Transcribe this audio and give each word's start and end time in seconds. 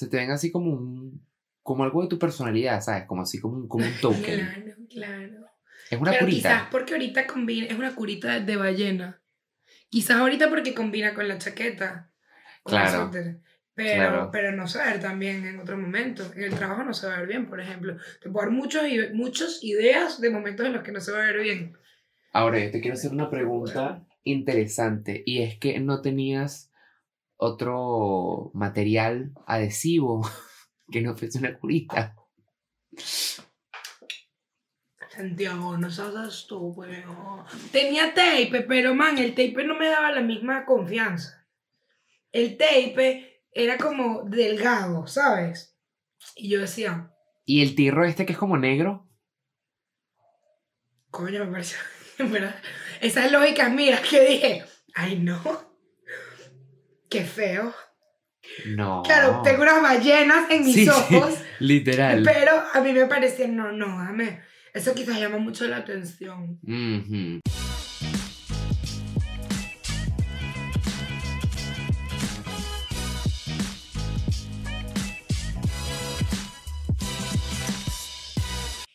se 0.00 0.08
te 0.08 0.16
ven 0.16 0.30
así 0.30 0.50
como 0.50 0.70
un, 0.72 1.26
como 1.62 1.84
algo 1.84 2.00
de 2.00 2.08
tu 2.08 2.18
personalidad, 2.18 2.80
¿sabes? 2.80 3.04
Como 3.04 3.20
así 3.20 3.38
como 3.38 3.58
un, 3.58 3.68
como 3.68 3.84
un 3.84 3.92
token. 4.00 4.22
Claro, 4.22 4.76
claro. 4.88 5.46
Es 5.90 6.00
una 6.00 6.12
Pero 6.12 6.24
curita. 6.24 6.36
quizás 6.48 6.68
porque 6.70 6.94
ahorita 6.94 7.26
combina, 7.26 7.66
es 7.66 7.74
una 7.74 7.94
curita 7.94 8.40
de 8.40 8.56
ballena. 8.56 9.20
Quizás 9.90 10.16
ahorita 10.16 10.48
porque 10.48 10.72
combina 10.72 11.12
con 11.12 11.28
la 11.28 11.36
chaqueta. 11.36 12.10
con 12.62 12.70
Claro. 12.72 13.10
Pero, 13.74 13.94
claro. 13.94 14.30
pero 14.32 14.52
no 14.52 14.66
se 14.68 14.78
va 14.78 14.84
a 14.84 14.92
ver 14.92 15.00
también 15.02 15.46
en 15.46 15.60
otro 15.60 15.76
momento. 15.76 16.32
En 16.34 16.44
el 16.44 16.54
trabajo 16.54 16.82
no 16.82 16.94
se 16.94 17.06
va 17.06 17.16
a 17.16 17.18
ver 17.18 17.28
bien, 17.28 17.46
por 17.46 17.60
ejemplo. 17.60 17.98
Te 18.22 18.30
puedo 18.30 18.46
dar 18.46 18.54
muchos, 18.54 18.82
muchas 19.12 19.62
ideas 19.62 20.18
de 20.18 20.30
momentos 20.30 20.64
en 20.64 20.72
los 20.72 20.82
que 20.82 20.92
no 20.92 21.00
se 21.00 21.12
va 21.12 21.18
a 21.18 21.26
ver 21.26 21.42
bien. 21.42 21.76
Ahora, 22.32 22.58
yo 22.58 22.70
te 22.70 22.80
quiero 22.80 22.94
hacer 22.94 23.12
una 23.12 23.28
pregunta 23.28 24.06
interesante 24.24 25.22
y 25.26 25.42
es 25.42 25.58
que 25.58 25.78
no 25.78 26.00
tenías 26.00 26.69
otro 27.42 28.50
material 28.52 29.32
adhesivo 29.46 30.20
que 30.92 31.00
no 31.00 31.16
fuese 31.16 31.38
una 31.38 31.58
curita. 31.58 32.14
Santiago, 35.08 35.76
no 35.76 35.90
seas 35.90 36.28
estúpido. 36.28 37.44
Tenía 37.72 38.14
tape, 38.14 38.64
pero 38.68 38.94
man, 38.94 39.18
el 39.18 39.30
tape 39.30 39.64
no 39.64 39.74
me 39.74 39.88
daba 39.88 40.12
la 40.12 40.20
misma 40.20 40.64
confianza. 40.66 41.48
El 42.30 42.56
tape 42.58 43.42
era 43.52 43.76
como 43.78 44.22
delgado, 44.24 45.06
¿sabes? 45.06 45.76
Y 46.36 46.50
yo 46.50 46.60
decía, 46.60 47.10
Y 47.44 47.62
el 47.62 47.74
tirro 47.74 48.04
este 48.04 48.26
que 48.26 48.32
es 48.34 48.38
como 48.38 48.58
negro. 48.58 49.08
coño, 51.10 51.44
me 51.46 51.52
pareció. 51.52 51.78
Esas 53.00 53.32
lógicas 53.32 53.72
mías 53.72 54.00
que 54.08 54.20
dije, 54.20 54.64
ay 54.94 55.18
no, 55.18 55.69
qué 57.10 57.24
feo. 57.24 57.74
No. 58.66 59.02
Claro, 59.04 59.42
tengo 59.42 59.62
unas 59.62 59.82
ballenas 59.82 60.50
en 60.50 60.64
mis 60.64 60.74
Sí, 60.74 60.84
sí, 60.86 60.88
ojos, 60.88 61.34
Literal. 61.58 62.22
pero 62.24 62.52
a 62.72 62.80
mí 62.80 62.92
me 62.92 63.04
parecía, 63.06 63.46
no, 63.48 63.70
no, 63.72 63.86
dame. 63.98 64.40
Eso 64.72 64.94
quizás 64.94 65.18
llama 65.20 65.36
mucho 65.38 65.66
la 65.66 65.78
atención. 65.78 66.58
Ujú. 66.62 67.40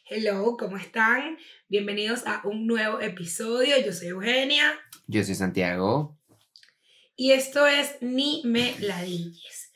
Hello, 0.07 0.55
¿cómo 0.57 0.77
están? 0.77 1.37
Bienvenidos 1.67 2.25
a 2.27 2.41
un 2.45 2.67
nuevo 2.67 3.01
episodio. 3.01 3.75
Yo 3.83 3.91
soy 3.91 4.09
Eugenia 4.09 4.73
Yo 5.07 5.23
soy 5.23 5.35
Santiago. 5.35 6.17
Y 7.15 7.31
esto 7.31 7.65
es 7.67 7.97
Ni 8.01 8.41
me 8.45 8.75
ladilles. 8.79 9.71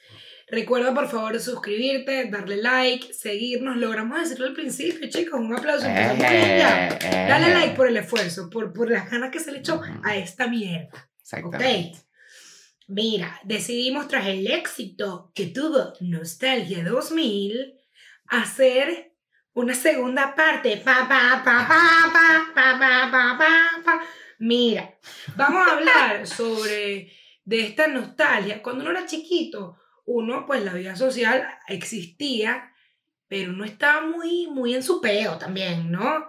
Recuerda, 0.51 0.95
por 0.95 1.07
favor, 1.07 1.39
suscribirte, 1.39 2.25
darle 2.29 2.57
like, 2.57 3.13
seguirnos. 3.13 3.77
Logramos 3.77 4.19
decirlo 4.19 4.47
al 4.47 4.53
principio, 4.53 5.07
chicos. 5.07 5.39
Un 5.39 5.55
aplauso. 5.55 5.85
Eh, 5.85 6.17
eh, 6.19 6.89
eh. 7.01 7.25
Dale 7.29 7.53
like 7.53 7.75
por 7.75 7.87
el 7.87 7.97
esfuerzo, 7.97 8.49
por, 8.49 8.73
por 8.73 8.89
las 8.89 9.11
ganas 9.11 9.29
que 9.29 9.39
se 9.39 9.51
le 9.51 9.59
echó 9.59 9.79
a 10.03 10.17
esta 10.17 10.47
mierda. 10.47 11.07
Exactamente. 11.21 11.67
Okay. 11.67 11.95
Mira, 12.87 13.39
decidimos 13.43 14.07
tras 14.07 14.25
el 14.25 14.47
éxito 14.47 15.31
que 15.35 15.45
tuvo 15.45 15.93
Nostalgia 15.99 16.83
2000 16.83 17.75
hacer 18.25 19.13
una 19.53 19.75
segunda 19.75 20.33
parte. 20.33 20.77
Pa, 20.77 21.07
pa, 21.07 21.43
pa, 21.45 22.57
Mira, 24.39 24.97
vamos 25.35 25.67
a 25.67 25.73
hablar 25.73 26.25
sobre 26.27 27.11
de 27.49 27.65
esta 27.65 27.87
nostalgia. 27.87 28.61
Cuando 28.61 28.83
uno 28.83 28.91
era 28.91 29.07
chiquito, 29.07 29.75
uno, 30.05 30.45
pues 30.45 30.63
la 30.63 30.71
vida 30.75 30.95
social 30.95 31.47
existía, 31.67 32.71
pero 33.27 33.51
no 33.53 33.65
estaba 33.65 34.05
muy, 34.05 34.45
muy 34.45 34.75
en 34.75 34.83
su 34.83 35.01
peo 35.01 35.39
también, 35.39 35.91
¿no? 35.91 36.27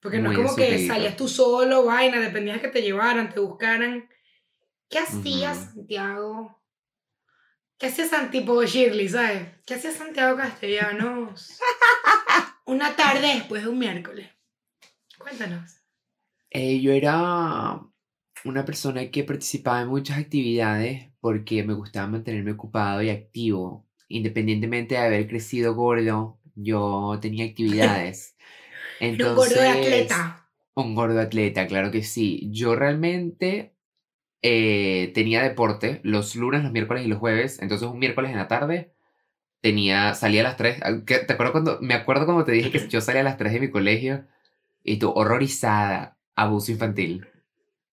Porque 0.00 0.18
no 0.18 0.28
Muy 0.28 0.36
es 0.38 0.44
como 0.44 0.54
que 0.54 0.66
peito. 0.66 0.92
salías 0.92 1.16
tú 1.16 1.28
solo, 1.28 1.86
vaina, 1.86 2.20
dependías 2.20 2.60
que 2.60 2.68
te 2.68 2.82
llevaran, 2.82 3.32
te 3.32 3.40
buscaran. 3.40 4.06
¿Qué 4.90 4.98
hacías. 4.98 5.72
Santiago? 5.72 6.62
¿Qué 7.78 7.86
hacía 7.86 8.06
Santiago 8.06 8.62
Shirley, 8.64 9.08
sabes? 9.08 9.48
¿Qué 9.64 9.74
hacía 9.74 9.92
Santiago 9.92 10.36
Castellanos? 10.36 11.58
Una 12.66 12.94
tarde 12.94 13.28
después 13.28 13.62
de 13.62 13.68
un 13.70 13.78
miércoles. 13.78 14.28
Cuéntanos. 15.16 15.78
Eh, 16.50 16.80
yo 16.82 16.92
era 16.92 17.80
una 18.44 18.64
persona 18.64 19.10
que 19.10 19.24
participaba 19.24 19.82
en 19.82 19.88
muchas 19.88 20.18
actividades 20.18 21.10
porque 21.20 21.64
me 21.64 21.74
gustaba 21.74 22.06
mantenerme 22.06 22.52
ocupado 22.52 23.02
y 23.02 23.10
activo. 23.10 23.86
Independientemente 24.08 24.94
de 24.94 25.00
haber 25.00 25.28
crecido 25.28 25.74
gordo, 25.74 26.38
yo 26.54 27.18
tenía 27.20 27.46
actividades. 27.46 28.36
Era 29.00 29.30
un 29.30 29.36
gordo 29.36 29.54
de 29.54 29.68
Entonces, 29.68 29.86
atleta. 29.86 30.48
Un 30.74 30.94
gordo 30.94 31.20
atleta, 31.20 31.66
claro 31.66 31.90
que 31.90 32.02
sí. 32.02 32.48
Yo 32.52 32.76
realmente 32.76 33.74
eh, 34.42 35.10
tenía 35.14 35.42
deporte 35.42 36.00
los 36.02 36.36
lunes, 36.36 36.62
los 36.62 36.72
miércoles 36.72 37.04
y 37.04 37.08
los 37.08 37.18
jueves. 37.18 37.60
Entonces 37.62 37.88
un 37.88 37.98
miércoles 37.98 38.30
en 38.30 38.36
la 38.36 38.48
tarde 38.48 38.92
tenía, 39.60 40.14
salía 40.14 40.42
a 40.42 40.44
las 40.44 40.56
3. 40.56 40.80
¿Te 41.06 41.32
acuerdas 41.32 41.52
cuando, 41.52 41.78
me 41.80 41.94
acuerdo 41.94 42.26
cuando 42.26 42.44
te 42.44 42.52
dije 42.52 42.70
que 42.70 42.88
yo 42.88 43.00
salía 43.00 43.22
a 43.22 43.24
las 43.24 43.38
3 43.38 43.54
de 43.54 43.60
mi 43.60 43.70
colegio 43.70 44.26
y 44.82 44.98
tú 44.98 45.10
horrorizada, 45.10 46.18
abuso 46.36 46.70
infantil. 46.72 47.26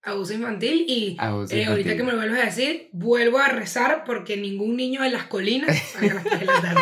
Abuso 0.04 0.34
infantil 0.34 0.86
y 0.88 1.16
Abuso 1.20 1.54
eh, 1.56 1.66
ahorita 1.66 1.92
infantil. 1.92 1.98
que 1.98 2.04
me 2.04 2.12
lo 2.12 2.18
vuelves 2.18 2.42
a 2.42 2.46
decir, 2.46 2.90
vuelvo 2.92 3.38
a 3.38 3.48
rezar 3.50 4.04
porque 4.06 4.36
ningún 4.38 4.76
niño 4.76 5.02
de 5.04 5.12
las 5.12 5.26
colinas 5.26 5.78
salga 5.94 6.12
a 6.12 6.16
las 6.16 6.24
3 6.24 6.40
de 6.40 6.46
la 6.46 6.62
tarde. 6.62 6.82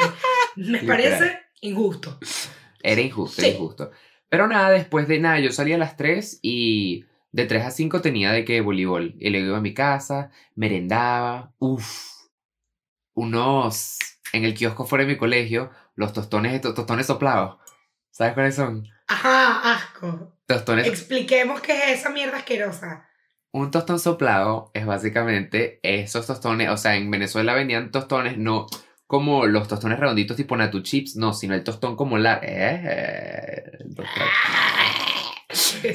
Me 0.55 0.79
parece 0.83 1.39
injusto. 1.61 2.17
Era 2.81 3.01
injusto, 3.01 3.41
Sí. 3.41 3.47
era 3.47 3.55
injusto. 3.57 3.91
Pero 4.29 4.47
nada, 4.47 4.69
después 4.69 5.07
de 5.07 5.19
nada, 5.19 5.39
yo 5.39 5.51
salía 5.51 5.75
a 5.75 5.79
las 5.79 5.97
3 5.97 6.39
y 6.41 7.05
de 7.31 7.45
3 7.45 7.65
a 7.65 7.71
5 7.71 8.01
tenía 8.01 8.31
de 8.31 8.45
que 8.45 8.61
voleibol. 8.61 9.15
Y 9.19 9.29
luego 9.31 9.47
iba 9.47 9.57
a 9.57 9.61
mi 9.61 9.73
casa, 9.73 10.31
merendaba, 10.55 11.51
uff, 11.59 12.13
unos, 13.13 13.97
en 14.33 14.45
el 14.45 14.53
kiosco 14.53 14.85
fuera 14.85 15.03
de 15.05 15.11
mi 15.11 15.17
colegio, 15.17 15.71
los 15.95 16.13
tostones, 16.13 16.53
estos 16.53 16.73
tostones 16.75 17.05
soplados. 17.07 17.57
¿Sabes 18.11 18.33
cuáles 18.33 18.55
son? 18.55 18.87
Ajá, 19.07 19.73
asco. 19.73 20.37
Tostones, 20.45 20.87
Expliquemos 20.87 21.61
qué 21.61 21.73
es 21.73 21.99
esa 21.99 22.09
mierda 22.09 22.37
asquerosa. 22.37 23.08
Un 23.51 23.71
tostón 23.71 23.99
soplado 23.99 24.71
es 24.73 24.85
básicamente 24.85 25.79
esos 25.83 26.27
tostones, 26.27 26.69
o 26.69 26.77
sea, 26.77 26.95
en 26.95 27.09
Venezuela 27.09 27.53
vendían 27.53 27.91
tostones, 27.91 28.37
no 28.37 28.67
como 29.07 29.47
los 29.47 29.67
tostones 29.67 29.99
redonditos 29.99 30.37
tipo 30.37 30.55
Natu 30.55 30.81
Chips, 30.81 31.15
no, 31.15 31.33
sino 31.33 31.55
el 31.55 31.63
tostón 31.63 31.95
como 31.95 32.19
la... 32.19 32.39
eh, 32.43 33.79
tostón. 33.95 34.27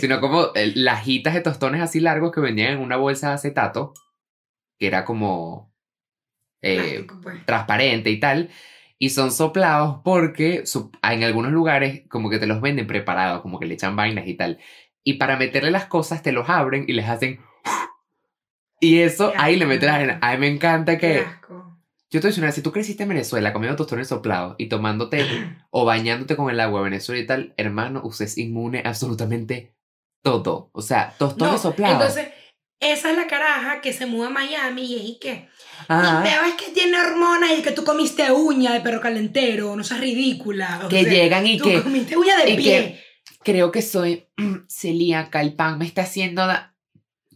sino 0.00 0.20
como 0.20 0.48
eh, 0.56 0.72
lajitas 0.74 1.34
de 1.34 1.40
tostones 1.40 1.80
así 1.80 2.00
largos 2.00 2.32
que 2.32 2.40
vendían 2.40 2.72
en 2.72 2.80
una 2.80 2.96
bolsa 2.96 3.28
de 3.28 3.34
acetato, 3.34 3.94
que 4.80 4.88
era 4.88 5.04
como 5.04 5.72
eh, 6.60 6.76
Plástico, 6.76 7.20
pues. 7.22 7.46
transparente 7.46 8.10
y 8.10 8.18
tal, 8.18 8.50
y 8.98 9.10
son 9.10 9.30
soplados 9.30 10.00
porque 10.02 10.64
en 11.02 11.22
algunos 11.22 11.52
lugares 11.52 12.02
como 12.08 12.30
que 12.30 12.38
te 12.38 12.46
los 12.46 12.60
venden 12.60 12.88
preparados, 12.88 13.42
como 13.42 13.60
que 13.60 13.66
le 13.66 13.74
echan 13.74 13.94
vainas 13.94 14.26
y 14.26 14.34
tal, 14.34 14.58
y 15.04 15.14
para 15.14 15.36
meterle 15.36 15.70
las 15.70 15.84
cosas 15.86 16.22
te 16.22 16.32
los 16.32 16.48
abren 16.48 16.84
y 16.88 16.92
les 16.94 17.08
hacen... 17.08 17.40
Y 18.80 19.00
eso, 19.00 19.32
ahí 19.36 19.56
le 19.56 19.64
meten 19.66 19.86
la 19.88 19.94
arena. 19.94 20.18
A 20.20 20.32
mí 20.32 20.38
me 20.40 20.48
encanta 20.48 20.98
Qué 20.98 21.12
que... 21.12 21.18
asco. 21.20 21.78
Yo 22.10 22.20
te 22.20 22.30
voy 22.30 22.46
a 22.46 22.52
si 22.52 22.62
tú 22.62 22.70
creciste 22.70 23.02
en 23.04 23.08
Venezuela 23.08 23.52
comiendo 23.52 23.76
tostones 23.76 24.08
soplados 24.08 24.54
y 24.58 24.68
tomándote 24.68 25.26
o 25.70 25.84
bañándote 25.84 26.36
con 26.36 26.50
el 26.50 26.60
agua 26.60 26.80
de 26.80 26.84
Venezuela 26.84 27.20
y 27.22 27.26
tal, 27.26 27.54
hermano, 27.56 28.02
usted 28.04 28.26
es 28.26 28.38
inmune 28.38 28.82
a 28.84 28.88
absolutamente 28.90 29.74
todo. 30.22 30.70
O 30.72 30.82
sea, 30.82 31.14
tostones 31.18 31.54
No, 31.54 31.58
soplados. 31.58 31.94
entonces, 32.00 32.28
esa 32.80 33.10
es 33.10 33.16
la 33.16 33.26
caraja 33.26 33.80
que 33.80 33.92
se 33.92 34.06
muda 34.06 34.26
a 34.28 34.30
Miami 34.30 34.82
y 34.84 34.96
es 34.96 35.02
y. 35.02 35.48
Ajá. 35.88 36.20
Y 36.20 36.28
peor 36.30 36.44
es 36.46 36.54
que 36.54 36.72
tiene 36.72 36.98
hormonas 36.98 37.50
y 37.58 37.62
que 37.62 37.72
tú 37.72 37.84
comiste 37.84 38.30
uña 38.30 38.74
de 38.74 38.80
perro 38.80 39.00
calentero, 39.00 39.74
no 39.74 39.82
seas 39.82 40.00
ridícula. 40.00 40.82
o 40.84 40.88
que 40.88 41.02
sea, 41.04 41.12
llegan 41.12 41.46
y 41.46 41.58
Tú 41.58 41.64
que 41.64 41.82
comiste 41.82 42.16
uña 42.16 42.36
de 42.36 42.54
pie. 42.54 43.03
Creo 43.44 43.70
que 43.70 43.82
soy 43.82 44.28
celíaca, 44.68 45.40
el 45.40 45.54
pan 45.54 45.78
me 45.78 45.84
está 45.86 46.02
haciendo... 46.02 46.46
da- 46.46 46.74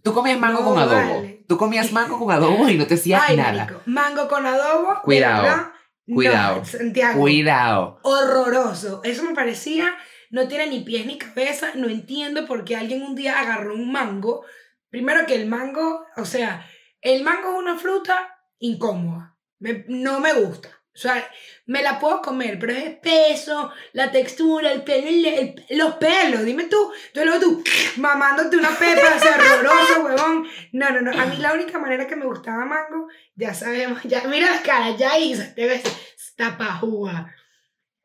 Tú 0.03 0.15
comías 0.15 0.39
mango 0.39 0.61
No, 0.61 0.65
con 0.67 0.79
adobo. 0.79 0.95
vale. 1.17 1.45
Tú 1.49 1.57
comías 1.59 1.93
mango 1.93 2.19
con 2.19 2.31
adobo 2.31 2.69
y 2.69 2.77
no 2.77 2.87
te 2.87 2.95
hacía 2.95 3.21
Ay, 3.27 3.37
nada. 3.37 3.53
marico, 3.65 3.81
Mango 3.87 4.29
con 4.29 4.47
adobo. 4.47 5.01
Cuidado, 5.03 5.43
verdad, 5.43 5.73
no, 6.07 6.15
cuidado, 6.15 6.65
Santiago. 6.65 7.21
Cuidado. 7.21 8.01
Horroroso. 8.03 9.01
Eso 9.05 9.25
me 9.25 9.35
parecía, 9.35 9.95
no 10.31 10.47
tiene 10.49 10.69
ni 10.69 10.81
pies 10.81 11.05
ni 11.07 11.19
cabeza. 11.19 11.73
No 11.75 11.89
entiendo 11.89 12.47
por 12.47 12.65
qué 12.65 12.77
alguien 12.77 13.03
un 13.03 13.15
día 13.17 13.39
agarró 13.41 13.75
un 13.75 13.91
mango. 13.91 14.45
Primero 14.89 15.27
que 15.27 15.35
el 15.35 15.47
mango, 15.47 16.05
o 16.17 16.25
sea, 16.25 16.65
el 17.03 17.23
mango 17.25 17.53
es 17.53 17.59
una 17.59 17.77
fruta 17.77 18.37
incómoda. 18.59 19.37
Me- 19.59 19.85
no 19.89 20.21
me 20.21 20.33
gusta. 20.35 20.69
Sea, 20.99 21.31
me 21.67 21.83
la 21.83 21.99
puedo 21.99 22.21
comer, 22.23 22.59
pero 22.59 22.73
es 22.73 22.85
espeso, 22.85 23.73
la 23.93 24.11
textura, 24.11 24.73
el 24.73 24.83
pelo, 24.83 25.07
el- 25.09 25.27
el- 25.69 25.79
los 25.79 25.95
pelos. 25.95 26.45
Dime 26.45 26.65
tú, 26.65 26.93
tú 27.13 27.21
luego 27.25 27.41
tú 27.41 27.65
mamándote 27.99 28.57
una 28.57 28.71
pepa, 28.71 29.15
así 29.15 29.29
horroroso, 29.29 30.01
huevón. 30.05 30.49
No, 30.73 30.91
no, 30.91 31.01
no. 31.01 31.13
A 31.13 31.27
mí 31.27 31.37
la 31.37 31.53
única 31.53 31.79
manera 31.79 32.07
que 32.07 32.17
me 32.17 32.27
gustaba 32.27 32.65
mango, 32.65 33.09
ya 33.35 33.55
sabemos, 33.55 34.03
ya 34.05 34.23
mira 34.29 34.51
la 34.51 34.63
cara, 34.63 34.97
ya 34.97 35.19
hizo, 35.19 35.43
te 35.55 35.67
ves, 35.67 35.83
está 36.17 36.57
pajúa. 36.59 37.33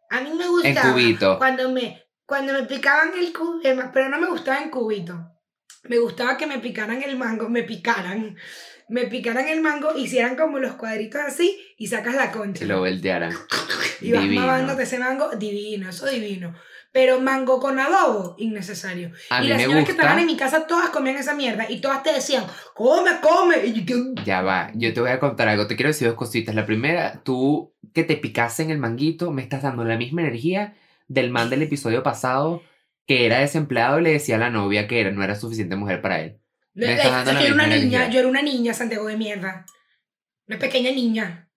A 0.10 0.22
mí 0.22 0.30
me 0.32 0.44
En 0.44 0.50
gustaba 0.52 0.94
cubito. 0.94 1.38
cuando 1.40 1.72
me, 1.72 2.04
cuando 2.26 2.54
me 2.54 2.64
picaban 2.64 3.12
el 3.18 3.34
cubito, 3.34 3.70
pero 3.94 4.10
no 4.10 4.20
me 4.20 4.28
gustaba 4.28 4.60
en 4.60 4.70
cubito. 4.70 5.30
Me 5.86 5.98
gustaba 5.98 6.38
que 6.38 6.48
me 6.48 6.60
picaran 6.60 7.02
el 7.04 7.18
mango, 7.18 7.50
me 7.50 7.64
picaran, 7.64 8.38
me 8.90 9.06
picaran 9.06 9.48
el 9.48 9.62
mango, 9.62 9.98
hicieran 9.98 10.36
como 10.36 10.60
los 10.60 10.74
cuadritos 10.74 11.22
así 11.22 11.60
y 11.78 11.88
sacas 11.88 12.16
la 12.16 12.32
concha. 12.32 12.60
Se 12.60 12.66
lo 12.66 12.80
voltearan. 12.80 13.34
Y 14.02 14.12
vas 14.12 14.24
Divino. 14.24 14.42
mamándote 14.42 14.84
ese 14.84 15.00
mango, 15.00 15.30
divino, 15.38 15.90
eso 15.90 16.06
divino. 16.08 16.54
Pero 16.92 17.20
mango 17.20 17.60
con 17.60 17.80
adobo, 17.80 18.36
innecesario. 18.38 19.12
A 19.32 19.40
y 19.40 19.44
mí 19.44 19.48
las 19.50 19.58
me 19.58 19.64
señoras 19.64 19.86
que 19.86 19.92
gusta. 19.94 20.04
estaban 20.04 20.20
en 20.20 20.28
mi 20.28 20.38
casa, 20.38 20.68
todas 20.68 20.90
comían 20.92 21.16
esa 21.16 21.34
mierda. 21.34 21.66
Y 21.68 21.82
todas 21.82 22.04
te 22.04 22.14
decían, 22.14 22.44
come, 22.76 23.10
come. 23.20 23.66
Y 23.66 23.84
yo, 23.84 23.96
Ya 24.24 24.42
va, 24.44 24.72
yo 24.76 24.94
te 24.94 25.02
voy 25.02 25.10
a 25.10 25.20
contar 25.20 25.48
algo. 25.48 25.66
Te 25.66 25.76
quiero 25.76 25.90
decir 25.90 26.08
dos 26.08 26.16
cositas. 26.18 26.54
La 26.54 26.68
primera, 26.68 27.24
tú 27.24 27.74
que 27.94 28.04
te 28.04 28.16
picaste 28.16 28.62
en 28.62 28.70
el 28.70 28.78
manguito, 28.78 29.32
me 29.32 29.42
estás 29.42 29.64
dando 29.64 29.84
la 29.84 29.98
misma 29.98 30.22
energía 30.22 30.76
del 31.08 31.32
man 31.32 31.50
del 31.50 31.64
episodio 31.64 32.04
pasado 32.04 32.62
que 33.08 33.26
era 33.26 33.40
desempleado 33.40 34.00
y 34.00 34.04
le 34.04 34.12
decía 34.14 34.36
a 34.36 34.40
la 34.40 34.50
novia 34.52 34.88
que 34.88 35.02
era, 35.02 35.12
no 35.12 35.24
era 35.24 35.36
suficiente 35.36 35.76
mujer 35.76 36.00
para 36.02 36.22
él. 36.22 36.38
Yo 36.76 36.86
era 36.86 37.54
una 37.54 37.68
niña, 37.68 37.76
energía. 37.76 38.10
yo 38.10 38.20
era 38.20 38.28
una 38.28 38.42
niña, 38.42 38.74
Santiago 38.74 39.06
de 39.08 39.18
mierda. 39.18 39.66
Una 40.48 40.60
pequeña 40.60 40.92
niña. 40.92 41.50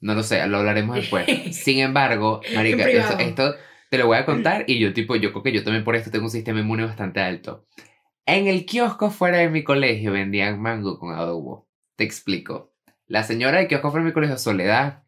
No 0.00 0.14
lo 0.14 0.22
sé, 0.22 0.46
lo 0.46 0.58
hablaremos 0.58 0.96
después. 0.96 1.26
Sin 1.56 1.78
embargo, 1.78 2.42
marica, 2.54 2.88
esto 2.88 3.54
te 3.90 3.98
lo 3.98 4.06
voy 4.06 4.18
a 4.18 4.26
contar 4.26 4.64
y 4.66 4.78
yo 4.78 4.92
tipo, 4.92 5.16
yo 5.16 5.32
creo 5.32 5.42
que 5.42 5.52
yo 5.52 5.64
también 5.64 5.84
por 5.84 5.96
esto 5.96 6.10
tengo 6.10 6.26
un 6.26 6.30
sistema 6.30 6.60
inmune 6.60 6.84
bastante 6.84 7.20
alto. 7.20 7.66
En 8.26 8.46
el 8.46 8.66
kiosco 8.66 9.10
fuera 9.10 9.38
de 9.38 9.48
mi 9.48 9.64
colegio 9.64 10.12
vendían 10.12 10.60
mango 10.60 10.98
con 10.98 11.14
adobo. 11.14 11.68
Te 11.96 12.04
explico. 12.04 12.74
La 13.06 13.22
señora 13.22 13.58
del 13.58 13.68
kiosco 13.68 13.90
fuera 13.90 14.04
de 14.04 14.10
mi 14.10 14.14
colegio, 14.14 14.36
Soledad, 14.38 15.04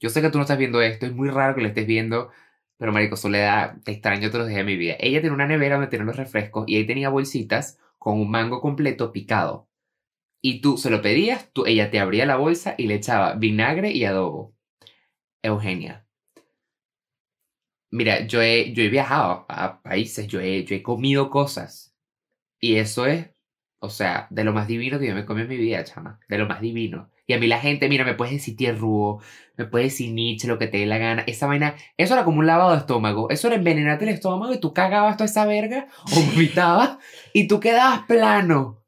yo 0.00 0.10
sé 0.10 0.22
que 0.22 0.30
tú 0.30 0.38
no 0.38 0.42
estás 0.42 0.58
viendo 0.58 0.80
esto, 0.80 1.06
es 1.06 1.12
muy 1.12 1.28
raro 1.28 1.54
que 1.54 1.60
lo 1.60 1.68
estés 1.68 1.86
viendo, 1.86 2.30
pero 2.78 2.92
marico, 2.92 3.16
Soledad, 3.16 3.76
te 3.84 3.92
extraño 3.92 4.28
todos 4.28 4.40
los 4.40 4.48
días 4.48 4.58
de 4.58 4.64
mi 4.64 4.76
vida. 4.76 4.96
Ella 5.00 5.20
tenía 5.20 5.34
una 5.34 5.46
nevera 5.46 5.76
donde 5.76 5.90
tenía 5.90 6.06
los 6.06 6.16
refrescos 6.16 6.64
y 6.68 6.76
ahí 6.76 6.86
tenía 6.86 7.10
bolsitas 7.10 7.78
con 7.98 8.20
un 8.20 8.30
mango 8.30 8.60
completo 8.60 9.12
picado. 9.12 9.68
Y 10.40 10.60
tú 10.60 10.78
se 10.78 10.90
lo 10.90 11.02
pedías, 11.02 11.50
tú, 11.52 11.66
ella 11.66 11.90
te 11.90 12.00
abría 12.00 12.26
la 12.26 12.36
bolsa 12.36 12.74
y 12.78 12.86
le 12.86 12.94
echaba 12.96 13.34
vinagre 13.34 13.92
y 13.92 14.04
adobo. 14.04 14.54
Eugenia. 15.42 16.06
Mira, 17.90 18.26
yo 18.26 18.42
he, 18.42 18.72
yo 18.74 18.82
he 18.82 18.88
viajado 18.88 19.46
a 19.48 19.80
países, 19.82 20.26
yo 20.28 20.40
he, 20.40 20.64
yo 20.64 20.74
he 20.76 20.82
comido 20.82 21.30
cosas. 21.30 21.94
Y 22.60 22.76
eso 22.76 23.06
es, 23.06 23.30
o 23.80 23.90
sea, 23.90 24.28
de 24.30 24.44
lo 24.44 24.52
más 24.52 24.68
divino 24.68 24.98
que 24.98 25.08
yo 25.08 25.14
me 25.14 25.26
comí 25.26 25.42
en 25.42 25.48
mi 25.48 25.56
vida, 25.56 25.84
chama. 25.84 26.20
De 26.28 26.38
lo 26.38 26.46
más 26.46 26.60
divino. 26.60 27.10
Y 27.28 27.34
a 27.34 27.38
mí 27.38 27.46
la 27.46 27.60
gente, 27.60 27.90
mira, 27.90 28.06
me 28.06 28.14
puedes 28.14 28.32
decir 28.32 28.56
tierruo, 28.56 29.20
me 29.58 29.66
puedes 29.66 29.92
decir 29.92 30.12
Nietzsche, 30.14 30.48
lo 30.48 30.58
que 30.58 30.66
te 30.66 30.78
dé 30.78 30.86
la 30.86 30.96
gana. 30.96 31.24
Esa 31.26 31.46
vaina, 31.46 31.76
eso 31.98 32.14
era 32.14 32.24
como 32.24 32.38
un 32.38 32.46
lavado 32.46 32.72
de 32.72 32.78
estómago. 32.78 33.28
Eso 33.28 33.48
era 33.48 33.56
envenenarte 33.56 34.06
el 34.06 34.14
estómago 34.14 34.54
y 34.54 34.58
tú 34.58 34.72
cagabas 34.72 35.18
toda 35.18 35.26
esa 35.26 35.44
verga, 35.44 35.88
o 36.10 36.20
vomitabas, 36.22 36.96
y 37.34 37.46
tú 37.46 37.60
quedabas 37.60 38.06
plano. 38.06 38.82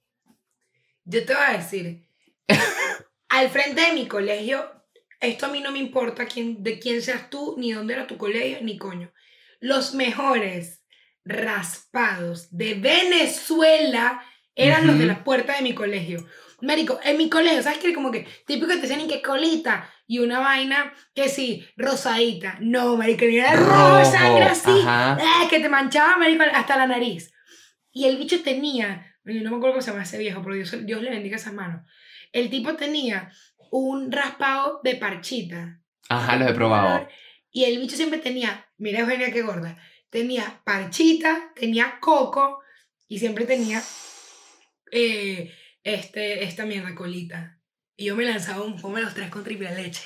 Yo 1.05 1.23
te 1.27 1.35
voy 1.35 1.43
a 1.49 1.59
decir, 1.59 2.07
al 3.29 3.51
frente 3.51 3.83
de 3.83 3.93
mi 3.93 4.09
colegio, 4.09 4.65
esto 5.21 5.45
a 5.45 5.51
mí 5.51 5.61
no 5.61 5.71
me 5.71 5.79
importa 5.79 6.25
quién, 6.25 6.63
de 6.63 6.79
quién 6.79 7.03
seas 7.03 7.29
tú, 7.29 7.57
ni 7.59 7.73
dónde 7.73 7.93
era 7.93 8.07
tu 8.07 8.17
colegio, 8.17 8.57
ni 8.63 8.79
coño. 8.79 9.13
Los 9.61 9.93
mejores 9.93 10.83
raspados 11.27 12.49
de 12.57 12.73
Venezuela 12.73 14.25
eran 14.55 14.87
los 14.87 14.99
de 14.99 15.05
la 15.05 15.25
puerta 15.25 15.57
de 15.57 15.63
mi 15.63 15.75
colegio. 15.75 16.27
Marico, 16.63 17.01
en 17.03 17.17
mi 17.17 17.29
colegio, 17.29 17.63
¿sabes 17.63 17.79
qué? 17.79 17.95
Como 17.95 18.11
que 18.11 18.27
típico 18.47 18.69
que 18.69 18.77
te 18.77 18.83
decían, 18.83 19.01
¿y 19.01 19.09
qué 19.09 19.23
colita? 19.23 19.89
Y 20.07 20.19
una 20.19 20.41
vaina 20.41 20.93
que 21.15 21.29
sí, 21.29 21.67
rosadita. 21.77 22.59
No, 22.61 22.97
marico, 22.97 23.25
ni 23.25 23.39
era 23.39 23.55
rojo, 23.55 24.05
sangre 24.05 24.45
así. 24.45 24.83
¡Ah! 24.85 25.47
que 25.49 25.61
te 25.61 25.69
manchaba, 25.69 26.17
marico, 26.19 26.45
hasta 26.53 26.77
la 26.77 26.87
nariz. 26.87 27.33
Y 27.93 28.07
el 28.07 28.17
bicho 28.17 28.43
tenía, 28.43 29.17
yo 29.25 29.43
no 29.43 29.51
me 29.51 29.57
acuerdo 29.57 29.75
cómo 29.75 29.83
se 29.83 29.91
llama 29.91 30.03
ese 30.03 30.19
viejo, 30.19 30.43
pero 30.43 30.55
Dios, 30.55 30.75
Dios 30.85 31.03
le 31.03 31.11
bendiga 31.11 31.37
esas 31.37 31.53
manos. 31.53 31.83
El 32.33 32.51
tipo 32.51 32.75
tenía 32.75 33.31
un 33.71 34.13
raspado 34.13 34.81
de 34.85 34.97
parchita. 34.97 35.81
Ajá, 36.09 36.37
los 36.37 36.51
he 36.51 36.55
probado. 36.55 37.09
Y 37.53 37.65
el 37.65 37.79
bicho 37.79 37.97
siempre 37.97 38.19
tenía, 38.19 38.67
mira 38.79 39.01
Eugenia 39.01 39.33
qué 39.33 39.43
gorda, 39.43 39.77
tenía 40.09 40.61
parchita, 40.65 41.53
tenía 41.55 41.99
coco 42.01 42.61
y 43.09 43.19
siempre 43.19 43.45
tenía 43.45 43.83
eh, 44.93 45.53
este, 45.85 46.45
esta 46.45 46.67
mierda 46.67 46.95
colita. 46.95 47.61
Y 47.97 48.07
yo 48.07 48.17
me 48.17 48.25
lanzaba 48.25 48.63
un 48.63 48.81
pomo 48.81 48.97
de 48.97 49.03
los 49.03 49.13
tres 49.13 49.29
con 49.29 49.45
triple 49.45 49.75
leche. 49.75 50.01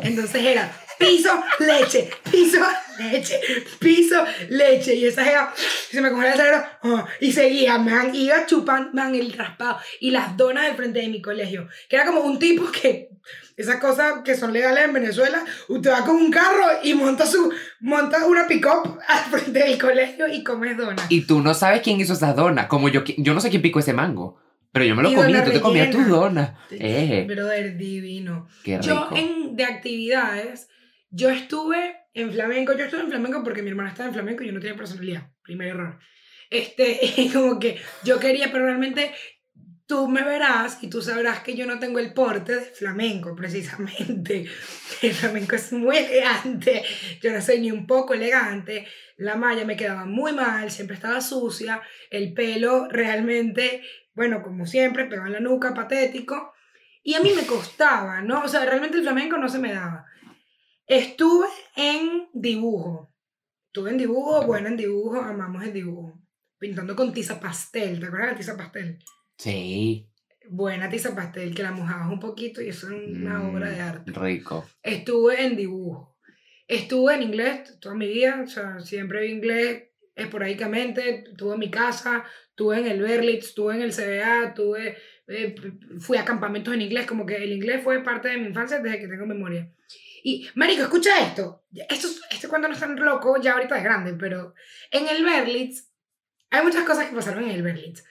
Entonces 0.00 0.44
era 0.44 0.70
piso, 0.96 1.42
leche, 1.58 2.08
piso, 2.30 2.60
leche, 3.00 3.40
piso, 3.80 4.24
leche. 4.48 4.94
Y 4.94 5.06
esa 5.06 5.28
era, 5.28 5.52
se 5.90 6.00
me 6.00 6.12
cogía 6.12 6.30
el 6.30 6.36
cerebro 6.36 6.64
ah, 6.84 7.08
y 7.20 7.32
seguía, 7.32 7.78
man. 7.78 8.14
Iba 8.14 8.46
chupando, 8.46 8.92
man, 8.92 9.16
el 9.16 9.32
raspado. 9.32 9.78
Y 9.98 10.12
las 10.12 10.36
donas 10.36 10.66
del 10.66 10.76
frente 10.76 11.00
de 11.00 11.08
mi 11.08 11.20
colegio. 11.20 11.66
Que 11.88 11.96
era 11.96 12.06
como 12.06 12.20
un 12.20 12.38
tipo 12.38 12.70
que, 12.70 13.10
esas 13.56 13.76
cosas 13.80 14.20
que 14.24 14.36
son 14.36 14.52
legales 14.52 14.84
en 14.84 14.92
Venezuela, 14.92 15.44
usted 15.68 15.90
va 15.90 16.04
con 16.04 16.14
un 16.14 16.30
carro 16.30 16.64
y 16.84 16.94
monta, 16.94 17.26
su, 17.26 17.52
monta 17.80 18.24
una 18.26 18.46
pick-up 18.46 19.00
al 19.08 19.24
frente 19.24 19.58
del 19.58 19.80
colegio 19.80 20.28
y 20.28 20.44
comes 20.44 20.76
donas. 20.76 21.06
Y 21.10 21.22
tú 21.22 21.40
no 21.40 21.54
sabes 21.54 21.82
quién 21.82 22.00
hizo 22.00 22.12
esas 22.12 22.36
donas. 22.36 22.66
Como 22.66 22.88
yo, 22.88 23.02
yo 23.18 23.34
no 23.34 23.40
sé 23.40 23.50
quién 23.50 23.62
picó 23.62 23.80
ese 23.80 23.92
mango. 23.92 24.40
Pero 24.72 24.84
yo 24.86 24.96
me 24.96 25.02
lo 25.02 25.12
comí, 25.12 25.34
tú 25.44 25.50
te 25.50 25.60
comías 25.60 25.90
tus 25.90 26.08
donas. 26.08 26.52
Eh, 26.70 27.26
Brother, 27.28 27.76
divino. 27.76 28.48
qué 28.64 28.78
rico. 28.78 28.86
Yo 28.86 29.10
en, 29.14 29.54
de 29.54 29.64
actividades, 29.64 30.68
yo 31.10 31.28
estuve 31.28 31.96
en 32.14 32.32
flamenco, 32.32 32.72
yo 32.76 32.84
estuve 32.84 33.02
en 33.02 33.08
flamenco 33.08 33.42
porque 33.44 33.62
mi 33.62 33.68
hermana 33.68 33.90
estaba 33.90 34.08
en 34.08 34.14
flamenco 34.14 34.42
y 34.42 34.46
yo 34.46 34.52
no 34.52 34.60
tenía 34.60 34.76
personalidad, 34.76 35.30
primer 35.42 35.68
error. 35.68 35.98
Este, 36.48 36.98
como 37.32 37.58
que 37.58 37.78
yo 38.02 38.18
quería, 38.18 38.50
pero 38.50 38.64
realmente 38.64 39.12
tú 39.86 40.08
me 40.08 40.22
verás 40.24 40.82
y 40.82 40.88
tú 40.88 41.02
sabrás 41.02 41.40
que 41.40 41.54
yo 41.54 41.66
no 41.66 41.78
tengo 41.78 41.98
el 41.98 42.14
porte 42.14 42.54
de 42.54 42.62
flamenco, 42.62 43.36
precisamente. 43.36 44.46
El 45.02 45.12
flamenco 45.12 45.56
es 45.56 45.72
muy 45.72 45.96
elegante, 45.96 46.82
yo 47.20 47.32
no 47.32 47.42
soy 47.42 47.60
ni 47.60 47.70
un 47.70 47.86
poco 47.86 48.14
elegante, 48.14 48.86
la 49.16 49.36
malla 49.36 49.64
me 49.64 49.76
quedaba 49.76 50.04
muy 50.06 50.32
mal, 50.32 50.70
siempre 50.70 50.94
estaba 50.94 51.20
sucia, 51.20 51.82
el 52.08 52.32
pelo 52.32 52.88
realmente, 52.88 53.82
bueno, 54.14 54.42
como 54.42 54.66
siempre, 54.66 55.06
pegado 55.06 55.26
en 55.26 55.32
la 55.34 55.40
nuca, 55.40 55.74
patético. 55.74 56.52
Y 57.02 57.14
a 57.14 57.20
mí 57.20 57.32
me 57.34 57.46
costaba, 57.46 58.20
¿no? 58.22 58.42
O 58.42 58.48
sea, 58.48 58.64
realmente 58.64 58.96
el 58.96 59.02
flamenco 59.02 59.36
no 59.38 59.48
se 59.48 59.58
me 59.58 59.72
daba. 59.72 60.06
Estuve 60.86 61.46
en 61.76 62.28
dibujo. 62.32 63.12
Estuve 63.66 63.90
en 63.90 63.98
dibujo, 63.98 64.46
bueno 64.46 64.68
en 64.68 64.76
dibujo, 64.76 65.20
amamos 65.20 65.64
el 65.64 65.72
dibujo. 65.72 66.20
Pintando 66.58 66.94
con 66.94 67.12
tiza 67.12 67.40
pastel, 67.40 67.98
¿te 67.98 68.06
acuerdas 68.06 68.28
de 68.28 68.32
la 68.32 68.38
tiza 68.38 68.56
pastel? 68.56 68.98
Sí. 69.38 70.08
Buena 70.48 70.88
tiza 70.90 71.14
pastel, 71.14 71.54
que 71.54 71.62
la 71.62 71.72
mojabas 71.72 72.08
un 72.08 72.20
poquito 72.20 72.60
y 72.60 72.68
eso 72.68 72.88
era 72.88 72.96
una 72.96 73.38
Mm, 73.38 73.54
obra 73.54 73.70
de 73.70 73.80
arte. 73.80 74.12
Rico. 74.12 74.66
Estuve 74.82 75.44
en 75.44 75.56
dibujo. 75.56 76.16
Estuve 76.68 77.14
en 77.14 77.22
inglés 77.22 77.78
toda 77.80 77.94
mi 77.94 78.06
vida, 78.06 78.42
o 78.44 78.46
sea, 78.46 78.78
siempre 78.80 79.22
vi 79.22 79.32
inglés 79.32 79.84
esporádicamente. 80.14 81.24
Estuve 81.30 81.54
en 81.54 81.58
mi 81.60 81.70
casa, 81.70 82.24
estuve 82.52 82.78
en 82.78 82.86
el 82.86 83.00
Berlitz, 83.00 83.46
estuve 83.46 83.74
en 83.74 83.82
el 83.82 83.92
CBA, 83.92 84.48
estuve, 84.48 84.98
eh, 85.26 85.54
fui 85.98 86.18
a 86.18 86.24
campamentos 86.24 86.72
en 86.74 86.82
inglés, 86.82 87.06
como 87.06 87.24
que 87.24 87.36
el 87.36 87.52
inglés 87.52 87.82
fue 87.82 88.04
parte 88.04 88.28
de 88.28 88.36
mi 88.36 88.46
infancia 88.46 88.78
desde 88.78 89.00
que 89.00 89.08
tengo 89.08 89.24
memoria. 89.24 89.72
Y, 90.22 90.48
Marico, 90.54 90.82
escucha 90.82 91.26
esto. 91.26 91.64
Esto, 91.88 92.08
este 92.30 92.48
cuento 92.48 92.68
no 92.68 92.74
es 92.74 92.80
tan 92.80 92.94
loco, 92.96 93.40
ya 93.40 93.54
ahorita 93.54 93.78
es 93.78 93.84
grande, 93.84 94.14
pero 94.14 94.54
en 94.90 95.08
el 95.08 95.24
Berlitz 95.24 95.90
hay 96.50 96.62
muchas 96.62 96.84
cosas 96.84 97.08
que 97.08 97.16
pasaron 97.16 97.44
en 97.44 97.50
el 97.50 97.62
Berlitz. 97.62 98.04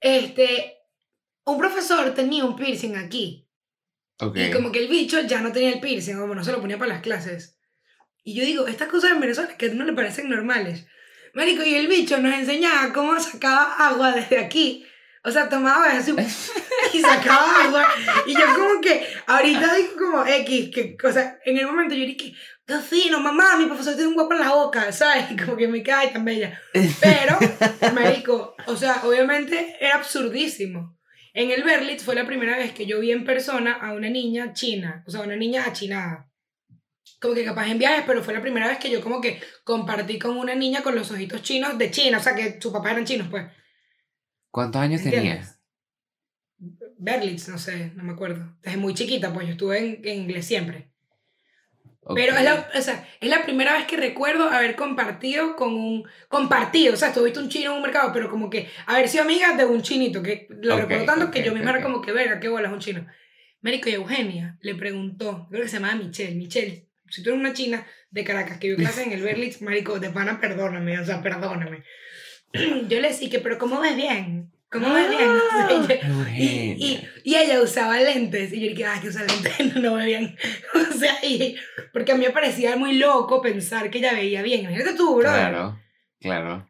Este, 0.00 0.78
un 1.44 1.58
profesor 1.58 2.14
tenía 2.14 2.44
un 2.44 2.54
piercing 2.54 2.96
aquí. 2.96 3.48
Ok. 4.20 4.36
Y 4.36 4.50
como 4.52 4.70
que 4.70 4.78
el 4.78 4.88
bicho 4.88 5.20
ya 5.22 5.40
no 5.40 5.50
tenía 5.50 5.70
el 5.70 5.80
piercing, 5.80 6.14
como 6.16 6.36
no 6.36 6.44
se 6.44 6.52
lo 6.52 6.60
ponía 6.60 6.78
para 6.78 6.94
las 6.94 7.02
clases. 7.02 7.58
Y 8.22 8.34
yo 8.34 8.44
digo, 8.44 8.68
estas 8.68 8.88
cosas 8.88 9.10
en 9.10 9.20
Venezuela 9.20 9.56
que 9.56 9.70
no 9.70 9.84
le 9.84 9.92
parecen 9.92 10.30
normales. 10.30 10.86
Marico, 11.34 11.64
y 11.64 11.74
el 11.74 11.88
bicho 11.88 12.18
nos 12.18 12.34
enseñaba 12.34 12.92
cómo 12.92 13.18
sacaba 13.18 13.74
agua 13.88 14.12
desde 14.12 14.38
aquí. 14.38 14.86
O 15.26 15.30
sea, 15.30 15.48
tomaba 15.48 15.86
así 15.86 16.14
y 16.92 17.00
sacaba 17.00 17.64
agua. 17.64 17.88
Y 18.26 18.34
yo 18.34 18.44
como 18.54 18.80
que, 18.80 19.06
ahorita 19.26 19.74
digo 19.74 19.92
como 19.98 20.26
X, 20.26 20.70
que, 20.72 20.96
o 21.02 21.12
sea, 21.12 21.38
en 21.44 21.58
el 21.58 21.66
momento 21.66 21.94
yo 21.94 22.04
dije, 22.04 22.34
qué 22.66 22.78
fino, 22.78 23.20
mamá, 23.20 23.56
mi 23.56 23.66
profesor 23.66 23.94
tiene 23.94 24.08
un 24.08 24.14
guapo 24.14 24.34
en 24.34 24.40
la 24.40 24.54
boca, 24.54 24.92
¿sabes? 24.92 25.30
Y 25.30 25.36
como 25.36 25.56
que 25.56 25.66
me 25.66 25.82
cae 25.82 26.08
tan 26.08 26.24
bella. 26.24 26.60
Pero, 27.00 27.38
marico, 27.94 28.54
o 28.66 28.76
sea, 28.76 29.02
obviamente 29.04 29.76
era 29.80 29.96
absurdísimo. 29.96 30.98
En 31.32 31.50
el 31.50 31.64
Berlitz 31.64 32.04
fue 32.04 32.14
la 32.14 32.26
primera 32.26 32.56
vez 32.56 32.72
que 32.72 32.86
yo 32.86 33.00
vi 33.00 33.10
en 33.10 33.24
persona 33.24 33.72
a 33.72 33.92
una 33.92 34.08
niña 34.08 34.52
china, 34.52 35.02
o 35.06 35.10
sea, 35.10 35.22
una 35.22 35.36
niña 35.36 35.64
achinada. 35.64 36.28
Como 37.24 37.34
que 37.34 37.44
capaz 37.46 37.68
en 37.68 37.78
viajes, 37.78 38.04
pero 38.06 38.22
fue 38.22 38.34
la 38.34 38.42
primera 38.42 38.68
vez 38.68 38.76
que 38.76 38.90
yo 38.90 39.00
como 39.00 39.18
que 39.18 39.40
compartí 39.64 40.18
con 40.18 40.36
una 40.36 40.54
niña 40.54 40.82
con 40.82 40.94
los 40.94 41.10
ojitos 41.10 41.40
chinos 41.40 41.78
de 41.78 41.90
China, 41.90 42.18
o 42.18 42.20
sea, 42.20 42.34
que 42.34 42.60
sus 42.60 42.70
papás 42.70 42.92
eran 42.92 43.06
chinos, 43.06 43.28
pues. 43.30 43.46
¿Cuántos 44.50 44.82
años 44.82 45.02
tenías? 45.02 45.58
Berlitz, 46.98 47.48
no 47.48 47.56
sé, 47.56 47.92
no 47.94 48.04
me 48.04 48.12
acuerdo. 48.12 48.58
Desde 48.60 48.76
muy 48.76 48.92
chiquita, 48.92 49.32
pues 49.32 49.46
yo 49.46 49.52
estuve 49.52 49.78
en, 49.78 50.06
en 50.06 50.20
inglés 50.20 50.44
siempre. 50.44 50.90
Ok. 52.02 52.14
Pero 52.14 52.36
es 52.36 52.44
la, 52.44 52.70
o 52.76 52.82
sea, 52.82 53.08
es 53.18 53.30
la 53.30 53.42
primera 53.42 53.72
vez 53.72 53.86
que 53.86 53.96
recuerdo 53.96 54.50
haber 54.50 54.76
compartido 54.76 55.56
con 55.56 55.72
un... 55.72 56.04
Compartido, 56.28 56.92
o 56.92 56.96
sea, 56.98 57.10
tú 57.10 57.24
viste 57.24 57.40
un 57.40 57.48
chino 57.48 57.70
en 57.70 57.76
un 57.76 57.82
mercado, 57.82 58.12
pero 58.12 58.28
como 58.28 58.50
que 58.50 58.68
haber 58.84 59.08
sido 59.08 59.24
amiga 59.24 59.56
de 59.56 59.64
un 59.64 59.80
chinito, 59.80 60.22
que 60.22 60.46
lo 60.50 60.74
Ok, 60.74 60.80
recuerdo 60.82 61.06
tanto 61.06 61.30
que 61.30 61.40
ok, 61.40 61.46
yo 61.46 61.54
misma 61.54 61.70
era 61.70 61.82
como 61.82 62.02
que, 62.02 62.12
verga, 62.12 62.38
qué 62.38 62.48
bola 62.48 62.68
es 62.68 62.74
un 62.74 62.80
chino. 62.80 63.06
Médico 63.62 63.88
y 63.88 63.94
Eugenia 63.94 64.58
le 64.60 64.74
preguntó, 64.74 65.46
creo 65.48 65.62
que 65.62 65.68
se 65.68 65.76
llamaba 65.76 65.94
Michelle, 65.94 66.34
Michelle, 66.34 66.86
si 67.14 67.22
tú 67.22 67.30
eres 67.30 67.40
una 67.40 67.52
china 67.52 67.86
de 68.10 68.24
Caracas 68.24 68.58
que 68.58 68.68
vio 68.68 68.76
clase 68.76 69.02
en 69.02 69.12
el 69.12 69.22
Berlitz, 69.28 69.62
marico, 69.62 70.00
de 70.00 70.10
pana, 70.10 70.40
perdóname, 70.40 70.98
o 70.98 71.04
sea, 71.04 71.22
perdóname. 71.22 71.82
Yo 72.88 73.00
le 73.00 73.08
decía 73.08 73.30
que, 73.30 73.40
pero 73.40 73.58
¿cómo 73.58 73.80
ves 73.80 73.96
bien? 73.96 74.50
¿Cómo 74.70 74.92
ves 74.92 75.08
bien? 75.08 75.30
Ella- 75.70 76.00
y, 76.36 76.44
y, 76.44 77.08
y 77.22 77.36
ella 77.36 77.62
usaba 77.62 77.96
lentes. 78.00 78.52
Y 78.52 78.60
yo 78.60 78.68
dije, 78.70 78.84
ah, 78.86 78.98
que 79.00 79.08
usa 79.08 79.22
lentes, 79.22 79.74
no, 79.76 79.80
no 79.80 79.94
ve 79.94 80.06
bien. 80.06 80.36
O 80.74 80.92
sea, 80.92 81.14
y, 81.24 81.56
porque 81.92 82.10
a 82.10 82.16
mí 82.16 82.26
me 82.26 82.32
parecía 82.32 82.74
muy 82.76 82.94
loco 82.94 83.40
pensar 83.40 83.88
que 83.88 83.98
ella 83.98 84.12
veía 84.14 84.42
bien. 84.42 84.62
Imagínate 84.62 84.94
tú, 84.94 85.14
bro. 85.14 85.22
Claro, 85.30 85.80
claro. 86.20 86.68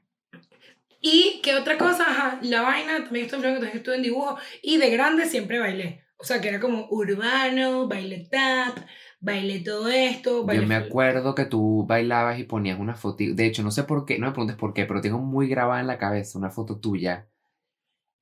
Y 1.00 1.40
que 1.42 1.54
otra 1.54 1.78
cosa, 1.78 2.04
ajá, 2.06 2.38
la 2.42 2.60
vaina, 2.62 3.04
también 3.04 3.26
hablando, 3.32 3.60
también 3.60 3.78
estuve 3.78 3.96
en 3.96 4.02
dibujo. 4.02 4.38
Y 4.62 4.76
de 4.76 4.90
grande 4.90 5.24
siempre 5.26 5.58
bailé. 5.58 6.04
O 6.18 6.24
sea, 6.24 6.40
que 6.40 6.48
era 6.48 6.60
como 6.60 6.86
urbano, 6.90 7.88
baile 7.88 8.26
tap, 8.30 8.78
bailé 9.25 9.61
todo 9.61 9.88
esto. 9.88 10.45
Bailé 10.45 10.62
Yo 10.62 10.69
me 10.69 10.75
acuerdo 10.76 11.35
que 11.35 11.47
tú 11.47 11.85
bailabas 11.87 12.38
y 12.38 12.45
ponías 12.45 12.78
una 12.78 12.95
foto. 12.95 13.25
De 13.26 13.47
hecho, 13.47 13.62
no 13.62 13.71
sé 13.71 13.85
por 13.85 14.04
qué, 14.04 14.19
no 14.19 14.26
me 14.26 14.33
preguntes 14.33 14.57
por 14.57 14.75
qué, 14.75 14.85
pero 14.85 15.00
tengo 15.00 15.19
muy 15.19 15.49
grabada 15.49 15.81
en 15.81 15.87
la 15.87 15.99
cabeza 15.99 16.38
una 16.38 16.50
foto 16.50 16.78
tuya 16.78 17.26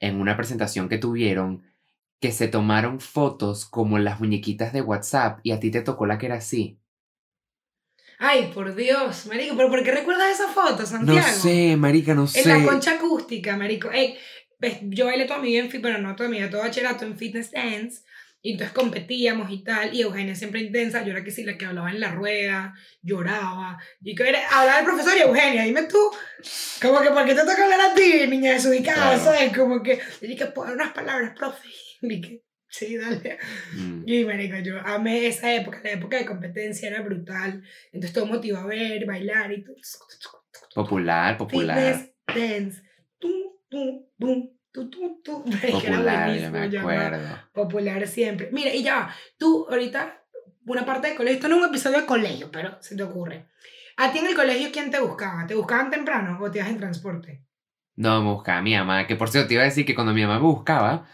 en 0.00 0.20
una 0.20 0.36
presentación 0.36 0.88
que 0.88 0.98
tuvieron 0.98 1.64
que 2.20 2.30
se 2.30 2.46
tomaron 2.46 3.00
fotos 3.00 3.64
como 3.64 3.98
las 3.98 4.20
muñequitas 4.20 4.72
de 4.72 4.80
WhatsApp 4.80 5.40
y 5.42 5.50
a 5.50 5.58
ti 5.58 5.72
te 5.72 5.82
tocó 5.82 6.06
la 6.06 6.18
que 6.18 6.26
era 6.26 6.36
así. 6.36 6.78
Ay, 8.18 8.52
por 8.54 8.76
Dios, 8.76 9.26
marico, 9.26 9.56
¿pero 9.56 9.68
por 9.68 9.82
qué 9.82 9.90
recuerdas 9.90 10.30
esa 10.38 10.48
foto, 10.48 10.86
Santiago? 10.86 11.18
No 11.18 11.34
sé, 11.34 11.76
marica, 11.76 12.14
no 12.14 12.22
En 12.22 12.28
sé. 12.28 12.46
la 12.48 12.64
concha 12.64 12.92
acústica, 12.92 13.56
marico. 13.56 13.90
Ey, 13.90 14.16
yo 14.82 15.06
bailé 15.06 15.24
toda 15.24 15.40
mi 15.40 15.48
vida 15.48 15.64
en 15.64 15.70
fit, 15.70 15.82
pero 15.82 15.98
no 15.98 16.14
toda 16.14 16.28
mi 16.28 16.38
vida, 16.38 16.48
todo 16.48 16.60
bachillerato 16.60 17.04
en 17.04 17.16
fitness 17.16 17.50
dance. 17.50 18.02
Y 18.44 18.52
entonces 18.52 18.74
competíamos 18.74 19.50
y 19.52 19.62
tal. 19.62 19.94
Y 19.94 20.02
Eugenia 20.02 20.34
siempre 20.34 20.60
intensa. 20.60 21.04
Yo 21.04 21.12
era 21.12 21.22
que 21.22 21.30
sí, 21.30 21.44
la 21.44 21.56
que 21.56 21.64
hablaba 21.64 21.90
en 21.90 22.00
la 22.00 22.10
rueda, 22.10 22.74
lloraba. 23.00 23.78
Y 24.02 24.16
que 24.16 24.28
era, 24.28 24.40
hablaba 24.50 24.80
el 24.80 24.84
profesor 24.84 25.12
y 25.16 25.20
Eugenia, 25.20 25.62
dime 25.62 25.84
tú. 25.84 25.98
Como 26.80 27.00
que, 27.00 27.10
¿por 27.10 27.24
qué 27.24 27.34
te 27.34 27.42
toca 27.42 27.62
hablar 27.62 27.80
a 27.80 27.94
ti, 27.94 28.26
niña 28.28 28.52
desubicada? 28.52 29.14
Claro. 29.14 29.24
¿Sabes? 29.24 29.56
Como 29.56 29.82
que, 29.82 30.00
y 30.20 30.26
dije, 30.26 30.46
pon 30.46 30.70
unas 30.72 30.92
palabras, 30.92 31.34
profe. 31.38 31.68
Y 32.04 32.20
que, 32.20 32.42
sí, 32.68 32.96
dale. 32.96 33.38
Mm, 33.74 34.02
Y 34.06 34.24
marico, 34.24 34.56
yo 34.58 34.76
amé 34.84 35.28
esa 35.28 35.54
época. 35.54 35.80
La 35.84 35.92
época 35.92 36.16
de 36.16 36.26
competencia 36.26 36.88
era 36.88 37.00
brutal. 37.00 37.62
Entonces 37.92 38.12
todo 38.12 38.26
motivó 38.26 38.58
a 38.58 38.66
ver, 38.66 39.06
bailar 39.06 39.52
y 39.52 39.62
todo. 39.62 39.76
Popular, 40.74 41.38
popular. 41.38 41.78
Fitness 41.78 42.12
dance. 42.26 42.82
Tum, 43.20 43.30
tum, 43.68 44.04
tum, 44.18 44.50
tu. 44.72 44.90
Marica, 45.46 45.68
era 45.68 45.96
Popular, 45.98 46.30
yo 46.38 46.50
me 46.50 46.78
acuerdo. 46.78 47.38
Popular 47.52 48.06
siempre. 48.06 48.48
Mira, 48.52 48.74
y 48.74 48.82
ya. 48.82 49.14
Tú, 49.38 49.66
ahorita, 49.68 50.22
una 50.66 50.84
parte 50.84 51.08
de 51.08 51.14
colegio. 51.14 51.36
Esto 51.36 51.48
no 51.48 51.56
es 51.56 51.62
un 51.62 51.68
episodio 51.68 52.00
de 52.00 52.06
colegio, 52.06 52.50
pero 52.50 52.76
se 52.82 52.96
te 52.96 53.02
ocurre. 53.02 53.46
¿A 53.96 54.10
ti 54.10 54.18
en 54.18 54.26
el 54.26 54.34
colegio 54.34 54.70
quién 54.72 54.90
te 54.90 54.98
buscaba? 55.00 55.46
¿Te 55.46 55.54
buscaban 55.54 55.90
temprano 55.90 56.38
o 56.40 56.50
te 56.50 56.58
ibas 56.58 56.70
en 56.70 56.78
transporte? 56.78 57.44
No, 57.94 58.22
me 58.22 58.30
buscaba 58.32 58.62
mi 58.62 58.74
mamá, 58.74 59.06
que 59.06 59.16
por 59.16 59.28
cierto 59.28 59.48
te 59.48 59.54
iba 59.54 59.62
a 59.62 59.66
decir 59.66 59.84
que 59.84 59.94
cuando 59.94 60.14
mi 60.14 60.22
mamá 60.22 60.36
me 60.36 60.46
buscaba, 60.46 61.06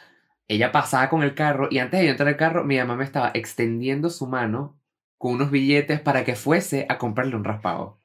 ella 0.47 0.71
pasaba 0.71 1.09
con 1.09 1.25
el 1.25 1.35
carro 1.35 1.67
y 1.71 1.79
antes 1.81 1.99
de 1.99 2.07
yo 2.07 2.13
entrar 2.13 2.29
al 2.29 2.37
carro, 2.37 2.63
mi 2.65 2.79
mamá 2.79 2.95
me 2.95 3.05
estaba 3.05 3.33
extendiendo 3.35 4.11
su 4.11 4.29
mano 4.29 4.81
con 5.19 5.33
unos 5.33 5.51
billetes 5.51 6.01
para 6.01 6.25
que 6.25 6.37
fuese 6.37 6.87
a 6.89 6.97
comprarle 6.97 7.35
un 7.35 7.43
raspado. 7.43 8.01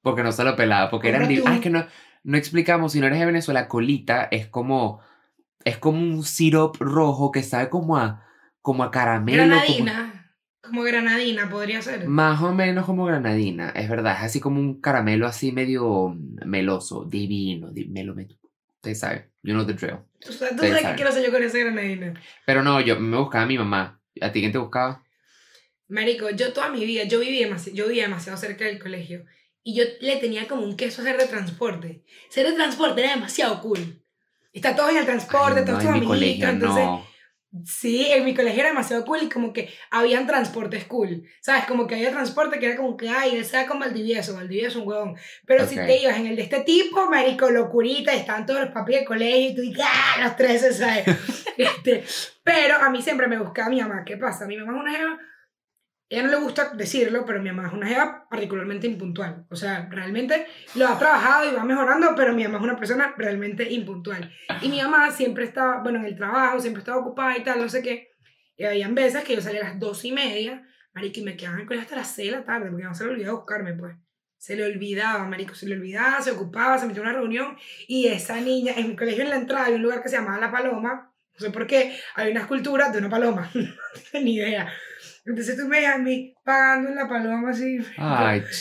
Porque 0.00 0.22
no 0.22 0.30
se 0.32 0.44
lo 0.44 0.54
pelaba, 0.54 0.90
porque 0.90 1.08
eran... 1.08 1.26
Di- 1.28 1.42
Ah, 1.44 1.54
es 1.56 1.60
que 1.60 1.70
no, 1.70 1.84
no 2.24 2.36
explicamos, 2.36 2.92
si 2.92 3.00
no 3.00 3.06
eres 3.06 3.18
de 3.18 3.26
Venezuela, 3.26 3.68
colita 3.68 4.28
es 4.30 4.46
como... 4.46 5.00
Es 5.64 5.76
como 5.76 5.98
un 5.98 6.22
sirop 6.22 6.76
rojo 6.80 7.30
que 7.32 7.42
sabe 7.42 7.68
como 7.68 7.96
a, 7.98 8.24
como 8.62 8.84
a 8.84 8.90
caramelo. 8.90 9.44
Granadina. 9.44 10.34
Como 10.62 10.82
granadina 10.82 11.48
podría 11.50 11.82
ser. 11.82 12.06
más 12.06 12.40
o 12.42 12.52
menos 12.54 12.84
como 12.86 13.04
granadina, 13.06 13.70
es 13.70 13.88
verdad, 13.88 14.16
es 14.18 14.24
así 14.24 14.40
como 14.40 14.60
un 14.60 14.80
caramelo 14.80 15.26
así 15.26 15.50
medio 15.50 16.14
meloso, 16.44 17.04
divino, 17.04 17.70
di- 17.70 17.86
melo, 17.86 18.14
melo. 18.14 18.34
Ustedes 18.76 19.00
saben, 19.00 19.30
you 19.42 19.52
know 19.54 19.64
the 19.66 19.72
drill. 19.74 19.98
¿tú 20.20 20.32
sabes 20.32 20.52
qué 20.60 20.94
quiero 20.94 21.10
hacer 21.10 21.24
yo 21.24 21.32
con 21.32 21.42
esa 21.42 21.58
granadina? 21.58 22.14
Pero 22.46 22.62
no, 22.62 22.80
yo 22.80 22.98
me 23.00 23.16
buscaba 23.16 23.44
a 23.44 23.46
mi 23.46 23.56
mamá. 23.58 24.00
¿A 24.20 24.30
ti 24.30 24.40
quién 24.40 24.52
te 24.52 24.58
buscaba? 24.58 25.02
Marico, 25.88 26.28
yo 26.30 26.52
toda 26.52 26.68
mi 26.70 26.84
vida, 26.84 27.04
yo 27.04 27.20
vivía, 27.20 27.48
demasi- 27.48 27.72
yo 27.72 27.88
vivía 27.88 28.04
demasiado 28.04 28.36
cerca 28.38 28.64
del 28.66 28.78
colegio. 28.78 29.24
Y 29.62 29.74
yo 29.74 29.84
le 30.00 30.16
tenía 30.16 30.46
como 30.48 30.62
un 30.62 30.76
queso 30.76 31.02
a 31.02 31.04
ser 31.04 31.18
de 31.18 31.26
transporte. 31.26 32.02
Ser 32.30 32.46
de 32.46 32.52
transporte 32.54 33.02
era 33.02 33.14
demasiado 33.14 33.60
cool. 33.60 34.02
Está 34.52 34.74
todos 34.74 34.90
en 34.90 34.98
el 34.98 35.04
transporte, 35.06 35.60
Ay, 35.60 35.64
todos 35.66 35.84
no, 35.84 35.84
tus 35.84 35.84
en 35.88 35.92
mi 35.92 35.98
amiguitos. 35.98 36.16
colegio 36.16 36.48
entonces, 36.48 36.84
no. 36.84 37.06
sí, 37.66 38.06
en 38.10 38.24
mi 38.24 38.34
colegio 38.34 38.60
era 38.60 38.68
demasiado 38.70 39.04
cool 39.04 39.22
y 39.22 39.28
como 39.28 39.52
que 39.52 39.68
habían 39.90 40.26
transportes 40.26 40.84
cool. 40.84 41.24
¿Sabes? 41.42 41.64
Como 41.66 41.86
que 41.86 41.96
había 41.96 42.10
transporte 42.10 42.58
que 42.58 42.66
era 42.66 42.76
como 42.76 42.96
que, 42.96 43.08
ay, 43.10 43.36
él 43.36 43.44
sea 43.44 43.66
con 43.66 43.78
Valdivieso, 43.78 44.34
Valdivieso 44.34 44.68
es 44.68 44.76
un 44.76 44.88
huevón. 44.88 45.16
Pero 45.46 45.66
si 45.66 45.78
Ok. 45.78 45.86
te 45.86 46.02
ibas 46.02 46.16
en 46.16 46.26
el 46.28 46.36
de 46.36 46.42
este 46.42 46.60
tipo, 46.60 47.08
marico, 47.10 47.50
locurita, 47.50 48.14
estaban 48.14 48.46
todos 48.46 48.60
los 48.60 48.70
papis 48.70 48.96
del 48.96 49.04
colegio 49.04 49.50
y 49.50 49.54
tú 49.54 49.60
dices, 49.62 49.84
ah, 49.86 50.22
los 50.22 50.36
tres, 50.36 50.76
¿sabes? 50.78 51.04
este, 51.58 52.04
pero 52.42 52.76
a 52.76 52.88
mí 52.90 53.02
siempre 53.02 53.26
me 53.28 53.38
buscaba 53.38 53.68
mi 53.68 53.80
mamá. 53.80 54.02
¿Qué 54.04 54.16
pasa? 54.16 54.46
Mi 54.46 54.56
mamá 54.56 54.72
es 54.76 54.80
una 54.80 54.96
jeva, 54.96 55.18
ella 56.10 56.22
no 56.22 56.30
le 56.30 56.36
gusta 56.36 56.70
decirlo, 56.74 57.26
pero 57.26 57.42
mi 57.42 57.50
mamá 57.50 57.68
es 57.68 57.74
una 57.74 57.86
jeva 57.86 58.26
particularmente 58.30 58.86
impuntual. 58.86 59.44
O 59.50 59.56
sea, 59.56 59.88
realmente 59.90 60.46
lo 60.74 60.88
ha 60.88 60.98
trabajado 60.98 61.50
y 61.50 61.54
va 61.54 61.64
mejorando, 61.64 62.14
pero 62.16 62.32
mi 62.34 62.44
mamá 62.44 62.58
es 62.58 62.64
una 62.64 62.78
persona 62.78 63.14
realmente 63.16 63.70
impuntual. 63.70 64.32
Y 64.62 64.70
mi 64.70 64.80
mamá 64.80 65.10
siempre 65.10 65.44
estaba, 65.44 65.82
bueno, 65.82 65.98
en 65.98 66.06
el 66.06 66.16
trabajo, 66.16 66.60
siempre 66.60 66.80
estaba 66.80 66.98
ocupada 66.98 67.36
y 67.36 67.42
tal, 67.42 67.60
no 67.60 67.68
sé 67.68 67.82
qué. 67.82 68.10
Y 68.56 68.64
habían 68.64 68.94
veces 68.94 69.22
que 69.22 69.34
yo 69.34 69.42
salía 69.42 69.60
a 69.60 69.64
las 69.64 69.78
dos 69.78 70.02
y 70.04 70.12
media, 70.12 70.66
marico, 70.94 71.20
y 71.20 71.24
me 71.24 71.36
quedaba 71.36 71.56
en 71.56 71.60
el 71.62 71.66
colegio 71.66 71.84
hasta 71.84 71.96
las 71.96 72.14
seis 72.14 72.30
de 72.30 72.38
la 72.38 72.44
tarde, 72.44 72.70
porque 72.70 72.84
no 72.84 72.94
se 72.94 73.04
le 73.04 73.10
olvidaba 73.10 73.36
buscarme, 73.36 73.74
pues. 73.74 73.94
Se 74.38 74.56
le 74.56 74.64
olvidaba, 74.64 75.26
marico, 75.26 75.54
se 75.54 75.66
le 75.66 75.74
olvidaba, 75.74 76.22
se 76.22 76.30
ocupaba, 76.30 76.78
se 76.78 76.86
metía 76.86 77.02
en 77.02 77.08
una 77.08 77.18
reunión, 77.18 77.56
y 77.86 78.06
esa 78.06 78.40
niña, 78.40 78.72
en 78.76 78.88
mi 78.88 78.96
colegio 78.96 79.24
en 79.24 79.30
la 79.30 79.36
entrada 79.36 79.66
había 79.66 79.76
un 79.76 79.82
lugar 79.82 80.02
que 80.02 80.08
se 80.08 80.16
llamaba 80.16 80.38
La 80.38 80.50
Paloma, 80.50 81.12
no 81.34 81.46
sé 81.46 81.52
por 81.52 81.66
qué, 81.66 81.96
había 82.14 82.32
una 82.32 82.40
escultura 82.40 82.90
de 82.90 82.98
una 82.98 83.08
paloma, 83.08 83.50
no 83.54 84.20
ni 84.20 84.36
idea. 84.36 84.72
Entonces 85.28 85.56
tú 85.56 85.66
me 85.68 85.86
a 85.86 85.98
mí 85.98 86.34
pagando 86.44 86.88
en 86.88 86.96
La 86.96 87.08
Paloma 87.08 87.50
así, 87.50 87.78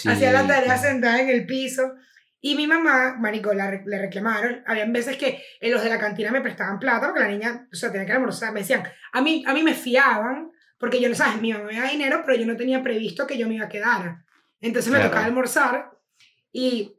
hacía 0.09 0.31
la 0.31 0.45
tarea 0.47 0.77
sentada 0.77 1.21
en 1.21 1.29
el 1.29 1.45
piso. 1.45 1.93
Y 2.39 2.55
mi 2.55 2.67
mamá, 2.67 3.15
marico, 3.19 3.53
la 3.53 3.71
le 3.71 3.99
reclamaron. 3.99 4.63
Habían 4.67 4.93
veces 4.93 5.17
que 5.17 5.41
eh, 5.59 5.69
los 5.71 5.83
de 5.83 5.89
la 5.89 5.97
cantina 5.99 6.31
me 6.31 6.41
prestaban 6.41 6.77
plata 6.79 7.07
porque 7.07 7.21
la 7.21 7.29
niña, 7.29 7.67
o 7.71 7.75
sea, 7.75 7.91
tenía 7.91 8.05
que 8.05 8.13
almorzar. 8.13 8.53
Me 8.53 8.59
decían, 8.59 8.83
a 9.11 9.21
mí, 9.21 9.43
a 9.47 9.53
mí 9.53 9.63
me 9.63 9.73
fiaban 9.73 10.51
porque 10.79 11.01
yo 11.01 11.09
no 11.09 11.15
sabes, 11.15 11.41
mi 11.41 11.51
mamá 11.51 11.65
me 11.65 11.75
daba 11.75 11.89
dinero, 11.89 12.21
pero 12.25 12.37
yo 12.37 12.45
no 12.45 12.55
tenía 12.55 12.83
previsto 12.83 13.25
que 13.25 13.37
yo 13.37 13.47
me 13.47 13.55
iba 13.55 13.65
a 13.65 13.69
quedar. 13.69 14.17
Entonces 14.61 14.91
me 14.91 14.97
Claro. 14.99 15.09
tocaba 15.09 15.25
almorzar 15.25 15.89
y 16.51 16.95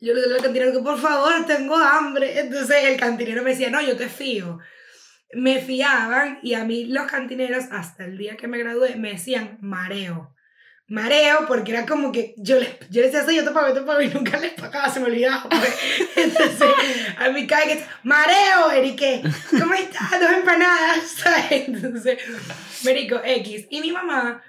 yo 0.00 0.14
le 0.14 0.22
dije 0.22 0.34
al 0.36 0.42
cantinero 0.42 0.72
que 0.72 0.78
por 0.84 0.98
favor 0.98 1.32
tengo 1.46 1.76
hambre. 1.76 2.38
Entonces 2.38 2.76
el 2.84 2.98
cantinero 2.98 3.42
me 3.42 3.50
decía, 3.50 3.70
no, 3.70 3.80
yo 3.82 3.96
te 3.96 4.08
fío. 4.08 4.58
Me 5.32 5.60
fiaban 5.60 6.38
y 6.42 6.54
a 6.54 6.64
mí 6.64 6.86
los 6.86 7.06
cantineros 7.06 7.64
hasta 7.70 8.04
el 8.04 8.18
día 8.18 8.36
que 8.36 8.48
me 8.48 8.58
gradué 8.58 8.96
me 8.96 9.12
decían 9.12 9.58
mareo. 9.60 10.34
Mareo 10.88 11.46
porque 11.46 11.70
era 11.70 11.86
como 11.86 12.10
que 12.10 12.34
yo 12.36 12.58
les, 12.58 12.70
yo 12.90 13.00
les 13.00 13.12
decía, 13.12 13.24
"Sí, 13.24 13.36
yo 13.36 13.44
te 13.44 13.52
pago, 13.52 13.68
yo 13.68 13.74
te 13.74 13.82
pago 13.82 14.02
y 14.02 14.08
nunca 14.08 14.40
les 14.40 14.54
pagaba, 14.54 14.88
se 14.88 14.98
me 14.98 15.06
olvidaba. 15.06 15.48
pues. 15.48 15.78
Entonces 16.16 16.68
a 17.16 17.28
mí 17.30 17.46
cada 17.46 17.64
que 17.64 17.84
mareo, 18.02 18.72
Erique, 18.72 19.22
¿cómo 19.50 19.74
estás? 19.74 20.10
Dos 20.20 20.32
empanadas, 20.32 21.04
¿sabes? 21.16 21.68
Entonces, 21.68 22.18
Merico 22.84 23.20
X. 23.24 23.66
Y 23.70 23.80
mi 23.80 23.92
mamá, 23.92 24.42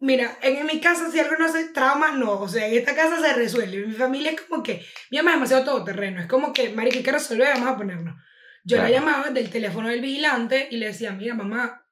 mira, 0.00 0.38
en, 0.42 0.64
mi 0.64 0.80
casa 0.80 1.10
si 1.10 1.18
algo 1.18 1.36
no 1.38 1.50
se 1.50 1.64
trauma, 1.68 2.12
no, 2.12 2.40
o 2.40 2.48
sea, 2.48 2.66
en 2.66 2.74
esta 2.74 2.94
casa 2.94 3.20
se 3.20 3.32
resuelve. 3.34 3.86
Mi 3.86 3.94
familia 3.94 4.30
es 4.30 4.40
como 4.40 4.62
que, 4.62 4.84
mi 5.10 5.18
mamá 5.18 5.32
es 5.32 5.36
demasiado 5.36 5.64
todoterreno, 5.64 6.20
es 6.20 6.28
como 6.28 6.52
que, 6.52 6.70
marico, 6.70 6.98
hay 6.98 7.04
que 7.04 7.12
resolver, 7.12 7.48
vamos 7.54 7.68
a 7.68 7.76
ponernos. 7.76 8.16
Yo 8.64 8.76
la 8.76 8.86
Claro. 8.86 9.04
llamaba 9.04 9.30
del 9.30 9.50
teléfono 9.50 9.88
del 9.88 10.00
vigilante 10.00 10.68
y 10.70 10.76
le 10.76 10.86
decía, 10.86 11.12
mira, 11.12 11.34
mamá, 11.34 11.86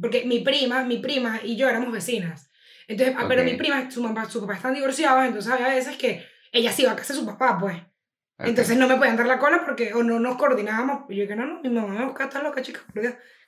porque 0.00 0.24
mi 0.24 0.40
prima, 0.40 0.82
mi 0.84 0.98
prima 0.98 1.40
y 1.42 1.56
yo 1.56 1.68
éramos 1.68 1.92
vecinas. 1.92 2.50
Entonces, 2.88 3.14
ah, 3.18 3.26
pero 3.28 3.44
mi 3.44 3.54
prima, 3.54 3.90
su 3.90 4.02
mamá, 4.02 4.28
su 4.28 4.40
papá 4.40 4.54
están 4.54 4.74
divorciados, 4.74 5.24
entonces 5.26 5.52
había 5.52 5.68
veces 5.68 5.96
que 5.96 6.26
ella 6.52 6.72
se 6.72 6.82
iba 6.82 6.92
a 6.92 6.96
casa 6.96 7.12
de 7.12 7.20
su 7.20 7.26
papá, 7.26 7.58
pues. 7.58 7.76
Ok. 7.76 8.46
Entonces 8.48 8.76
no 8.76 8.88
me 8.88 8.96
podían 8.96 9.16
dar 9.16 9.26
la 9.26 9.38
cola 9.38 9.62
porque 9.64 9.92
o 9.92 10.02
no 10.02 10.18
nos 10.18 10.36
coordinábamos. 10.36 11.04
Y 11.10 11.16
yo 11.16 11.22
dije, 11.22 11.36
no, 11.36 11.46
no, 11.46 11.60
mi 11.60 11.68
mamá 11.68 11.88
me 11.92 12.04
busca, 12.06 12.24
está 12.24 12.42
loca, 12.42 12.62
chica. 12.62 12.80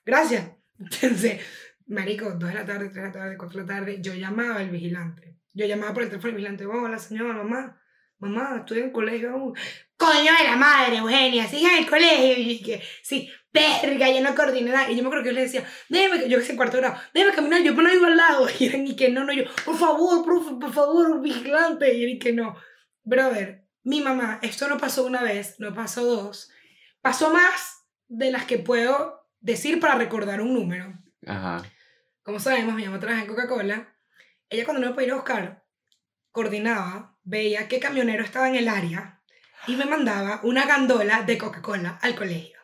Gracias. 0.04 0.50
Entonces, 0.78 1.40
marico, 1.86 2.30
2 2.32 2.48
de 2.50 2.54
la 2.54 2.64
tarde, 2.66 2.90
3 2.90 2.94
de 2.94 3.02
la 3.02 3.12
tarde, 3.12 3.36
4 3.38 3.60
de 3.60 3.66
la 3.66 3.74
tarde, 3.74 3.98
yo 4.00 4.14
llamaba 4.14 4.56
al 4.56 4.70
vigilante. 4.70 5.38
Yo 5.54 5.66
llamaba 5.66 5.92
por 5.94 6.02
el 6.02 6.08
teléfono 6.10 6.30
al 6.30 6.36
vigilante, 6.36 6.66
hola 6.66 6.98
señora, 6.98 7.32
mamá, 7.34 7.80
mamá, 8.22 8.58
estoy 8.58 8.78
en 8.78 8.84
el 8.86 8.92
colegio 8.92 9.30
aún. 9.30 9.54
Coño 9.96 10.32
de 10.38 10.44
la 10.44 10.56
madre, 10.56 10.98
Eugenia, 10.98 11.46
sigue 11.46 11.66
en 11.66 11.84
el 11.84 11.90
colegio. 11.90 12.36
Y 12.38 12.44
dije, 12.44 12.82
sí, 13.02 13.30
verga, 13.52 14.10
yo 14.10 14.20
no 14.22 14.34
coordiné 14.34 14.70
nada. 14.70 14.90
Y 14.90 14.96
yo 14.96 15.02
me 15.02 15.08
acuerdo 15.08 15.24
que 15.24 15.30
yo 15.30 15.34
le 15.34 15.42
decía, 15.42 15.64
déjame, 15.88 16.28
yo 16.28 16.38
que 16.38 16.44
sé, 16.44 16.56
cuarto 16.56 16.78
grado, 16.78 16.96
déjame 17.12 17.34
caminar, 17.34 17.62
yo 17.62 17.72
no 17.72 17.92
iba 17.92 18.06
al 18.06 18.16
lado. 18.16 18.46
Y 18.58 18.66
eran 18.66 18.86
y 18.86 18.96
que 18.96 19.10
no, 19.10 19.24
no, 19.24 19.32
yo, 19.32 19.44
por 19.64 19.76
favor, 19.76 20.24
profe, 20.24 20.54
por 20.60 20.72
favor, 20.72 21.20
vigilante. 21.20 21.92
Y 21.92 22.18
que 22.18 22.32
no. 22.32 22.56
Brother, 23.02 23.66
mi 23.82 24.00
mamá, 24.00 24.38
esto 24.42 24.68
no 24.68 24.78
pasó 24.78 25.04
una 25.04 25.22
vez, 25.22 25.58
no 25.58 25.74
pasó 25.74 26.04
dos, 26.04 26.50
pasó 27.00 27.32
más 27.32 27.84
de 28.06 28.30
las 28.30 28.44
que 28.44 28.58
puedo 28.58 29.26
decir 29.40 29.80
para 29.80 29.96
recordar 29.96 30.40
un 30.40 30.54
número. 30.54 30.96
Ajá. 31.26 31.62
Como 32.22 32.38
sabemos, 32.38 32.74
mi 32.74 32.84
mamá 32.84 33.00
trabaja 33.00 33.22
en 33.22 33.28
Coca-Cola. 33.28 33.96
Ella 34.48 34.64
cuando 34.64 34.80
no 34.80 34.88
me 34.88 34.94
podía 34.94 35.08
ir 35.08 35.12
a 35.12 35.16
buscar, 35.16 35.61
coordinaba, 36.32 37.16
veía 37.22 37.68
qué 37.68 37.78
camionero 37.78 38.24
estaba 38.24 38.48
en 38.48 38.56
el 38.56 38.68
área 38.68 39.20
y 39.66 39.76
me 39.76 39.84
mandaba 39.84 40.40
una 40.42 40.66
gandola 40.66 41.22
de 41.22 41.38
Coca-Cola 41.38 41.98
al 42.02 42.14
colegio. 42.14 42.58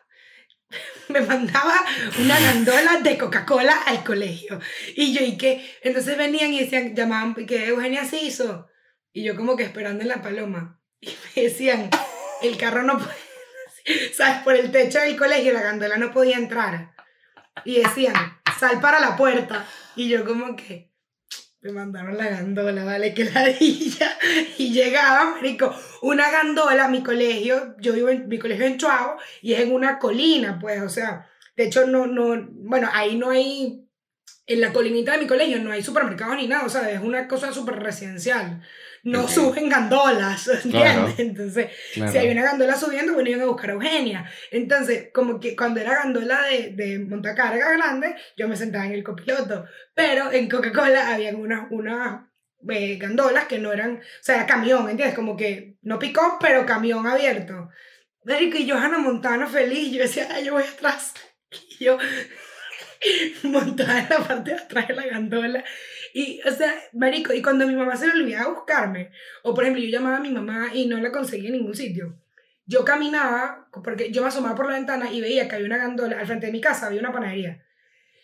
Me 1.07 1.21
mandaba 1.21 1.73
una 2.19 2.39
gandola 2.39 2.99
de 3.01 3.17
Coca-Cola 3.17 3.75
al 3.87 4.03
colegio. 4.03 4.59
Y 4.95 5.13
yo, 5.13 5.25
¿y 5.25 5.37
qué? 5.37 5.67
Entonces 5.81 6.17
venían 6.17 6.53
y 6.53 6.59
decían, 6.59 6.95
llamaban, 6.95 7.33
que 7.33 7.67
Eugenia 7.67 8.05
se 8.05 8.21
hizo. 8.21 8.67
Y 9.11 9.23
yo 9.23 9.35
como 9.35 9.55
que 9.55 9.63
esperando 9.63 10.03
en 10.03 10.09
la 10.09 10.21
paloma. 10.21 10.79
Y 11.01 11.15
me 11.35 11.43
decían, 11.43 11.89
el 12.41 12.57
carro 12.57 12.83
no 12.83 12.97
puede, 12.97 14.11
¿sabes? 14.13 14.43
Por 14.43 14.55
el 14.55 14.69
techo 14.71 14.99
del 14.99 15.17
colegio 15.17 15.53
la 15.53 15.61
gandola 15.61 15.97
no 15.97 16.11
podía 16.11 16.37
entrar. 16.37 16.93
Y 17.63 17.81
decían, 17.81 18.15
sal 18.59 18.81
para 18.81 18.99
la 18.99 19.15
puerta. 19.15 19.65
Y 19.95 20.09
yo 20.09 20.25
como 20.25 20.55
que, 20.55 20.88
me 21.61 21.71
mandaron 21.73 22.17
la 22.17 22.29
gandola, 22.29 22.85
¿vale? 22.85 23.13
Que 23.13 23.25
ladilla. 23.25 24.17
Y 24.57 24.71
llegaba, 24.73 25.31
marico, 25.31 25.73
una 26.01 26.29
gandola 26.31 26.85
a 26.85 26.89
mi 26.89 27.03
colegio. 27.03 27.75
Yo 27.79 27.93
vivo 27.93 28.09
en 28.09 28.27
mi 28.27 28.39
colegio 28.39 28.65
en 28.65 28.77
Chuao 28.77 29.17
y 29.41 29.53
es 29.53 29.61
en 29.61 29.73
una 29.73 29.99
colina, 29.99 30.57
pues, 30.59 30.81
o 30.81 30.89
sea, 30.89 31.29
de 31.55 31.65
hecho, 31.65 31.87
no, 31.87 32.07
no, 32.07 32.47
bueno, 32.51 32.89
ahí 32.91 33.17
no 33.17 33.29
hay, 33.29 33.85
en 34.47 34.61
la 34.61 34.71
colinita 34.71 35.13
de 35.13 35.19
mi 35.19 35.27
colegio 35.27 35.59
no 35.59 35.71
hay 35.71 35.83
supermercados 35.83 36.37
ni 36.37 36.47
nada, 36.47 36.65
o 36.65 36.69
sea, 36.69 36.89
es 36.91 37.01
una 37.01 37.27
cosa 37.27 37.51
súper 37.53 37.75
residencial. 37.79 38.61
No 39.03 39.23
Ok. 39.23 39.29
suben 39.29 39.69
gandolas, 39.69 40.47
¿entiendes? 40.63 40.71
Claro. 40.81 41.13
Entonces, 41.17 41.67
Claro. 41.93 42.11
si 42.11 42.17
hay 42.17 42.29
una 42.29 42.43
gandola 42.43 42.75
subiendo, 42.75 43.13
bueno, 43.13 43.29
iban 43.29 43.41
a 43.43 43.45
buscar 43.45 43.69
a 43.69 43.73
Eugenia. 43.73 44.29
Entonces, 44.51 45.09
como 45.13 45.39
que 45.39 45.55
cuando 45.55 45.79
era 45.79 45.95
gandola 45.95 46.41
de, 46.43 46.73
de 46.75 46.99
montacarga 46.99 47.71
grande, 47.73 48.15
yo 48.37 48.47
me 48.47 48.55
sentaba 48.57 48.85
en 48.85 48.91
el 48.93 49.03
copiloto. 49.03 49.65
Pero 49.93 50.31
en 50.31 50.49
Coca-Cola 50.49 51.13
habían 51.13 51.35
unas, 51.35 51.67
unas 51.71 52.21
eh, 52.69 52.97
gandolas 52.97 53.45
que 53.45 53.59
no 53.59 53.71
eran, 53.71 53.97
o 53.97 54.01
sea, 54.21 54.35
era 54.35 54.45
camión, 54.45 54.89
¿entiendes? 54.89 55.15
Como 55.15 55.37
que 55.37 55.77
no 55.81 55.97
picó, 55.97 56.37
pero 56.41 56.65
camión 56.65 57.07
abierto. 57.07 57.69
Marico, 58.25 58.57
y 58.57 58.69
Johanna 58.69 58.97
Montana 58.97 59.47
feliz, 59.47 59.93
yo 59.93 60.01
decía, 60.01 60.27
ay, 60.31 60.45
yo 60.45 60.53
voy 60.53 60.63
atrás. 60.63 61.13
Y 61.79 61.85
yo 61.85 61.97
montada 63.43 63.99
en 63.99 64.09
la 64.09 64.17
parte 64.19 64.51
de 64.51 64.57
atrás 64.57 64.87
de 64.87 64.95
la 64.95 65.05
gandola. 65.07 65.63
Y, 66.13 66.41
o 66.47 66.51
sea, 66.51 66.73
marico, 66.93 67.33
y 67.33 67.41
cuando 67.41 67.67
mi 67.67 67.75
mamá 67.75 67.95
se 67.95 68.07
le 68.07 68.13
olvidaba 68.13 68.53
buscarme, 68.53 69.11
o 69.43 69.53
por 69.53 69.63
ejemplo, 69.63 69.83
yo 69.83 69.89
llamaba 69.89 70.17
a 70.17 70.21
mi 70.21 70.31
mamá 70.31 70.69
y 70.73 70.87
no 70.87 70.97
la 70.97 71.11
conseguía 71.11 71.49
en 71.49 71.57
ningún 71.57 71.75
sitio, 71.75 72.17
yo 72.65 72.85
caminaba, 72.85 73.67
porque 73.83 74.11
yo 74.11 74.21
me 74.21 74.27
asomaba 74.27 74.55
por 74.55 74.67
la 74.67 74.75
ventana 74.75 75.11
y 75.11 75.21
veía 75.21 75.47
que 75.47 75.55
había 75.55 75.67
una 75.67 75.77
gandola, 75.77 76.19
al 76.19 76.27
frente 76.27 76.45
de 76.45 76.51
mi 76.51 76.61
casa 76.61 76.87
había 76.87 76.99
una 76.99 77.11
panadería. 77.11 77.63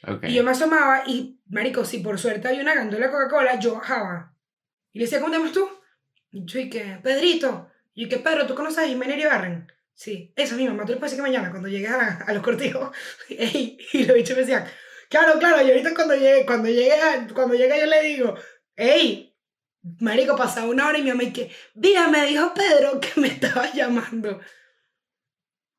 Ok. 0.08 0.26
Y 0.28 0.36
yo 0.36 0.44
me 0.44 0.52
asomaba 0.52 1.04
y, 1.08 1.40
marico, 1.48 1.84
si 1.84 2.00
por 2.00 2.20
suerte 2.20 2.48
había 2.48 2.62
una 2.62 2.76
gandola 2.76 3.08
de 3.08 3.12
Coca-Cola, 3.12 3.60
yo 3.60 3.74
bajaba. 3.76 4.36
Y 4.94 5.00
le 5.00 5.06
decía, 5.06 5.20
¿cómo 5.20 5.32
te 5.32 5.40
llamas 5.40 5.54
tú? 5.54 5.68
Y 6.32 6.46
yo, 6.46 6.60
¿y 6.60 6.70
qué? 6.70 7.00
Pedrito. 7.02 7.72
Y 7.96 8.04
yo, 8.04 8.10
¿qué 8.10 8.18
Pedro? 8.18 8.46
¿Tú 8.46 8.54
conoces 8.54 8.80
a 8.80 8.88
Jimena 8.88 9.16
Barren? 9.28 9.72
Sí, 9.96 10.34
esa 10.36 10.54
es 10.54 10.60
mi 10.60 10.68
mamá. 10.68 10.86
Tú 10.86 10.92
le 10.92 10.98
puedes 10.98 11.14
decir 11.14 11.24
que 11.24 11.32
mañana, 11.32 11.50
cuando 11.50 11.70
llegue 11.70 11.88
a, 11.88 12.24
a 12.28 12.34
los 12.34 12.44
cortijos. 12.44 12.96
Ey, 13.30 13.78
y 13.94 14.04
los 14.04 14.16
bichos 14.16 14.36
me 14.36 14.42
decían, 14.44 14.66
claro, 15.10 15.40
claro. 15.40 15.66
Y 15.66 15.70
ahorita 15.72 15.94
cuando 15.94 16.16
llegue, 16.16 16.46
cuando 16.46 16.70
llegue, 16.70 16.94
cuando 17.34 17.56
llegue 17.56 17.80
yo 17.80 17.86
le 17.86 18.04
digo, 18.04 18.36
ey, 18.76 19.36
marico, 20.00 20.36
pasaba 20.36 20.68
una 20.68 20.88
hora 20.88 20.98
y 20.98 21.04
mi 21.04 21.10
mamá 21.10 21.24
y 21.24 21.34
que, 21.34 21.52
mira, 21.76 22.08
me 22.08 22.26
dijo 22.26 22.54
Pedro 22.54 23.00
que 23.00 23.20
me 23.20 23.28
estaba 23.28 23.72
llamando. 23.74 24.40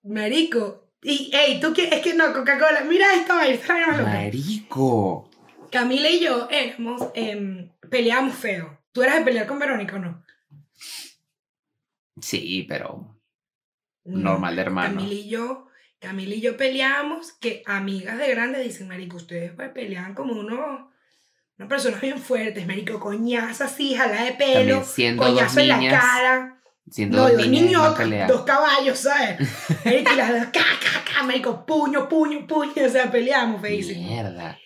Marico. 0.03 0.92
Y, 1.03 1.31
ey, 1.35 1.61
tú 1.61 1.72
qué, 1.72 1.88
es 1.88 2.00
que 2.00 2.14
no, 2.14 2.33
Coca-Cola, 2.33 2.83
mira 2.88 3.14
esta 3.14 3.35
vaina. 3.35 4.03
Marico. 4.03 5.31
Camila 5.70 6.09
y 6.09 6.20
yo 6.20 6.48
éramos, 6.50 7.03
peleábamos 7.90 8.35
feo. 8.37 8.79
¿Tú 8.92 9.03
eras 9.03 9.18
de 9.18 9.24
pelear 9.24 9.46
con 9.46 9.59
Verónica 9.59 9.96
o 9.96 9.98
no? 9.98 10.24
Sí, 12.20 12.64
pero 12.68 13.18
No. 14.05 14.31
normal 14.31 14.57
de 14.57 14.62
hermano. 14.62 14.96
Camila 14.96 15.14
y 15.14 15.29
yo, 15.29 15.65
Camila 16.07 16.37
y 16.37 16.40
yo 16.40 16.57
peleábamos 16.57 17.33
que 17.33 17.64
amigas 17.66 18.16
de 18.16 18.31
grandes 18.31 18.62
dicen, 18.62 18.87
marico, 18.87 19.16
ustedes 19.16 19.51
pues 19.57 19.71
pelean 19.71 20.14
como 20.14 20.35
unos, 20.35 20.87
unas 21.59 21.69
personas 21.69 22.01
bien 22.01 22.21
fuertes, 22.21 22.64
marico, 22.64 23.01
coñazo 23.01 23.64
así, 23.64 23.92
jala 23.97 24.23
de 24.23 24.33
pelo, 24.35 24.85
coñazo 25.16 25.59
en 25.59 25.69
la 25.69 25.90
cara. 25.90 26.62
Siendo 26.88 27.16
No, 27.19 27.29
dos 27.29 27.49
niños, 27.49 27.99
dos 28.29 28.42
caballos, 28.42 29.01
¿sabes? 29.01 29.40
Marico, 29.85 30.12
y 30.12 30.16
las 30.16 30.31
dos, 30.31 30.45
ca, 30.53 30.64
ca, 30.81 31.05
ca, 31.12 31.23
marico, 31.25 31.66
puño, 31.66 32.09
puño, 32.09 32.47
puño, 32.47 32.87
o 32.87 32.88
sea, 32.88 33.11
peleábamos 33.11 33.61
feísimo. 33.61 34.07
Mierda. 34.07 34.57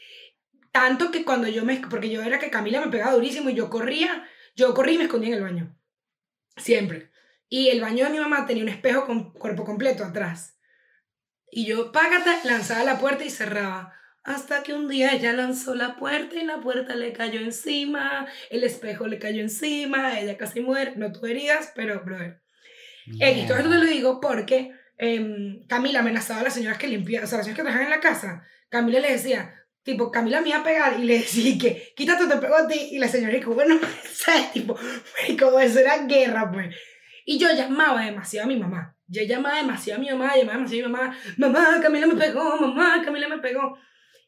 Tanto 0.70 1.10
que 1.10 1.24
cuando 1.24 1.48
yo 1.48 1.64
me... 1.64 1.78
Porque 1.88 2.10
yo 2.10 2.20
era 2.22 2.38
que 2.38 2.50
Camila 2.50 2.82
me 2.82 2.92
pegaba 2.92 3.12
durísimo 3.12 3.48
y 3.48 3.54
yo 3.54 3.70
corría, 3.70 4.28
yo 4.54 4.74
corría 4.74 4.96
y 4.96 4.98
me 4.98 5.04
escondía 5.04 5.30
en 5.30 5.36
el 5.36 5.42
baño. 5.42 5.74
Siempre. 6.58 7.10
Y 7.48 7.68
el 7.68 7.80
baño 7.80 8.04
de 8.04 8.10
mi 8.10 8.20
mamá 8.20 8.44
tenía 8.44 8.62
un 8.62 8.68
espejo 8.68 9.06
con 9.06 9.32
cuerpo 9.32 9.64
completo 9.64 10.04
atrás. 10.04 10.59
Y 11.50 11.66
yo, 11.66 11.92
págata, 11.92 12.40
lanzaba 12.44 12.84
la 12.84 12.98
puerta 12.98 13.24
y 13.24 13.30
cerraba. 13.30 13.94
Hasta 14.22 14.62
que 14.62 14.74
un 14.74 14.88
día 14.88 15.12
ella 15.12 15.32
lanzó 15.32 15.74
la 15.74 15.96
puerta 15.96 16.36
y 16.36 16.44
la 16.44 16.60
puerta 16.60 16.94
le 16.94 17.12
cayó 17.12 17.40
encima, 17.40 18.28
el 18.50 18.64
espejo 18.64 19.06
le 19.06 19.18
cayó 19.18 19.40
encima, 19.40 20.20
ella 20.20 20.36
casi 20.36 20.60
muere. 20.60 20.94
No 20.96 21.10
tuvo 21.10 21.26
heridas, 21.26 21.72
pero, 21.74 22.04
brother. 22.04 22.42
X, 23.18 23.46
todo 23.46 23.56
esto 23.56 23.70
te 23.70 23.76
lo 23.76 23.84
digo 23.84 24.20
porque 24.20 24.72
em, 24.98 25.66
Camila 25.66 26.00
amenazaba 26.00 26.40
a 26.40 26.44
las 26.44 26.54
señoras 26.54 26.78
que 26.78 26.86
limpiaban, 26.86 27.24
o 27.24 27.28
sea, 27.28 27.38
las 27.38 27.46
señoras 27.46 27.56
que 27.56 27.62
trabajaban 27.62 27.92
en 27.92 27.98
la 27.98 28.00
casa. 28.00 28.44
Camila 28.68 29.00
le 29.00 29.12
decía, 29.12 29.54
tipo, 29.82 30.10
Camila 30.10 30.40
me 30.40 30.50
iba 30.50 30.58
a 30.58 30.64
pegar 30.64 31.00
y 31.00 31.04
le 31.04 31.18
decía 31.18 31.58
que, 31.58 31.92
quítate, 31.96 32.26
te 32.26 32.36
pego 32.36 32.56
a 32.56 32.68
ti. 32.68 32.88
Y 32.92 32.98
la 32.98 33.08
señora 33.08 33.34
dijo, 33.34 33.54
bueno, 33.54 33.78
¿sabes? 34.12 34.52
Tipo, 34.52 34.78
como 35.38 35.58
eso 35.58 35.80
era 35.80 36.06
guerra, 36.06 36.50
pues. 36.52 36.74
Y 37.24 37.38
yo 37.38 37.52
llamaba 37.52 38.04
demasiado 38.04 38.44
a 38.44 38.48
mi 38.48 38.58
mamá. 38.58 38.96
Yo 39.10 39.24
llamaba 39.24 39.56
demasiado 39.56 39.98
a 39.98 40.04
mi 40.04 40.10
mamá, 40.10 40.36
llamaba 40.36 40.58
demasiado 40.58 40.86
a 40.86 40.88
mi 40.88 40.94
mamá, 40.94 41.16
mamá, 41.36 41.80
Camila 41.82 42.06
me 42.06 42.14
pegó, 42.14 42.56
mamá, 42.60 43.02
Camila 43.04 43.28
me 43.28 43.38
pegó. 43.38 43.76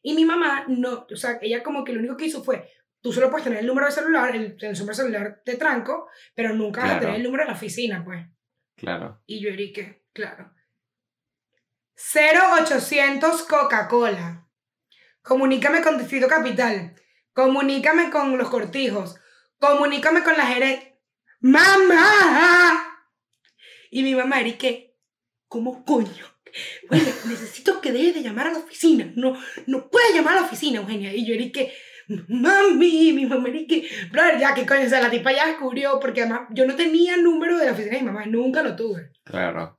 Y 0.02 0.14
mi 0.14 0.24
mamá, 0.24 0.64
no, 0.66 1.06
o 1.08 1.16
sea, 1.16 1.38
ella 1.40 1.62
como 1.62 1.84
que 1.84 1.92
lo 1.92 2.00
único 2.00 2.16
que 2.16 2.26
hizo 2.26 2.42
fue, 2.42 2.68
tú 3.00 3.12
solo 3.12 3.30
puedes 3.30 3.44
tener 3.44 3.60
el 3.60 3.66
número 3.66 3.86
de 3.86 3.92
celular, 3.92 4.34
el, 4.34 4.56
el 4.60 4.72
número 4.72 4.86
de 4.86 4.94
celular 4.94 5.42
de 5.46 5.56
tranco, 5.56 6.08
pero 6.34 6.52
nunca 6.52 6.82
vas 6.82 6.90
a 6.96 7.00
tener 7.00 7.14
el 7.14 7.22
número 7.22 7.44
de 7.44 7.50
la 7.50 7.56
oficina, 7.56 8.02
pues. 8.04 8.26
Claro. 8.74 9.22
Y 9.26 9.40
yo 9.40 9.50
erique, 9.50 10.04
claro. 10.12 10.52
0800 11.94 13.42
Coca-Cola. 13.44 14.48
Comunícame 15.22 15.82
con 15.82 15.98
Distrito 15.98 16.26
Capital. 16.26 16.96
Comunícame 17.32 18.10
con 18.10 18.36
los 18.36 18.50
cortijos. 18.50 19.14
Comunícame 19.60 20.24
con 20.24 20.36
la 20.36 20.46
gerente. 20.46 21.00
¡Mamá! 21.40 22.91
Y 23.94 24.02
mi 24.02 24.14
mamá, 24.14 24.40
Erique, 24.40 24.96
¿cómo 25.48 25.84
coño? 25.84 26.24
Bueno, 26.88 27.04
necesito 27.28 27.82
que 27.82 27.92
deje 27.92 28.14
de 28.14 28.22
llamar 28.22 28.46
a 28.46 28.52
la 28.52 28.58
oficina. 28.60 29.12
No, 29.16 29.38
no 29.66 29.90
puede 29.90 30.14
llamar 30.14 30.38
a 30.38 30.40
la 30.40 30.46
oficina, 30.46 30.78
Eugenia. 30.78 31.14
Y 31.14 31.26
yo, 31.26 31.34
Erique, 31.34 31.74
mami, 32.28 33.12
mi 33.12 33.26
mamá, 33.26 33.50
Erique, 33.50 33.86
brother, 34.10 34.38
ya 34.38 34.54
que 34.54 34.64
coño, 34.64 34.86
o 34.86 34.88
sea, 34.88 35.02
la 35.02 35.10
tipa 35.10 35.30
ya 35.30 35.46
descubrió, 35.46 36.00
porque 36.00 36.22
además 36.22 36.48
yo 36.52 36.66
no 36.66 36.74
tenía 36.74 37.16
el 37.16 37.22
número 37.22 37.58
de 37.58 37.66
la 37.66 37.72
oficina 37.72 37.96
de 37.96 38.00
mi 38.00 38.06
mamá, 38.06 38.24
nunca 38.24 38.62
lo 38.62 38.74
tuve. 38.74 39.12
Claro. 39.24 39.78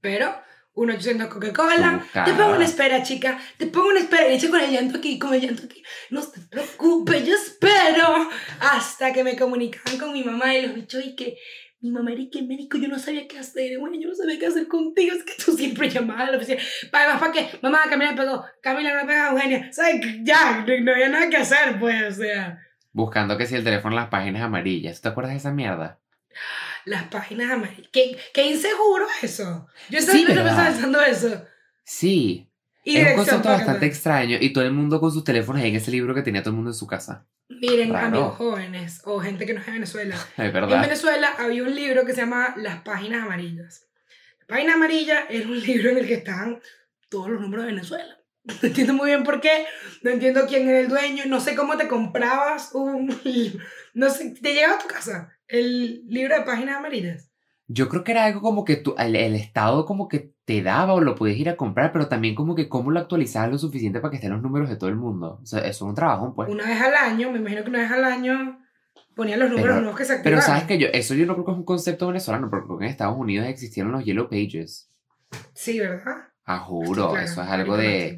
Pero, 0.00 0.34
1-800 0.74 1.28
Coca-Cola. 1.28 2.02
Te 2.24 2.32
pongo 2.32 2.56
una 2.56 2.64
espera, 2.64 3.02
chica. 3.02 3.38
Te 3.58 3.66
pongo 3.66 3.88
una 3.88 4.00
espera. 4.00 4.28
Y 4.30 4.36
eché 4.36 4.48
con 4.48 4.60
el 4.60 4.70
llanto 4.70 4.98
aquí, 4.98 5.18
con 5.18 5.34
el 5.34 5.42
llanto 5.42 5.64
aquí. 5.64 5.82
No 6.08 6.22
te 6.22 6.40
preocupes, 6.40 7.26
yo 7.26 7.34
espero. 7.34 8.28
Hasta 8.60 9.12
que 9.12 9.22
me 9.22 9.36
comunicaban 9.36 9.98
con 9.98 10.12
mi 10.12 10.24
mamá 10.24 10.54
y 10.54 10.66
los 10.66 10.74
bichos 10.74 11.04
y 11.04 11.14
que 11.14 11.36
mi 11.84 11.90
mamá 11.90 12.12
era 12.12 12.22
que 12.32 12.42
médico, 12.42 12.78
yo 12.78 12.88
no 12.88 12.98
sabía 12.98 13.28
qué 13.28 13.38
hacer. 13.38 13.78
Bueno, 13.78 13.96
yo 14.00 14.08
no 14.08 14.14
sabía 14.14 14.38
qué 14.38 14.46
hacer 14.46 14.66
contigo. 14.68 15.14
Es 15.14 15.22
que 15.22 15.34
tú 15.44 15.52
siempre 15.54 15.90
llamabas 15.90 16.28
a 16.28 16.30
la 16.30 16.36
oficina. 16.38 16.62
¿Para, 16.90 17.18
para 17.18 17.30
qué? 17.30 17.50
Mamá, 17.60 17.80
Camila 17.90 18.12
me 18.12 18.16
pegó. 18.16 18.42
Camila 18.62 18.94
me 18.94 19.04
pegó 19.06 19.26
Eugenia. 19.32 19.70
¿Sabes? 19.70 20.00
Ya, 20.22 20.64
no, 20.66 20.80
no 20.80 20.92
había 20.92 21.10
nada 21.10 21.28
que 21.28 21.36
hacer, 21.36 21.78
pues, 21.78 22.02
o 22.18 22.22
sea. 22.22 22.58
Buscando 22.92 23.36
que 23.36 23.46
si 23.46 23.56
el 23.56 23.64
teléfono 23.64 23.94
las 23.94 24.08
páginas 24.08 24.42
amarillas. 24.42 25.02
¿Te 25.02 25.08
acuerdas 25.08 25.32
de 25.34 25.38
esa 25.38 25.52
mierda? 25.52 26.00
las 26.86 27.04
páginas 27.04 27.50
amarillas. 27.50 27.88
Qué, 27.92 28.16
qué 28.32 28.46
inseguro 28.46 29.06
eso. 29.22 29.66
Yo 29.90 30.00
Sí, 30.00 30.24
estaba 30.26 30.64
pensando 30.64 31.02
eso. 31.02 31.44
Sí. 31.84 32.48
Y 32.84 32.96
es 32.98 33.10
un 33.10 33.16
concepto 33.16 33.48
bastante 33.48 33.86
extraño 33.86 34.36
y 34.40 34.52
todo 34.52 34.62
el 34.64 34.72
mundo 34.72 35.00
con 35.00 35.10
sus 35.10 35.24
teléfonos 35.24 35.62
en 35.62 35.74
ese 35.74 35.90
libro 35.90 36.14
que 36.14 36.22
tenía 36.22 36.42
todo 36.42 36.50
el 36.50 36.56
mundo 36.56 36.70
en 36.70 36.74
su 36.74 36.86
casa. 36.86 37.26
Miren, 37.48 37.92
Raro. 37.92 38.06
amigos 38.06 38.36
jóvenes 38.36 39.02
o 39.04 39.20
gente 39.20 39.46
que 39.46 39.54
no 39.54 39.60
es 39.60 39.66
de 39.66 39.72
Venezuela. 39.72 40.14
Es 40.36 40.44
En 40.44 40.52
verdad. 40.52 40.82
Venezuela 40.82 41.34
había 41.38 41.62
un 41.62 41.74
libro 41.74 42.04
que 42.04 42.12
se 42.12 42.20
llama 42.20 42.54
Las 42.58 42.82
Páginas 42.82 43.22
Amarillas. 43.24 43.86
Las 44.38 44.48
Páginas 44.48 44.74
Amarillas 44.76 45.24
era 45.30 45.48
un 45.48 45.60
libro 45.66 45.90
en 45.90 45.98
el 45.98 46.06
que 46.06 46.14
estaban 46.14 46.60
todos 47.08 47.30
los 47.30 47.40
números 47.40 47.64
de 47.64 47.72
Venezuela. 47.72 48.18
No 48.46 48.68
entiendo 48.68 48.92
muy 48.92 49.06
bien 49.06 49.24
por 49.24 49.40
qué, 49.40 49.64
no 50.02 50.10
entiendo 50.10 50.44
quién 50.46 50.68
era 50.68 50.78
el 50.80 50.88
dueño, 50.88 51.24
no 51.26 51.40
sé 51.40 51.54
cómo 51.54 51.78
te 51.78 51.88
comprabas 51.88 52.74
un... 52.74 53.06
No 53.94 54.10
sé, 54.10 54.34
te 54.42 54.52
llegaba 54.52 54.74
a 54.74 54.78
tu 54.78 54.86
casa 54.86 55.32
el 55.48 56.06
libro 56.06 56.36
de 56.36 56.42
Páginas 56.42 56.76
Amarillas. 56.76 57.30
Yo 57.68 57.88
creo 57.88 58.04
que 58.04 58.12
era 58.12 58.24
algo 58.26 58.42
como 58.42 58.66
que 58.66 58.76
tú, 58.76 58.94
el, 58.98 59.16
el 59.16 59.34
Estado 59.34 59.86
como 59.86 60.08
que 60.08 60.33
te 60.44 60.62
daba 60.62 60.92
o 60.94 61.00
lo 61.00 61.14
podías 61.14 61.38
ir 61.38 61.48
a 61.48 61.56
comprar, 61.56 61.90
pero 61.92 62.06
también 62.08 62.34
como 62.34 62.54
que 62.54 62.68
cómo 62.68 62.90
lo 62.90 63.00
actualizabas 63.00 63.50
lo 63.50 63.58
suficiente 63.58 64.00
para 64.00 64.10
que 64.10 64.16
estén 64.16 64.32
los 64.32 64.42
números 64.42 64.68
de 64.68 64.76
todo 64.76 64.90
el 64.90 64.96
mundo. 64.96 65.38
O 65.42 65.46
sea, 65.46 65.60
eso 65.60 65.68
es 65.68 65.82
un 65.82 65.94
trabajo, 65.94 66.34
pues. 66.34 66.50
Una 66.50 66.66
vez 66.66 66.80
al 66.82 66.94
año, 66.94 67.30
me 67.30 67.38
imagino 67.38 67.62
que 67.64 67.70
una 67.70 67.78
vez 67.80 67.90
al 67.90 68.04
año 68.04 68.58
ponían 69.14 69.38
los 69.40 69.48
números 69.48 69.70
Pero- 69.70 69.80
nuevos 69.80 69.98
que 69.98 70.04
se 70.04 70.16
Pero 70.18 70.36
activaban. 70.36 70.46
sabes 70.46 70.64
que 70.64 70.78
yo, 70.78 70.88
eso 70.92 71.14
yo 71.14 71.24
no 71.26 71.34
creo 71.34 71.46
que 71.46 71.52
es 71.52 71.56
un 71.58 71.64
concepto 71.64 72.06
venezolano, 72.08 72.50
porque 72.50 72.66
creo 72.66 72.78
que 72.78 72.84
en 72.84 72.90
Estados 72.90 73.16
Unidos 73.16 73.46
existieron 73.48 73.92
los 73.92 74.04
Yellow 74.04 74.28
Pages. 74.28 74.90
Sí, 75.54 75.78
¿verdad? 75.80 76.28
Ah, 76.44 76.58
juro, 76.58 77.16
eso 77.16 77.42
es 77.42 77.48
algo 77.48 77.76
de, 77.76 78.16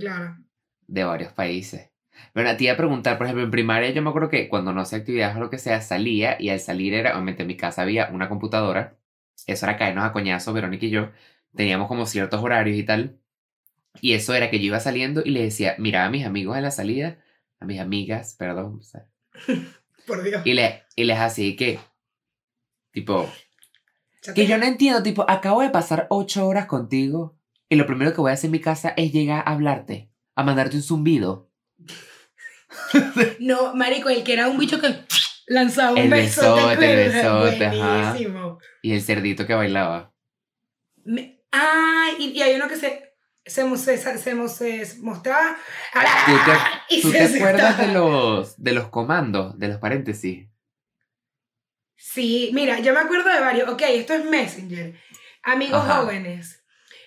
de 0.88 1.04
varios 1.04 1.32
países. 1.32 1.90
Bueno, 2.34 2.56
te 2.56 2.64
iba 2.64 2.72
a 2.72 2.76
preguntar, 2.76 3.18
por 3.18 3.26
ejemplo, 3.26 3.44
en 3.44 3.50
primaria 3.50 3.90
yo 3.90 4.02
me 4.02 4.08
acuerdo 4.08 4.30
que 4.30 4.48
cuando 4.48 4.72
no 4.72 4.80
hacía 4.80 4.98
actividades 4.98 5.36
o 5.36 5.40
lo 5.40 5.50
que 5.50 5.58
sea, 5.58 5.80
salía 5.80 6.36
y 6.40 6.48
al 6.48 6.58
salir 6.60 6.94
era, 6.94 7.12
obviamente 7.12 7.42
en 7.42 7.48
mi 7.48 7.56
casa 7.56 7.82
había 7.82 8.08
una 8.12 8.28
computadora, 8.28 8.96
eso 9.46 9.66
era 9.66 9.76
caernos 9.76 10.04
a 10.04 10.12
coñazos, 10.12 10.52
Verónica 10.54 10.86
y 10.86 10.90
yo, 10.90 11.10
teníamos 11.56 11.88
como 11.88 12.06
ciertos 12.06 12.42
horarios 12.42 12.76
y 12.76 12.84
tal, 12.84 13.18
y 14.00 14.12
eso 14.12 14.34
era 14.34 14.50
que 14.50 14.58
yo 14.58 14.66
iba 14.66 14.78
saliendo 14.80 15.22
y 15.24 15.30
le 15.30 15.42
decía, 15.42 15.74
mira 15.78 16.04
a 16.04 16.10
mis 16.10 16.24
amigos 16.26 16.56
en 16.56 16.62
la 16.62 16.70
salida, 16.70 17.18
a 17.60 17.64
mis 17.64 17.80
amigas, 17.80 18.34
perdón, 18.38 18.80
Por 20.06 20.22
Dios. 20.22 20.42
y, 20.44 20.52
le, 20.54 20.84
y 20.94 21.04
les 21.04 21.18
hacía 21.18 21.56
que, 21.56 21.80
tipo, 22.92 23.32
Ya 24.22 24.34
que 24.34 24.42
te- 24.42 24.46
yo 24.48 24.58
no 24.58 24.64
entiendo, 24.66 25.02
tipo, 25.02 25.24
acabo 25.28 25.62
de 25.62 25.70
pasar 25.70 26.06
ocho 26.10 26.46
horas 26.46 26.66
contigo 26.66 27.36
y 27.68 27.74
lo 27.76 27.86
primero 27.86 28.12
que 28.14 28.20
voy 28.20 28.30
a 28.30 28.34
hacer 28.34 28.48
en 28.48 28.52
mi 28.52 28.60
casa 28.60 28.90
es 28.96 29.12
llegar 29.12 29.42
a 29.46 29.52
hablarte, 29.52 30.10
a 30.36 30.42
mandarte 30.44 30.76
un 30.76 30.82
zumbido. 30.82 31.50
No, 33.40 33.74
marico, 33.74 34.08
el 34.08 34.22
que 34.24 34.32
era 34.34 34.48
un 34.48 34.58
bicho 34.58 34.80
que 34.80 34.88
lanzaba 35.46 35.92
un 35.92 35.98
El 35.98 36.10
beso. 36.10 36.54
besote, 36.56 36.90
el 36.90 37.12
besote, 37.12 37.66
ajá. 37.66 38.16
Y 38.82 38.92
el 38.92 39.02
cerdito 39.02 39.46
que 39.46 39.54
bailaba. 39.54 40.12
Me- 41.04 41.35
ah, 41.56 42.10
y, 42.18 42.30
y 42.30 42.42
hay 42.42 42.54
uno 42.54 42.68
que 42.68 42.76
se, 42.76 43.14
se, 43.44 43.76
se, 43.76 43.98
se, 43.98 44.18
se 44.18 45.02
mostraba. 45.02 45.56
¿Tú 46.26 46.32
te, 46.44 46.94
y 46.96 47.02
tú 47.02 47.12
te 47.12 47.22
acuerdas 47.24 47.78
de 47.78 47.88
los, 47.88 48.62
de 48.62 48.72
los 48.72 48.88
comandos, 48.88 49.58
de 49.58 49.68
los 49.68 49.78
paréntesis? 49.78 50.48
Sí, 51.96 52.50
mira, 52.52 52.78
yo 52.80 52.92
me 52.92 53.00
acuerdo 53.00 53.30
de 53.30 53.40
varios. 53.40 53.68
Ok, 53.68 53.82
esto 53.86 54.14
es 54.14 54.24
Messenger. 54.24 54.94
Amigos 55.42 55.82
Ajá. 55.84 56.02
jóvenes, 56.02 56.64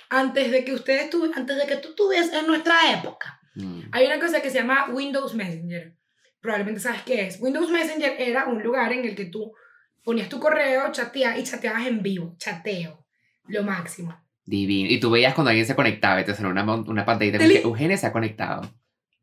antes 0.09 0.51
de 0.51 0.63
que 0.65 0.73
ustedes 0.73 1.09
tu, 1.09 1.31
antes 1.35 1.57
de 1.57 1.65
que 1.67 1.77
tú 1.77 1.93
tuvieras 1.95 2.31
en 2.33 2.47
nuestra 2.47 2.91
época, 2.91 3.35
Mm. 3.55 3.81
hay 3.91 4.05
una 4.05 4.19
cosa 4.19 4.41
que 4.41 4.49
se 4.49 4.59
llama 4.59 4.87
Windows 4.91 5.33
Messenger. 5.33 5.95
Probablemente 6.39 6.79
sabes 6.79 7.01
qué 7.03 7.25
es. 7.27 7.41
Windows 7.41 7.69
Messenger 7.69 8.15
era 8.19 8.45
un 8.45 8.61
lugar 8.63 8.93
en 8.93 9.03
el 9.03 9.15
que 9.15 9.25
tú 9.25 9.53
ponías 10.03 10.29
tu 10.29 10.39
correo, 10.39 10.91
chateabas 10.91 11.39
y 11.39 11.43
chateabas 11.43 11.87
en 11.87 12.01
vivo. 12.01 12.35
Chateo. 12.37 13.05
Lo 13.47 13.63
máximo. 13.63 14.15
Divino. 14.49 14.89
Y 14.91 14.99
tú 14.99 15.11
veías 15.11 15.33
cuando 15.35 15.49
alguien 15.49 15.67
se 15.67 15.75
conectaba 15.75 16.21
y 16.21 16.25
te 16.25 16.33
sonó 16.35 16.49
una, 16.49 16.63
una 16.63 17.05
pantallita 17.05 17.37
que 17.37 17.61
Eugenia 17.61 17.97
se 17.97 18.07
ha 18.07 18.11
conectado. 18.11 18.61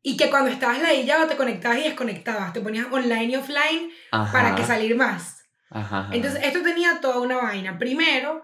Y 0.01 0.15
que 0.15 0.29
cuando 0.29 0.49
estabas 0.49 0.81
ladillado 0.81 1.27
te 1.27 1.35
conectabas 1.35 1.79
y 1.79 1.83
desconectabas. 1.83 2.53
Te 2.53 2.61
ponías 2.61 2.87
online 2.91 3.25
y 3.25 3.35
offline 3.35 3.89
Ajá. 4.11 4.31
para 4.31 4.55
que 4.55 4.63
salir 4.63 4.95
más. 4.95 5.43
Ajá, 5.69 5.99
ajá. 5.99 6.15
Entonces, 6.15 6.39
esto 6.45 6.61
tenía 6.61 7.01
toda 7.01 7.19
una 7.19 7.37
vaina. 7.37 7.77
Primero, 7.77 8.41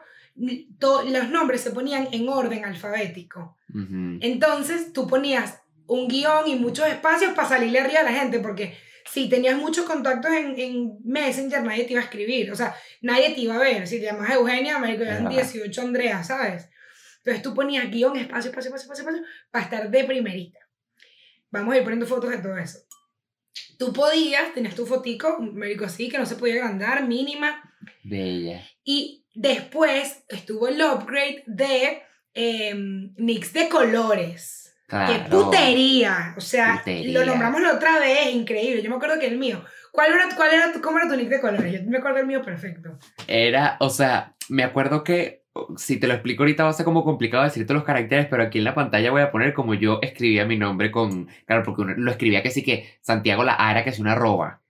to- 0.79 1.03
los 1.03 1.29
nombres 1.29 1.61
se 1.61 1.71
ponían 1.71 2.09
en 2.11 2.27
orden 2.27 2.65
alfabético. 2.65 3.57
Ujú. 3.73 4.17
Entonces, 4.19 4.91
tú 4.91 5.07
ponías 5.07 5.61
un 5.87 6.09
guion 6.09 6.47
y 6.47 6.55
muchos 6.55 6.85
espacios 6.87 7.33
para 7.33 7.47
salirle 7.47 7.79
arriba 7.79 8.01
a 8.01 8.03
la 8.03 8.13
gente, 8.13 8.39
porque 8.39 8.75
si 9.09 9.29
tenías 9.29 9.57
muchos 9.57 9.85
contactos 9.85 10.31
en, 10.33 10.59
en 10.59 10.97
Messenger, 11.05 11.63
nadie 11.63 11.85
te 11.85 11.93
iba 11.93 12.01
a 12.01 12.05
escribir. 12.05 12.51
O 12.51 12.55
sea, 12.55 12.75
nadie 13.01 13.33
te 13.33 13.39
iba 13.41 13.55
a 13.55 13.59
ver. 13.59 13.87
Si 13.87 13.99
te 13.99 14.05
llamas 14.05 14.31
Eugenia, 14.31 14.79
me 14.79 14.93
Es 14.93 14.99
eran 14.99 15.23
verdad. 15.25 15.29
18 15.43 15.81
Andrea, 15.81 16.23
¿sabes? 16.23 16.69
Entonces, 17.23 17.41
tú 17.41 17.53
ponías 17.53 17.89
guion, 17.89 18.17
espacio, 18.17 18.49
espacio, 18.49 18.67
espacio, 18.75 18.91
espacio, 18.91 19.09
espacio, 19.09 19.23
para 19.49 19.63
estar 19.63 19.89
de 19.89 20.03
primerita. 20.03 20.59
Vamos 21.51 21.73
a 21.73 21.77
ir 21.77 21.83
poniendo 21.83 22.05
fotos 22.05 22.29
de 22.29 22.39
todo 22.39 22.57
eso. 22.57 22.79
Tú 23.79 23.93
podías, 23.93 24.53
tenías 24.53 24.75
tu 24.75 24.85
fotico, 24.85 25.39
médico 25.39 25.85
así, 25.85 26.09
que 26.09 26.17
no 26.17 26.25
se 26.25 26.35
podía 26.35 26.55
agrandar, 26.55 27.07
mínima, 27.07 27.63
Bella. 28.03 28.61
y 28.83 29.25
después 29.33 30.25
estuvo 30.27 30.67
el 30.67 30.81
upgrade 30.81 31.43
de 31.47 32.01
eh, 32.33 32.73
Nix 32.75 33.53
de 33.53 33.69
colores. 33.69 34.75
Claro. 34.87 35.13
¡Qué 35.13 35.29
putería! 35.29 36.33
O 36.37 36.41
sea, 36.41 36.79
Putería. 36.79 37.19
lo 37.19 37.25
nombramos 37.25 37.61
la 37.61 37.73
otra 37.73 37.99
vez, 37.99 38.33
increíble. 38.33 38.81
Yo 38.81 38.89
me 38.89 38.97
acuerdo 38.97 39.17
que 39.17 39.27
el 39.27 39.37
mío. 39.37 39.63
¿Cuál 39.91 40.11
era, 40.11 40.35
cuál 40.35 40.53
era 40.53 40.71
¿Cómo 40.81 40.97
era 40.97 41.07
tu 41.07 41.15
Nix 41.15 41.29
de 41.29 41.39
colores? 41.39 41.71
Yo 41.71 41.89
me 41.89 41.99
acuerdo 41.99 42.19
el 42.19 42.27
mío 42.27 42.43
perfecto. 42.43 42.99
Era, 43.27 43.77
o 43.79 43.89
sea, 43.89 44.35
me 44.49 44.63
acuerdo 44.63 45.03
que 45.03 45.42
si 45.77 45.97
te 45.99 46.07
lo 46.07 46.13
explico 46.13 46.43
ahorita 46.43 46.63
va 46.63 46.69
a 46.69 46.73
ser 46.73 46.83
como 46.85 47.03
complicado 47.03 47.43
decirte 47.43 47.73
los 47.73 47.83
caracteres, 47.83 48.27
pero 48.27 48.43
aquí 48.43 48.57
en 48.57 48.63
la 48.63 48.73
pantalla 48.75 49.11
voy 49.11 49.21
a 49.21 49.31
poner 49.31 49.53
como 49.53 49.73
yo 49.75 49.99
escribía 50.01 50.45
mi 50.45 50.57
nombre 50.57 50.89
con, 50.91 51.27
claro, 51.45 51.63
porque 51.63 51.81
uno 51.81 51.93
lo 51.95 52.11
escribía 52.11 52.41
que 52.41 52.51
sí 52.51 52.63
que 52.63 52.97
Santiago 53.01 53.43
la 53.43 53.55
A 53.59 53.71
era 53.71 53.83
que 53.83 53.91
es 53.91 53.99
una 53.99 54.13
arroba. 54.13 54.61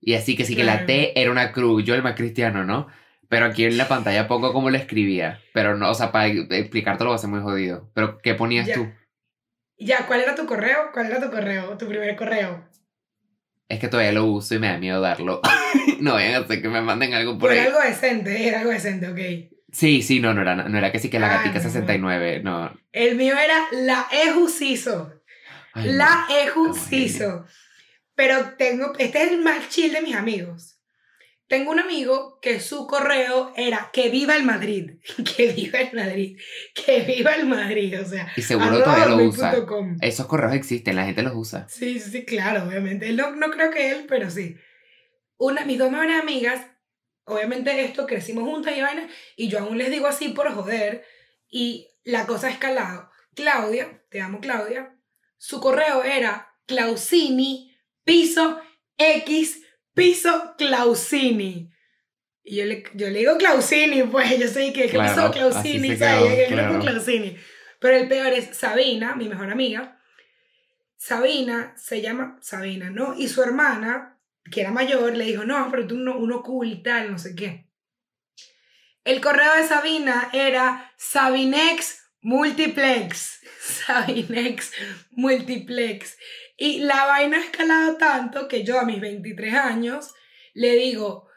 Y 0.00 0.14
así 0.14 0.36
que 0.36 0.44
sí 0.44 0.54
que 0.54 0.64
la. 0.64 0.84
T 0.86 1.18
era 1.18 1.30
una 1.30 1.50
cruz, 1.52 1.82
yo 1.84 1.94
el 1.94 2.02
más 2.02 2.14
cristiano, 2.14 2.62
¿no? 2.64 2.88
Pero 3.28 3.46
aquí 3.46 3.64
en 3.64 3.78
la 3.78 3.88
pantalla 3.88 4.28
pongo 4.28 4.52
cómo 4.52 4.68
lo 4.68 4.76
escribía. 4.76 5.40
Pero 5.54 5.78
no, 5.78 5.90
o 5.90 5.94
sea, 5.94 6.12
para 6.12 6.26
explicártelo 6.26 7.08
va 7.10 7.16
a 7.16 7.18
ser 7.18 7.30
muy 7.30 7.40
jodido. 7.40 7.90
Pero, 7.94 8.18
¿qué 8.18 8.34
ponías 8.34 8.66
Ya. 8.66 8.74
tú? 8.74 8.92
Ya, 9.78 10.06
¿cuál 10.06 10.20
era 10.20 10.34
tu 10.34 10.44
correo? 10.46 10.90
¿Cuál 10.92 11.06
era 11.06 11.20
tu 11.20 11.30
correo? 11.30 11.78
Tu 11.78 11.88
primer 11.88 12.14
correo. 12.16 12.68
Es 13.68 13.80
que 13.80 13.88
todavía 13.88 14.12
lo 14.12 14.26
uso 14.26 14.54
y 14.54 14.58
me 14.58 14.68
da 14.68 14.76
miedo 14.78 15.00
darlo. 15.00 15.40
no 16.00 16.12
vayan 16.12 16.34
a 16.34 16.38
hacer 16.44 16.60
que 16.60 16.68
me 16.68 16.82
manden 16.82 17.14
algo 17.14 17.38
por 17.38 17.48
Pero 17.48 17.60
ahí. 17.62 17.66
era 17.66 17.76
algo 17.78 17.88
decente, 17.88 18.46
era 18.46 18.58
algo 18.60 18.70
decente, 18.72 19.08
ok. 19.08 19.53
Sí, 19.74 20.02
sí, 20.02 20.20
no, 20.20 20.32
no 20.34 20.42
era, 20.42 20.54
no 20.54 20.78
era 20.78 20.92
que 20.92 21.00
sí 21.00 21.10
que 21.10 21.18
la 21.18 21.26
Ah, 21.26 21.36
gatica 21.38 21.56
no. 21.58 21.62
69, 21.64 22.40
no. 22.44 22.72
El 22.92 23.16
mío 23.16 23.34
era 23.36 23.58
la 23.72 24.06
Ejuciso. 24.12 25.12
No. 25.74 25.82
La 25.84 26.24
Qué 26.28 26.44
Ejuciso. 26.44 27.44
Pero 28.14 28.54
tengo, 28.56 28.92
este 28.98 29.22
es 29.24 29.32
el 29.32 29.40
más 29.42 29.68
chill 29.68 29.92
de 29.92 30.00
mis 30.02 30.14
amigos. 30.14 30.70
Tengo 31.48 31.72
un 31.72 31.80
amigo 31.80 32.38
que 32.40 32.58
su 32.60 32.86
correo 32.86 33.52
era 33.56 33.90
que 33.92 34.08
viva 34.08 34.36
el 34.36 34.44
Madrid, 34.44 34.92
que 35.36 35.52
viva 35.52 35.80
el 35.80 35.94
Madrid, 35.94 36.38
que 36.74 37.00
viva 37.00 37.32
el 37.34 37.46
Madrid, 37.46 38.00
o 38.00 38.04
sea, 38.04 38.32
Y 38.36 38.42
seguro 38.42 38.78
todavía 38.82 39.06
lo 39.06 39.16
usa. 39.24 39.66
com. 39.66 39.96
Esos 40.00 40.26
correos 40.26 40.54
existen, 40.54 40.96
la 40.96 41.04
gente 41.04 41.22
los 41.22 41.34
usa. 41.34 41.66
Sí, 41.68 41.98
sí, 41.98 42.24
claro, 42.24 42.64
obviamente. 42.68 43.12
No, 43.12 43.32
no 43.32 43.50
creo 43.50 43.70
que 43.70 43.90
él, 43.90 44.06
pero 44.08 44.30
sí. 44.30 44.56
Una, 45.36 45.64
mis 45.66 45.78
dos 45.78 45.90
mejores 45.90 46.18
amigas, 46.22 46.60
obviamente 47.24 47.84
esto, 47.84 48.06
crecimos 48.06 48.44
juntas 48.44 48.76
y 48.76 48.80
vaina, 48.80 49.08
y 49.36 49.48
yo 49.48 49.60
aún 49.60 49.78
les 49.78 49.90
digo 49.90 50.06
así 50.06 50.28
por 50.28 50.52
joder, 50.52 51.04
y 51.48 51.88
la 52.04 52.26
cosa 52.26 52.48
ha 52.48 52.50
escalado. 52.50 53.10
Claudia, 53.34 54.02
te 54.10 54.20
amo 54.20 54.40
Claudia, 54.40 54.96
su 55.36 55.60
correo 55.60 56.04
era 56.04 56.54
Clausini, 56.66 57.76
piso 58.04 58.60
X, 58.96 59.62
piso 59.92 60.54
Clausini. 60.56 61.70
Y 62.42 62.56
yo 62.56 62.64
le, 62.66 62.84
yo 62.94 63.08
le 63.10 63.20
digo 63.20 63.36
Clausini, 63.38 64.02
pues 64.04 64.38
yo 64.38 64.48
sé 64.48 64.72
que, 64.72 64.88
Claro, 64.88 65.14
piso 65.14 65.30
Clausini. 65.32 65.96
Clausini. 65.96 67.36
Pero 67.80 67.96
el 67.96 68.08
peor 68.08 68.32
es 68.32 68.56
Sabina, 68.56 69.14
mi 69.16 69.28
mejor 69.28 69.50
amiga, 69.50 70.00
Sabina 70.96 71.74
se 71.76 72.00
llama 72.00 72.38
Sabina, 72.40 72.88
¿no? 72.88 73.14
Y 73.14 73.28
su 73.28 73.42
hermana, 73.42 74.13
que 74.50 74.60
era 74.60 74.70
mayor, 74.70 75.16
le 75.16 75.24
dijo, 75.24 75.44
no, 75.44 75.68
pero 75.70 75.86
tú 75.86 75.96
no, 75.96 76.18
uno 76.18 76.42
cool 76.42 76.82
tal, 76.82 77.10
no 77.10 77.18
sé 77.18 77.34
qué. 77.34 77.68
El 79.04 79.20
correo 79.20 79.54
de 79.54 79.66
Sabina 79.66 80.30
era 80.32 80.92
Sabinex 80.96 82.02
Multiplex. 82.22 83.40
Sabinex 83.60 84.72
Multiplex. 85.10 86.16
Y 86.56 86.80
la 86.80 87.06
vaina 87.06 87.38
ha 87.38 87.44
escalado 87.44 87.96
tanto 87.96 88.48
que 88.48 88.64
yo 88.64 88.78
a 88.78 88.84
mis 88.84 89.00
23 89.00 89.54
años 89.54 90.14
le 90.54 90.74
digo 90.76 91.28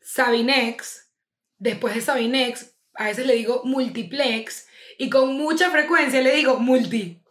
Sabinex, 0.00 1.10
después 1.58 1.94
de 1.94 2.00
Sabinex, 2.00 2.74
a 2.94 3.06
veces 3.06 3.26
le 3.26 3.34
digo 3.34 3.62
Multiplex, 3.64 4.66
y 4.98 5.10
con 5.10 5.34
mucha 5.34 5.70
frecuencia 5.70 6.20
le 6.20 6.34
digo 6.34 6.58
Multi. 6.58 7.23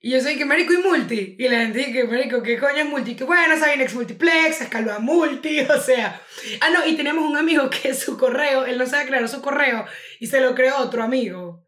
Y 0.00 0.12
yo 0.12 0.20
soy 0.20 0.36
que 0.36 0.44
marico 0.44 0.72
y 0.72 0.78
multi. 0.78 1.36
Y 1.38 1.48
la 1.48 1.58
gente 1.58 1.78
dice 1.78 1.92
que 1.92 2.04
marico, 2.04 2.42
¿qué 2.42 2.58
coño 2.58 2.76
es 2.76 2.86
multi? 2.86 3.16
Que 3.16 3.24
bueno, 3.24 3.58
Sabinex 3.58 3.94
Multiplex, 3.94 4.60
escaló 4.60 4.92
a 4.92 5.00
multi, 5.00 5.60
o 5.70 5.80
sea. 5.80 6.20
Ah, 6.60 6.70
no, 6.70 6.86
y 6.86 6.96
tenemos 6.96 7.28
un 7.28 7.36
amigo 7.36 7.68
que 7.68 7.94
su 7.94 8.16
correo, 8.16 8.64
él 8.64 8.78
no 8.78 8.86
sabe 8.86 9.06
crear 9.06 9.28
su 9.28 9.42
correo 9.42 9.86
y 10.20 10.28
se 10.28 10.40
lo 10.40 10.54
creó 10.54 10.78
otro 10.78 11.02
amigo. 11.02 11.66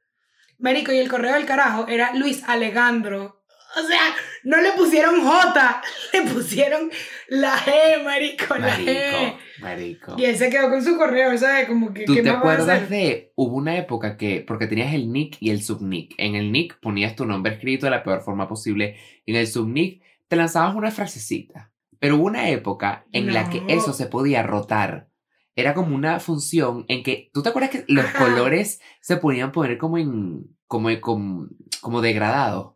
Marico, 0.59 0.93
y 0.93 0.99
el 0.99 1.09
correo 1.09 1.35
del 1.35 1.47
carajo 1.47 1.89
era 1.89 2.15
Luis 2.15 2.43
Alejandro. 2.47 3.43
O 3.77 3.87
sea, 3.87 4.15
no 4.45 4.61
le 4.61 4.73
pusieron 4.73 5.21
J, 5.23 5.83
le 6.13 6.23
pusieron 6.23 6.91
la 7.29 7.57
G, 7.57 8.03
marico, 8.05 8.55
la 8.57 8.69
Marico, 8.69 8.91
G. 8.91 9.37
marico. 9.61 10.15
Y 10.19 10.25
él 10.25 10.37
se 10.37 10.51
quedó 10.51 10.71
con 10.71 10.83
su 10.85 10.97
correo, 10.97 11.37
¿sabes? 11.39 11.67
Como 11.69 11.93
que, 11.93 12.05
¿Tú 12.05 12.15
¿qué 12.15 12.23
te 12.23 12.29
más 12.31 12.39
acuerdas 12.39 12.89
de, 12.91 13.33
hubo 13.37 13.57
una 13.57 13.77
época 13.77 14.17
que, 14.17 14.45
porque 14.47 14.67
tenías 14.67 14.93
el 14.95 15.13
nick 15.13 15.37
y 15.41 15.51
el 15.51 15.63
subnick. 15.63 16.15
En 16.19 16.35
el 16.35 16.51
nick 16.53 16.79
ponías 16.81 17.15
tu 17.17 17.25
nombre 17.27 17.53
escrito 17.55 17.87
de 17.87 17.91
la 17.91 18.03
peor 18.03 18.23
forma 18.23 18.49
posible. 18.49 18.97
En 19.27 19.37
el 19.37 19.47
subnick 19.47 20.03
te 20.29 20.37
lanzabas 20.37 20.75
una 20.75 20.91
frasecita. 20.91 21.71
Pero 21.99 22.17
hubo 22.17 22.25
una 22.25 22.49
época 22.49 23.05
en 23.13 23.33
la 23.35 23.51
que 23.51 23.61
No. 23.61 23.69
eso 23.69 23.93
se 23.93 24.07
podía 24.07 24.43
rotar. 24.43 25.09
Era 25.55 25.75
como 25.75 25.95
una 25.95 26.19
función 26.21 26.87
en 26.89 27.03
que, 27.03 27.29
¿tú 27.35 27.43
te 27.43 27.51
acuerdas 27.51 27.71
que 27.71 27.85
los 27.89 28.07
Ajá. 28.07 28.19
colores 28.19 28.81
se 29.03 29.19
podían 29.19 29.53
poner 29.53 29.77
como 29.77 29.99
en, 29.99 30.47
como, 30.67 30.89
como, 31.01 31.49
como 31.83 32.01
degradados? 32.01 32.73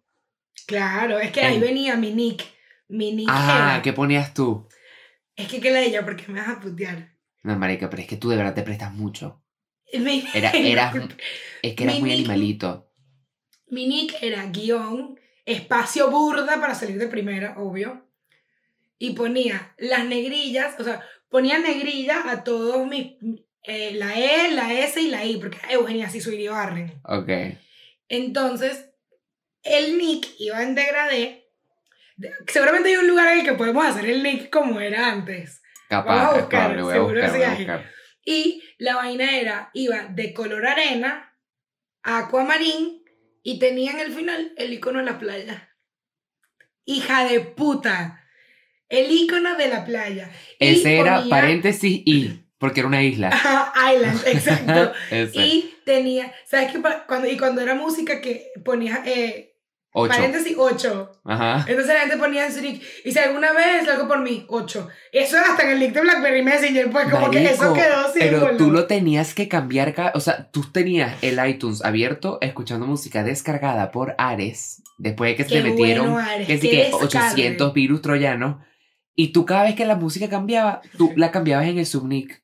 Claro, 0.67 1.19
es 1.21 1.31
que 1.33 1.41
ahí 1.41 1.57
En- 1.57 1.61
venía 1.61 1.97
mi 1.97 2.13
nick. 2.13 2.43
Mi 2.89 3.13
nick 3.13 3.29
Ah, 3.31 3.73
era- 3.75 3.83
¿qué 3.83 3.93
ponías 3.93 4.35
tú? 4.35 4.69
Es 5.37 5.49
que 5.49 5.61
que 5.61 5.71
la 5.71 5.81
ella, 5.81 6.05
porque 6.05 6.25
me 6.29 6.41
vas 6.41 6.49
a 6.51 6.61
putear. 6.61 7.13
No, 7.43 7.59
marica, 7.59 7.91
pero 7.91 8.03
es 8.03 8.09
que 8.09 8.17
tú 8.17 8.29
de 8.31 8.37
verdad 8.37 8.55
te 8.55 8.63
prestas 8.63 8.93
mucho. 8.93 9.43
Mi, 9.95 10.25
Era, 10.35 10.51
eras, 10.53 10.95
es 11.63 11.75
que 11.75 11.85
eras 11.85 11.95
Mi 11.97 12.01
muy 12.01 12.11
nick- 12.11 12.19
animalito. 12.21 12.91
mi 13.69 13.87
nick 13.87 14.17
era 14.23 14.47
guion, 14.47 15.19
espacio 15.45 16.11
burda 16.11 16.61
para 16.61 16.75
salir 16.75 16.99
de 16.99 17.09
primera, 17.09 17.55
obvio. 17.59 18.07
Y 18.99 19.11
ponía 19.15 19.75
las 19.79 20.05
negrillas, 20.07 20.77
o 20.79 20.85
sea, 20.85 21.03
ponía 21.29 21.59
negrilla 21.59 22.31
a 22.31 22.45
todos 22.45 22.87
mis. 22.87 23.15
eh, 23.67 23.93
la 23.95 24.15
E, 24.19 24.53
la 24.53 24.73
S 24.73 25.01
y 25.01 25.09
la 25.09 25.25
I, 25.25 25.37
porque 25.39 25.59
Eugenia 25.71 26.09
Sisuirio 26.11 26.53
Barren. 26.53 27.01
Ok. 27.05 27.29
Entonces, 28.09 28.91
el 29.65 29.99
nick 29.99 30.29
iba 30.39 30.63
en 30.63 30.75
degradé. 30.75 31.49
De- 32.17 32.33
Seguramente 32.47 32.91
hay 32.91 32.97
un 32.97 33.09
lugar 33.09 33.33
en 33.33 33.41
el 33.41 33.45
que 33.45 33.55
podemos 33.55 33.85
hacer 33.87 34.07
el 34.07 34.23
nick 34.23 34.51
como 34.51 34.81
era 34.81 35.11
antes. 35.11 35.63
Vamos 35.91 36.07
Capaz, 36.07 36.21
a 36.23 36.37
es 36.37 36.41
buscar, 36.43 36.49
probable, 36.77 36.83
voy 36.83 36.91
a 36.91 36.95
seguro 36.95 37.15
buscar, 37.21 37.31
voy 37.31 37.43
a 37.43 37.55
buscar. 37.57 37.91
Y 38.25 38.63
la 38.79 38.97
vaina 38.97 39.37
era, 39.39 39.71
iba 39.75 40.05
de 40.07 40.33
color 40.33 40.67
arena 40.67 41.37
a 42.03 42.19
acuamarín 42.19 43.03
y 43.43 43.59
tenía 43.59 43.93
en 43.93 44.01
el 44.01 44.13
final 44.13 44.53
el 44.57 44.73
icono 44.73 45.01
de 45.01 45.05
la 45.05 45.19
playa. 45.19 45.71
Hija 46.87 47.25
de 47.29 47.41
puta. 47.41 48.21
El 48.89 49.11
icono 49.11 49.57
de 49.57 49.69
la 49.69 49.85
playa. 49.85 50.31
Y 50.59 50.69
Ese 50.81 50.99
era 50.99 51.17
ponía- 51.19 51.31
paréntesis 51.31 52.03
y, 52.05 52.45
porque 52.59 52.81
era 52.81 52.89
una 52.89 53.03
isla. 53.03 53.31
Island, 53.95 54.21
exacto. 54.27 54.93
Y 55.33 55.75
tenía, 55.85 56.33
¿sabes 56.47 56.73
qué? 56.73 56.81
Cuando, 57.07 57.29
y 57.29 57.37
cuando 57.37 57.61
era 57.61 57.75
música 57.75 58.21
que 58.21 58.51
ponía 58.65 59.03
eh, 59.07 59.54
Ocho. 59.97 60.09
paréntesis 60.13 60.57
8. 60.59 61.13
Ajá. 61.25 61.65
Entonces 61.69 61.95
la 61.95 62.01
gente 62.01 62.17
ponía 62.17 62.47
en 62.47 62.53
su 62.53 62.61
nick, 62.61 62.83
y 63.05 63.13
si 63.13 63.19
alguna 63.21 63.53
vez 63.53 63.87
algo 63.89 64.09
por 64.09 64.21
mí, 64.21 64.45
8. 64.49 64.89
Eso 65.13 65.37
era 65.39 65.53
hasta 65.53 65.63
en 65.63 65.71
el 65.71 65.79
nick 65.79 65.93
de 65.93 66.01
BlackBerry 66.01 66.43
Messenger, 66.43 66.91
pues 66.91 67.09
como 67.09 67.31
que 67.31 67.45
eso 67.45 67.71
Marico, 67.71 67.75
quedó 67.75 68.13
Pero 68.13 68.39
símbolo. 68.41 68.57
tú 68.59 68.71
lo 68.73 68.87
tenías 68.89 69.35
que 69.35 69.47
cambiar, 69.49 69.95
ca- 69.95 70.11
o 70.17 70.21
sea, 70.21 70.51
tú 70.51 70.63
tenías 70.73 71.15
el 71.23 71.39
iTunes 71.49 71.85
abierto 71.85 72.39
escuchando 72.41 72.87
música 72.87 73.23
descargada 73.23 73.93
por 73.93 74.17
Ares, 74.19 74.83
después 74.99 75.31
de 75.31 75.37
que 75.37 75.45
se 75.45 75.51
te 75.51 75.63
metieron 75.63 76.13
bueno, 76.13 76.29
Ares, 76.29 76.47
que 76.49 76.59
que 76.59 76.77
descargue. 76.77 77.05
800 77.07 77.73
virus 77.73 78.03
troyanos, 78.03 78.57
y 79.15 79.29
tú 79.33 79.47
cada 79.47 79.63
vez 79.63 79.77
que 79.77 79.85
la 79.85 79.95
música 79.95 80.29
cambiaba, 80.29 80.83
tú 80.99 81.13
la 81.15 81.31
cambiabas 81.31 81.67
en 81.69 81.79
el 81.79 81.87
subnick. 81.87 82.43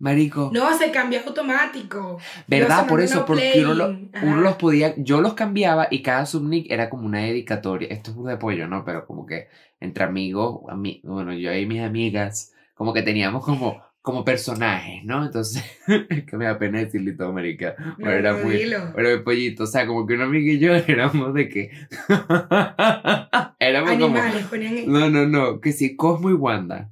Marico. 0.00 0.50
No, 0.52 0.76
se 0.76 0.90
cambia 0.90 1.22
automático. 1.26 2.18
¿Verdad? 2.48 2.86
Por 2.88 3.00
eso, 3.02 3.20
no 3.20 3.26
porque 3.26 3.52
uno, 3.62 3.74
lo- 3.74 3.98
uno 4.22 4.36
los 4.40 4.56
podía, 4.56 4.94
yo 4.96 5.20
los 5.20 5.34
cambiaba 5.34 5.88
y 5.90 6.02
cada 6.02 6.24
subnick 6.26 6.70
era 6.70 6.88
como 6.90 7.06
una 7.06 7.20
dedicatoria. 7.20 7.86
Esto 7.90 8.10
es 8.10 8.16
un 8.16 8.26
de 8.26 8.36
pollo, 8.38 8.66
¿no? 8.66 8.82
Pero 8.84 9.06
como 9.06 9.26
que 9.26 9.48
entre 9.78 10.04
amigos, 10.04 10.62
ami- 10.68 11.00
bueno, 11.04 11.32
yo 11.34 11.52
y 11.54 11.66
mis 11.66 11.82
amigas, 11.82 12.52
como 12.74 12.94
que 12.94 13.02
teníamos 13.02 13.44
como, 13.44 13.82
como 14.00 14.24
personajes, 14.24 15.04
¿no? 15.04 15.22
Entonces, 15.26 15.62
es 16.08 16.24
que 16.24 16.36
me 16.38 16.46
da 16.46 16.58
pena 16.58 16.78
decirle 16.78 17.12
todo, 17.12 17.32
marica. 17.34 17.74
No, 17.78 17.96
Pero 17.98 18.10
era 18.12 18.32
muy, 18.38 18.58
pero 18.96 19.10
el 19.10 19.22
pollito, 19.22 19.64
o 19.64 19.66
sea, 19.66 19.86
como 19.86 20.06
que 20.06 20.14
una 20.14 20.24
amiga 20.24 20.50
y 20.50 20.58
yo 20.58 20.74
éramos 20.88 21.34
de 21.34 21.48
que, 21.50 21.70
éramos 23.58 23.90
como, 23.90 24.04
Animales 24.06 24.46
ponían 24.46 24.78
en- 24.78 24.90
no, 24.90 25.10
no, 25.10 25.26
no, 25.26 25.60
que 25.60 25.72
sí, 25.72 25.94
Cosmo 25.96 26.30
y 26.30 26.34
Wanda. 26.34 26.90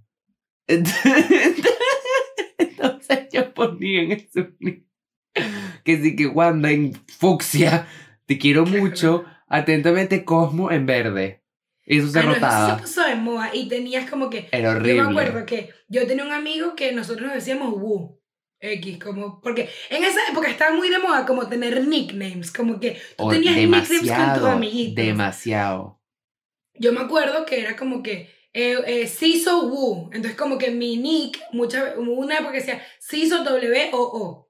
Entonces, 0.66 1.57
entonces 3.16 3.28
yo 3.32 3.54
ponía 3.54 4.02
en 4.02 4.12
el 4.12 4.28
subnick 4.30 4.84
que 5.84 5.96
sí, 6.02 6.16
que 6.16 6.26
Wanda 6.26 6.70
en 6.70 6.94
fucsia, 7.06 7.86
te 8.26 8.38
quiero 8.38 8.66
mucho, 8.66 9.24
atentamente 9.46 10.24
Cosmo 10.24 10.70
en 10.72 10.86
verde. 10.86 11.44
Y 11.86 11.98
eso 11.98 12.08
se 12.08 12.18
Ah, 12.18 12.22
no, 12.22 12.32
eso 12.32 12.34
rotaba. 12.34 12.76
se 12.76 12.82
puso 12.82 13.04
de 13.06 13.14
moda 13.14 13.50
y 13.54 13.68
tenías 13.68 14.10
como 14.10 14.28
que... 14.28 14.48
Era 14.52 14.72
Yo 14.72 14.76
horrible. 14.76 15.02
me 15.04 15.08
acuerdo 15.10 15.46
que 15.46 15.70
yo 15.88 16.06
tenía 16.06 16.24
un 16.24 16.32
amigo 16.32 16.74
que 16.74 16.92
nosotros 16.92 17.26
nos 17.26 17.34
decíamos 17.34 17.72
Wu. 17.74 18.18
X, 18.60 18.98
como, 18.98 19.40
porque 19.40 19.68
en 19.88 20.02
esa 20.02 20.18
época 20.30 20.50
estaba 20.50 20.74
muy 20.74 20.90
de 20.90 20.98
moda 20.98 21.24
como 21.24 21.48
tener 21.48 21.86
nicknames, 21.86 22.50
como 22.50 22.80
que 22.80 23.00
tú 23.16 23.28
tenías 23.28 23.54
nicknames 23.54 23.88
con 23.88 24.34
tus 24.34 24.44
amiguitos. 24.48 24.96
demasiado. 24.96 26.00
Yo 26.74 26.92
me 26.92 27.00
acuerdo 27.00 27.46
que 27.46 27.60
era 27.60 27.76
como 27.76 28.02
que 28.02 28.28
eh, 28.52 28.78
eh, 28.86 29.06
Ciso 29.06 29.68
Wu. 29.68 30.10
Entonces, 30.12 30.36
como 30.36 30.58
que 30.58 30.70
mi 30.70 30.96
nick, 30.96 31.38
mucha, 31.52 31.94
una 31.98 32.38
época 32.38 32.52
decía 32.52 32.82
Ciso 33.00 33.44
W 33.44 33.90
O 33.92 34.02
O. 34.02 34.48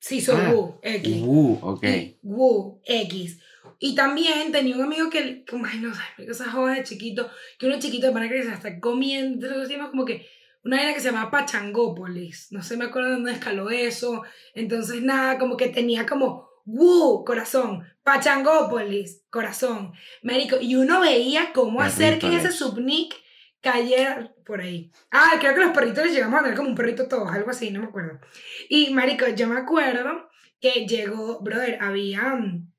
Ciso 0.00 0.36
Ah, 0.36 0.52
Wu 0.52 0.78
X. 0.82 1.22
Uh, 1.24 1.58
ok. 1.62 1.84
Y 1.84 2.18
Wu 2.22 2.80
X. 2.84 3.40
Y 3.80 3.94
también 3.94 4.50
tenía 4.50 4.76
un 4.76 4.82
amigo 4.82 5.08
que, 5.10 5.44
como, 5.48 5.66
ay, 5.66 5.78
no 5.78 5.94
sé, 5.94 6.00
esas 6.18 6.48
jodas 6.48 6.76
de 6.76 6.84
chiquito, 6.84 7.30
que 7.58 7.66
uno 7.66 7.78
chiquito 7.78 8.08
de 8.08 8.12
pana 8.12 8.28
que 8.28 8.42
se 8.42 8.52
está 8.52 8.80
comiendo, 8.80 9.46
entonces 9.46 9.78
como 9.90 10.04
que 10.04 10.26
una 10.64 10.82
era 10.82 10.94
que 10.94 11.00
se 11.00 11.10
llamaba 11.10 11.30
Pachangópolis. 11.30 12.48
No 12.50 12.62
sé, 12.62 12.76
me 12.76 12.86
acuerdo 12.86 13.10
de 13.10 13.14
dónde 13.14 13.32
escaló 13.32 13.70
eso. 13.70 14.22
Entonces, 14.54 15.02
nada, 15.02 15.38
como 15.38 15.56
que 15.56 15.68
tenía 15.68 16.06
como 16.06 16.47
Wu, 16.70 17.24
corazón, 17.24 17.82
Pachangópolis, 18.02 19.24
corazón. 19.30 19.92
Marico, 20.22 20.58
y 20.60 20.76
uno 20.76 21.00
veía 21.00 21.54
cómo 21.54 21.80
hacer 21.80 22.18
que 22.18 22.26
en 22.26 22.34
ese 22.34 22.52
subnick 22.52 23.14
cayera 23.62 24.34
por 24.44 24.60
ahí. 24.60 24.92
Ah, 25.10 25.32
creo 25.40 25.54
que 25.54 25.62
los 25.62 25.72
perritos 25.72 26.04
les 26.04 26.12
llegamos 26.12 26.38
a 26.38 26.42
tener 26.42 26.58
como 26.58 26.68
un 26.68 26.74
perrito 26.74 27.08
todos, 27.08 27.32
algo 27.32 27.50
así, 27.50 27.70
no 27.70 27.80
me 27.80 27.86
acuerdo. 27.86 28.20
Y, 28.68 28.92
marico, 28.92 29.26
yo 29.28 29.48
me 29.48 29.58
acuerdo 29.58 30.28
que 30.60 30.86
llegó, 30.86 31.40
brother, 31.40 31.78
había 31.80 32.34
mm, 32.34 32.70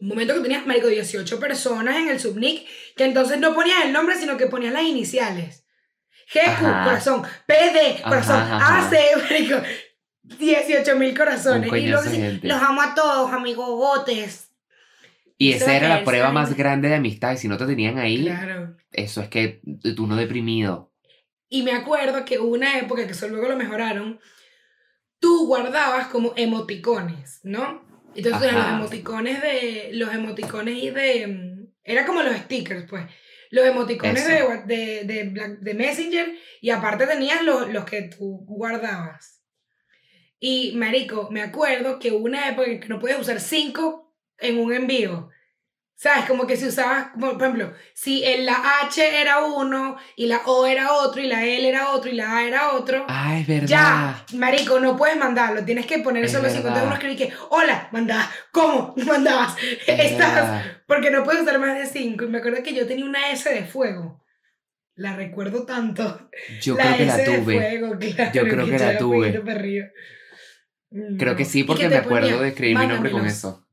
un 0.00 0.08
momento 0.08 0.34
que 0.34 0.40
tenías, 0.40 0.64
marico, 0.64 0.86
18 0.86 1.40
personas 1.40 1.96
en 1.96 2.08
el 2.08 2.20
subnick, 2.20 2.64
que 2.94 3.06
entonces 3.06 3.40
no 3.40 3.54
ponías 3.54 3.84
el 3.84 3.92
nombre, 3.92 4.14
sino 4.14 4.36
que 4.36 4.46
ponías 4.46 4.72
las 4.72 4.84
iniciales. 4.84 5.66
GQ, 6.32 6.60
corazón, 6.60 7.22
PD, 7.46 8.02
corazón. 8.02 8.40
AC, 8.40 8.92
marico, 9.28 9.56
18 10.38 10.96
mil 10.96 11.16
corazones. 11.16 11.70
Y 11.72 11.80
gente. 12.10 12.48
los 12.48 12.62
amo 12.62 12.82
a 12.82 12.94
todos, 12.94 13.32
amigos 13.32 13.68
botes. 13.68 14.50
Y 15.38 15.52
esa 15.52 15.76
era 15.76 15.88
la 15.88 16.04
prueba 16.04 16.32
más 16.32 16.56
grande 16.56 16.88
de 16.88 16.94
amistad. 16.94 17.32
Y 17.32 17.36
si 17.36 17.48
no 17.48 17.56
te 17.58 17.66
tenían 17.66 17.98
ahí, 17.98 18.24
Claro. 18.24 18.76
eso 18.92 19.20
es 19.20 19.28
que 19.28 19.60
tú 19.94 20.06
no 20.06 20.16
deprimido. 20.16 20.92
Y 21.48 21.62
me 21.62 21.72
acuerdo 21.72 22.24
que 22.24 22.38
hubo 22.38 22.54
una 22.54 22.78
época 22.78 23.06
que 23.06 23.12
eso 23.12 23.28
luego 23.28 23.48
lo 23.48 23.56
mejoraron. 23.56 24.18
Tú 25.20 25.46
guardabas 25.46 26.08
como 26.08 26.32
emoticones, 26.36 27.40
¿no? 27.42 27.84
Entonces 28.14 28.42
eran 28.42 28.54
los 28.56 28.64
Ajá. 28.64 28.76
emoticones 28.78 29.42
de. 29.42 29.90
Los 29.92 30.12
emoticones 30.14 30.76
y 30.82 30.90
de. 30.90 31.26
mm, 31.26 31.66
Era 31.84 32.04
como 32.06 32.22
los 32.22 32.34
stickers, 32.36 32.86
pues. 32.88 33.04
Los 33.50 33.64
emoticones 33.66 34.26
de, 34.26 34.42
de, 34.66 35.04
de, 35.04 35.24
Black- 35.28 35.58
de 35.60 35.74
Messenger. 35.74 36.34
Y 36.60 36.70
aparte 36.70 37.06
tenías 37.06 37.44
los, 37.44 37.68
los 37.72 37.84
que 37.84 38.02
tú 38.02 38.44
guardabas. 38.46 39.35
Y, 40.38 40.72
marico, 40.76 41.28
me 41.30 41.42
acuerdo 41.42 41.98
que 41.98 42.12
hubo 42.12 42.24
una 42.24 42.48
época 42.48 42.68
en 42.70 42.80
que 42.80 42.88
no 42.88 42.98
podías 42.98 43.20
usar 43.20 43.40
cinco 43.40 44.14
en 44.38 44.58
un 44.58 44.72
envío. 44.72 45.30
¿Sabes? 45.98 46.26
Como 46.26 46.46
que 46.46 46.58
si 46.58 46.66
usabas, 46.66 47.06
por 47.18 47.40
ejemplo, 47.40 47.72
si 47.94 48.22
la 48.44 48.82
H 48.82 49.18
era 49.18 49.46
uno, 49.46 49.96
y 50.14 50.26
la 50.26 50.42
O 50.44 50.66
era 50.66 50.92
otro, 50.92 51.22
y 51.22 51.26
la 51.26 51.42
L 51.46 51.66
era 51.66 51.88
otro, 51.92 52.10
y 52.10 52.14
la 52.14 52.36
A 52.36 52.44
era 52.46 52.72
otro. 52.72 53.06
Ah, 53.08 53.38
es 53.40 53.46
verdad. 53.46 53.66
Ya, 53.66 54.26
marico, 54.34 54.78
no 54.78 54.94
puedes 54.94 55.16
mandarlo. 55.16 55.64
Tienes 55.64 55.86
que 55.86 56.00
poner 56.00 56.24
Es 56.26 56.32
solo 56.32 56.50
cinco. 56.50 56.68
Entonces 56.68 56.82
verdad. 56.82 56.86
uno 56.86 56.94
escribe 56.96 57.16
que, 57.16 57.32
hola, 57.48 57.88
mandabas. 57.92 58.28
¿Cómo? 58.52 58.94
Mandabas. 59.06 59.56
Es 59.86 60.12
Estás. 60.12 60.34
verdad. 60.34 60.64
Porque 60.86 61.10
no 61.10 61.24
puedes 61.24 61.40
usar 61.40 61.58
más 61.58 61.78
de 61.78 61.86
cinco. 61.86 62.24
Y 62.26 62.28
me 62.28 62.38
acuerdo 62.38 62.62
que 62.62 62.74
yo 62.74 62.86
tenía 62.86 63.06
una 63.06 63.30
S 63.30 63.48
de 63.48 63.64
fuego. 63.64 64.22
La 64.96 65.16
recuerdo 65.16 65.64
tanto. 65.64 66.28
Yo 66.60 66.74
la 66.74 66.82
creo 66.84 66.96
que 66.98 67.04
la 67.06 67.16
de 67.16 67.24
tuve. 67.24 67.54
fuego, 67.54 67.98
claro. 68.14 68.32
Yo 68.34 68.42
creo 68.42 68.66
que 68.66 68.78
la 68.78 68.98
tuve. 68.98 69.42
Creo 70.90 71.36
que 71.36 71.42
No. 71.44 71.48
sí, 71.48 71.64
porque 71.64 71.84
que 71.84 71.88
me 71.88 71.96
acuerdo 71.96 72.28
ponía, 72.28 72.42
de 72.42 72.48
escribir 72.48 72.78
mi 72.78 72.86
nombre 72.86 73.10
con 73.10 73.26
eso. 73.26 73.64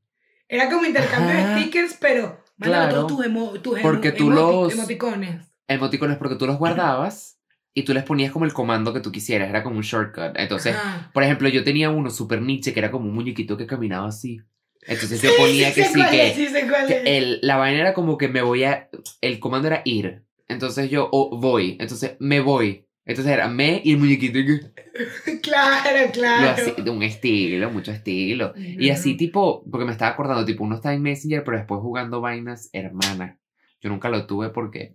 Era 0.48 0.68
como 0.70 0.84
intercambio 0.84 1.30
Ajá. 1.38 1.54
de 1.56 1.62
stickers, 1.62 1.96
pero 2.00 2.42
Mándame 2.56 2.84
Claro, 2.86 3.06
todos 3.06 3.16
tus, 3.16 3.26
emo- 3.26 3.60
tus 3.62 3.78
emo- 3.78 3.82
porque 3.82 4.12
tú 4.12 4.30
los- 4.30 4.72
emoticones. 4.72 5.42
Emoticones 5.66 6.18
porque 6.18 6.36
tú 6.36 6.46
los 6.46 6.56
guardabas 6.58 7.40
y 7.72 7.82
tú 7.82 7.92
les 7.94 8.04
ponías 8.04 8.30
como 8.30 8.44
el 8.44 8.52
comando 8.52 8.92
que 8.94 9.00
tú 9.00 9.10
quisieras, 9.10 9.48
era 9.48 9.64
como 9.64 9.76
un 9.76 9.82
shortcut. 9.82 10.36
Entonces, 10.36 10.76
Ajá. 10.76 11.10
por 11.12 11.24
ejemplo, 11.24 11.48
yo 11.48 11.64
tenía 11.64 11.90
uno 11.90 12.10
super 12.10 12.40
niche 12.40 12.72
que 12.72 12.78
era 12.78 12.92
como 12.92 13.06
un 13.08 13.14
muñequito 13.14 13.56
que 13.56 13.66
caminaba 13.66 14.06
así. 14.08 14.40
Entonces 14.86 15.20
Sí, 15.20 15.26
yo 15.26 15.32
ponía 15.36 15.68
sí 15.72 15.74
que 15.80 15.88
sí, 15.88 15.94
cuál 15.98 16.10
que, 16.10 16.28
es, 16.28 16.34
sí 16.36 16.46
que 16.52 16.96
es. 16.98 17.02
el, 17.06 17.38
la 17.42 17.56
vaina 17.56 17.80
era 17.80 17.94
como 17.94 18.16
que 18.18 18.28
me 18.28 18.42
voy 18.42 18.62
a. 18.64 18.88
El 19.20 19.40
comando 19.40 19.66
era 19.66 19.82
ir. 19.84 20.22
Entonces 20.46 20.90
yo 20.90 21.08
o 21.10 21.36
voy. 21.36 21.76
Entonces 21.80 22.14
me 22.20 22.38
voy. 22.40 22.83
Entonces 23.06 23.32
era 23.32 23.48
me 23.48 23.80
y 23.84 23.92
el 23.92 23.98
muñequito. 23.98 24.38
Claro, 25.42 26.10
claro. 26.12 26.50
así, 26.50 26.72
de 26.80 26.88
un 26.90 27.02
estilo, 27.02 27.68
mucho 27.70 27.90
estilo. 27.90 28.54
Y 28.56 28.90
así 28.90 29.16
tipo, 29.16 29.64
porque 29.68 29.84
me 29.84 29.90
estaba 29.92 30.12
acordando, 30.12 30.44
tipo, 30.44 30.62
uno 30.62 30.76
está 30.76 30.94
en 30.94 31.02
Messenger, 31.02 31.42
pero 31.42 31.56
después 31.56 31.80
jugando 31.80 32.20
vainas, 32.20 32.70
hermana. 32.72 33.38
Yo 33.80 33.90
nunca 33.90 34.08
lo 34.08 34.26
tuve 34.26 34.50
porque, 34.50 34.94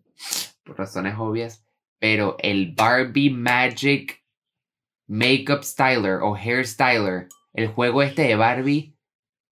por 0.64 0.78
razones 0.78 1.16
obvias, 1.18 1.66
pero 2.00 2.38
el 2.40 2.74
Barbie 2.74 3.30
Magic 3.30 4.24
Makeup 5.08 5.64
Styler 5.64 6.20
o 6.22 6.36
Hair 6.36 6.66
Styler, 6.66 7.28
el 7.54 7.68
juego 7.68 8.02
este 8.02 8.22
de 8.24 8.36
Barbie, 8.36 8.96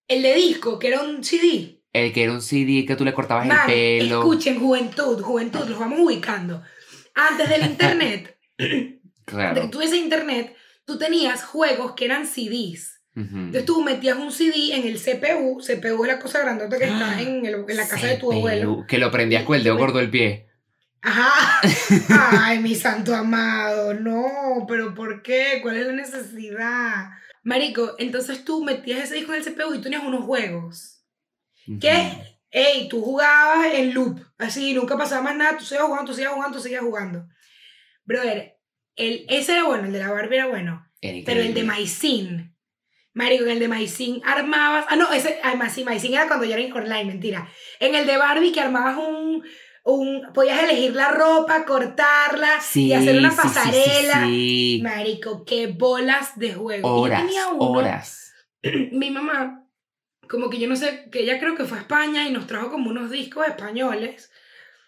El 0.08 0.22
de 0.24 0.34
disco, 0.36 0.80
que 0.80 0.88
era 0.88 1.02
un 1.02 1.24
CD. 1.24 1.82
el 1.94 2.14
que 2.14 2.24
era 2.24 2.32
un 2.32 2.42
CD 2.42 2.86
que 2.86 2.96
tú 2.96 3.04
le 3.04 3.14
cortabas 3.14 3.46
Man, 3.48 3.70
el 3.70 4.00
pelo. 4.08 4.20
escuchen, 4.20 4.60
juventud, 4.60 5.22
juventud, 5.22 5.68
los 5.68 5.78
vamos 5.78 6.00
ubicando. 6.00 6.64
Antes 7.16 7.50
del 7.50 7.66
internet, 7.72 8.37
que 8.58 9.00
Claro. 9.26 9.70
tuviese 9.70 9.98
internet, 9.98 10.56
tú 10.86 10.98
tenías 10.98 11.44
juegos 11.44 11.94
que 11.94 12.06
eran 12.06 12.26
CDs. 12.26 12.94
Entonces 13.16 13.66
tú 13.66 13.82
metías 13.84 14.16
un 14.20 14.32
CD 14.32 14.76
en 14.76 14.86
el 14.86 15.00
CPU, 15.00 15.60
CPU 15.60 16.04
es 16.06 16.08
la 16.08 16.20
cosa 16.20 16.40
grandota 16.40 16.78
que 16.78 16.84
está 16.86 17.20
en, 17.20 17.46
el- 17.48 17.66
en 17.68 17.78
la 17.78 17.88
casa 17.88 18.06
de 18.08 18.18
tu 18.18 18.28
CPU, 18.30 18.34
abuelo. 18.38 18.86
Que 18.88 19.00
lo 19.00 19.10
prendías 19.10 19.44
con 19.44 19.56
el 19.56 19.64
dedo 19.64 19.76
gordo 19.76 19.98
del 19.98 20.12
pie. 20.12 20.48
Ajá. 21.02 21.60
Ay, 22.44 22.60
mi 22.60 22.76
santo 22.76 23.16
amado, 23.16 23.96
no, 23.96 24.66
pero 24.68 24.94
¿por 24.94 25.24
qué? 25.24 25.60
¿Cuál 25.64 25.78
es 25.78 25.88
la 25.88 25.94
necesidad? 25.94 27.10
Marico, 27.44 27.96
entonces 27.98 28.46
tú 28.46 28.64
metías 28.64 29.04
ese 29.06 29.16
disco 29.16 29.34
en 29.34 29.40
el 29.40 29.46
CPU 29.46 29.74
y 29.74 29.78
tú 29.78 29.82
tenías 29.84 30.04
unos 30.04 30.24
juegos. 30.26 31.04
¿Qué? 31.80 31.90
Ujú. 32.12 32.22
Ey, 32.52 32.88
tú 32.88 33.02
jugabas 33.02 33.74
en 33.74 33.94
loop, 33.96 34.20
así, 34.38 34.74
nunca 34.76 34.96
pasaba 34.98 35.22
más 35.24 35.36
nada, 35.36 35.58
tú 35.58 35.66
seguías 35.66 35.86
jugando, 35.88 36.12
tú 36.12 36.14
seguías 36.16 36.34
jugando, 36.34 36.58
tú 36.58 36.64
seguías 36.64 36.82
jugando. 36.84 37.28
Brother, 38.08 38.58
el, 38.96 39.26
ese 39.30 39.54
era 39.54 39.66
bueno, 39.66 39.86
el 39.86 39.94
de 39.94 40.00
la 40.00 40.12
Barbie 40.12 40.38
era 40.38 40.48
bueno, 40.48 40.90
pero 41.02 41.42
el 41.42 41.54
de. 41.54 41.64
Maicín, 41.64 42.56
Marico, 43.14 43.44
en 43.44 43.52
el 43.52 43.60
de 43.60 43.68
Maicín 43.68 44.22
armabas, 44.26 44.86
ah, 44.90 44.96
no, 44.96 45.12
ese, 45.14 45.40
además 45.44 45.74
sí, 45.74 45.84
Maicín 45.84 46.14
era 46.14 46.28
cuando 46.28 46.46
ya 46.46 46.58
era 46.58 46.74
online, 46.74 47.06
mentira. 47.06 47.48
En 47.80 47.94
el 47.94 48.08
de 48.08 48.18
Barbie 48.18 48.52
que 48.52 48.62
armabas 48.62 48.98
un, 48.98 49.44
un, 49.84 50.34
podías 50.34 50.64
elegir 50.64 50.96
la 50.96 51.12
ropa, 51.12 51.66
cortarla 51.66 52.60
Sí, 52.62 52.88
y 52.88 52.94
hacer 52.94 53.18
una 53.18 53.30
sí, 53.32 53.38
sí, 53.42 53.48
sí, 53.48 53.54
pasarela. 53.54 54.26
sí. 54.26 54.80
Marico, 54.84 55.46
qué 55.46 55.68
bolas 55.68 56.38
de 56.40 56.54
juego. 56.54 56.88
Yo 56.88 57.02
Horas, 57.04 57.22
tenía 57.24 57.48
uno, 57.50 57.72
horas. 57.72 58.34
mi 58.92 59.12
mamá, 59.12 59.68
como 60.30 60.50
que 60.50 60.60
yo 60.60 60.68
no 60.68 60.76
sé, 60.76 61.10
que 61.12 61.20
ella 61.22 61.40
creo 61.40 61.56
que 61.56 61.66
fue 61.66 61.78
a 61.78 61.82
España 61.82 62.28
y 62.28 62.32
nos 62.32 62.48
trajo 62.48 62.70
como 62.72 62.90
unos 62.90 63.12
discos 63.12 63.48
españoles, 63.48 64.32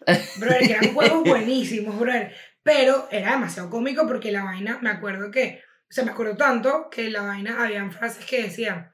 brother, 0.40 0.68
que 0.68 0.74
eran 0.74 0.94
juegos 0.94 1.24
buenísimos, 1.26 1.98
brother. 2.00 2.34
Pero 2.70 3.08
era 3.10 3.32
demasiado 3.32 3.68
cómico 3.68 4.06
porque 4.06 4.32
la 4.32 4.44
vaina, 4.44 4.78
me 4.80 4.92
acuerdo 4.92 5.32
que, 5.32 5.64
o 5.90 5.92
sea, 5.92 6.06
me 6.06 6.12
acuerdo 6.12 6.38
tanto 6.38 6.88
que 6.92 7.10
la 7.10 7.24
vaina, 7.24 7.64
habían 7.64 7.92
frases 7.92 8.24
que 8.26 8.44
decían 8.44 8.92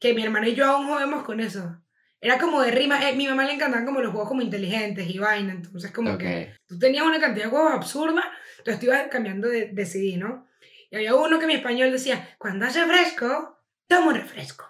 que 0.00 0.12
mi 0.12 0.24
hermano 0.24 0.48
y 0.48 0.56
yo 0.56 0.66
aún 0.66 0.88
jodemos 0.88 1.22
con 1.22 1.38
eso. 1.38 1.78
Era 2.20 2.36
como 2.36 2.60
de 2.62 2.72
rima, 2.72 3.08
eh, 3.08 3.14
mi 3.14 3.28
mamá 3.28 3.44
le 3.44 3.52
encantaban 3.52 3.86
como 3.86 4.00
los 4.00 4.10
juegos 4.10 4.28
como 4.28 4.42
inteligentes 4.42 5.08
y 5.08 5.18
vaina, 5.18 5.52
entonces 5.52 5.92
como 5.92 6.18
que 6.18 6.48
Ok. 6.50 6.60
tú 6.66 6.78
tenías 6.80 7.04
una 7.04 7.20
cantidad 7.20 7.44
de 7.44 7.50
juegos 7.50 7.72
absurda, 7.72 8.24
entonces 8.58 8.80
tú 8.80 8.86
ibas 8.86 9.06
cambiando 9.08 9.48
de, 9.48 9.66
de 9.68 9.86
CD, 9.86 10.16
¿no? 10.16 10.48
Y 10.90 10.96
había 10.96 11.14
uno 11.14 11.38
que 11.38 11.46
mi 11.46 11.54
español 11.54 11.92
decía, 11.92 12.34
cuando 12.38 12.66
hace 12.66 12.84
fresco, 12.86 13.56
toma 13.86 14.08
un 14.08 14.14
refresco. 14.16 14.68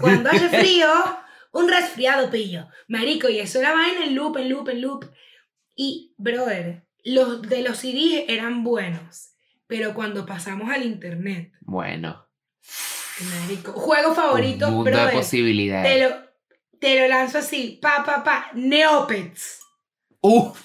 Cuando 0.00 0.30
hace 0.30 0.48
frío, 0.60 0.88
un 1.52 1.68
resfriado 1.68 2.30
pillo. 2.30 2.68
Marico, 2.88 3.28
y 3.28 3.38
eso 3.38 3.58
era 3.58 3.72
vaina 3.74 4.06
en 4.06 4.14
loop, 4.14 4.38
en 4.38 4.48
loop, 4.48 4.68
en 4.70 4.80
loop. 4.80 5.04
Y, 5.74 6.14
brother, 6.16 6.85
los 7.06 7.40
de 7.42 7.62
los 7.62 7.78
CDs 7.78 8.24
eran 8.28 8.64
buenos, 8.64 9.30
pero 9.68 9.94
cuando 9.94 10.26
pasamos 10.26 10.68
al 10.70 10.84
internet, 10.84 11.52
Bueno. 11.60 12.26
marico, 13.40 13.72
juego 13.72 14.12
favorito, 14.14 14.66
un 14.68 14.74
mundo 14.74 14.90
de 14.90 14.96
brother, 14.96 15.14
posibilidades. 15.14 15.92
te 15.94 16.00
lo, 16.02 16.16
te 16.80 17.00
lo 17.00 17.08
lanzo 17.08 17.38
así, 17.38 17.78
pa, 17.80 18.02
pa, 18.04 18.24
pa, 18.24 18.50
Neopets. 18.54 19.60
¡Uf! 20.20 20.60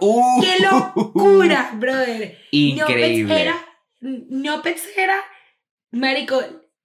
¡Uf! 0.00 0.44
¡Qué 0.44 0.62
locura, 0.62 1.72
brother! 1.74 2.38
Increíble. 2.52 3.34
Neopets 3.34 3.40
era, 3.40 3.66
Neopets 4.00 4.96
era, 4.96 5.20
marico, 5.90 6.40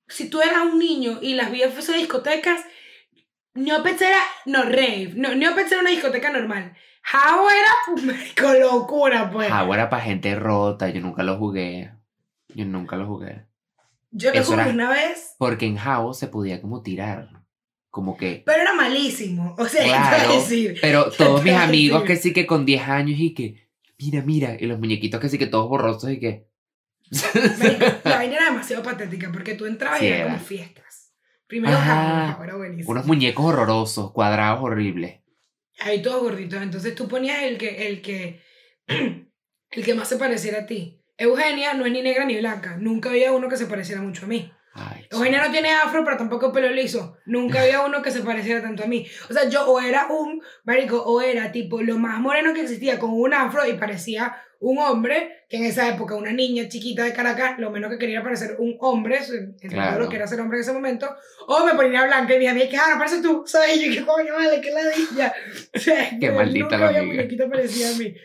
si 0.08 0.30
tú 0.30 0.42
eras 0.42 0.64
un 0.64 0.80
niño 0.80 1.20
y 1.22 1.36
las 1.36 1.52
vías 1.52 1.72
fuese 1.74 1.94
discotecas, 1.94 2.62
Neopets 3.54 4.02
era, 4.02 4.20
no, 4.46 4.64
rave, 4.64 5.12
no, 5.16 5.36
Neopets 5.36 5.72
era 5.72 5.82
una 5.82 5.92
discoteca 5.92 6.32
normal. 6.32 6.76
How 7.14 7.48
era, 7.50 8.04
marico, 8.06 8.54
locura, 8.54 9.30
pues. 9.32 9.50
Jabo 9.50 9.74
era 9.74 9.90
para 9.90 10.04
gente 10.04 10.36
rota, 10.36 10.90
yo 10.90 11.02
nunca 11.02 11.24
lo 11.24 11.38
jugué. 11.38 11.92
Yo 12.54 12.66
nunca 12.66 12.96
lo 12.96 13.06
jugué. 13.08 13.46
Yo 14.12 14.32
lo 14.34 14.40
eso 14.40 14.52
jugué 14.52 14.64
era- 14.64 14.72
una 14.74 14.90
vez, 14.90 15.36
Porque 15.38 15.66
en 15.66 15.76
Jabo 15.78 16.14
se 16.14 16.28
podía 16.28 16.62
como 16.62 16.82
tirar. 16.82 17.30
Como 17.92 18.18
que. 18.18 18.44
pero 18.46 18.62
era 18.62 18.74
malísimo, 18.74 19.56
o 19.58 19.66
sea, 19.68 19.82
¿qué 19.84 19.90
te 19.90 19.96
voy 19.96 20.04
a 20.06 20.10
Claro, 20.10 20.34
decir? 20.36 20.78
pero 20.82 21.12
todos 21.12 21.44
mis 21.44 21.54
amigos 21.54 22.02
decir? 22.02 22.16
que 22.18 22.22
sí 22.22 22.34
que 22.34 22.46
con 22.46 22.66
10 22.66 22.88
años 22.90 23.18
y 23.20 23.34
que. 23.34 23.70
Mira, 23.98 24.22
mira. 24.22 24.58
Y 24.60 24.66
los 24.66 24.80
muñequitos 24.80 25.22
que 25.22 25.30
sí 25.30 25.38
que 25.38 25.48
todos 25.48 25.70
borrosos 25.70 26.10
y 26.12 26.20
que. 26.20 26.48
Marico, 27.60 27.86
la 28.04 28.16
vaina 28.18 28.36
era 28.36 28.46
demasiado 28.46 28.84
patética 28.84 29.30
porque 29.32 29.54
tú 29.56 29.66
entrabas 29.66 30.00
Sí 30.00 30.06
y 30.06 30.08
era 30.10 30.18
era. 30.18 30.26
como 30.34 30.40
fiestas. 30.40 31.14
Primero 31.48 31.78
Ajá. 31.78 31.86
Jabo, 31.86 32.28
Jabo 32.34 32.44
era 32.44 32.56
buenísimo. 32.58 32.92
Unos 32.92 33.06
muñecos 33.06 33.46
horrorosos, 33.46 34.12
cuadrados 34.12 34.60
horribles. 34.62 35.22
Ahí 35.80 36.02
todos 36.02 36.22
gorditos. 36.22 36.62
Entonces 36.62 36.96
tú 36.96 37.08
ponías 37.08 37.44
el 37.44 37.58
que, 37.58 37.88
el 37.88 38.02
que, 38.02 38.42
el 38.88 39.86
que 39.86 39.94
más 39.94 40.10
se 40.10 40.18
pareciera 40.18 40.60
a 40.60 40.66
ti. 40.66 41.02
Eugenia 41.18 41.74
no 41.74 41.86
es 41.86 41.92
ni 41.92 42.02
negra 42.02 42.26
ni 42.26 42.38
blanca. 42.38 42.78
Nunca 42.78 43.10
había 43.10 43.32
uno 43.32 43.48
que 43.48 43.58
se 43.58 43.68
pareciera 43.68 44.02
mucho 44.02 44.26
a 44.26 44.28
mí. 44.28 44.52
Ay, 44.74 45.08
Eugenia 45.10 45.46
no 45.46 45.52
tiene 45.52 45.72
afro, 45.72 46.04
pero 46.04 46.18
tampoco 46.18 46.52
pelo 46.52 46.70
liso. 46.70 47.18
Nunca 47.26 47.62
había 47.62 47.82
uno 47.82 48.02
que 48.02 48.12
se 48.12 48.22
pareciera 48.22 48.62
tanto 48.62 48.84
a 48.84 48.88
mí. 48.88 49.08
O 49.30 49.34
sea, 49.34 49.48
yo 49.48 49.66
o 49.66 49.80
era 49.80 50.08
un, 50.08 50.42
marico, 50.66 51.02
o 51.02 51.22
era 51.22 51.54
tipo 51.54 51.82
lo 51.82 51.98
más 51.98 52.20
moreno 52.20 52.54
que 52.54 52.62
existía 52.62 53.00
con 53.00 53.12
un 53.14 53.34
afro 53.34 53.66
y 53.66 53.74
parecía 53.74 54.36
un 54.66 54.80
hombre, 54.80 55.46
que 55.48 55.58
en 55.58 55.66
esa 55.66 55.88
época 55.88 56.16
una 56.16 56.32
niña 56.32 56.68
chiquita 56.68 57.04
de 57.04 57.14
Caracas, 57.14 57.60
lo 57.60 57.70
menos 57.70 57.92
que 57.92 58.00
quería 58.00 58.16
era 58.16 58.24
parecer 58.24 58.56
un 58.58 58.76
hombre, 58.80 59.20
Claro. 59.70 60.00
lo 60.00 60.10
que 60.10 60.16
era 60.16 60.26
ser 60.26 60.42
hombre 60.42 60.58
en 60.58 60.64
ese 60.64 60.74
momento, 60.74 61.16
o 61.48 61.64
me 61.64 61.76
ponía 61.76 62.04
blanca 62.04 62.34
y 62.34 62.40
mi 62.40 62.48
amiga, 62.48 62.68
que 62.68 62.78
ah, 62.78 62.88
no 62.94 62.98
parece 62.98 63.22
tú, 63.22 63.44
soy 63.46 63.80
yo, 63.80 63.94
que 63.94 64.04
coño, 64.04 64.34
vale, 64.34 64.60
qué 64.62 64.72
ladilla. 64.72 65.32
O 65.72 65.78
sea, 65.80 66.10
Qué 66.20 66.26
yo 66.26 66.34
maldita 66.34 66.78
nunca 66.78 66.92
la 66.92 67.04
muñequita 67.04 67.48
parecida 67.48 67.92
a 67.92 67.94
mí. 67.94 68.16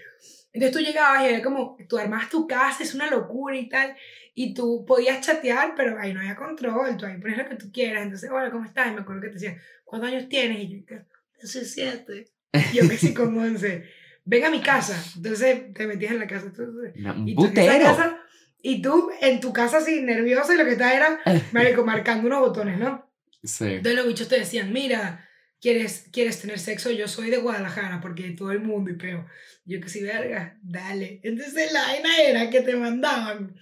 Entonces 0.54 0.78
tú 0.78 0.82
llegabas 0.82 1.24
y 1.24 1.26
era 1.26 1.42
como, 1.42 1.76
tú 1.86 1.98
armabas 1.98 2.30
tu 2.30 2.46
casa, 2.46 2.82
es 2.82 2.94
una 2.94 3.10
locura 3.10 3.54
y 3.54 3.68
tal, 3.68 3.94
y 4.34 4.54
tú 4.54 4.86
podías 4.86 5.20
chatear, 5.20 5.74
pero 5.76 6.00
ahí 6.00 6.14
no 6.14 6.20
había 6.20 6.36
control, 6.36 6.96
tú 6.96 7.04
ahí 7.04 7.18
pones 7.18 7.36
lo 7.36 7.50
que 7.50 7.56
tú 7.56 7.70
quieras. 7.70 8.02
Entonces, 8.02 8.30
hola, 8.30 8.50
¿cómo 8.50 8.64
estás? 8.64 8.88
Y 8.88 8.92
me 8.92 9.02
acuerdo 9.02 9.20
que 9.20 9.28
te 9.28 9.34
decían, 9.34 9.58
¿cuántos 9.84 10.10
años 10.10 10.26
tienes? 10.30 10.58
Y 10.60 10.78
yo, 10.78 10.86
que, 10.86 11.02
17. 11.38 12.24
Y 12.72 12.76
yo, 12.76 13.14
con 13.14 13.38
11. 13.38 13.99
Ven 14.30 14.44
a 14.44 14.50
mi 14.50 14.60
casa. 14.60 14.96
Entonces 15.16 15.74
te 15.74 15.86
metías 15.88 16.12
en 16.12 16.20
la 16.20 16.26
casa. 16.28 16.46
Entonces, 16.46 16.92
y 17.26 17.34
tú 17.34 17.46
en 17.46 17.52
casa- 17.82 18.18
y 18.62 18.80
tú 18.82 19.10
en 19.20 19.40
tu 19.40 19.52
casa 19.52 19.78
así 19.78 20.02
nerviosa 20.02 20.54
y 20.54 20.56
lo 20.58 20.64
que 20.64 20.72
estaba 20.72 20.92
era, 20.94 21.18
marico, 21.52 21.84
marcando 21.84 22.26
unos 22.28 22.40
botones, 22.40 22.78
¿no? 22.78 23.10
Sí. 23.42 23.64
Entonces 23.64 23.94
los 23.96 24.06
bichos 24.06 24.28
te 24.28 24.38
decían, 24.38 24.72
mira, 24.72 25.28
¿quieres, 25.60 26.06
¿quieres 26.12 26.40
tener 26.40 26.58
sexo? 26.60 26.90
Yo 26.92 27.08
soy 27.08 27.30
de 27.30 27.38
Guadalajara, 27.38 28.00
porque 28.00 28.30
todo 28.30 28.52
el 28.52 28.60
mundo 28.60 28.90
y 28.90 28.94
peo. 28.96 29.26
Yo 29.64 29.80
que 29.80 29.88
sí, 29.88 30.00
verga, 30.02 30.58
dale. 30.62 31.20
Entonces 31.24 31.72
la 31.72 31.82
vaina 31.82 32.10
era 32.22 32.50
que 32.50 32.60
te 32.60 32.76
mandaban, 32.76 33.56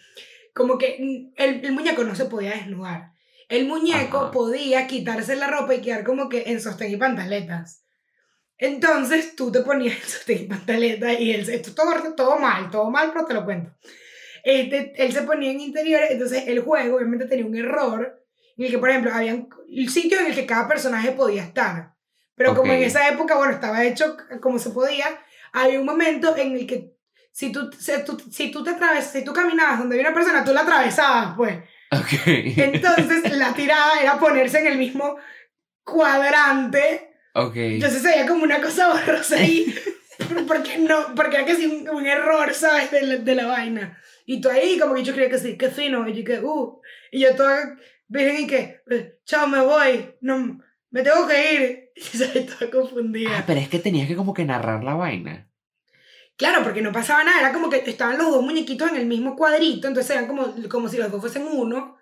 como 0.53 0.77
que 0.77 1.31
el, 1.37 1.61
el 1.65 1.73
muñeco 1.73 2.05
no 2.05 2.15
se 2.15 2.27
podía 2.27 2.51
desnudar. 2.51 3.13
El 3.49 3.67
muñeco 3.67 4.19
Ajá. 4.19 4.31
podía 4.33 4.87
quitarse 4.87 5.35
la 5.37 5.47
ropa 5.47 5.75
y 5.75 5.81
quedar 5.81 6.05
como 6.05 6.29
que 6.29 6.43
en 6.51 6.61
sostén 6.61 6.93
y 6.93 6.97
pantaletas. 6.99 7.85
Entonces 8.59 9.37
tú 9.37 9.53
te 9.53 9.61
ponías 9.61 9.97
en 9.97 10.09
sostén 10.09 10.43
y 10.43 10.47
pantaletas 10.47 11.21
y 11.21 11.33
él, 11.33 11.49
esto 11.49 11.75
todo, 11.75 12.15
todo 12.15 12.39
mal, 12.39 12.71
todo 12.71 12.91
mal, 12.91 13.11
pero 13.13 13.25
te 13.25 13.35
lo 13.35 13.45
cuento. 13.45 13.71
Este, 14.43 14.93
él 14.97 15.13
se 15.13 15.23
ponía 15.23 15.53
en 15.53 15.61
interiores, 15.61 16.11
entonces 16.11 16.45
el 16.49 16.61
juego 16.61 16.97
obviamente 16.97 17.27
tenía 17.27 17.47
un 17.47 17.57
error 17.57 18.25
en 18.57 18.65
el 18.65 18.71
que, 18.71 18.79
por 18.79 18.91
ejemplo, 18.91 19.13
había 19.15 19.33
el 19.33 19.89
sitio 19.89 20.19
en 20.19 20.27
el 20.27 20.35
que 20.35 20.47
cada 20.47 20.67
personaje 20.67 21.13
podía 21.13 21.45
estar. 21.45 21.95
Pero 22.35 22.55
como 22.55 22.73
en 22.73 22.83
esa 22.83 23.09
época, 23.09 23.37
bueno, 23.37 23.53
estaba 23.53 23.85
hecho 23.85 24.17
como 24.41 24.59
se 24.59 24.71
podía, 24.71 25.07
había 25.53 25.81
un 25.81 25.87
momento 25.87 26.37
en 26.37 26.53
el 26.53 26.67
que 26.67 26.93
si 27.33 27.53
tú, 27.53 27.71
si 27.73 27.93
tú, 28.05 28.21
si 28.31 28.51
tú 28.51 28.65
te 28.65 28.71
atravesas, 28.71 29.13
si 29.13 29.25
tú 29.25 29.33
caminabas 29.33 29.79
donde 29.79 29.97
había 29.97 30.09
una 30.09 30.15
persona, 30.15 30.45
tú 30.45 30.53
la 30.53 30.63
atravesabas, 30.63 31.37
pues. 31.37 31.59
Ok. 31.91 32.27
Entonces, 32.27 33.37
la 33.37 33.53
tirada 33.55 34.01
era 34.01 34.19
ponerse 34.19 34.59
en 34.59 34.67
el 34.67 34.79
mismo 34.79 35.17
cuadrante 35.85 37.08
Ok. 37.47 37.57
Entonces 37.57 38.03
se 38.03 38.09
veía 38.09 38.27
como 38.27 38.45
una 38.45 38.61
cosa 38.61 38.89
borrosa 38.89 39.37
ahí. 39.37 39.75
porque 40.47 40.79
no, 40.79 41.15
porque 41.15 41.37
era 41.37 41.57
sí 41.57 41.67
un, 41.67 41.89
un 41.89 42.07
error, 42.07 42.53
¿sabes? 42.55 42.91
De 42.91 43.03
la, 43.03 43.17
de 43.17 43.35
la 43.35 43.47
vaina. 43.47 43.99
Y 44.27 44.41
tú 44.41 44.51
ahí 44.51 44.79
como 44.79 44.95
que 44.95 45.05
yo 45.05 45.15
creía 45.15 45.31
que 45.31 45.39
sí, 45.39 45.57
que 45.57 45.71
fino. 45.71 46.09
Y 46.09 46.15
yo 46.15 46.25
que, 46.25 46.41
uh. 46.41 46.81
Y 47.11 47.21
yo 47.21 47.35
toda 47.35 47.79
virgen 48.09 48.45
y 48.45 48.47
que, 48.47 48.83
eh, 48.91 49.19
chao, 49.25 49.47
me 49.47 49.61
voy. 49.61 50.15
No, 50.21 50.59
me 50.91 51.03
tengo 51.03 51.27
que 51.27 51.55
ir. 51.55 51.85
Y 51.99 52.01
¿sabes? 52.01 52.47
toda 52.47 52.71
confundida. 52.71 53.31
Ah, 53.39 53.45
pero 53.45 53.59
es 53.59 53.69
que 53.69 53.81
tenías 53.81 54.07
que 54.07 54.15
como 54.15 54.33
que 54.33 54.45
narrar 54.45 54.85
la 54.85 54.95
vaina. 54.95 55.49
Claro, 56.37 56.63
porque 56.63 56.81
no 56.81 56.93
pasaba 56.93 57.25
nada, 57.25 57.41
era 57.41 57.53
como 57.53 57.69
que 57.69 57.83
estaban 57.85 58.17
los 58.17 58.31
dos 58.31 58.45
muñequitos 58.45 58.89
en 58.91 58.97
el 58.97 59.07
mismo 59.07 59.35
cuadrito, 59.35 59.89
entonces 59.89 60.15
eran 60.15 60.29
como, 60.29 60.55
como 60.69 60.89
si 60.89 60.97
los 60.97 61.11
dos 61.11 61.21
fuesen 61.21 61.45
uno, 61.51 61.97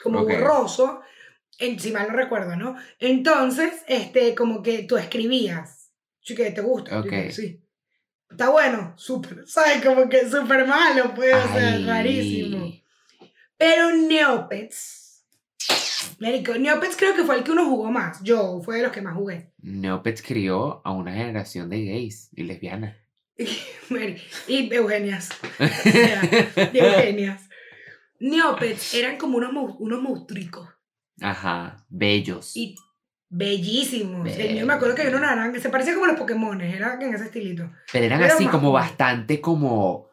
como 0.00 0.24
borroso, 0.24 1.00
en, 1.58 1.78
si 1.78 1.92
mal 1.92 2.08
no 2.08 2.14
recuerdo, 2.14 2.56
¿no? 2.56 2.76
Entonces, 2.98 3.82
este, 3.86 4.34
como 4.34 4.62
que 4.62 4.84
tú 4.84 4.96
escribías, 4.96 5.90
sí 6.20 6.34
que 6.34 6.50
te 6.50 6.60
gusta, 6.60 6.98
Ok. 6.98 7.04
Yo 7.04 7.10
que 7.10 7.32
sí. 7.32 7.60
Está 8.30 8.48
bueno, 8.48 8.94
súper, 8.96 9.42
¿sabes? 9.46 9.84
Como 9.84 10.08
que 10.08 10.28
súper 10.28 10.66
malo, 10.66 11.12
pues, 11.14 11.34
o 11.34 11.54
Ay. 11.54 11.84
rarísimo. 11.84 12.72
Pero 13.56 13.94
Neopets, 13.94 15.24
Marico, 16.18 16.54
Neopets 16.54 16.96
creo 16.96 17.14
que 17.14 17.24
fue 17.24 17.36
el 17.36 17.44
que 17.44 17.52
uno 17.52 17.64
jugó 17.66 17.90
más, 17.90 18.22
yo, 18.22 18.60
fue 18.64 18.78
de 18.78 18.82
los 18.84 18.92
que 18.92 19.02
más 19.02 19.14
jugué. 19.14 19.52
Neopets 19.58 20.22
crió 20.22 20.80
a 20.84 20.92
una 20.92 21.12
generación 21.12 21.68
de 21.68 21.84
gays 21.84 22.30
y 22.34 22.42
lesbianas. 22.44 22.96
Y 24.48 24.72
Eugenias. 24.74 25.28
De 25.58 26.78
Eugenias. 26.78 27.48
Neopets 28.20 28.94
eran 28.94 29.18
como 29.18 29.38
unos, 29.38 29.76
unos 29.78 30.00
monstruicos. 30.00 30.68
Ajá, 31.20 31.84
bellos. 31.88 32.56
Y 32.56 32.74
bellísimos. 33.28 34.24
Bello. 34.24 34.60
Yo 34.60 34.66
me 34.66 34.72
acuerdo 34.72 34.94
que 34.94 35.02
había 35.02 35.16
uno 35.16 35.26
naranja. 35.26 35.60
Se 35.60 35.68
parecía 35.68 35.94
como 35.94 36.06
los 36.06 36.18
Pokémon. 36.18 36.60
Era 36.60 36.98
en 37.00 37.14
ese 37.14 37.24
estilito. 37.24 37.70
Pero 37.92 38.06
eran 38.06 38.20
Pero 38.20 38.34
así 38.34 38.46
como 38.46 38.70
jóvenes. 38.70 38.90
bastante 38.90 39.40
como. 39.40 40.08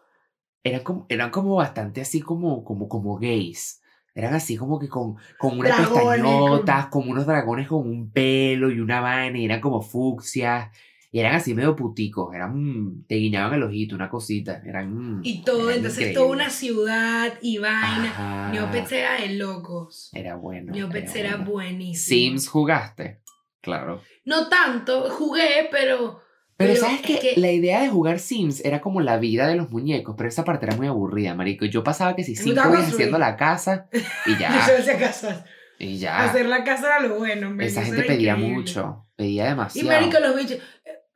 Eran 0.63 0.81
como, 0.83 1.05
eran 1.09 1.29
como 1.31 1.55
bastante 1.55 2.01
así 2.01 2.21
como, 2.21 2.63
como, 2.63 2.89
como 2.89 3.17
gays. 3.17 3.81
Eran 4.13 4.33
así 4.33 4.57
como 4.57 4.79
que 4.79 4.89
con, 4.89 5.15
con 5.37 5.57
unas 5.59 5.77
Dragones, 5.77 6.21
pestañotas, 6.21 6.87
como 6.87 7.11
unos 7.11 7.25
dragones 7.25 7.67
con 7.67 7.87
un 7.87 8.11
pelo 8.11 8.69
y 8.69 8.79
una 8.81 8.99
vaina, 8.99 9.37
y 9.37 9.45
eran 9.45 9.61
como 9.61 9.81
fucsias. 9.81 10.69
Y 11.11 11.19
eran 11.19 11.35
así 11.35 11.53
medio 11.55 11.75
puticos. 11.75 12.33
Eran. 12.35 13.03
Te 13.07 13.15
guiñaban 13.15 13.53
el 13.55 13.63
ojito, 13.63 13.95
una 13.95 14.09
cosita. 14.09 14.61
Eran. 14.65 15.21
Y 15.23 15.41
todo. 15.43 15.69
eran 15.69 15.77
Entonces, 15.77 16.13
toda 16.13 16.27
una 16.27 16.49
ciudad 16.49 17.33
y 17.41 17.57
vaina. 17.57 18.09
Ajá. 18.11 18.51
Neopets 18.51 18.91
era 18.91 19.19
de 19.21 19.29
locos. 19.33 20.11
Era 20.13 20.35
bueno. 20.35 20.71
Neopets 20.71 21.15
era 21.15 21.29
era 21.29 21.37
bueno. 21.37 21.51
buenísimo. 21.51 22.15
Sims 22.19 22.47
jugaste. 22.47 23.21
Claro. 23.61 24.01
No 24.25 24.47
tanto. 24.49 25.09
Jugué, 25.09 25.67
pero. 25.71 26.21
Pero, 26.57 26.73
Pero 26.73 26.81
sabes 26.85 26.99
es 26.99 27.05
que, 27.07 27.19
que- 27.35 27.39
la 27.41 27.51
idea 27.53 27.81
de 27.81 27.87
jugar 27.87 28.19
Sims 28.19 28.63
era 28.65 28.81
como 28.81 28.99
la 28.99 29.17
vida 29.17 29.47
de 29.47 29.55
los 29.55 29.71
muñecos, 29.71 30.15
pero 30.17 30.27
esa 30.27 30.43
parte 30.43 30.65
era 30.65 30.75
muy 30.75 30.87
aburrida, 30.87 31.33
marico. 31.33 31.63
Yo 31.65 31.85
pasaba 31.85 32.17
que 32.17 32.23
si 32.25 32.35
cinco 32.35 32.69
días 32.69 32.89
haciendo 32.93 33.17
la 33.17 33.37
casa 33.37 33.87
y 34.25 34.31
Yo 34.33 34.39
ya, 34.39 34.65
se 34.65 34.77
hacía 34.77 34.99
casas. 34.99 35.45
y 35.79 35.97
ya. 35.99 36.21
Hacer 36.25 36.47
la 36.47 36.65
casa 36.65 36.87
era 36.97 37.07
lo 37.07 37.15
bueno. 37.17 37.47
hombre, 37.47 37.65
Esa 37.65 37.81
gente 37.83 38.03
pedía 38.03 38.33
increíble. 38.33 38.55
mucho, 38.57 39.05
pedía 39.15 39.45
Y 39.45 39.47
demasiado. 39.49 39.87
marico, 39.89 40.19
los 40.19 40.35
bichos, 40.35 40.59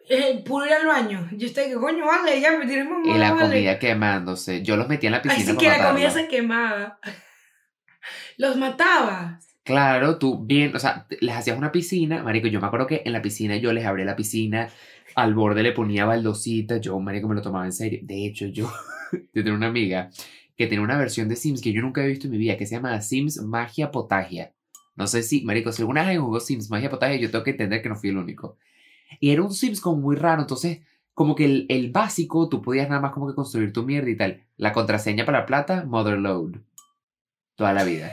eh, 0.10 0.32
eh, 0.32 0.44
puro 0.46 0.66
ir 0.66 0.74
al 0.74 0.86
baño. 0.86 1.30
Yo 1.32 1.48
estoy 1.48 1.66
que 1.66 1.76
coño, 1.76 2.06
vale, 2.06 2.40
ya 2.40 2.58
me 2.58 2.66
tienes 2.66 2.86
mamá. 2.90 3.04
Y 3.06 3.18
la 3.18 3.34
vale. 3.34 3.50
comida 3.50 3.80
quemándose. 3.80 4.64
Yo 4.64 4.78
los 4.78 4.88
metía 4.88 5.08
en 5.08 5.14
la 5.14 5.22
piscina 5.22 5.44
Ay, 5.46 5.52
sí 5.52 5.54
para 5.56 5.76
que 5.76 5.82
la 5.82 5.90
comida 5.90 6.10
se 6.12 6.28
quemaba. 6.28 7.00
Los 8.38 8.58
matabas. 8.58 9.54
Claro, 9.64 10.18
tú 10.18 10.44
bien, 10.44 10.76
o 10.76 10.80
sea, 10.80 11.08
les 11.22 11.36
hacías 11.36 11.58
una 11.58 11.72
piscina, 11.72 12.22
marico, 12.22 12.48
yo 12.48 12.60
me 12.60 12.68
acuerdo 12.68 12.86
que 12.86 13.02
en 13.06 13.14
la 13.14 13.22
piscina 13.22 13.56
yo 13.56 13.72
les 13.72 13.86
abría 13.86 14.04
la 14.04 14.16
piscina, 14.16 14.70
al 15.16 15.34
borde 15.34 15.64
le 15.64 15.72
ponía 15.72 16.04
baldosita, 16.04 16.78
yo, 16.78 17.00
marico, 17.00 17.30
me 17.30 17.36
lo 17.36 17.42
tomaba 17.42 17.66
en 17.66 17.72
serio. 17.72 18.00
De 18.04 18.26
hecho, 18.26 18.48
yo, 18.48 18.70
yo 19.12 19.20
tenía 19.32 19.54
una 19.54 19.68
amiga 19.68 20.10
que 20.58 20.68
tenía 20.68 20.84
una 20.84 20.98
versión 20.98 21.30
de 21.30 21.38
Sims 21.38 21.62
que 21.62 21.72
yo 21.72 21.82
nunca 21.82 22.02
había 22.02 22.12
visto 22.12 22.28
en 22.28 22.32
mi 22.32 22.38
vida, 22.38 22.58
que 22.58 22.66
se 22.66 22.76
llama 22.76 23.00
Sims 23.02 23.42
Magia 23.42 23.90
Potagia. 23.90 24.54
No 24.96 25.08
sé 25.08 25.24
si, 25.24 25.44
marico, 25.44 25.72
si 25.72 25.82
alguna 25.82 26.06
vez 26.06 26.20
jugó 26.20 26.40
Sims 26.42 26.70
Magia 26.70 26.90
Potagia, 26.90 27.16
yo 27.18 27.32
tengo 27.32 27.44
que 27.44 27.52
entender 27.52 27.82
que 27.82 27.90
no 27.90 27.96
fui 27.96 28.10
el 28.10 28.18
único. 28.18 28.58
Y 29.20 29.32
era 29.32 29.42
un 29.44 29.54
Sims 29.54 29.80
como 29.82 29.98
muy 29.98 30.16
raro, 30.16 30.42
entonces, 30.42 30.80
como 31.14 31.36
que 31.36 31.46
el, 31.46 31.66
el 31.70 31.92
básico, 31.92 32.50
tú 32.50 32.62
podías 32.62 32.90
nada 32.90 33.02
más 33.02 33.12
como 33.12 33.28
que 33.28 33.36
construir 33.36 33.72
tu 33.74 33.84
mierda 33.84 34.10
y 34.10 34.18
tal. 34.18 34.44
La 34.58 34.74
contraseña 34.74 35.26
para 35.26 35.40
la 35.42 35.46
plata, 35.46 35.84
Motherload. 35.86 36.56
Toda 37.56 37.74
la 37.74 37.84
vida. 37.84 38.12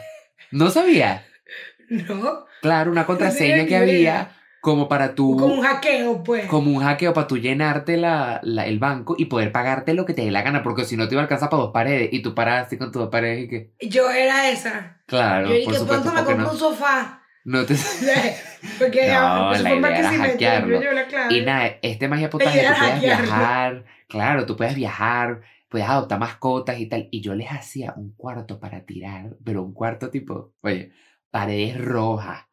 No 0.51 0.71
sabía. 0.71 1.25
¿No? 1.89 2.45
Claro, 2.61 2.91
una 2.93 3.07
contraseña 3.07 3.65
tenía 3.65 3.67
que 3.67 3.77
había 3.77 4.37
como 4.61 4.89
para 4.91 5.15
tú, 5.15 5.39
Como 5.39 5.55
un 5.55 5.63
hackeo, 5.63 6.23
pues. 6.23 6.45
como 6.47 6.71
un 6.77 6.83
hackeo 6.83 7.15
para 7.15 7.27
tú 7.27 7.39
llenarte 7.39 7.97
la, 7.97 8.41
la- 8.43 8.67
el 8.67 8.79
banco 8.79 9.15
y 9.17 9.25
poder 9.25 9.53
pagarte 9.53 9.95
lo 9.95 10.05
que 10.05 10.13
te 10.13 10.21
dé 10.23 10.31
la 10.31 10.43
gana, 10.43 10.63
porque 10.63 10.85
si 10.85 10.99
no 10.99 11.09
te 11.09 11.15
iba 11.15 11.23
a 11.23 11.25
alcanzar 11.25 11.49
para 11.49 11.63
dos 11.63 11.73
paredes 11.73 12.11
y 12.13 12.21
tú 12.21 12.35
paraste 12.35 12.77
con 12.77 12.93
tus 12.93 13.01
dos 13.01 13.09
paredes 13.11 13.45
y 13.45 13.49
que, 13.49 13.73
Yo 13.89 14.11
era 14.11 14.51
esa. 14.51 15.01
claro, 15.07 15.49
Yo 15.49 15.55
dije, 15.55 15.65
por 15.65 15.75
supuesto, 15.77 16.13
me 16.13 16.25
compro 16.25 16.45
no, 16.45 16.53
un 16.53 16.59
sofá. 16.59 17.20
No 17.45 17.65
te... 17.67 17.75
Porque 18.79 19.09
No, 19.13 19.49
pues, 19.49 19.63
la 19.63 19.75
idea 19.75 19.93
que 19.95 19.99
era 20.01 20.11
si 20.11 20.19
me- 20.19 20.29
hackearlo. 20.29 20.83
yo 20.83 20.93
la 20.93 21.07
clave. 21.07 21.37
Y 21.37 21.41
nada, 21.43 21.71
este 21.83 22.09
magia 22.09 22.31
potaje, 22.31 22.61
tú 22.67 22.75
puedes 22.79 23.01
viajar, 23.01 23.85
claro, 24.09 24.47
tú 24.47 24.57
puedes 24.57 24.75
viajar, 24.75 25.41
puedes 25.69 25.89
adoptar 25.89 26.19
mascotas 26.19 26.79
y 26.79 26.87
tal, 26.87 27.09
y 27.11 27.21
yo 27.23 27.35
les 27.35 27.49
hacía 27.51 27.95
un 27.97 28.13
cuarto 28.15 28.61
para 28.61 28.85
tirar, 28.85 29.37
pero 29.45 29.63
un 29.63 29.73
cuarto 29.73 30.11
tipo, 30.11 30.53
oye, 30.63 30.93
paredes 31.31 31.79
rojas, 31.83 32.45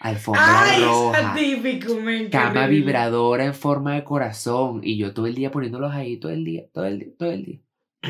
alfombra 0.00 0.62
Ay, 0.62 0.82
roja. 0.82 1.34
típico, 1.34 1.94
cama 2.30 2.66
vibradora 2.66 3.44
en 3.44 3.54
forma 3.54 3.94
de 3.94 4.04
corazón 4.04 4.80
y 4.82 4.96
yo 4.98 5.14
todo 5.14 5.26
el 5.26 5.34
día 5.34 5.50
poniéndolos 5.50 5.92
ahí, 5.92 6.16
todo 6.18 6.32
el 6.32 6.44
día, 6.44 6.64
todo 6.72 6.86
el 6.86 6.98
día, 6.98 7.08
todo 7.18 7.30
el 7.30 7.44
día. 7.44 7.60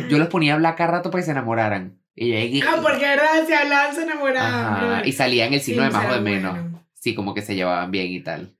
Yo 0.08 0.18
los 0.18 0.28
ponía 0.28 0.52
a 0.52 0.56
hablar 0.56 0.74
cada 0.76 0.90
rato 0.92 1.10
para 1.10 1.20
que 1.22 1.26
se 1.26 1.30
enamoraran. 1.32 2.00
Y 2.16 2.32
ahí, 2.32 2.60
Ah, 2.66 2.78
porque 2.82 3.04
verdad, 3.04 3.46
se 3.46 3.54
hablaban, 3.54 3.94
se 3.94 4.02
enamoraban. 4.02 4.94
Ajá, 4.94 5.02
y 5.06 5.12
salían 5.12 5.52
el 5.52 5.60
signo 5.60 5.82
de 5.82 5.90
Sims 5.90 6.02
más 6.02 6.06
o 6.06 6.08
de 6.08 6.14
era 6.14 6.22
menos. 6.22 6.52
bueno. 6.52 6.84
Sí, 6.94 7.14
como 7.14 7.34
que 7.34 7.42
se 7.42 7.54
llevaban 7.54 7.90
bien 7.90 8.06
y 8.06 8.20
tal. 8.22 8.54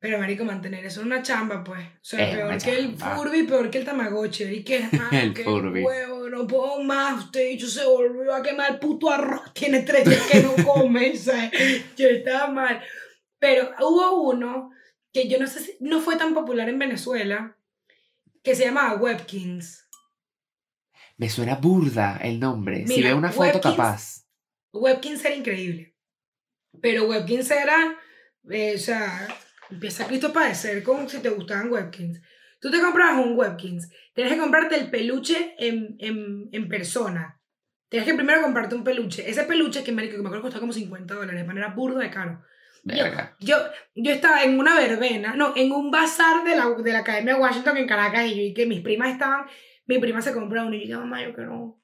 Pero, 0.00 0.18
marico, 0.18 0.44
mantener 0.44 0.84
eso 0.86 1.00
es 1.00 1.06
una 1.06 1.22
chamba, 1.22 1.64
pues. 1.64 1.84
O 1.84 1.90
sea, 2.02 2.28
Es 2.28 2.36
peor 2.36 2.62
que 2.62 2.78
el. 2.78 2.96
Furby, 2.96 3.42
peor 3.42 3.68
que 3.70 3.78
el 3.78 3.84
Tamagotchi. 3.84 4.44
Y 4.44 4.62
que, 4.64 4.86
El 5.12 5.34
qué 5.34 5.42
Furby. 5.44 5.82
huevo, 5.82 6.28
no 6.30 6.46
puedo 6.46 6.80
más. 6.82 7.24
Usted 7.24 7.48
dicho 7.48 7.66
se 7.66 7.84
volvió 7.84 8.32
a 8.34 8.42
quemar 8.42 8.70
el 8.72 8.78
puto 8.78 9.10
arroz. 9.10 9.42
Tiene 9.54 9.80
tres 9.82 10.04
días 10.04 10.22
que 10.30 10.40
no 10.40 10.54
come, 10.64 11.16
¿sabes? 11.16 11.50
Yo 11.96 12.08
estaba 12.08 12.48
mal. 12.50 12.80
Pero 13.40 13.70
hubo 13.80 14.22
uno 14.30 14.70
que 15.12 15.28
yo 15.28 15.38
no 15.38 15.46
sé 15.48 15.60
si 15.60 15.76
no 15.80 16.00
fue 16.00 16.16
tan 16.16 16.32
popular 16.32 16.68
en 16.68 16.78
Venezuela, 16.78 17.56
que 18.44 18.54
se 18.54 18.64
llamaba 18.66 18.94
Webkins. 18.94 19.87
Me 21.18 21.28
suena 21.28 21.56
burda 21.56 22.18
el 22.22 22.40
nombre. 22.40 22.86
si 22.86 23.02
veo 23.02 23.16
una 23.16 23.30
foto, 23.30 23.58
Webkins- 23.58 23.62
capaz. 23.76 24.24
Webkins 24.72 25.24
era 25.24 25.34
increíble. 25.34 25.94
Pero 26.80 27.04
Webkins 27.08 27.50
era, 27.50 27.96
eh, 28.50 28.74
o 28.76 28.78
sea, 28.78 29.26
empieza 29.70 30.06
Cristo 30.06 30.28
a 30.28 30.32
padecer 30.32 30.82
con 30.82 31.08
si 31.08 31.18
te 31.18 31.28
gustaban 31.30 31.70
Webkins. 31.70 32.20
Tú 32.60 32.70
te 32.70 32.80
comprabas 32.80 33.24
un 33.24 33.36
Webkins, 33.36 33.88
tienes 34.14 34.32
que 34.32 34.38
comprarte 34.38 34.76
el 34.76 34.90
peluche 34.90 35.54
en, 35.58 35.96
en, 35.98 36.48
en 36.52 36.68
persona. 36.68 37.40
Tienes 37.88 38.06
que 38.08 38.14
primero 38.14 38.42
comprarte 38.42 38.74
un 38.74 38.84
peluche. 38.84 39.28
Ese 39.28 39.44
peluche 39.44 39.82
que, 39.82 39.92
marico, 39.92 40.16
que 40.16 40.22
me 40.22 40.28
acuerdo 40.28 40.42
costaba 40.42 40.60
como 40.60 40.72
50 40.72 41.14
dólares, 41.14 41.40
de 41.40 41.46
manera 41.46 41.68
burda 41.74 42.00
de 42.00 42.10
caro. 42.10 42.42
Verga. 42.84 43.36
Yo, 43.40 43.56
yo 43.94 44.12
estaba 44.12 44.44
en 44.44 44.58
una 44.58 44.76
verbena, 44.76 45.34
no, 45.34 45.54
en 45.56 45.72
un 45.72 45.90
bazar 45.90 46.44
de 46.44 46.54
la, 46.56 46.70
de 46.70 46.92
la 46.92 46.98
Academia 47.00 47.36
Washington 47.36 47.76
en 47.76 47.88
Caracas 47.88 48.26
y 48.26 48.34
yo 48.36 48.42
y 48.42 48.54
que 48.54 48.66
mis 48.66 48.80
primas 48.82 49.10
estaban, 49.12 49.46
mi 49.88 49.98
prima 49.98 50.22
se 50.22 50.32
compró 50.32 50.66
uno 50.66 50.74
y 50.74 50.80
yo 50.80 50.86
dije, 50.86 50.96
mamá, 50.96 51.22
yo 51.22 51.34
que 51.34 51.42
no. 51.42 51.80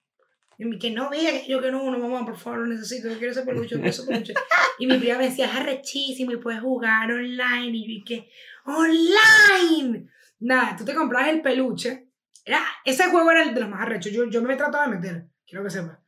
Y 0.59 0.67
mi 0.67 0.79
que 0.79 0.91
no, 0.91 1.11
vea, 1.11 1.45
yo 1.47 1.61
que 1.61 1.73
no, 1.73 1.91
no, 1.91 1.99
mamá, 1.99 2.25
por 2.25 2.37
favor, 2.37 2.61
lo 2.61 2.67
necesito, 2.67 3.09
yo 3.09 3.19
quiero 3.19 3.33
ese 3.33 3.43
peluche, 3.43 3.71
yo 3.71 3.77
quiero 3.79 3.91
ese 3.91 4.05
peluche. 4.05 4.35
Y 4.79 4.87
mi 4.87 4.99
prima 4.99 5.19
me 5.19 5.29
decía, 5.29 5.47
es 5.47 5.55
arrechísimo 5.55 6.33
y 6.33 6.37
puedes 6.37 6.61
jugar 6.61 7.11
online. 7.11 7.71
Y 7.73 7.99
yo 7.99 8.05
que, 8.05 8.29
¡online! 8.65 10.09
Nada, 10.41 10.77
tú 10.77 10.85
te 10.85 10.95
comprabas 10.95 11.31
el 11.31 11.43
peluche. 11.43 12.09
Era, 12.45 12.61
ese 12.85 13.09
juego 13.09 13.31
era 13.31 13.45
el 13.45 13.55
de 13.55 13.61
los 13.61 13.71
más 13.71 13.83
arrechos. 13.83 14.13
Yo, 14.13 14.25
yo 14.25 14.43
me 14.43 14.57
trataba 14.57 14.89
de 14.89 14.97
meter, 14.97 15.27
quiero 15.47 15.65
que 15.65 15.71
sepas. 15.71 15.99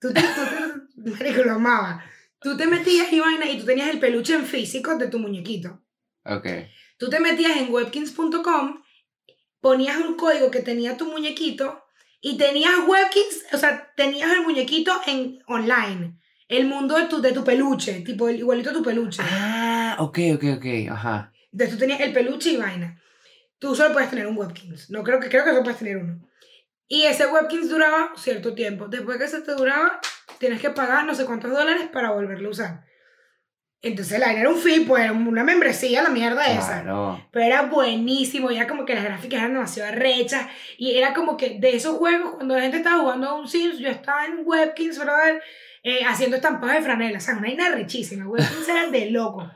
Tú 0.00 0.12
te, 0.12 0.20
tú 0.20 1.04
te, 1.04 1.10
marico, 1.10 1.42
lo 1.44 1.52
amaba. 1.52 2.04
Tú 2.40 2.56
te 2.56 2.66
metías 2.66 3.12
y 3.12 3.20
vaina 3.20 3.48
y 3.48 3.58
tú 3.58 3.64
tenías 3.64 3.88
el 3.88 4.00
peluche 4.00 4.34
en 4.34 4.44
físico 4.44 4.96
de 4.96 5.06
tu 5.06 5.20
muñequito. 5.20 5.80
Ok. 6.24 6.46
Tú 6.98 7.08
te 7.08 7.20
metías 7.20 7.56
en 7.56 7.72
webkins.com, 7.72 8.81
ponías 9.62 9.96
un 9.96 10.16
código 10.16 10.50
que 10.50 10.60
tenía 10.60 10.98
tu 10.98 11.06
muñequito 11.06 11.82
y 12.20 12.36
tenías 12.36 12.74
webkins, 12.86 13.44
o 13.52 13.56
sea, 13.56 13.90
tenías 13.96 14.30
el 14.32 14.42
muñequito 14.42 14.92
en 15.06 15.38
online. 15.46 16.18
El 16.48 16.66
mundo 16.66 16.96
de 16.98 17.06
tu, 17.06 17.22
de 17.22 17.32
tu 17.32 17.42
peluche, 17.44 18.00
tipo 18.02 18.28
el- 18.28 18.38
igualito 18.40 18.68
a 18.70 18.72
tu 18.74 18.82
peluche. 18.82 19.22
Ah, 19.24 19.96
ok, 19.98 20.18
ok, 20.34 20.44
ok. 20.58 20.66
Ajá. 20.90 21.32
Entonces 21.50 21.74
tú 21.74 21.78
tenías 21.80 22.00
el 22.00 22.12
peluche 22.12 22.50
y 22.50 22.56
vaina. 22.58 23.00
Tú 23.58 23.74
solo 23.74 23.92
puedes 23.94 24.10
tener 24.10 24.26
un 24.26 24.36
webkins. 24.36 24.90
No 24.90 25.02
creo 25.02 25.18
que 25.20 25.28
creo 25.30 25.44
que 25.44 25.50
solo 25.50 25.62
puedes 25.62 25.78
tener 25.78 25.96
uno. 25.96 26.20
Y 26.88 27.04
ese 27.04 27.26
webkins 27.26 27.70
duraba 27.70 28.12
cierto 28.16 28.54
tiempo. 28.54 28.88
Después 28.88 29.16
que 29.16 29.28
se 29.28 29.40
te 29.40 29.52
duraba, 29.54 30.00
tienes 30.38 30.60
que 30.60 30.68
pagar 30.70 31.06
no 31.06 31.14
sé 31.14 31.24
cuántos 31.24 31.52
dólares 31.52 31.88
para 31.92 32.10
volverlo 32.10 32.48
a 32.48 32.50
usar. 32.52 32.84
Entonces 33.82 34.20
la 34.20 34.32
era 34.32 34.48
un 34.48 34.58
fee, 34.58 34.84
pues 34.86 35.10
una 35.10 35.42
membresía, 35.42 36.02
la 36.02 36.08
mierda 36.08 36.46
esa. 36.46 36.82
Claro. 36.82 37.26
Pero 37.32 37.44
era 37.44 37.62
buenísimo, 37.62 38.50
y 38.50 38.56
era 38.56 38.68
como 38.68 38.84
que 38.84 38.94
las 38.94 39.02
gráficas 39.02 39.40
eran 39.40 39.54
demasiado 39.54 39.92
rechas, 39.92 40.46
y 40.78 40.96
era 40.96 41.12
como 41.12 41.36
que 41.36 41.58
de 41.58 41.74
esos 41.74 41.96
juegos, 41.98 42.36
cuando 42.36 42.54
la 42.54 42.62
gente 42.62 42.76
estaba 42.76 43.00
jugando 43.00 43.28
a 43.28 43.34
un 43.34 43.48
Sims, 43.48 43.78
yo 43.78 43.88
estaba 43.88 44.26
en 44.26 44.42
Webkins, 44.44 45.00
brother, 45.00 45.42
eh, 45.82 46.04
haciendo 46.06 46.36
estampados 46.36 46.76
de 46.76 46.82
franela, 46.82 47.18
o 47.18 47.20
sea, 47.20 47.34
una 47.34 47.48
vaina 47.48 47.70
rechísima, 47.70 48.28
Webkins 48.28 48.68
era 48.68 48.88
de 48.88 49.10
loco. 49.10 49.50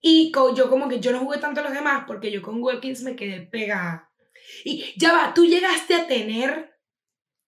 Y 0.00 0.32
yo 0.56 0.68
como 0.68 0.88
que 0.88 0.98
yo 0.98 1.12
no 1.12 1.20
jugué 1.20 1.38
tanto 1.38 1.60
a 1.60 1.64
los 1.64 1.72
demás, 1.72 2.04
porque 2.08 2.32
yo 2.32 2.42
con 2.42 2.60
Webkins 2.60 3.02
me 3.02 3.14
quedé 3.14 3.42
pegada. 3.42 4.10
Y 4.64 4.94
ya 4.96 5.12
va, 5.12 5.32
tú 5.32 5.44
llegaste 5.44 5.94
a 5.94 6.08
tener, 6.08 6.76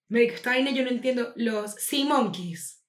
me 0.07 0.21
dijo, 0.21 0.35
esta 0.35 0.51
vaina 0.51 0.71
yo 0.71 0.83
no 0.83 0.89
entiendo, 0.89 1.33
los 1.35 1.75
Sea 1.75 2.05
Monkeys. 2.05 2.80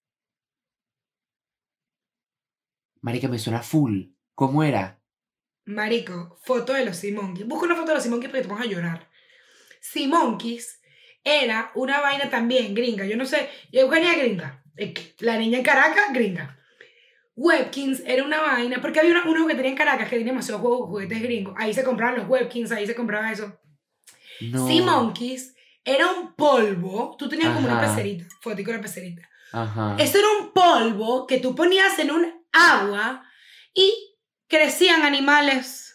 Marica, 3.03 3.29
me 3.29 3.39
suena 3.39 3.63
full. 3.63 4.05
¿Cómo 4.35 4.63
era? 4.65 4.99
Marico, 5.65 6.39
foto 6.45 6.73
de 6.73 6.85
los 6.85 6.97
Sea 6.97 7.15
Monkeys. 7.15 7.47
Busca 7.47 7.67
una 7.67 7.77
foto 7.77 7.89
de 7.89 7.95
los 7.95 8.03
Sea 8.03 8.11
Monkeys 8.11 8.31
porque 8.31 8.47
te 8.47 8.53
vas 8.53 8.63
a 8.63 8.67
llorar. 8.69 9.09
Sea 9.81 10.09
Monkeys 10.09 10.81
era 11.25 11.71
una 11.75 12.01
vaina 12.01 12.31
también 12.31 12.75
gringa. 12.75 13.05
Yo 13.05 13.17
no 13.17 13.25
sé, 13.27 13.49
yo 13.71 13.83
Eugenia 13.83 14.15
gringa. 14.17 14.65
Eh, 14.77 14.95
La 15.19 15.37
niña 15.37 15.59
en 15.59 15.65
Caracas, 15.65 16.13
gringa. 16.13 16.59
Webkins 17.35 18.03
era 18.07 18.25
una 18.25 18.41
vaina, 18.41 18.81
porque 18.81 19.01
había 19.01 19.13
una- 19.13 19.25
unos 19.25 19.47
que 19.47 19.55
tenían 19.55 19.73
en 19.73 19.79
Caracas 19.79 20.05
que 20.09 20.17
tenían 20.17 20.35
demasiados 20.35 20.61
juegos, 20.61 20.89
juguetes 20.89 21.23
gringos. 21.23 21.55
Ahí 21.57 21.73
se 21.73 21.83
compraban 21.85 22.17
los 22.19 22.29
Webkins, 22.29 22.73
ahí 22.73 22.87
se 22.87 22.95
compraba 22.95 23.33
eso. 23.33 23.59
No. 24.41 24.67
Sea 24.67 24.83
Monkeys 24.83 25.55
era 25.85 26.11
un 26.11 26.35
polvo. 26.35 27.17
Tú 27.19 27.29
tenías 27.29 27.55
como 27.55 27.67
una 27.69 27.81
pecerita, 27.81 28.27
fotico 28.41 28.71
de 28.71 28.77
la 28.79 28.83
pecerita. 28.83 29.29
Ajá. 29.53 29.97
Eso 29.99 30.19
era 30.19 30.27
un 30.41 30.53
polvo 30.53 31.27
que 31.27 31.39
tú 31.39 31.55
ponías 31.55 31.99
en 31.99 32.11
un 32.11 32.42
agua 32.53 33.25
y 33.75 34.17
crecían 34.49 35.03
animales 35.03 35.89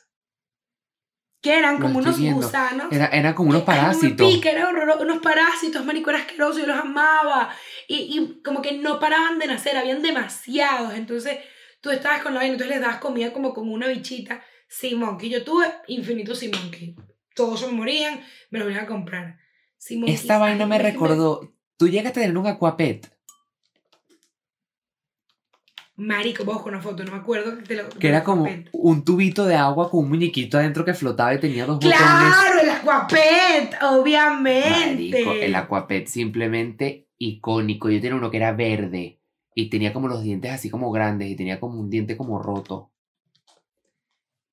que 1.42 1.54
eran 1.58 1.76
Lo 1.76 1.82
como 1.82 2.00
unos 2.00 2.18
viendo. 2.18 2.42
gusanos. 2.46 2.88
Era, 2.92 3.06
era 3.08 3.36
como 3.36 3.50
unos 3.52 3.62
que- 3.62 3.68
parásitos. 3.68 4.28
pica, 4.34 4.50
eran 4.52 4.68
horrorosos, 4.76 5.02
unos 5.04 5.20
parásitos, 5.22 5.86
marico, 5.86 6.10
era 6.10 6.20
asqueroso, 6.20 6.60
yo 6.60 6.66
los 6.68 6.78
amaba. 6.78 7.54
Y, 7.88 7.96
y 8.18 8.42
como 8.44 8.62
que 8.62 8.74
no 8.74 9.00
paraban 9.00 9.38
de 9.40 9.48
nacer, 9.48 9.78
habían 9.78 10.02
demasiados. 10.02 10.94
Entonces 10.96 11.38
tú 11.80 11.92
estabas 11.92 12.22
con 12.24 12.34
la 12.34 12.40
vaina, 12.40 12.54
entonces 12.54 12.76
les 12.76 12.82
dabas 12.82 12.98
comida 13.00 13.32
como 13.32 13.54
con 13.54 13.72
una 13.72 13.88
bichita. 13.88 14.44
Sea 14.68 14.98
Monkey. 14.98 15.30
Yo 15.30 15.44
tuve 15.46 15.66
infinito 15.88 16.36
Sea 16.36 16.50
Monkey. 16.60 16.96
Todos 17.36 17.60
se 17.62 17.68
morían, 17.68 18.26
me 18.50 18.60
los 18.60 18.70
iban 18.70 18.84
a 18.84 18.88
comprar. 18.88 19.38
Monkey, 19.92 20.14
Esta 20.16 20.40
vaina 20.40 20.66
me 20.66 20.80
recordó. 20.80 21.54
Tú 21.78 21.88
llegaste 21.88 22.20
a 22.20 22.24
tener 22.24 22.38
un 22.38 22.48
aquapet. 22.48 23.16
Marico, 25.98 26.44
vos 26.46 26.62
con 26.62 26.74
una 26.74 26.82
foto, 26.82 27.04
no 27.04 27.12
me 27.12 27.18
acuerdo. 27.18 27.56
de 27.56 27.76
lo- 27.76 27.90
Que 27.90 28.08
era 28.10 28.24
como 28.24 28.48
un 28.72 29.04
tubito 29.04 29.46
de 29.46 29.56
agua 29.56 29.90
con 29.90 30.04
un 30.04 30.10
muñequito 30.10 30.58
adentro 30.60 30.86
que 30.86 30.94
flotaba 30.94 31.34
y 31.34 31.40
tenía 31.40 31.66
dos 31.66 31.78
botones. 31.78 31.98
¡Claro! 31.98 32.60
El 32.62 32.70
Aquapet, 32.70 33.76
obviamente. 33.82 34.70
Marico, 35.24 35.32
el 35.32 35.56
aquapet 35.56 36.08
simplemente 36.08 37.08
icónico. 37.18 37.90
Yo 37.90 38.00
tenía 38.00 38.16
uno 38.16 38.30
que 38.30 38.38
era 38.38 38.52
verde 38.52 39.20
y 39.56 39.70
tenía 39.70 39.92
como 39.92 40.08
los 40.08 40.22
dientes 40.22 40.52
así 40.52 40.70
como 40.70 40.92
grandes 40.92 41.30
y 41.30 41.36
tenía 41.36 41.60
como 41.60 41.80
un 41.80 41.90
diente 41.90 42.16
como 42.16 42.38
roto. 42.42 42.92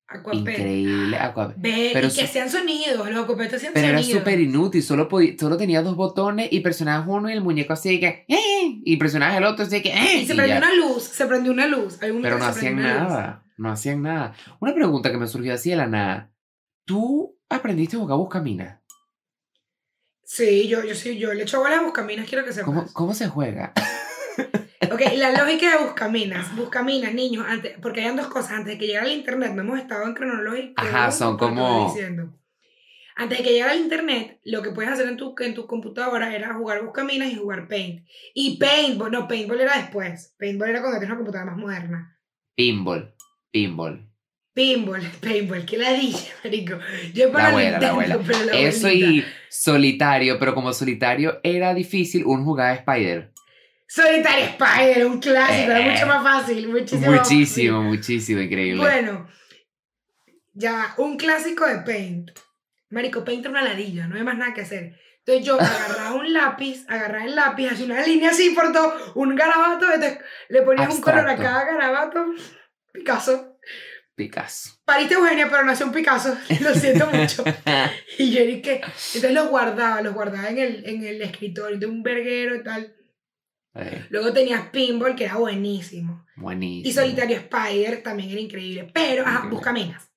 Aquapet. 0.07 0.39
Increíble 0.39 1.17
aquapet. 1.17 1.55
Ve, 1.57 1.89
Pero 1.93 2.07
y 2.07 2.11
que 2.11 2.21
hacían 2.21 2.49
sonidos, 2.49 3.09
los 3.09 3.23
Aquapet 3.23 3.51
hacían 3.53 3.73
Pero 3.73 3.87
era 3.87 4.03
súper 4.03 4.39
inútil, 4.39 4.83
solo, 4.83 5.07
podía, 5.09 5.35
solo 5.39 5.57
tenía 5.57 5.81
dos 5.81 5.95
botones 5.95 6.47
y 6.51 6.59
presionabas 6.59 7.07
uno 7.07 7.27
y 7.29 7.33
el 7.33 7.41
muñeco 7.41 7.73
así 7.73 7.99
que... 7.99 8.25
"Eh", 8.27 8.81
Y 8.83 8.97
presionabas 8.97 9.35
el 9.37 9.43
otro 9.45 9.65
así 9.65 9.81
que... 9.81 9.89
"Eh", 9.89 10.19
Y 10.21 10.25
se 10.27 10.33
y 10.33 10.35
prendió 10.35 10.45
ya. 10.47 10.57
una 10.59 10.73
luz, 10.75 11.03
se 11.03 11.25
prendió 11.25 11.51
una 11.51 11.65
luz. 11.67 12.01
Hay 12.03 12.11
Pero 12.21 12.37
no 12.37 12.45
hacían 12.45 12.75
nada, 12.75 13.43
no 13.57 13.71
hacían 13.71 14.03
nada. 14.03 14.35
Una 14.59 14.75
pregunta 14.75 15.11
que 15.11 15.17
me 15.17 15.27
surgió 15.27 15.53
así 15.55 15.71
de 15.71 15.77
la 15.77 15.87
nada. 15.87 16.31
¿Tú 16.85 17.39
aprendiste 17.49 17.95
a 17.95 17.99
jugar 17.99 18.17
Buscamina? 18.19 18.83
Sí, 20.23 20.67
yo, 20.67 20.83
yo 20.83 20.93
sí, 20.95 21.17
yo 21.17 21.33
le 21.33 21.43
echo 21.43 21.59
bola 21.59 21.77
a 21.79 21.83
Buscaminas, 21.83 22.27
quiero 22.29 22.43
que 22.45 22.51
sepas. 22.53 22.65
¿Cómo, 22.65 22.85
¿Cómo 22.93 23.13
se 23.15 23.27
juega? 23.27 23.73
Ok, 24.91 25.01
la 25.17 25.31
lógica 25.31 25.77
de 25.77 25.83
Buscaminas. 25.85 26.55
Buscaminas, 26.55 27.13
niños, 27.13 27.45
antes, 27.47 27.73
porque 27.81 28.01
hayan 28.01 28.15
dos 28.15 28.27
cosas. 28.27 28.51
Antes 28.51 28.73
de 28.73 28.77
que 28.77 28.87
llegara 28.87 29.05
el 29.07 29.13
internet, 29.17 29.53
no 29.53 29.61
hemos 29.61 29.79
estado 29.79 30.03
en 30.05 30.13
cronológico. 30.13 30.73
Ajá, 30.81 31.11
son 31.11 31.37
como- 31.37 31.91
diciendo. 31.93 32.33
Antes 33.17 33.37
de 33.37 33.43
que 33.45 33.53
llegara 33.53 33.73
el 33.73 33.79
internet, 33.81 34.39
lo 34.43 34.61
que 34.61 34.71
puedes 34.71 34.91
hacer 34.91 35.07
en 35.07 35.15
tu, 35.15 35.33
en 35.39 35.53
tu 35.53 35.65
computadora 35.67 36.35
era 36.35 36.53
jugar 36.53 36.83
Buscaminas 36.83 37.31
y 37.31 37.35
jugar 37.37 37.67
Paint. 37.69 38.05
Y 38.33 38.57
Paintball, 38.57 39.09
no, 39.11 39.27
Paintball 39.27 39.61
era 39.61 39.77
después. 39.77 40.35
Paintball 40.37 40.69
era 40.69 40.81
cuando 40.81 40.99
tienes 40.99 41.11
una 41.15 41.19
computadora 41.23 41.51
más 41.51 41.59
moderna. 41.59 42.19
Pinball. 42.55 43.15
Pinball. 43.51 44.09
Pinball, 44.53 45.01
paintball, 45.21 45.65
qué 45.65 45.77
ladilla, 45.77 46.17
marico. 46.43 46.77
Yo 47.13 47.31
La 47.31 47.47
abuela, 47.47 47.79
la 47.79 47.89
abuela. 47.89 48.17
la 48.45 48.57
Eso 48.57 48.89
y 48.89 49.23
solitario, 49.49 50.37
pero 50.39 50.53
como 50.53 50.71
solitario 50.73 51.39
era 51.43 51.73
difícil, 51.73 52.25
un 52.25 52.43
jugaba 52.45 52.73
Spider. 52.73 53.31
Solitario 53.87 54.45
Spider, 54.45 55.05
un 55.05 55.19
clásico, 55.19 55.71
Eh, 55.71 55.81
era 55.81 55.91
mucho 55.91 56.07
más 56.07 56.23
fácil, 56.23 56.67
muchísimo 56.67 57.11
Muchísimo, 57.11 57.81
muchísimo, 57.83 58.41
increíble. 58.41 58.81
Bueno, 58.81 59.27
ya, 60.53 60.93
un 60.97 61.17
clásico 61.17 61.65
de 61.65 61.79
Paint. 61.79 62.31
Marico, 62.89 63.23
Paint 63.23 63.41
era 63.41 63.49
una 63.51 63.61
ladilla, 63.63 64.07
no 64.07 64.15
hay 64.15 64.23
más 64.23 64.37
nada 64.37 64.53
que 64.53 64.61
hacer. 64.61 64.99
Entonces 65.19 65.45
yo 65.45 65.59
agarraba 65.59 66.13
un 66.13 66.31
lápiz, 66.33 66.85
agarraba 66.87 67.25
el 67.25 67.35
lápiz, 67.35 67.67
hacía 67.67 67.85
una 67.85 68.05
línea 68.05 68.29
así 68.29 68.51
por 68.51 68.71
todo, 68.71 68.95
un 69.15 69.35
garabato, 69.35 69.85
entonces 69.91 70.19
le 70.49 70.61
ponías 70.61 70.93
un 70.93 71.01
color 71.01 71.27
a 71.27 71.31
Abstracto. 71.31 71.43
cada 71.43 71.65
garabato. 71.65 72.25
Picasso. 72.93 73.57
Picasso. 74.15 74.79
Pariste 74.85 75.15
Eugenia, 75.15 75.49
pero 75.49 75.65
nació 75.65 75.87
un 75.87 75.91
Picasso, 75.91 76.37
lo 76.61 76.73
siento 76.75 77.07
mucho. 77.07 77.43
Y 78.17 78.31
yo 78.31 78.45
dije, 78.45 78.75
entonces 78.75 79.31
los 79.33 79.49
guardaba, 79.49 80.01
los 80.01 80.13
guardaba 80.13 80.49
en 80.49 80.57
el, 80.59 80.85
en 80.87 81.03
el 81.03 81.21
escritorio 81.21 81.77
de 81.77 81.85
un 81.87 82.01
verguero 82.01 82.55
y 82.55 82.63
tal. 82.63 82.95
Eh, 83.75 84.05
Luego 84.09 84.31
tenías 84.33 84.69
Pinball, 84.69 85.15
que 85.15 85.25
era 85.25 85.35
buenísimo. 85.37 86.25
buenísimo. 86.35 86.89
Y 86.89 86.93
Solitario 86.93 87.37
Spider 87.37 88.01
también 88.01 88.29
era 88.29 88.39
increíble. 88.39 88.89
Pero, 88.93 89.23
ajá, 89.23 89.31
Increíble. 89.31 89.55
Buscaminas. 89.55 90.11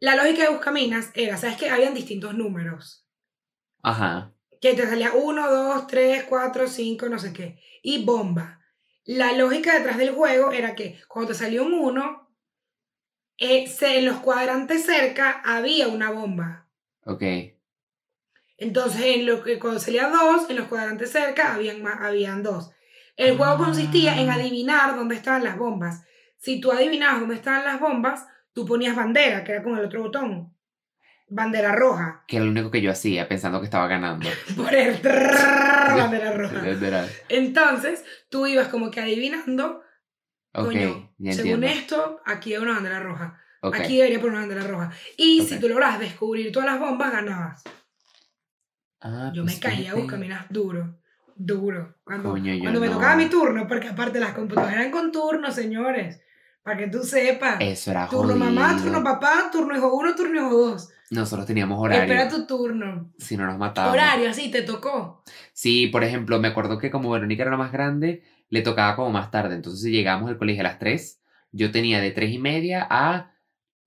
La 0.00 0.16
lógica 0.16 0.42
de 0.42 0.50
Buscaminas 0.50 1.10
era, 1.14 1.36
¿sabes 1.36 1.56
que 1.56 1.70
Habían 1.70 1.94
distintos 1.94 2.34
números. 2.34 3.06
Ajá. 3.82 4.34
Que 4.60 4.74
te 4.74 4.86
salía 4.86 5.12
1, 5.12 5.50
2, 5.50 5.86
3, 5.86 6.24
4, 6.24 6.66
5, 6.68 7.08
no 7.08 7.18
sé 7.18 7.32
qué. 7.32 7.60
Y 7.82 8.04
bomba. 8.04 8.60
La 9.04 9.32
lógica 9.32 9.74
detrás 9.74 9.96
del 9.96 10.10
juego 10.10 10.52
era 10.52 10.74
que 10.74 11.00
cuando 11.08 11.32
te 11.32 11.38
salió 11.38 11.64
un 11.64 11.74
1, 11.74 12.30
en 13.38 14.04
los 14.04 14.18
cuadrantes 14.18 14.84
cerca 14.84 15.40
había 15.44 15.88
una 15.88 16.10
bomba. 16.10 16.68
Ok. 17.04 17.22
Entonces, 18.60 19.00
en 19.06 19.26
lo 19.26 19.42
que 19.42 19.58
cuando 19.58 19.80
salía 19.80 20.08
2, 20.08 20.50
en 20.50 20.56
los 20.56 20.68
cuadrantes 20.68 21.10
cerca 21.10 21.54
habían, 21.54 21.82
más, 21.82 22.00
habían 22.00 22.42
dos. 22.42 22.70
El 23.16 23.36
juego 23.36 23.56
consistía 23.56 24.20
en 24.20 24.30
Ah. 24.30 24.34
adivinar 24.34 24.94
dónde 24.94 25.14
estaban 25.16 25.42
las 25.42 25.56
bombas. 25.56 26.04
Si 26.38 26.60
tú 26.60 26.70
adivinabas 26.70 27.20
dónde 27.20 27.34
estaban 27.34 27.64
las 27.64 27.80
bombas, 27.80 28.26
tú 28.52 28.64
ponías 28.66 28.94
bandera, 28.94 29.42
que 29.44 29.52
era 29.52 29.62
con 29.62 29.76
el 29.78 29.84
otro 29.84 30.02
botón. 30.02 30.54
Bandera 31.28 31.74
roja. 31.74 32.24
Que 32.26 32.36
era 32.36 32.44
lo 32.44 32.50
único 32.50 32.70
que 32.70 32.82
yo 32.82 32.90
hacía 32.90 33.28
pensando 33.28 33.60
que 33.60 33.64
estaba 33.66 33.86
ganando. 33.86 34.28
Poner 34.56 35.00
bandera 35.02 36.32
roja. 36.32 36.62
Literal. 36.62 37.08
Entonces, 37.28 38.04
tú 38.28 38.46
ibas 38.46 38.68
como 38.68 38.90
que 38.90 39.00
adivinando, 39.00 39.82
Ok, 40.52 40.64
coño, 40.66 41.12
ya 41.18 41.32
según 41.32 41.62
esto, 41.64 42.20
aquí 42.26 42.54
hay 42.54 42.60
una 42.60 42.74
bandera 42.74 43.00
roja. 43.00 43.40
Aquí 43.62 43.98
debería 43.98 44.18
poner 44.20 44.38
una 44.38 44.46
bandera 44.46 44.66
roja. 44.66 44.90
Y 45.16 45.42
si 45.42 45.60
tú 45.60 45.68
logras 45.68 45.98
descubrir 46.00 46.50
todas 46.50 46.70
las 46.70 46.80
bombas, 46.80 47.12
ganabas. 47.12 47.62
Ah, 49.00 49.30
Yo 49.34 49.42
pues 49.42 49.54
me 49.56 49.60
caía 49.60 49.76
a 49.76 49.80
fíjate. 49.82 50.00
buscaminas 50.02 50.46
duro, 50.50 50.98
duro. 51.36 51.94
Cuando, 52.04 52.30
Coño, 52.30 52.52
cuando 52.60 52.80
me 52.80 52.86
no. 52.88 52.92
tocaba 52.94 53.16
mi 53.16 53.26
turno, 53.30 53.66
porque 53.66 53.88
aparte 53.88 54.20
las 54.20 54.32
computadoras 54.34 54.74
eran 54.76 54.90
con 54.90 55.10
turno, 55.12 55.50
señores. 55.50 56.20
Para 56.62 56.76
que 56.76 56.88
tú 56.88 56.98
sepas. 57.02 57.56
Eso 57.60 57.90
era 57.90 58.06
turno 58.06 58.34
jodido. 58.34 58.44
mamá, 58.50 58.76
turno 58.76 59.02
papá, 59.02 59.48
turno 59.50 59.74
hijo 59.76 59.94
uno, 59.94 60.14
turno 60.14 60.36
hijo 60.40 60.50
dos. 60.54 60.90
Nosotros 61.10 61.46
teníamos 61.46 61.80
horario. 61.80 62.02
Espera 62.02 62.28
tu 62.28 62.46
turno. 62.46 63.10
Si 63.18 63.36
no 63.36 63.46
nos 63.46 63.58
matábamos. 63.58 63.94
Horario, 63.94 64.28
así 64.30 64.50
te 64.50 64.62
tocó. 64.62 65.24
Sí, 65.54 65.86
por 65.88 66.04
ejemplo, 66.04 66.38
me 66.38 66.48
acuerdo 66.48 66.78
que 66.78 66.90
como 66.90 67.10
Verónica 67.10 67.42
era 67.42 67.50
la 67.50 67.56
más 67.56 67.72
grande, 67.72 68.22
le 68.50 68.60
tocaba 68.62 68.94
como 68.94 69.10
más 69.10 69.30
tarde. 69.30 69.54
Entonces, 69.54 69.80
si 69.82 69.90
llegábamos 69.90 70.28
al 70.30 70.36
colegio 70.38 70.60
a 70.60 70.64
las 70.64 70.78
3, 70.78 71.20
yo 71.52 71.70
tenía 71.72 72.00
de 72.00 72.10
3 72.10 72.30
y 72.32 72.38
media 72.38 72.86
a 72.88 73.32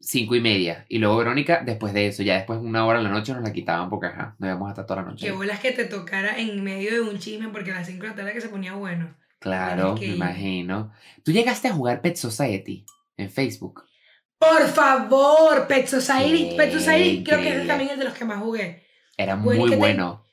5 0.06 0.36
y 0.36 0.42
media. 0.42 0.86
Y 0.90 1.00
luego 1.00 1.16
Verónica, 1.18 1.62
después 1.66 1.94
de 1.94 2.08
eso, 2.08 2.24
ya 2.24 2.36
después 2.36 2.60
una 2.62 2.86
hora 2.86 2.98
en 3.00 3.06
la 3.06 3.10
noche 3.10 3.34
nos 3.34 3.42
la 3.42 3.54
quitaban 3.54 3.90
porque 3.90 4.08
ajá, 4.08 4.36
nos 4.38 4.48
íbamos 4.50 4.70
hasta 4.70 4.86
toda 4.86 5.02
la 5.02 5.10
noche. 5.10 5.26
Que 5.26 5.32
bolas 5.32 5.60
que 5.62 5.72
te 5.72 5.86
tocara 5.86 6.38
en 6.38 6.62
medio 6.64 6.92
de 6.92 7.02
un 7.02 7.18
chisme, 7.20 7.48
porque 7.50 7.72
a 7.72 7.76
las 7.76 7.88
5 7.88 8.02
de 8.04 8.10
la 8.10 8.16
tarde 8.16 8.34
que 8.34 8.42
se 8.42 8.50
ponía 8.50 8.74
bueno. 8.74 9.16
Claro, 9.40 9.96
me 9.96 10.06
ir. 10.06 10.16
imagino. 10.16 10.92
¿Tú 11.24 11.32
llegaste 11.32 11.68
a 11.70 11.74
jugar 11.74 12.02
Pet 12.02 12.16
Society 12.18 12.86
en 13.18 13.30
Facebook? 13.30 13.84
Por 14.38 14.68
favor, 14.68 15.68
Pet 15.68 15.88
Society. 15.88 16.50
Qué 16.50 16.56
Pet 16.58 16.74
Society 16.74 17.24
creo 17.24 17.40
que 17.40 17.62
es 17.62 17.68
también 17.68 17.92
el 17.92 18.00
de 18.00 18.06
los 18.06 18.14
que 18.14 18.26
más 18.26 18.40
jugué. 18.40 18.84
Era 19.18 19.36
Bueno, 19.36 19.54
¿y 19.56 19.60
muy 19.62 19.70
qué 19.70 19.76
te- 19.76 19.80
bueno. 19.80 20.24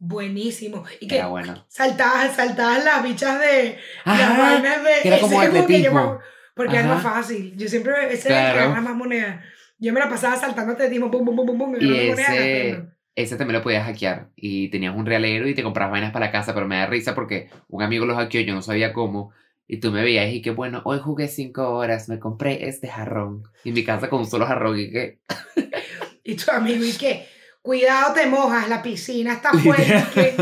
Buenísimo. 0.00 0.84
Y 1.00 1.08
que 1.08 1.16
Era 1.16 1.26
bueno. 1.26 1.64
saltabas, 1.68 2.36
saltabas 2.36 2.84
las 2.84 3.02
bichas 3.02 3.38
de, 3.40 3.78
las 4.04 4.20
Ajá, 4.20 4.38
vainas 4.54 4.84
de. 4.84 4.90
que 5.02 5.08
era 5.08 5.18
como 5.18 5.40
atletismo. 5.40 6.18
Porque 6.58 6.76
era 6.76 6.88
más 6.88 7.02
Ajá. 7.04 7.14
fácil. 7.22 7.54
Yo 7.56 7.68
siempre, 7.68 7.92
ese 8.12 8.28
era 8.28 8.48
que 8.48 8.52
Claro. 8.52 8.58
ganaba 8.68 8.80
más 8.82 8.96
monedas. 8.96 9.42
Yo 9.78 9.92
me 9.94 10.00
la 10.00 10.10
pasaba 10.10 10.36
saltando 10.36 10.72
atletismo, 10.74 11.10
pum, 11.10 11.24
pum, 11.24 11.36
pum, 11.36 11.46
pum, 11.46 11.58
pum, 11.58 11.76
Y 11.80 11.94
ese-. 12.10 12.82
Ese 13.14 13.36
también 13.36 13.56
lo 13.58 13.62
podías 13.62 13.84
hackear 13.86 14.28
y 14.36 14.68
tenías 14.68 14.94
un 14.94 15.06
realero 15.06 15.48
y 15.48 15.54
te 15.54 15.62
comprabas 15.64 15.92
vainas 15.92 16.12
para 16.12 16.26
la 16.26 16.32
casa, 16.32 16.52
pero 16.54 16.68
me 16.68 16.76
da 16.76 16.86
risa 16.86 17.14
porque 17.16 17.48
un 17.68 17.82
amigo 17.82 18.06
lo 18.06 18.14
hackeó, 18.14 18.40
yo 18.42 18.54
no 18.54 18.62
sabía 18.62 18.92
cómo, 18.92 19.32
y 19.66 19.78
tú 19.78 19.90
me 19.90 20.02
veías 20.02 20.32
y 20.32 20.40
que 20.40 20.50
bueno, 20.52 20.82
hoy 20.84 21.00
jugué 21.00 21.26
cinco 21.26 21.68
horas, 21.70 22.08
me 22.08 22.20
compré 22.20 22.68
este 22.68 22.86
jarrón, 22.86 23.42
y 23.64 23.72
mi 23.72 23.82
casa 23.84 24.08
con 24.08 24.20
un 24.20 24.26
solo 24.26 24.46
jarrón 24.46 24.78
y 24.78 24.90
que... 24.90 25.18
Y 26.22 26.36
tu 26.36 26.50
amigo, 26.52 26.84
¿y 26.84 26.92
qué? 26.92 27.26
Cuidado, 27.62 28.14
te 28.14 28.26
mojas, 28.26 28.68
la 28.68 28.82
piscina 28.82 29.32
está 29.32 29.52
fuerte. 29.52 30.36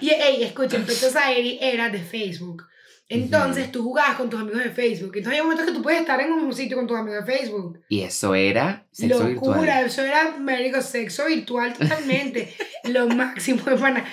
Y, 0.00 0.10
ey, 0.10 0.42
escuchen, 0.44 0.84
Pecho 0.84 1.10
Saeri 1.10 1.58
era 1.60 1.88
de 1.88 1.98
Facebook. 1.98 2.64
Entonces 3.10 3.72
tú 3.72 3.82
jugabas 3.82 4.16
con 4.16 4.28
tus 4.28 4.38
amigos 4.38 4.62
de 4.62 4.70
Facebook. 4.70 5.12
Entonces 5.16 5.40
hay 5.40 5.42
momentos 5.42 5.66
que 5.66 5.72
tú 5.72 5.82
puedes 5.82 6.00
estar 6.00 6.20
en 6.20 6.30
un 6.30 6.38
mismo 6.38 6.52
sitio 6.52 6.76
con 6.76 6.86
tus 6.86 6.98
amigos 6.98 7.24
de 7.24 7.32
Facebook. 7.32 7.80
Y 7.88 8.00
eso 8.00 8.34
era 8.34 8.86
sexo 8.90 9.26
Locura, 9.26 9.60
virtual. 9.60 9.84
eso 9.86 10.02
era, 10.02 10.36
médico, 10.38 10.82
sexo 10.82 11.26
virtual 11.26 11.72
totalmente. 11.72 12.54
lo 12.84 13.08
máximo, 13.08 13.62
hermana. 13.66 14.04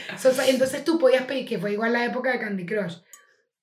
Entonces 0.48 0.86
tú 0.86 0.98
podías 0.98 1.24
pedir, 1.24 1.46
que 1.46 1.60
fue 1.60 1.74
igual 1.74 1.92
la 1.92 2.06
época 2.06 2.32
de 2.32 2.40
Candy 2.40 2.66
Crush. 2.66 2.96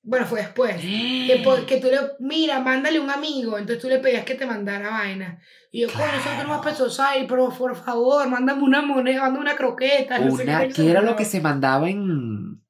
Bueno, 0.03 0.25
fue 0.27 0.41
después. 0.41 0.75
Que, 1.23 1.65
que 1.65 1.77
tú 1.77 1.87
le, 1.87 1.97
mira, 2.19 2.59
mándale 2.59 2.99
un 2.99 3.09
amigo. 3.09 3.57
Entonces 3.57 3.81
tú 3.81 3.89
le 3.89 3.99
pedías 3.99 4.25
que 4.25 4.35
te 4.35 4.45
mandara 4.45 4.89
vaina. 4.89 5.39
Y 5.71 5.81
yo, 5.81 5.87
coño, 5.87 6.05
eso 6.05 6.29
que 6.37 6.43
no 6.43 6.49
más 6.49 6.63
pesos 6.63 6.99
hay, 6.99 7.25
pero 7.25 7.49
por 7.49 7.75
favor, 7.75 8.27
mándame 8.29 8.61
una 8.61 8.83
moneda, 8.83 9.21
mándame 9.21 9.41
una 9.41 9.55
croqueta. 9.55 10.19
no 10.19 10.35
sé 10.35 10.43
Una, 10.43 10.67
qué, 10.67 10.73
¿qué 10.73 10.91
era 10.91 11.01
lo 11.01 11.15
que 11.15 11.25
se 11.25 11.41
mandaba 11.41 11.89
en, 11.89 12.62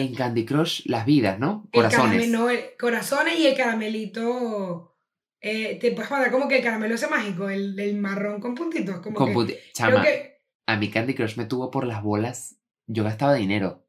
en 0.00 0.14
Candy 0.14 0.44
Crush? 0.44 0.82
Las 0.86 1.04
vidas, 1.06 1.38
¿no? 1.38 1.68
El 1.72 1.82
Corazones. 1.82 2.22
caramelo- 2.22 2.32
no, 2.38 2.50
el- 2.50 2.64
corazones 2.78 3.38
y 3.38 3.46
el 3.46 3.56
caramelito. 3.56 4.94
eh, 5.40 5.78
te 5.80 5.92
puedes 5.92 6.10
mandar 6.10 6.32
como 6.32 6.48
que 6.48 6.58
el 6.58 6.64
caramelo 6.64 6.96
ese 6.96 7.06
mágico, 7.06 7.48
el, 7.48 7.78
el 7.78 7.96
marrón 7.96 8.40
con 8.40 8.54
puntitos. 8.56 9.00
Como 9.00 9.14
Con 9.16 9.28
que, 9.28 9.34
puti- 9.34 9.46
creo 9.54 9.72
Chama, 9.72 10.02
que. 10.02 10.40
a 10.66 10.76
mí 10.76 10.90
Candy 10.90 11.14
Crush 11.14 11.36
me 11.36 11.44
tuvo 11.46 11.70
por 11.70 11.86
las 11.86 12.02
bolas. 12.02 12.56
Yo 12.88 13.04
gastaba 13.04 13.34
dinero. 13.34 13.86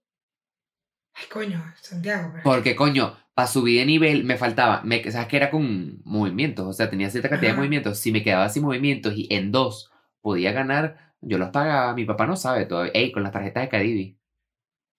Ay, 1.16 1.26
coño, 1.32 1.64
Santiago. 1.82 2.30
pero- 2.32 2.44
Porque, 2.44 2.76
coño, 2.76 3.18
para 3.34 3.48
subir 3.48 3.80
de 3.80 3.86
nivel 3.88 4.24
me 4.26 4.38
faltaba, 4.38 4.82
me, 4.84 5.10
sabes 5.12 5.28
que 5.28 5.38
era 5.38 5.50
con 5.50 6.02
movimientos, 6.04 6.68
o 6.68 6.74
sea, 6.74 6.90
tenía 6.90 7.10
cierta 7.10 7.30
cantidad 7.30 7.52
Ajá. 7.54 7.56
de 7.56 7.62
movimientos. 7.62 7.98
Si 8.00 8.12
me 8.12 8.22
quedaba 8.24 8.48
sin 8.50 8.62
movimientos 8.64 9.14
y 9.16 9.28
en 9.34 9.52
dos 9.52 9.92
podía 10.22 10.52
ganar, 10.52 11.16
yo 11.22 11.38
los 11.40 11.50
pagaba. 11.50 11.94
Mi 11.96 12.06
papá 12.06 12.28
no 12.28 12.36
sabe 12.36 12.66
todavía. 12.68 12.92
Ey, 12.94 13.12
con 13.12 13.24
las 13.24 13.32
tarjetas 13.32 13.64
de 13.64 13.70
Cadivi. 13.70 14.20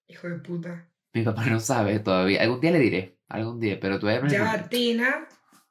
Hijo 0.09 0.29
de 0.29 0.37
puta. 0.41 0.90
Mi 1.13 1.23
papá 1.23 1.45
no 1.47 1.59
sabe 1.61 1.99
todavía. 2.01 2.43
Algún 2.43 2.61
día 2.61 2.71
le 2.71 2.79
diré, 2.79 3.19
algún 3.29 3.59
día, 3.61 3.79
pero 3.81 3.99
todavía 3.99 4.29
Ya 4.29 4.69
Tina. 4.69 5.27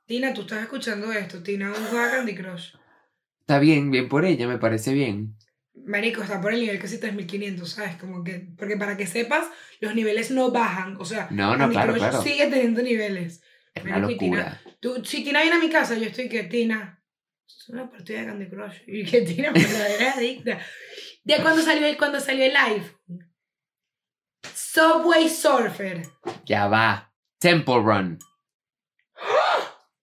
Tina, 0.05 0.33
tú 0.33 0.41
estás 0.41 0.61
escuchando 0.63 1.11
esto. 1.13 1.41
Tina 1.43 1.67
aún 1.67 1.85
juega 1.89 2.11
Candy 2.11 2.35
Crush. 2.35 2.73
Está 3.41 3.59
bien, 3.59 3.91
bien 3.91 4.09
por 4.09 4.25
ella, 4.25 4.47
me 4.47 4.57
parece 4.57 4.93
bien. 4.93 5.35
Marico, 5.85 6.21
está 6.21 6.41
por 6.41 6.53
el 6.53 6.59
nivel 6.59 6.77
casi 6.79 6.99
3500, 6.99 7.69
¿sabes? 7.69 7.95
Como 7.95 8.23
que. 8.23 8.47
Porque 8.57 8.75
para 8.75 8.97
que 8.97 9.07
sepas, 9.07 9.47
los 9.79 9.95
niveles 9.95 10.29
no 10.31 10.51
bajan. 10.51 10.97
O 10.99 11.05
sea, 11.05 11.27
No, 11.31 11.53
no, 11.53 11.59
Candy 11.59 11.73
claro, 11.75 11.93
Crush 11.93 12.01
claro. 12.09 12.21
sigue 12.21 12.47
teniendo 12.47 12.81
niveles. 12.81 13.41
Es 13.73 13.83
una 13.83 13.99
Marico, 13.99 14.19
Tina- 14.19 14.37
locura. 14.37 14.61
Tú, 14.81 15.05
si 15.05 15.23
Tina 15.23 15.41
viene 15.41 15.55
a 15.55 15.59
mi 15.59 15.69
casa, 15.69 15.95
yo 15.97 16.05
estoy 16.05 16.27
que 16.27 16.43
Tina. 16.43 17.01
Es 17.47 17.69
una 17.69 17.89
partida 17.89 18.19
de 18.19 18.25
Candy 18.25 18.49
Crush. 18.49 18.77
Y 18.87 19.05
que 19.05 19.21
Tina 19.21 19.51
verdadera 19.51 20.11
adicta. 20.13 20.59
De 21.23 21.35
cuando 21.41 21.61
salió 21.61 21.97
cuando 21.97 22.19
salió 22.19 22.43
el 22.45 22.51
live. 22.53 22.85
Subway 24.73 25.27
Surfer. 25.29 26.03
Ya 26.45 26.67
va. 26.67 27.11
Temple 27.39 27.79
Run. 27.81 28.19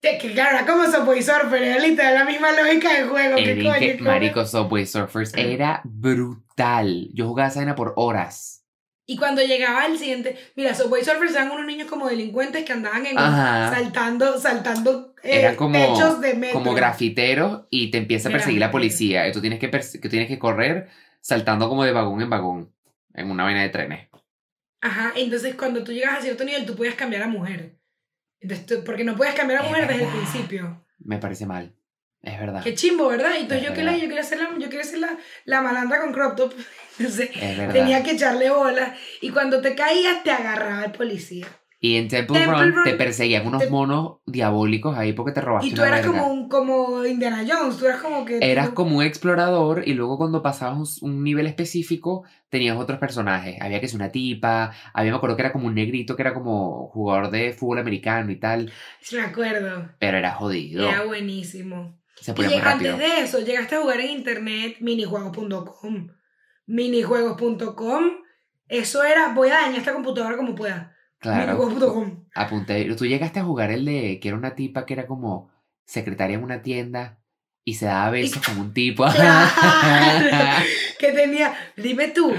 Que, 0.03 0.19
que 0.19 0.33
claro, 0.33 0.67
como 0.67 0.85
Subway 0.87 1.23
Surfer, 1.23 1.63
era 1.63 1.79
literal 1.79 2.15
la 2.15 2.25
misma 2.25 2.51
lógica 2.51 2.93
del 2.93 3.09
juego. 3.09 3.37
¿Qué 3.37 3.53
Era 3.53 3.97
coño? 3.97 4.05
Marico 4.11 4.45
Subway 4.45 4.87
Surfers 4.87 5.33
era 5.37 5.83
brutal. 5.85 7.09
Yo 7.15 7.29
jugaba 7.29 7.49
esa 7.49 7.61
vaina 7.61 7.77
por 7.77 7.93
horas. 7.97 8.65
Y 9.07 9.17
cuando 9.17 9.41
llegaba 9.41 9.87
el 9.87 9.99
siguiente, 9.99 10.37
mira, 10.57 10.75
Subway 10.75 11.05
Surfers 11.05 11.33
eran 11.33 11.53
unos 11.53 11.65
niños 11.65 11.89
como 11.89 12.09
delincuentes 12.09 12.65
que 12.65 12.73
andaban 12.73 13.07
en 13.07 13.17
Ajá. 13.17 13.73
saltando, 13.73 14.37
saltando 14.41 15.15
eh, 15.23 15.43
Era 15.43 15.55
como, 15.55 15.79
techos 15.79 16.21
de 16.21 16.35
metro. 16.35 16.59
como 16.59 16.75
grafitero 16.75 17.69
y 17.71 17.93
te 17.93 17.99
empieza 17.99 18.31
a 18.31 18.33
perseguir 18.33 18.59
la 18.59 18.73
policía. 18.73 19.29
Y 19.29 19.33
tú 19.33 19.41
tienes 19.41 19.61
que, 19.61 19.71
que 19.71 20.09
tienes 20.09 20.27
que 20.27 20.41
correr 20.41 20.89
saltando 21.21 21.69
como 21.69 21.85
de 21.85 21.93
vagón 21.93 22.21
en 22.21 22.31
vagón 22.31 22.73
en 23.15 23.31
una 23.31 23.45
vaina 23.45 23.63
de 23.63 23.69
trenes. 23.69 24.09
Ajá, 24.87 25.13
entonces 25.17 25.55
cuando 25.55 25.83
tú 25.85 25.93
llegas 25.93 26.19
a 26.19 26.23
cierto 26.23 26.45
nivel, 26.45 26.65
tú 26.67 26.77
podías 26.77 26.95
cambiar 26.95 27.23
a 27.23 27.27
mujer. 27.29 27.77
Entonces, 28.41 28.67
tú- 28.67 28.85
porque 28.85 29.03
no 29.05 29.17
puedes 29.17 29.35
cambiar 29.35 29.61
a 29.61 29.65
Es 29.65 29.69
mujer 29.71 29.89
desde 29.89 30.05
el 30.05 30.11
principio. 30.11 30.87
Me 30.99 31.19
parece 31.19 31.47
mal. 31.47 31.75
Es 32.23 32.39
verdad. 32.41 32.63
Qué 32.63 32.75
chimbo, 32.75 33.09
¿verdad? 33.09 33.33
Entonces 33.37 33.63
Es 33.63 33.69
yo, 33.69 33.75
que 33.75 33.83
la, 33.83 33.93
verdad. 33.93 34.03
yo 34.03 34.09
quería 34.09 34.23
ser, 34.25 34.39
la, 34.41 34.51
yo 34.59 34.69
quería 34.69 34.85
ser 34.85 34.99
la, 34.99 35.19
la 35.45 35.63
malandra 35.63 36.01
con 36.01 36.13
crop 36.13 36.37
top. 36.37 36.55
Entonces 36.99 37.31
tenía 37.73 38.03
que 38.03 38.13
echarle 38.13 38.51
bola. 38.51 38.97
Y 39.21 39.31
cuando 39.31 39.61
te 39.61 39.75
caías, 39.75 40.23
te 40.23 40.31
agarraba 40.31 40.85
el 40.85 40.93
policía. 40.93 41.47
Y 41.87 41.97
en 41.97 42.09
Temple, 42.09 42.39
Temple 42.41 42.59
Run, 42.65 42.75
Run 42.75 42.85
te 42.85 42.95
perseguían 42.95 43.47
unos 43.47 43.63
te- 43.63 43.71
monos 43.71 44.19
diabólicos 44.27 44.97
ahí 44.97 45.13
porque 45.13 45.33
te 45.33 45.41
robaste 45.41 45.69
Y 45.69 45.75
tú 45.75 45.83
eras 45.83 46.03
verga. 46.03 46.21
como, 46.21 46.33
un, 46.33 46.49
como 46.49 47.05
Indiana 47.05 47.45
Jones. 47.49 47.77
Tú 47.77 47.87
eras 47.87 48.01
como 48.01 48.25
que. 48.25 48.39
Eras 48.41 48.69
tú- 48.69 48.75
como 48.75 48.99
un 48.99 49.05
explorador 49.05 49.83
y 49.87 49.95
luego 49.95 50.17
cuando 50.19 50.43
pasabas 50.43 51.01
un, 51.03 51.11
un 51.11 51.23
nivel 51.25 51.47
específico 51.47 52.25
tenías 52.49 52.77
otros 52.77 52.99
personajes. 52.99 53.57
Había 53.61 53.81
que 53.81 53.89
ser 53.89 53.97
una 54.01 54.11
tipa, 54.11 54.73
había 54.95 55.11
me 55.13 55.17
acuerdo 55.19 55.37
que 55.37 55.43
era 55.43 55.53
como 55.53 55.67
un 55.67 55.75
negrito 55.75 56.17
que 56.17 56.23
era 56.23 56.35
como 56.35 56.89
jugador 56.89 57.31
de 57.31 57.53
fútbol 57.53 57.79
americano 57.79 58.31
y 58.33 58.37
tal, 58.41 58.73
Sí, 59.01 59.17
me 59.17 59.23
acuerdo. 59.23 59.91
pero 59.99 60.17
era 60.19 60.33
jodido. 60.33 60.89
Era 60.89 61.05
buenísimo. 61.05 61.99
Se 62.19 62.31
Y 62.31 62.35
ponía 62.35 62.51
muy 62.53 62.61
rápido. 62.61 62.95
antes 62.95 63.11
de 63.17 63.21
eso, 63.23 63.41
llegaste 63.41 63.75
a 63.77 63.81
jugar 63.83 64.01
en 64.01 64.11
internet 64.11 64.77
minijuegos.com. 64.81 66.09
Minijuegos.com. 66.67 68.05
Eso 68.69 69.05
era, 69.05 69.33
voy 69.35 69.49
a 69.51 69.55
dañar 69.61 69.79
esta 69.79 69.93
computadora 69.93 70.37
como 70.37 70.55
pueda. 70.55 70.96
Claro. 71.35 71.53
Apunté. 72.35 72.95
Tú 72.95 73.07
llegaste 73.07 73.41
a 73.41 73.45
jugar 73.45 73.71
el 73.71 73.85
de 73.85 74.19
que 74.21 74.29
era 74.29 74.37
una 74.37 74.55
tipa 74.55 74.87
que 74.87 74.95
era 74.95 75.07
como 75.07 75.51
secretaria 75.85 76.37
en 76.37 76.45
una 76.45 76.63
tienda 76.63 77.19
y 77.65 77.75
se 77.75 77.87
daba 77.87 78.11
besos 78.11 78.43
con 78.45 78.59
un 78.59 78.73
tipo. 78.73 79.05
Claro. 79.11 79.51
que 80.99 81.13
tenía, 81.13 81.55
dime 81.77 82.09
tú, 82.09 82.33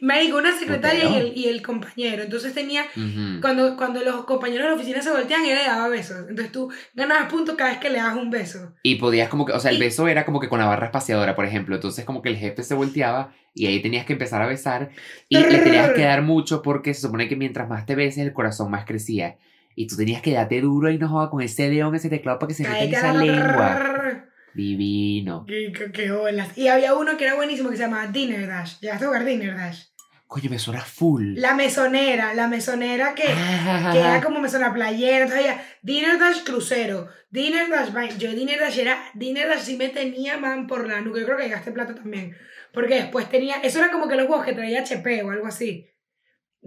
me 0.00 0.20
dijo 0.20 0.38
una 0.38 0.56
secretaria 0.58 1.04
y 1.08 1.14
el, 1.16 1.32
y 1.36 1.48
el 1.48 1.62
compañero. 1.62 2.22
Entonces 2.22 2.52
tenía, 2.54 2.82
Ujú. 2.96 3.40
cuando, 3.40 3.76
cuando 3.76 4.00
los 4.02 4.24
compañeros 4.24 4.64
de 4.64 4.70
la 4.70 4.76
oficina 4.76 5.02
se 5.02 5.10
voltean, 5.10 5.44
él 5.44 5.56
le 5.56 5.64
daba 5.64 5.88
besos. 5.88 6.18
Entonces 6.28 6.52
tú 6.52 6.70
ganabas 6.94 7.30
puntos 7.30 7.54
cada 7.56 7.70
vez 7.70 7.78
que 7.78 7.90
le 7.90 7.98
dabas 7.98 8.16
un 8.16 8.30
beso. 8.30 8.72
Y 8.82 8.96
podías 8.96 9.28
como 9.28 9.44
que, 9.44 9.52
o 9.52 9.60
sea, 9.60 9.70
el 9.70 9.76
Y- 9.76 9.80
beso 9.80 10.08
era 10.08 10.24
como 10.24 10.40
que 10.40 10.48
con 10.48 10.58
la 10.58 10.66
barra 10.66 10.86
espaciadora, 10.86 11.34
por 11.34 11.44
ejemplo. 11.44 11.74
Entonces 11.74 12.04
como 12.04 12.22
que 12.22 12.28
el 12.30 12.36
jefe 12.36 12.62
se 12.62 12.74
volteaba 12.74 13.32
y 13.54 13.66
ahí 13.66 13.80
tenías 13.80 14.04
que 14.04 14.14
empezar 14.14 14.42
a 14.42 14.46
besar 14.46 14.90
y 15.28 15.38
le 15.38 15.58
tenías 15.58 15.90
que 15.92 16.02
dar 16.02 16.22
mucho 16.22 16.60
porque 16.62 16.92
se 16.94 17.02
supone 17.02 17.28
que 17.28 17.36
mientras 17.36 17.68
más 17.68 17.86
te 17.86 17.94
beses 17.94 18.18
el 18.26 18.32
corazón 18.32 18.70
más 18.70 18.84
crecía. 18.84 19.36
Y 19.76 19.86
tú 19.88 19.96
tenías 19.96 20.22
que 20.22 20.32
darte 20.32 20.60
duro 20.60 20.90
y 20.90 20.98
no 20.98 21.08
joda 21.08 21.30
con 21.30 21.42
ese 21.42 21.68
león, 21.68 21.94
ese 21.94 22.08
teclado 22.08 22.38
para 22.38 22.48
que 22.48 22.54
se 22.54 22.62
meta 22.62 22.84
en 22.84 22.94
esa 22.94 23.12
lengua. 23.12 24.24
Divino. 24.54 25.44
Qué, 25.46 25.72
qué, 25.76 25.92
qué 25.92 26.10
bolas. 26.10 26.56
Y 26.56 26.68
había 26.68 26.94
uno 26.94 27.16
que 27.16 27.24
era 27.24 27.34
buenísimo 27.34 27.70
que 27.70 27.76
se 27.76 27.82
llamaba 27.82 28.06
Dinner 28.08 28.46
Dash. 28.46 28.78
¿Llegaste 28.80 29.04
a 29.04 29.08
jugar 29.08 29.24
Dinner 29.24 29.56
Dash? 29.56 29.84
Coño, 30.26 30.50
me 30.50 30.58
suena 30.58 30.80
full. 30.80 31.34
La 31.36 31.54
mesonera, 31.54 32.34
la 32.34 32.48
mesonera 32.48 33.14
que, 33.14 33.24
Ah, 33.28 33.90
que 33.92 33.98
era 34.00 34.22
como 34.22 34.40
mesona 34.40 34.72
playera. 34.72 35.24
Entonces 35.24 35.46
había 35.46 35.64
Dinner 35.82 36.18
Dash 36.18 36.42
crucero, 36.44 37.08
Dinner 37.30 37.68
Dash 37.68 37.92
vaina. 37.92 38.16
Yo 38.16 38.32
Dinner 38.32 38.58
Dash 38.58 38.78
era, 38.78 38.98
Dinner 39.14 39.46
Dash 39.48 39.60
sí 39.62 39.76
me 39.76 39.90
tenía 39.90 40.38
man 40.38 40.66
por 40.66 40.88
la 40.88 41.00
nuca. 41.00 41.20
Yo 41.20 41.26
creo 41.26 41.36
que 41.36 41.44
llegaste 41.44 41.72
plata 41.72 41.94
también. 41.94 42.34
Porque 42.72 42.94
después 42.96 43.28
tenía, 43.28 43.56
eso 43.62 43.78
era 43.78 43.92
como 43.92 44.08
que 44.08 44.16
los 44.16 44.26
juegos 44.26 44.44
que 44.44 44.54
traía 44.54 44.80
HP 44.80 45.22
o 45.22 45.30
algo 45.30 45.46
así. 45.46 45.88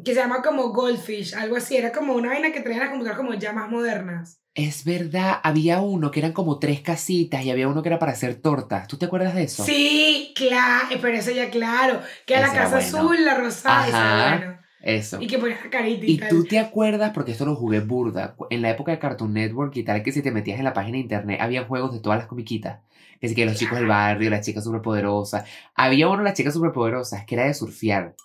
Que 0.03 0.13
se 0.13 0.19
llama 0.19 0.41
como 0.41 0.69
Goldfish, 0.69 1.33
algo 1.35 1.55
así. 1.57 1.75
Era 1.77 1.91
como 1.91 2.13
una 2.13 2.29
vaina 2.29 2.51
que 2.51 2.61
traía 2.61 2.79
las 2.79 2.89
computadoras 2.89 3.17
como 3.17 3.33
ya 3.33 3.51
más 3.53 3.69
modernas. 3.69 4.39
Es 4.53 4.83
verdad, 4.85 5.39
había 5.43 5.81
uno 5.81 6.09
que 6.09 6.19
eran 6.19 6.33
como 6.33 6.57
tres 6.57 6.81
casitas 6.81 7.43
y 7.45 7.51
había 7.51 7.67
uno 7.67 7.83
que 7.83 7.89
era 7.89 7.99
para 7.99 8.13
hacer 8.13 8.35
tortas. 8.41 8.87
¿Tú 8.87 8.97
te 8.97 9.05
acuerdas 9.05 9.35
de 9.35 9.43
eso? 9.43 9.63
Sí, 9.63 10.33
claro, 10.35 10.87
pero 10.99 11.15
eso 11.17 11.29
ya 11.31 11.49
claro. 11.51 12.01
Que 12.25 12.33
era 12.33 12.47
la 12.47 12.53
casa 12.53 12.79
bueno. 12.79 12.97
azul, 12.97 13.25
la 13.25 13.35
rosada, 13.35 13.85
Ajá. 13.85 14.37
bueno. 14.37 14.57
Eso. 14.79 15.21
Y 15.21 15.27
que 15.27 15.37
ponías 15.37 15.63
la 15.63 15.69
carita 15.69 16.05
y, 16.05 16.11
Y 16.13 16.17
tal. 16.17 16.29
tú 16.29 16.43
te 16.45 16.59
acuerdas, 16.59 17.11
porque 17.13 17.31
esto 17.33 17.45
lo 17.45 17.55
jugué 17.55 17.81
burda, 17.81 18.35
en 18.49 18.61
la 18.61 18.69
época 18.71 18.91
de 18.91 18.99
Cartoon 18.99 19.33
Network 19.33 19.75
y 19.75 19.83
tal, 19.83 20.01
que 20.01 20.11
si 20.11 20.21
te 20.21 20.31
metías 20.31 20.57
en 20.59 20.65
la 20.65 20.73
página 20.73 20.93
de 20.93 21.01
internet, 21.01 21.39
había 21.41 21.65
juegos 21.65 21.93
de 21.93 21.99
todas 21.99 22.17
las 22.19 22.27
comiquitas. 22.27 22.79
Que 23.19 23.27
sí 23.27 23.35
que 23.35 23.45
los 23.45 23.57
chicos 23.57 23.77
del 23.79 23.87
barrio, 23.87 24.29
las 24.29 24.45
chicas 24.45 24.63
superpoderosas. 24.63 25.47
Había 25.75 26.07
uno 26.07 26.19
de 26.19 26.23
las 26.25 26.33
chicas 26.35 26.53
superpoderosas 26.53 27.25
que 27.25 27.35
era 27.35 27.45
de 27.45 27.53
surfear. 27.53 28.15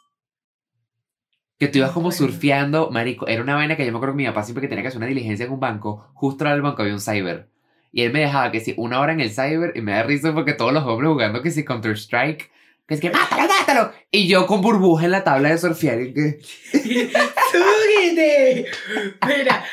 Que 1.63 1.69
tú 1.69 1.79
ibas 1.79 1.91
No 1.91 1.95
como 1.95 2.11
surfeando, 2.11 2.91
marico. 2.91 3.29
Era 3.29 3.41
una 3.41 3.55
vaina 3.55 3.77
que 3.77 3.87
yo 3.87 3.93
me 3.93 3.99
acuerdo 3.99 4.15
que 4.15 4.23
mi 4.25 4.27
papá 4.27 4.43
siempre 4.43 4.63
que 4.63 4.67
tenía 4.67 4.83
que 4.83 4.89
hacer 4.89 4.99
una 4.99 5.07
diligencia 5.07 5.47
en 5.47 5.53
un 5.53 5.61
banco, 5.61 6.11
justo 6.13 6.45
al 6.45 6.61
banco 6.61 6.83
había 6.83 6.93
un 6.93 7.01
cyber. 7.01 7.51
Y 7.93 8.03
él 8.03 8.13
me 8.13 8.19
dejaba 8.19 8.51
que 8.51 8.59
si 8.59 8.75
una 8.77 8.99
hora 8.99 9.13
en 9.13 9.21
el 9.21 9.31
cyber 9.31 9.73
y 9.77 9.81
me 9.81 9.93
da 9.93 10.03
risa 10.03 10.35
porque 10.35 10.55
todos 10.55 10.73
los 10.73 10.83
hombres 10.83 11.13
jugando 11.13 11.41
que 11.41 11.53
si 11.53 11.65
Counter 11.65 11.97
Strike, 11.97 12.51
que 12.89 12.95
es 12.95 13.01
que 13.01 13.11
mátalo, 13.11 13.47
mátalo. 13.47 13.93
Y 14.11 14.27
yo 14.27 14.49
con 14.49 14.61
burbuja 14.61 15.05
en 15.05 15.13
la 15.13 15.23
tabla 15.23 15.51
de 15.51 15.59
surfear 15.59 16.01
y 16.01 16.13
que... 16.13 16.41
¡Súbete! 17.53 18.67
Mira, 19.25 19.65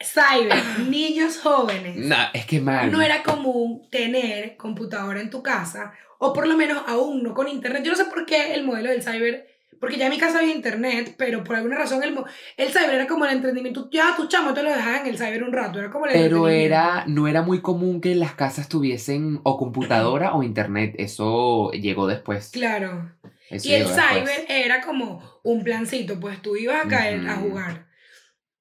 cyber, 0.00 0.88
niños 0.88 1.40
jóvenes. 1.40 1.96
No, 1.96 2.16
es 2.32 2.46
que 2.46 2.60
mal. 2.60 2.92
No 2.92 3.02
era 3.02 3.24
común 3.24 3.88
tener 3.90 4.56
computadora 4.56 5.20
en 5.20 5.30
tu 5.30 5.42
casa, 5.42 5.94
o 6.20 6.32
por 6.32 6.46
lo 6.46 6.56
menos 6.56 6.80
aún 6.86 7.24
no 7.24 7.34
con 7.34 7.48
internet. 7.48 7.82
Yo 7.82 7.90
no 7.90 7.96
sé 7.96 8.04
por 8.04 8.24
qué 8.24 8.54
el 8.54 8.62
modelo 8.62 8.90
del 8.90 9.02
cyber, 9.02 9.53
porque 9.80 9.96
ya 9.96 10.06
en 10.06 10.10
mi 10.12 10.18
casa 10.18 10.38
había 10.38 10.54
internet, 10.54 11.14
pero 11.18 11.44
por 11.44 11.56
alguna 11.56 11.76
razón 11.76 12.02
el, 12.02 12.14
el 12.56 12.68
cyber 12.72 12.94
era 12.94 13.06
como 13.06 13.24
el 13.24 13.32
entretenimiento. 13.32 13.88
Ya 13.90 14.14
tu 14.16 14.26
chamo 14.28 14.54
te 14.54 14.62
lo 14.62 14.70
dejaban 14.70 15.02
en 15.02 15.06
el 15.06 15.18
cyber 15.18 15.42
un 15.42 15.52
rato, 15.52 15.78
era 15.78 15.90
como 15.90 16.06
el 16.06 16.12
Pero 16.12 16.48
era, 16.48 17.04
no 17.06 17.28
era 17.28 17.42
muy 17.42 17.60
común 17.60 18.00
que 18.00 18.14
las 18.14 18.34
casas 18.34 18.68
tuviesen 18.68 19.40
o 19.42 19.56
computadora 19.56 20.34
o 20.34 20.42
internet. 20.42 20.94
Eso 20.98 21.70
llegó 21.72 22.06
después. 22.06 22.50
Claro. 22.50 23.12
Eso 23.50 23.68
Y 23.68 23.74
el 23.74 23.84
después. 23.86 24.06
cyber 24.08 24.46
era 24.48 24.80
como 24.80 25.40
un 25.42 25.64
plancito, 25.64 26.18
pues 26.18 26.40
tú 26.42 26.56
ibas 26.56 26.84
a 26.84 26.88
caer 26.88 27.26
a 27.28 27.36
jugar. 27.36 27.86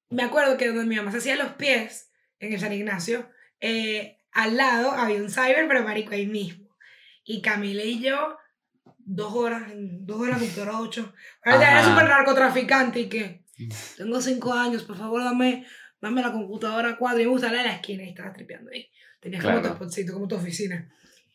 Me 0.10 0.24
acuerdo 0.24 0.58
que 0.58 0.68
donde 0.68 0.86
mi 0.86 0.96
mamá 0.96 1.12
se 1.12 1.18
hacía 1.18 1.36
los 1.36 1.54
pies, 1.54 2.12
en 2.40 2.54
el 2.54 2.60
San 2.60 2.74
Ignacio, 2.74 3.30
eh, 3.62 4.20
al 4.32 4.58
lado 4.58 4.92
había 4.92 5.22
un 5.22 5.30
cyber, 5.30 5.68
pero 5.68 5.84
marico 5.84 6.14
ahí 6.14 6.28
mismo. 6.28 6.76
Y 7.24 7.42
Camila 7.42 7.84
y 7.84 8.00
yo, 8.02 8.38
dos 9.06 9.34
horas, 9.34 9.72
en- 9.72 10.06
dos 10.06 10.20
horas, 10.22 10.40
computadora 10.40 10.80
ocho. 10.80 11.14
Era 11.44 11.84
súper 11.84 12.08
narcotraficante 12.08 13.00
y 13.02 13.10
que, 13.10 13.44
tengo 13.98 14.22
cinco 14.22 14.54
años, 14.54 14.84
por 14.84 14.98
favor 14.98 15.24
dame, 15.24 15.66
dame 16.02 16.22
la 16.22 16.32
computadora 16.32 16.98
cuatro. 16.98 17.22
Y 17.22 17.26
me 17.26 17.32
gustaba 17.32 17.54
la 17.54 17.60
de 17.64 17.68
la 17.70 17.76
esquina 17.76 18.04
y 18.04 18.10
estaba 18.10 18.34
tripeando 18.34 18.72
ahí. 18.72 18.90
Tenías 19.20 19.42
como 19.44 19.56
tu 19.56 19.62
Claro. 19.62 19.76
spotcito, 19.76 20.14
como 20.14 20.28
tu 20.28 20.36
oficina. 20.36 20.90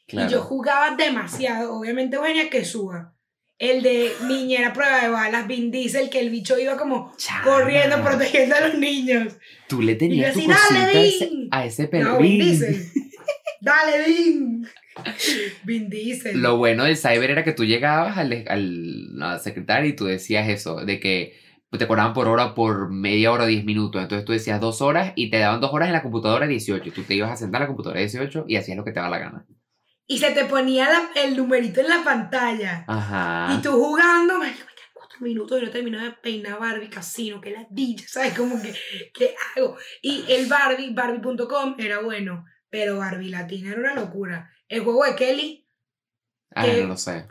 Claro. 0.07 0.29
Y 0.29 0.33
yo 0.33 0.41
jugaba 0.43 0.95
demasiado. 0.97 1.75
Obviamente 1.79 2.17
Eugenia 2.17 2.49
que 2.51 2.65
suba. 2.65 3.15
El 3.59 3.83
de 3.83 4.13
niñera 4.29 4.73
prueba 4.73 5.01
de 5.03 5.09
balas, 5.09 5.49
Vin 5.49 5.71
Diesel, 5.73 6.09
que 6.11 6.21
el 6.21 6.31
bicho 6.31 6.57
iba 6.59 6.77
como 6.77 7.13
Chama, 7.17 7.43
corriendo, 7.45 8.01
protegiendo 8.05 8.55
a 8.55 8.61
los 8.69 8.79
niños. 8.79 9.37
Tú 9.69 9.83
le 9.83 9.97
tenías 9.97 10.37
Y 10.37 10.47
yo 10.47 10.53
así, 10.53 10.63
cosita 10.63 10.77
a 10.81 10.87
"Dale, 10.87 11.09
ese, 11.09 11.27
Vin". 11.27 11.49
a 11.51 11.65
ese 11.67 11.89
No. 11.95 12.19
Vin 12.19 12.39
Diesel. 12.39 12.87
Dale, 13.61 14.05
Vin. 14.07 14.69
Vin 15.65 15.89
Diesel. 15.89 16.41
Lo 16.41 16.57
bueno 16.57 16.85
del 16.85 16.97
cyber 16.97 17.31
era 17.31 17.45
que 17.45 17.53
tú 17.53 17.65
llegabas 17.65 18.17
al, 18.19 18.45
al 18.49 19.07
a 19.23 19.33
la 19.35 19.39
secretaria 19.39 19.89
y 19.89 19.97
tú 19.97 20.05
decías 20.07 20.49
eso, 20.49 20.85
de 20.85 21.01
que 21.01 21.39
te 21.71 21.87
cobraban 21.87 22.15
por 22.15 22.29
hora 22.29 22.55
por 22.55 22.91
media 22.91 23.31
hora, 23.31 23.45
10 23.47 23.65
minutos. 23.65 24.01
Entonces 24.03 24.25
tú 24.25 24.33
decías 24.33 24.61
dos 24.61 24.81
horas 24.81 25.13
y 25.17 25.31
te 25.31 25.39
daban 25.39 25.61
dos 25.61 25.71
horas 25.73 25.89
en 25.89 25.93
la 25.93 26.03
computadora 26.03 26.47
18. 26.47 26.93
Tú 26.93 27.03
te 27.03 27.15
ibas 27.15 27.31
a 27.31 27.37
sentar 27.37 27.61
en 27.61 27.65
la 27.65 27.69
computadora 27.69 28.01
18 28.01 28.45
y 28.49 28.57
hacías 28.57 28.77
lo 28.77 28.85
que 28.85 28.93
te 28.93 29.01
daba 29.01 29.11
la 29.11 29.19
gana. 29.19 29.47
Y 30.07 30.17
se 30.19 30.31
te 30.31 30.47
ponía 30.47 30.89
la- 30.89 31.11
el 31.23 31.37
numerito 31.37 31.81
en 31.83 31.89
la 31.89 32.03
pantalla. 32.03 32.85
Ajá. 32.89 33.55
Y 33.55 33.61
tú 33.61 33.73
jugando, 33.73 34.39
me 34.39 34.47
quedan 34.47 34.67
cuatro 34.95 35.19
minutos 35.21 35.61
y 35.61 35.67
no 35.67 35.71
terminaba 35.71 36.05
de 36.05 36.13
peinar 36.13 36.59
Barbie 36.59 36.89
Casino, 36.89 37.43
que 37.43 37.51
la 37.51 37.67
DJ, 37.69 38.09
¿sabes? 38.09 38.33
Como 38.33 38.61
que, 38.63 38.73
¿qué 39.13 39.35
hago? 39.55 39.77
Y 40.01 40.25
el 40.29 40.47
Barbie, 40.47 40.95
Barbie.com 40.95 41.75
era 41.79 42.01
bueno, 42.01 42.47
pero 42.71 42.97
Barbie 42.97 43.29
Latina 43.29 43.73
era 43.73 43.81
una 43.81 43.95
locura. 43.95 44.51
El 44.69 44.83
juego 44.85 45.05
de 45.05 45.15
Kelly, 45.17 45.67
Ah, 46.55 46.65
que- 46.65 46.83
no 46.83 46.89
lo 46.89 46.97
sé. 46.97 47.27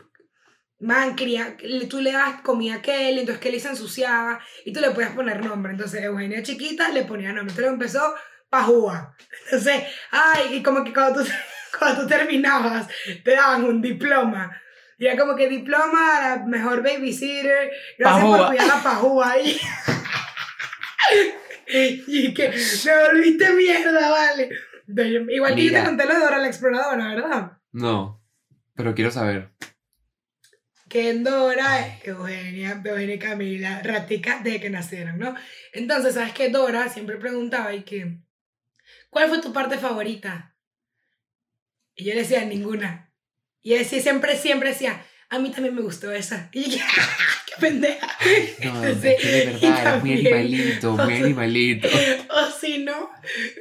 man, 0.80 1.16
quería, 1.16 1.56
tú 1.88 2.00
le 2.00 2.12
das 2.12 2.40
comida 2.42 2.76
a 2.76 2.82
Kelly, 2.82 3.20
entonces 3.20 3.42
Kelly 3.42 3.58
se 3.60 3.68
ensuciaba 3.68 4.40
y 4.64 4.72
tú 4.72 4.80
le 4.80 4.90
podías 4.92 5.12
poner 5.12 5.44
nombre. 5.44 5.72
Entonces 5.72 6.02
Eugenia 6.04 6.42
chiquita 6.42 6.88
le 6.90 7.04
ponía 7.04 7.28
nombre. 7.32 7.50
Entonces 7.52 7.72
empezó 7.72 8.14
Pajúa. 8.48 9.14
Entonces, 9.44 9.82
ay, 10.10 10.54
y 10.56 10.62
como 10.62 10.82
que 10.84 10.92
cuando 10.92 11.22
tú, 11.24 11.30
cuando 11.78 12.02
tú 12.02 12.08
terminabas, 12.08 12.86
te 13.24 13.32
daban 13.32 13.64
un 13.64 13.82
diploma. 13.82 14.60
Y 14.98 15.06
era 15.06 15.16
como 15.16 15.36
que 15.36 15.48
diploma 15.48 16.16
a 16.16 16.36
la 16.38 16.44
mejor 16.46 16.82
babysitter. 16.82 17.70
Gracias 17.98 18.24
por 18.24 18.38
Pajúa. 18.38 18.48
cuidar 18.48 18.70
a 18.70 18.82
Pajúa. 18.82 19.38
Y, 19.38 19.60
y 22.06 22.34
que 22.34 22.48
me 22.84 23.02
volviste 23.06 23.50
mierda, 23.52 24.10
vale. 24.10 24.48
Igual 24.88 25.54
que 25.54 25.64
yo 25.66 25.72
te 25.72 25.84
conté 25.84 26.06
lo 26.06 26.14
de 26.14 26.20
Dora 26.20 26.38
la 26.38 26.46
exploradora, 26.46 27.14
¿verdad? 27.14 27.52
No, 27.72 28.22
pero 28.74 28.94
quiero 28.94 29.10
saber. 29.10 29.50
que 30.88 31.10
en 31.10 31.22
Dora, 31.24 31.98
Eugenia, 32.02 32.80
Eugenia 32.82 33.14
y 33.14 33.18
Camila, 33.18 33.82
ratica 33.82 34.40
desde 34.42 34.60
que 34.60 34.70
nacieron, 34.70 35.18
¿no? 35.18 35.34
Entonces, 35.72 36.14
¿sabes 36.14 36.32
qué? 36.32 36.48
Dora 36.48 36.88
siempre 36.88 37.18
preguntaba 37.18 37.74
y 37.74 37.82
que, 37.82 38.18
¿cuál 39.10 39.28
fue 39.28 39.42
tu 39.42 39.52
parte 39.52 39.76
favorita? 39.78 40.56
Y 41.94 42.04
yo 42.04 42.14
le 42.14 42.20
decía, 42.20 42.44
ninguna. 42.44 43.12
Y 43.60 43.72
ella 43.72 43.82
decía, 43.82 44.00
siempre, 44.00 44.36
siempre 44.36 44.70
decía, 44.70 45.04
a 45.30 45.38
mí 45.38 45.50
también 45.50 45.74
me 45.74 45.82
gustó 45.82 46.12
esa. 46.12 46.48
Y 46.52 46.70
yo, 46.70 46.84
¡qué 47.46 47.54
pendeja! 47.60 48.06
No, 48.64 48.84
es 48.86 48.98
que 48.98 49.28
de 49.28 49.44
verdad 49.46 49.62
eres 49.62 49.62
muy 49.62 49.82
también, 49.82 50.18
animalito, 50.18 50.92
muy 50.92 51.14
o 51.14 51.24
animalito. 51.24 51.88
O 52.30 52.50
si 52.50 52.78
no, 52.78 53.10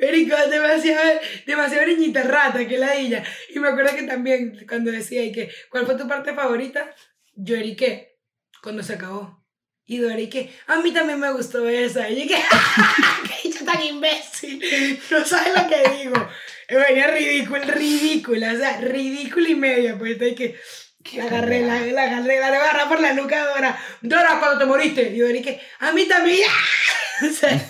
Erika, 0.01 0.47
demasiado, 0.47 1.19
demasiado 1.45 1.87
niñita 1.87 2.23
rata 2.23 2.67
que 2.67 2.77
la 2.77 2.95
ella. 2.95 3.23
Y 3.53 3.59
me 3.59 3.69
acuerdo 3.69 3.95
que 3.95 4.03
también 4.03 4.65
cuando 4.67 4.91
decía 4.91 5.23
y 5.23 5.31
que, 5.31 5.49
¿cuál 5.69 5.85
fue 5.85 5.95
tu 5.95 6.07
parte 6.07 6.33
favorita? 6.33 6.93
Yo 7.35 7.55
Erique, 7.55 8.17
cuando 8.61 8.83
se 8.83 8.93
acabó. 8.93 9.45
Y 9.89 9.99
Dora 9.99 10.19
y 10.19 10.27
que, 10.27 10.53
a 10.67 10.81
mí 10.81 10.91
también 10.91 11.17
me 11.17 11.31
gustó 11.31 11.67
esa. 11.69 12.09
Y 12.09 12.21
yo 12.21 12.27
que, 12.27 12.43
qué 12.43 13.47
dicha 13.47 13.63
tan 13.63 13.81
imbécil. 13.81 14.61
No 15.09 15.23
sabes 15.23 15.53
lo 15.55 15.69
que 15.69 16.03
digo. 16.03 16.29
Venía 16.67 17.07
ridícula, 17.07 17.63
ridícula, 17.63 18.51
o 18.51 18.57
sea, 18.57 18.81
ridícula 18.81 19.47
y 19.47 19.55
media. 19.55 19.97
Pues 19.97 20.11
estoy 20.11 20.35
que, 20.35 20.59
la 21.15 21.23
agarré, 21.23 21.61
la, 21.61 21.79
la 21.79 22.03
agarré, 22.03 22.39
la 22.39 22.47
agarré 22.47 22.89
por 22.89 22.99
la 22.99 23.13
nuca 23.13 23.41
a 23.41 23.47
Dora. 23.47 23.79
Dora, 24.01 24.39
cuando 24.39 24.59
te 24.59 24.65
moriste. 24.65 25.09
Y 25.13 25.19
Dora 25.19 25.41
que, 25.41 25.59
a 25.79 25.91
mí 25.91 26.07
también. 26.07 26.49
O 27.19 27.33
sea, 27.33 27.49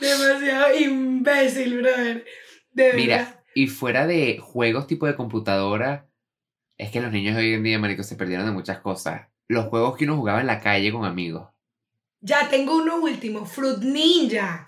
Demasiado 0.00 0.78
imbécil, 0.78 1.78
brother. 1.78 2.24
De 2.70 2.84
verdad. 2.84 2.96
Mira, 2.96 3.44
y 3.54 3.66
fuera 3.66 4.06
de 4.06 4.38
juegos 4.38 4.86
tipo 4.86 5.06
de 5.06 5.16
computadora, 5.16 6.08
es 6.78 6.90
que 6.90 7.00
los 7.00 7.12
niños 7.12 7.36
de 7.36 7.42
hoy 7.42 7.54
en 7.54 7.62
día, 7.62 7.78
marico, 7.78 8.02
se 8.02 8.16
perdieron 8.16 8.46
de 8.46 8.52
muchas 8.52 8.78
cosas. 8.78 9.28
Los 9.48 9.66
juegos 9.66 9.96
que 9.96 10.04
uno 10.04 10.16
jugaba 10.16 10.40
en 10.40 10.46
la 10.46 10.60
calle 10.60 10.92
con 10.92 11.04
amigos. 11.04 11.48
Ya 12.20 12.48
tengo 12.48 12.76
uno 12.76 12.96
último, 12.96 13.44
Fruit 13.44 13.78
Ninja. 13.78 14.64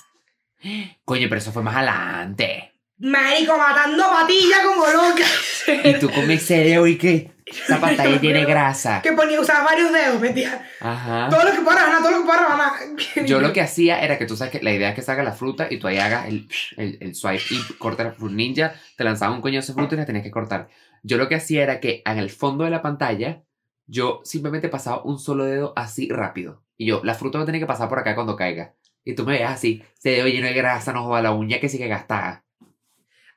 Coño, 1.04 1.28
pero 1.28 1.38
eso 1.38 1.52
fue 1.52 1.62
más 1.62 1.76
adelante. 1.76 2.73
Marico, 2.98 3.56
matando 3.58 4.04
patilla 4.10 4.56
como 4.64 4.86
loca. 4.86 5.24
Y 5.84 5.98
tú 5.98 6.10
con 6.10 6.30
ese 6.30 6.58
dedo 6.58 6.86
y 6.86 6.96
que 6.98 7.32
esa 7.46 7.80
pantalla 7.80 8.20
tiene 8.20 8.44
grasa. 8.44 9.00
que 9.02 9.12
ponía, 9.12 9.40
usaba 9.40 9.64
varios 9.64 9.92
dedos, 9.92 10.20
metía 10.20 10.64
Ajá. 10.80 11.28
todo 11.30 11.42
lo 11.44 11.52
que 11.52 11.60
pueda 11.60 11.78
rebanar, 11.78 12.02
todo 12.02 12.10
lo 12.10 12.18
que 12.18 12.24
pueda 12.24 12.40
rebanar. 12.40 12.72
Yo 13.26 13.40
lo 13.40 13.52
que 13.52 13.60
hacía 13.62 14.00
era 14.02 14.18
que 14.18 14.26
tú 14.26 14.36
sabes 14.36 14.52
que 14.52 14.62
la 14.62 14.72
idea 14.72 14.90
es 14.90 14.94
que 14.94 15.02
salga 15.02 15.22
la 15.22 15.32
fruta 15.32 15.68
y 15.70 15.78
tú 15.78 15.86
ahí 15.86 15.98
hagas 15.98 16.28
el, 16.28 16.48
el, 16.76 16.98
el 17.00 17.14
swipe 17.14 17.42
y 17.50 17.72
cortas 17.74 18.06
la 18.06 18.12
fruit 18.12 18.34
ninja, 18.34 18.74
te 18.96 19.04
lanzaba 19.04 19.34
un 19.34 19.40
coñazo 19.40 19.72
de 19.72 19.78
fruta 19.78 19.94
y 19.94 19.98
la 19.98 20.06
tenías 20.06 20.24
que 20.24 20.30
cortar. 20.30 20.68
Yo 21.02 21.16
lo 21.16 21.28
que 21.28 21.34
hacía 21.34 21.62
era 21.62 21.80
que 21.80 22.02
en 22.06 22.18
el 22.18 22.30
fondo 22.30 22.64
de 22.64 22.70
la 22.70 22.82
pantalla 22.82 23.42
yo 23.86 24.20
simplemente 24.24 24.68
pasaba 24.68 25.02
un 25.02 25.18
solo 25.18 25.44
dedo 25.44 25.72
así 25.76 26.08
rápido. 26.08 26.62
Y 26.76 26.86
yo, 26.86 27.00
la 27.04 27.14
fruta 27.14 27.38
va 27.38 27.44
a 27.44 27.46
tener 27.46 27.60
que 27.60 27.66
pasar 27.66 27.88
por 27.88 27.98
acá 27.98 28.14
cuando 28.14 28.36
caiga. 28.36 28.74
Y 29.04 29.14
tú 29.14 29.24
me 29.24 29.34
veías 29.34 29.52
así, 29.52 29.82
ese 29.98 30.10
dedo 30.10 30.26
lleno 30.28 30.46
de 30.46 30.54
grasa, 30.54 30.92
no 30.92 31.04
joda 31.04 31.22
la 31.22 31.32
uña 31.32 31.60
que 31.60 31.68
sí 31.68 31.78
que 31.78 31.88
gastaba. 31.88 32.43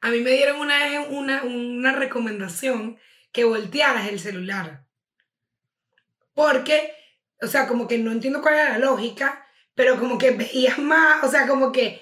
A 0.02 0.10
mí 0.10 0.20
me 0.20 0.32
dieron 0.32 0.60
una 0.60 0.78
vez 0.86 1.08
una, 1.10 1.44
una 1.44 1.92
recomendación 1.94 2.98
que 3.32 3.44
voltearas 3.44 4.08
el 4.08 4.20
celular. 4.20 4.86
Porque, 6.34 6.94
o 7.42 7.48
sea, 7.48 7.68
como 7.68 7.88
que 7.88 7.98
no 7.98 8.12
entiendo 8.12 8.42
cuál 8.42 8.56
era 8.56 8.70
la 8.72 8.80
lógica, 8.80 9.46
pero 9.76 10.00
como 10.00 10.18
que 10.18 10.32
veías 10.32 10.78
más, 10.78 11.24
o 11.24 11.30
sea, 11.32 11.48
como 11.48 11.72
que, 11.72 12.02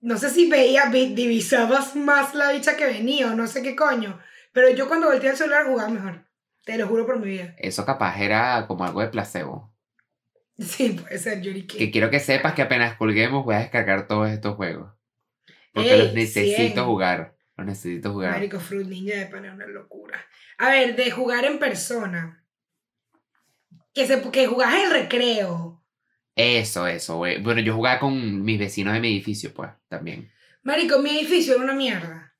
no 0.00 0.16
sé 0.18 0.30
si 0.30 0.48
veías, 0.48 0.90
vi- 0.90 1.14
divisabas 1.14 1.94
más 1.96 2.34
la 2.34 2.52
bicha 2.52 2.76
que 2.76 2.86
venía 2.86 3.28
o 3.28 3.34
no 3.34 3.46
sé 3.46 3.62
qué 3.62 3.76
coño. 3.76 4.18
Pero 4.52 4.70
yo 4.70 4.88
cuando 4.88 5.08
volteé 5.08 5.30
el 5.30 5.36
celular 5.36 5.66
jugaba 5.66 5.88
mejor. 5.90 6.24
Te 6.64 6.76
lo 6.78 6.88
juro 6.88 7.06
por 7.06 7.18
mi 7.20 7.28
vida. 7.28 7.54
Eso 7.58 7.84
capaz 7.84 8.18
era 8.20 8.66
como 8.66 8.84
algo 8.84 9.00
de 9.00 9.08
placebo. 9.08 9.72
Sí, 10.58 10.90
puede 11.00 11.18
ser, 11.18 11.42
Yuri. 11.42 11.66
Que 11.66 11.90
quiero 11.90 12.10
que 12.10 12.18
sepas 12.18 12.54
que 12.54 12.62
apenas 12.62 12.96
colguemos 12.96 13.44
voy 13.44 13.54
a 13.54 13.58
descargar 13.58 14.08
todos 14.08 14.30
estos 14.30 14.56
juegos. 14.56 14.90
Porque 15.76 15.92
Ey, 15.92 15.98
los 15.98 16.14
necesito 16.14 16.56
100. 16.56 16.84
jugar. 16.86 17.36
Los 17.54 17.66
necesito 17.66 18.12
jugar. 18.14 18.30
Marico 18.30 18.58
Fruit 18.58 18.88
Ninja 18.88 19.18
de 19.18 19.26
pana 19.26 19.48
es 19.48 19.54
una 19.54 19.66
locura. 19.66 20.18
A 20.56 20.70
ver, 20.70 20.96
de 20.96 21.10
jugar 21.10 21.44
en 21.44 21.58
persona. 21.58 22.42
Que, 23.92 24.06
se, 24.06 24.22
que 24.30 24.46
jugás 24.46 24.74
en 24.74 24.90
recreo. 24.90 25.84
Eso, 26.34 26.86
eso, 26.86 27.18
güey. 27.18 27.42
Bueno, 27.42 27.60
yo 27.60 27.74
jugaba 27.74 28.00
con 28.00 28.42
mis 28.42 28.58
vecinos 28.58 28.94
de 28.94 29.00
mi 29.00 29.08
edificio, 29.08 29.52
pues, 29.52 29.70
también. 29.86 30.32
Marico, 30.62 30.98
mi 31.00 31.10
edificio 31.10 31.56
era 31.56 31.64
una 31.64 31.74
mierda. 31.74 32.34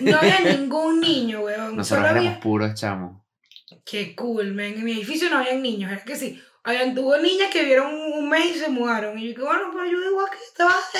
No 0.00 0.16
había 0.16 0.40
ningún 0.56 1.00
niño, 1.00 1.40
weón. 1.40 1.76
Nosotros 1.76 1.88
Solo 1.88 2.00
éramos 2.00 2.26
había... 2.28 2.40
puros 2.40 2.74
chamos. 2.80 3.22
Qué 3.84 4.16
cool, 4.16 4.54
man. 4.54 4.64
En 4.64 4.84
mi 4.84 4.92
edificio 4.92 5.28
no 5.28 5.36
había 5.36 5.54
niños. 5.54 5.92
Era 5.92 6.02
que 6.02 6.16
sí. 6.16 6.42
Habían, 6.64 6.98
hubo 6.98 7.18
niñas 7.18 7.50
que 7.52 7.64
vieron 7.64 7.94
un, 7.94 8.26
mes 8.30 8.56
y 8.56 8.58
se 8.58 8.70
mudaron. 8.70 9.18
Y 9.18 9.22
yo 9.22 9.28
dije, 9.28 9.42
bueno, 9.42 9.70
pues 9.70 9.90
yo 9.90 9.98
igual 9.98 10.30
que 10.30 10.38
te 10.56 10.64
vas 10.64 10.90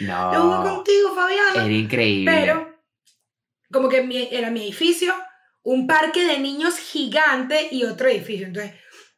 ir. 0.00 0.06
Yo 0.08 0.44
No. 0.44 0.62
contigo, 0.62 1.14
Fabiana. 1.14 1.64
Era 1.64 1.74
increíble. 1.74 2.30
Pero, 2.32 2.82
como 3.72 3.88
que 3.88 4.02
mi- 4.02 4.28
era 4.30 4.50
mi 4.50 4.62
edificio, 4.62 5.14
un 5.62 5.86
parque 5.86 6.24
de 6.24 6.38
niños 6.38 6.78
gigante 6.78 7.68
y 7.70 7.84
otro 7.84 8.08
edificio. 8.08 8.46
Entonces, 8.46 8.74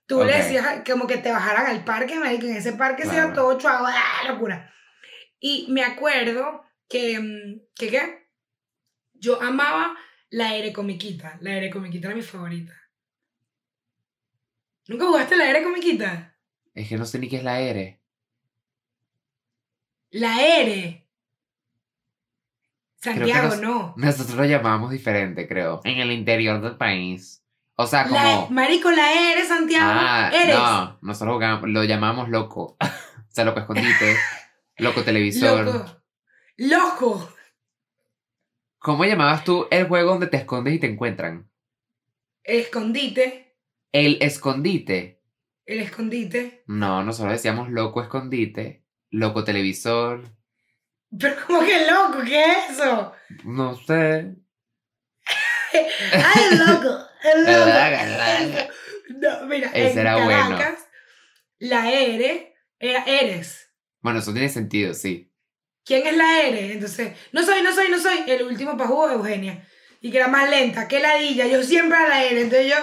Tú 0.07 0.21
Ok. 0.23 0.27
le 0.29 0.39
decías 0.39 0.83
como 0.91 1.07
que 1.07 1.19
te 1.19 1.31
bajaran 1.31 1.67
al 1.67 1.85
parque, 1.85 2.15
en 2.15 2.25
ese 2.57 2.73
parque 2.73 3.05
se 3.05 3.15
era 3.15 3.35
todo 3.35 3.59
chavo, 3.59 3.85
¡ah, 3.87 4.23
locura! 4.27 4.73
Y 5.39 5.67
me 5.69 5.85
acuerdo 5.85 6.65
que, 6.89 7.21
mm, 7.21 7.61
que, 7.75 7.91
¿qué? 7.91 8.29
Yo 9.13 9.39
amaba 9.43 9.95
la 10.31 10.55
Ere 10.57 10.73
Comiquita. 10.73 11.37
La 11.43 11.59
Ere 11.59 11.69
Comiquita 11.69 12.07
era 12.09 12.17
mi 12.17 12.23
favorita. 12.23 12.73
¿Nunca 14.87 15.05
jugaste 15.05 15.37
la 15.37 15.51
Ere 15.51 15.63
Comiquita? 15.63 16.35
Es 16.73 16.89
que 16.89 16.97
no 16.97 17.05
sé 17.05 17.19
ni 17.19 17.29
qué 17.29 17.37
es 17.37 17.45
la 17.45 17.61
R. 17.61 17.98
La 20.11 20.37
que 20.37 21.05
Santiago, 23.01 23.49
nos- 23.49 23.61
no. 23.61 23.95
Nosotros 23.97 24.37
lo 24.37 24.45
llamamos 24.45 24.91
diferente, 24.91 25.47
creo. 25.47 25.81
En 25.85 25.99
el 25.99 26.11
interior 26.11 26.61
del 26.61 26.77
país. 26.77 27.45
O 27.77 27.87
sea, 27.87 28.05
como. 28.09 28.17
La, 28.19 28.47
marico, 28.51 28.91
la 28.91 29.33
Ere, 29.33 29.45
Santiago. 29.47 29.87
ah, 29.89 30.31
Eres. 30.35 30.57
no. 30.57 30.99
Nosotros 31.03 31.35
jugamos- 31.35 31.69
lo 31.69 31.85
llamamos 31.85 32.29
loco. 32.29 32.77
o 32.81 33.31
sea, 33.31 33.45
loco 33.45 33.61
escondite. 33.61 34.17
loco 34.79 35.03
televisor. 35.05 35.65
Loco. 35.67 36.03
Loco. 36.57 37.33
¿Cómo 38.81 39.05
llamabas 39.05 39.45
tú 39.45 39.69
el 39.71 39.87
juego 39.87 40.11
donde 40.13 40.27
te 40.27 40.39
escondes 40.39 40.75
y 40.75 40.79
te 40.81 40.87
encuentran? 40.89 41.49
El 42.43 42.61
escondite. 42.61 43.57
El 43.93 44.19
escondite. 44.21 45.21
El 45.67 45.81
escondite. 45.81 46.65
No, 46.67 47.05
nosotros 47.05 47.33
decíamos 47.33 47.71
loco 47.71 48.03
escondite. 48.03 48.83
Loco 49.11 49.45
televisor. 49.45 50.23
Pero 51.19 51.37
como 51.47 51.61
que 51.61 51.87
loco, 51.87 52.23
¿qué 52.25 52.45
es 52.45 52.71
eso? 52.71 53.13
No 53.45 53.75
sé. 53.77 54.35
¡Ay, 55.73 56.43
el 56.53 56.59
loco! 56.59 56.99
¡El 57.23 57.45
loco! 58.59 58.73
No, 59.11 59.47
mira, 59.47 59.71
Ese 59.73 59.93
en 59.93 59.99
era 59.99 60.17
bueno. 60.25 60.59
Caracas, 60.59 60.87
la 61.59 61.91
Ere 61.91 62.55
era 62.79 63.05
Eres. 63.05 63.71
Bueno, 64.01 64.21
eso 64.21 64.33
tiene 64.33 64.49
sentido, 64.49 64.95
sí. 64.95 65.33
¿Quién 65.85 66.07
es 66.07 66.17
la 66.17 66.43
Ere? 66.43 66.73
Entonces, 66.73 67.17
no 67.33 67.43
soy, 67.43 67.63
no 67.63 67.75
soy, 67.75 67.89
no 67.89 67.99
soy. 67.99 68.25
El 68.27 68.43
último 68.43 68.77
pajugo, 68.77 69.11
Eugenia. 69.11 69.67
Y 70.01 70.11
que 70.11 70.19
era 70.19 70.29
más 70.29 70.49
lenta, 70.51 70.87
que 70.87 71.01
ladilla. 71.01 71.47
Yo 71.47 71.63
siempre 71.63 71.97
a 71.99 72.09
la 72.09 72.23
Ere. 72.25 72.43
Entonces 72.43 72.69
yo, 72.69 72.77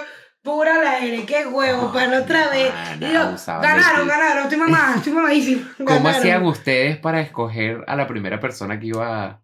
pura 0.45 0.81
la 0.81 0.99
Ere. 0.99 1.25
¡Qué 1.25 1.45
huevo! 1.45 1.91
para 1.91 2.19
otra 2.19 2.49
vez. 2.49 2.73
Mana, 2.73 3.09
Y 3.09 3.13
yo, 3.13 3.21
abusaban 3.23 3.61
de 3.61 3.67
ganaron, 3.67 4.07
ganaron. 4.07 4.43
Estoy 4.43 4.57
mamá, 4.59 4.93
estoy 4.95 5.11
mamadísima. 5.13 5.73
¿Cómo 5.77 5.89
Ganaron. 5.89 6.15
hacían 6.15 6.45
ustedes 6.45 6.97
para 6.97 7.19
escoger 7.19 7.83
a 7.87 7.95
la 7.97 8.07
primera 8.07 8.39
persona 8.39 8.79
que 8.79 8.85
iba 8.87 9.23
a... 9.25 9.41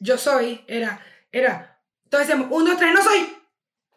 Yo 0.00 0.18
soy, 0.18 0.62
era, 0.66 1.00
era. 1.30 1.78
Entonces 2.04 2.28
decíamos, 2.28 2.48
un, 2.54 2.66
dos, 2.66 2.76
tres, 2.76 2.92
no 2.92 3.02
soy. 3.02 3.34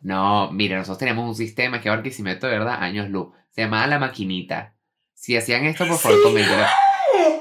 No, 0.02 0.52
mira, 0.52 0.78
nosotros 0.78 1.00
teníamos 1.00 1.28
un 1.28 1.36
sistema 1.36 1.82
que 1.82 1.90
ahora 1.90 2.04
que 2.04 2.12
si 2.12 2.22
meto 2.22 2.46
de 2.48 2.54
verdad, 2.60 2.78
años 2.82 3.10
luz. 3.10 3.30
Se 3.50 3.62
llamaba 3.62 3.88
la 3.88 3.98
maquinita. 4.00 4.76
Si 5.14 5.36
hacían 5.36 5.66
esto, 5.66 5.88
por 5.88 5.98
favor, 5.98 6.18
Sí. 6.20 6.24
comenten. 6.24 6.66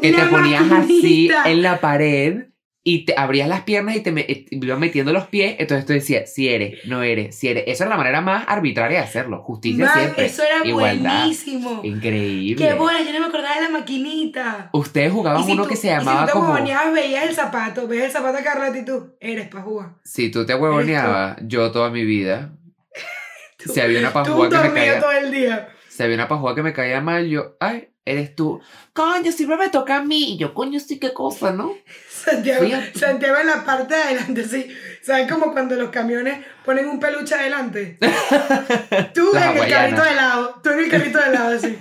Que 0.00 0.10
La 0.12 0.18
te 0.24 0.26
ponías 0.28 0.62
así 0.62 0.70
maquinita. 0.70 1.42
en 1.50 1.62
la 1.62 1.80
pared 1.80 2.46
y 2.86 3.06
te 3.06 3.14
abrías 3.16 3.48
las 3.48 3.62
piernas 3.62 3.96
y 3.96 4.00
te 4.02 4.12
me- 4.12 4.26
y 4.28 4.46
ibas 4.50 4.78
metiendo 4.78 5.10
los 5.14 5.26
pies. 5.28 5.56
Entonces 5.58 5.86
tú 5.86 5.94
decías, 5.94 6.32
si 6.34 6.50
eres, 6.50 6.84
no 6.86 7.02
eres, 7.02 7.34
si 7.34 7.48
eres. 7.48 7.64
Esa 7.66 7.84
era 7.84 7.90
la 7.92 7.96
manera 7.96 8.20
más 8.20 8.44
arbitraria 8.46 8.98
de 8.98 9.04
hacerlo. 9.04 9.42
Justicia 9.42 9.86
Man, 9.86 9.94
siempre. 9.98 10.26
eso 10.26 10.42
era 10.42 10.66
Igualdad. 10.68 11.20
buenísimo. 11.20 11.80
Increíble. 11.82 12.62
Qué 12.66 12.74
buena, 12.74 13.00
yo 13.02 13.12
no 13.14 13.20
me 13.20 13.26
acordaba 13.26 13.54
de 13.54 13.62
la 13.62 13.68
maquinita. 13.70 14.68
Ustedes 14.74 15.10
jugaban 15.12 15.40
Y 15.40 15.44
si 15.46 15.52
uno 15.52 15.62
tú- 15.62 15.68
que 15.70 15.76
se 15.76 15.86
y 15.86 15.90
llamaba 15.90 16.12
si 16.20 16.20
tú 16.20 16.26
te 16.26 16.32
como. 16.32 16.52
huevoneabas, 16.52 16.92
veías 16.92 17.24
el 17.26 17.34
zapato, 17.34 17.88
veías 17.88 18.04
el 18.04 18.10
zapato 18.12 18.36
de 18.36 18.44
Carlota 18.44 18.78
y 18.78 18.84
tú, 18.84 19.14
eres 19.18 19.48
pa' 19.48 19.62
jugar. 19.62 19.90
Si 20.04 20.30
tú 20.30 20.44
te 20.44 20.54
huevoneabas, 20.54 21.38
yo 21.42 21.72
toda 21.72 21.88
mi 21.88 22.04
vida. 22.04 22.52
Tú- 23.64 23.72
Si 23.72 23.80
había 23.80 24.00
una 24.00 24.08
Tú 24.08 24.14
pajúa 24.14 24.50
que 24.50 24.68
me 24.68 24.74
caía. 24.74 25.00
todo 25.00 25.12
el 25.12 25.30
día. 25.32 25.68
Si 25.94 26.02
había 26.02 26.16
una 26.16 26.26
pajúa 26.26 26.56
que 26.56 26.64
me 26.64 26.72
caía 26.72 27.00
mal, 27.00 27.28
yo, 27.28 27.56
ay, 27.60 27.90
eres 28.04 28.34
tú. 28.34 28.60
Coño, 28.92 29.30
siempre 29.30 29.56
me 29.56 29.68
toca 29.68 29.98
a 29.98 30.02
mí. 30.02 30.32
Y 30.32 30.38
yo, 30.38 30.52
coño, 30.52 30.80
sí, 30.80 30.98
qué 30.98 31.12
cosa, 31.12 31.52
¿no? 31.52 31.72
Santiago, 32.08 32.64
Fíjate. 32.64 32.98
Santiago 32.98 33.38
en 33.38 33.46
la 33.46 33.64
parte 33.64 33.94
de 33.94 34.02
adelante, 34.02 34.44
sí. 34.44 34.76
¿Sabes 35.02 35.30
como 35.30 35.52
cuando 35.52 35.76
los 35.76 35.90
camiones 35.90 36.44
ponen 36.64 36.88
un 36.88 36.98
peluche 36.98 37.36
adelante? 37.36 37.98
Tú 39.14 39.30
Las 39.34 39.54
en 39.54 39.62
el 39.62 39.70
carrito 39.70 40.02
de 40.02 40.14
lado, 40.16 40.60
tú 40.64 40.70
en 40.70 40.78
el 40.80 40.90
carrito 40.90 41.20
de 41.20 41.30
lado, 41.30 41.54
así. 41.54 41.78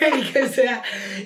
Y 0.00 0.22
que 0.32 0.46
sea, 0.46 0.80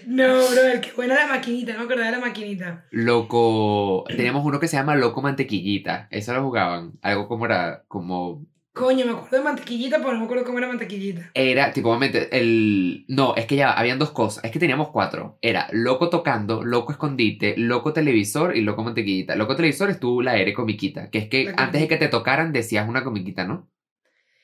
no, 0.06 0.38
brother, 0.48 0.80
qué 0.80 0.90
buena 0.92 1.14
la 1.16 1.26
maquinita, 1.26 1.74
no 1.74 1.80
me 1.80 1.84
acordaba 1.84 2.06
de 2.06 2.12
la 2.12 2.20
maquinita. 2.20 2.84
Loco. 2.92 4.04
Teníamos 4.08 4.42
uno 4.42 4.58
que 4.58 4.68
se 4.68 4.76
llama 4.76 4.96
Loco 4.96 5.20
Mantequillita. 5.20 6.08
Eso 6.10 6.32
lo 6.32 6.42
jugaban. 6.42 6.92
Algo 7.02 7.28
como 7.28 7.44
era, 7.44 7.84
como. 7.88 8.46
Coño, 8.74 9.06
me 9.06 9.12
acuerdo 9.12 9.36
de 9.36 9.42
mantequillita, 9.44 9.98
pero 9.98 10.12
no 10.14 10.18
me 10.18 10.24
acuerdo 10.24 10.44
cómo 10.44 10.58
era 10.58 10.66
mantequillita. 10.66 11.30
Era, 11.32 11.72
tipo, 11.72 11.90
obviamente, 11.90 12.28
el. 12.36 13.04
No, 13.06 13.36
es 13.36 13.46
que 13.46 13.54
ya 13.54 13.72
habían 13.72 14.00
dos 14.00 14.10
cosas. 14.10 14.42
Es 14.42 14.50
que 14.50 14.58
teníamos 14.58 14.88
cuatro. 14.90 15.38
Era 15.40 15.68
Loco 15.70 16.10
Tocando, 16.10 16.64
Loco 16.64 16.90
Escondite, 16.90 17.54
Loco 17.56 17.92
Televisor 17.92 18.56
y 18.56 18.62
Loco 18.62 18.82
Mantequillita. 18.82 19.36
Loco 19.36 19.54
Televisor 19.54 19.90
es 19.90 20.00
tú 20.00 20.20
la 20.22 20.36
eres 20.36 20.56
comiquita. 20.56 21.08
Que 21.08 21.18
es 21.18 21.28
que 21.28 21.44
La 21.44 21.52
antes 21.56 21.82
de 21.82 21.86
que 21.88 21.96
te 21.98 22.08
tocaran 22.08 22.52
decías 22.52 22.88
una 22.88 23.04
comiquita, 23.04 23.44
¿no? 23.44 23.70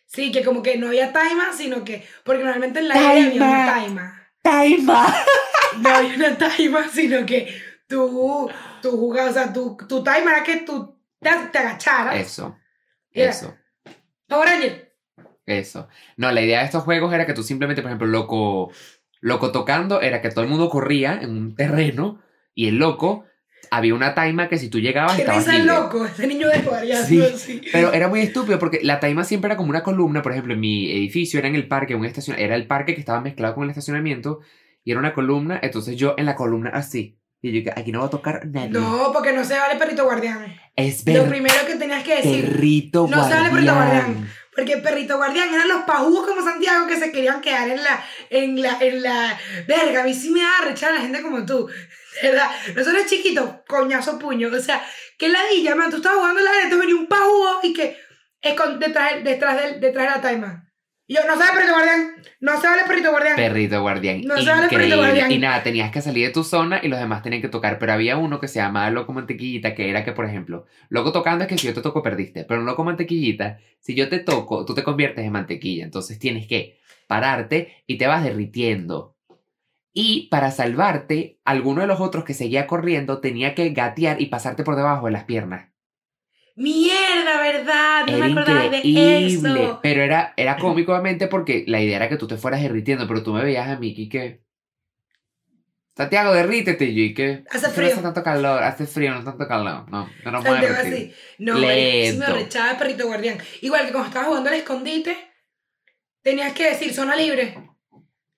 Sí, 0.06 0.30
que 0.30 0.44
como 0.44 0.62
que 0.62 0.76
no 0.78 0.86
había 0.88 1.12
taima, 1.12 1.52
sino 1.52 1.82
que, 1.84 2.04
porque 2.24 2.42
normalmente 2.44 2.78
en 2.78 2.88
la 2.88 2.94
aire 2.94 3.26
había 3.30 3.42
una 3.42 3.66
taima. 3.74 4.22
¡Taima! 4.42 5.14
No 5.80 5.88
había 5.88 6.14
una 6.16 6.36
taima, 6.36 6.88
sino 6.88 7.24
que 7.24 7.52
tú, 7.88 8.50
tú 8.82 8.90
jugabas, 8.90 9.30
o 9.30 9.34
sea, 9.34 9.52
tu, 9.52 9.76
tu 9.88 10.02
taima 10.02 10.32
era 10.32 10.42
que 10.42 10.56
tú 10.58 10.98
te, 11.20 11.30
te 11.52 11.58
agacharas. 11.58 12.16
Eso. 12.16 12.56
Era- 13.12 13.30
Eso. 13.30 13.54
Power 14.30 14.48
Ranger. 14.48 14.94
Eso. 15.46 15.88
No, 16.16 16.30
la 16.32 16.40
idea 16.40 16.60
de 16.60 16.64
estos 16.66 16.84
juegos 16.84 17.12
era 17.12 17.26
que 17.26 17.34
tú 17.34 17.42
simplemente, 17.42 17.82
por 17.82 17.90
ejemplo, 17.90 18.06
loco, 18.06 18.70
loco 19.20 19.52
tocando, 19.52 20.00
era 20.00 20.22
que 20.22 20.30
todo 20.30 20.44
el 20.44 20.50
mundo 20.50 20.70
corría 20.70 21.18
en 21.20 21.30
un 21.30 21.54
terreno 21.54 22.22
y 22.54 22.68
el 22.68 22.76
loco, 22.76 23.24
había 23.70 23.94
una 23.94 24.14
taima 24.14 24.48
que 24.48 24.58
si 24.58 24.68
tú 24.68 24.80
llegabas 24.80 25.14
Qué 25.16 25.22
estabas 25.22 25.46
libre. 25.48 25.64
loco, 25.66 26.06
ese 26.06 26.26
niño 26.26 26.48
desvariando 26.48 27.06
Sí. 27.06 27.20
así. 27.20 27.60
Pero 27.72 27.92
era 27.92 28.08
muy 28.08 28.20
estúpido 28.20 28.58
porque 28.58 28.80
la 28.82 29.00
taima 29.00 29.24
siempre 29.24 29.48
era 29.48 29.56
como 29.56 29.70
una 29.70 29.82
columna, 29.82 30.22
por 30.22 30.32
ejemplo, 30.32 30.54
en 30.54 30.60
mi 30.60 30.90
edificio 30.90 31.38
era 31.38 31.48
en 31.48 31.54
el 31.56 31.68
parque, 31.68 31.94
un 31.94 32.04
estacion... 32.04 32.38
era 32.38 32.56
el 32.56 32.66
parque 32.66 32.94
que 32.94 33.00
estaba 33.00 33.20
mezclado 33.20 33.54
con 33.54 33.64
el 33.64 33.70
estacionamiento 33.70 34.40
y 34.84 34.92
era 34.92 35.00
una 35.00 35.12
columna, 35.12 35.60
entonces 35.62 35.96
yo 35.96 36.14
en 36.16 36.26
la 36.26 36.34
columna 36.36 36.70
así. 36.70 37.19
Y 37.42 37.52
yo 37.52 37.64
que 37.64 37.80
aquí 37.80 37.90
no 37.90 38.00
va 38.00 38.06
a 38.06 38.10
tocar 38.10 38.46
nadie. 38.46 38.70
No, 38.70 39.10
porque 39.12 39.32
no 39.32 39.44
se 39.44 39.58
vale 39.58 39.76
perrito 39.76 40.04
guardián. 40.04 40.54
es 40.76 41.06
Lo 41.06 41.12
ver 41.12 41.28
primero 41.28 41.66
que 41.66 41.76
tenías 41.76 42.04
que 42.04 42.16
decir, 42.16 42.44
perrito 42.44 43.08
No 43.08 43.26
sale 43.26 43.48
perrito 43.50 43.74
guardián. 43.74 44.04
guardián. 44.04 44.30
porque 44.54 44.76
perrito 44.76 45.16
guardián 45.16 45.54
eran 45.54 45.68
los 45.68 45.82
pajugos 45.84 46.26
como 46.26 46.42
Santiago 46.42 46.86
que 46.86 46.98
se 46.98 47.10
querían 47.12 47.40
quedar 47.40 47.68
en 47.68 47.82
la, 47.82 48.04
en 48.28 48.60
la, 48.60 48.78
en 48.80 49.02
la, 49.02 49.38
verga, 49.66 50.02
a 50.02 50.04
mí 50.04 50.12
sí 50.12 50.30
me 50.30 50.40
da 50.42 50.66
rechar 50.66 50.90
a 50.90 50.96
la 50.96 51.00
gente 51.00 51.22
como 51.22 51.46
tú, 51.46 51.68
verdad, 52.22 52.50
nosotros 52.74 53.06
chiquitos, 53.06 53.48
coñazo 53.66 54.18
puño, 54.18 54.48
o 54.54 54.60
sea, 54.60 54.84
que 55.16 55.28
ladilla, 55.28 55.74
man, 55.74 55.90
tú 55.90 55.96
estabas 55.96 56.18
jugando 56.18 56.42
la 56.42 56.50
arena, 56.50 56.76
venía 56.76 56.96
un 56.96 57.06
pajugo 57.06 57.60
y 57.62 57.72
que 57.72 57.96
es 58.42 58.54
con, 58.54 58.78
detrás, 58.78 59.22
detrás, 59.24 59.62
del, 59.62 59.80
detrás 59.80 60.06
de 60.06 60.10
la 60.16 60.20
taima, 60.20 60.69
y 61.10 61.14
yo, 61.14 61.22
no 61.26 61.32
se 61.32 61.40
vale 61.40 61.52
perrito 61.54 61.72
guardián, 61.72 62.14
no 62.38 62.60
se 62.60 62.66
vale 62.68 62.82
perrito 62.86 63.10
guardián, 63.10 63.34
Perrito 63.34 63.80
guardián. 63.80 64.20
No 64.20 64.36
se 64.36 64.48
vale 64.48 64.68
perrito 64.68 64.96
guardián. 64.96 65.32
Y 65.32 65.38
nada, 65.38 65.60
tenías 65.64 65.90
que 65.90 66.02
salir 66.02 66.28
de 66.28 66.32
tu 66.32 66.44
zona 66.44 66.78
y 66.84 66.86
los 66.86 67.00
demás 67.00 67.24
tenían 67.24 67.42
que 67.42 67.48
tocar. 67.48 67.80
Pero 67.80 67.92
había 67.92 68.16
uno 68.16 68.38
que 68.38 68.46
se 68.46 68.60
llamaba 68.60 68.88
Loco 68.90 69.12
Mantequillita, 69.12 69.74
que 69.74 69.90
era 69.90 70.04
que, 70.04 70.12
por 70.12 70.24
ejemplo, 70.24 70.66
Loco 70.88 71.10
tocando 71.10 71.42
es 71.42 71.48
que 71.48 71.58
si 71.58 71.66
yo 71.66 71.74
te 71.74 71.82
toco 71.82 72.00
perdiste. 72.00 72.44
Pero 72.44 72.60
en 72.60 72.66
Loco 72.66 72.84
Mantequillita, 72.84 73.58
si 73.80 73.96
yo 73.96 74.08
te 74.08 74.20
toco, 74.20 74.64
tú 74.64 74.72
te 74.72 74.84
conviertes 74.84 75.24
en 75.24 75.32
mantequilla. 75.32 75.82
Entonces 75.82 76.20
tienes 76.20 76.46
que 76.46 76.78
pararte 77.08 77.82
y 77.88 77.98
te 77.98 78.06
vas 78.06 78.22
derritiendo. 78.22 79.16
Y 79.92 80.28
para 80.28 80.52
salvarte, 80.52 81.40
alguno 81.44 81.80
de 81.80 81.88
los 81.88 82.00
otros 82.00 82.22
que 82.22 82.34
seguía 82.34 82.68
corriendo 82.68 83.18
tenía 83.18 83.56
que 83.56 83.70
gatear 83.70 84.22
y 84.22 84.26
pasarte 84.26 84.62
por 84.62 84.76
debajo 84.76 85.06
de 85.06 85.12
las 85.12 85.24
piernas. 85.24 85.69
Mierda, 86.60 87.40
verdad, 87.42 88.06
no 88.06 88.16
Era 88.16 88.26
me 88.26 88.32
acordaba 88.32 88.68
de 88.68 89.26
eso, 89.26 89.80
Pero 89.82 90.02
era, 90.02 90.34
era 90.36 90.56
cómico, 90.56 90.92
obviamente, 90.92 91.26
porque 91.26 91.64
la 91.66 91.80
idea 91.80 91.96
era 91.96 92.08
que 92.08 92.16
tú 92.16 92.26
te 92.26 92.36
fueras 92.36 92.62
derritiendo, 92.62 93.06
pero 93.08 93.22
tú 93.22 93.32
me 93.32 93.42
veías 93.42 93.68
a 93.68 93.76
mí 93.76 93.94
y 93.96 94.08
que. 94.08 94.42
Santiago, 95.96 96.32
derrítete. 96.32 96.84
Y 96.86 96.94
yo, 96.94 97.02
¿y 97.02 97.14
qué? 97.14 97.44
Hace 97.50 97.66
No 97.68 97.72
frío. 97.74 97.88
hace 97.92 98.00
tanto 98.02 98.22
calor, 98.22 98.62
hace 98.62 98.86
frío, 98.86 99.12
no 99.12 99.24
tanto 99.24 99.46
calor. 99.46 99.90
No, 99.90 100.08
no 100.24 100.30
nos 100.30 100.44
mueve. 100.44 100.68
así. 100.68 101.12
No, 101.38 101.56
sí 101.56 101.60
me 101.62 101.76
Lento. 101.76 102.24
arrechaba 102.26 102.70
el 102.70 102.76
perrito 102.78 103.06
guardián. 103.06 103.38
Igual 103.60 103.86
que 103.86 103.92
cuando 103.92 104.08
estabas 104.08 104.28
jugando 104.28 104.48
al 104.50 104.56
escondite, 104.56 105.16
tenías 106.22 106.52
que 106.52 106.70
decir 106.70 106.94
zona 106.94 107.16
libre. 107.16 107.54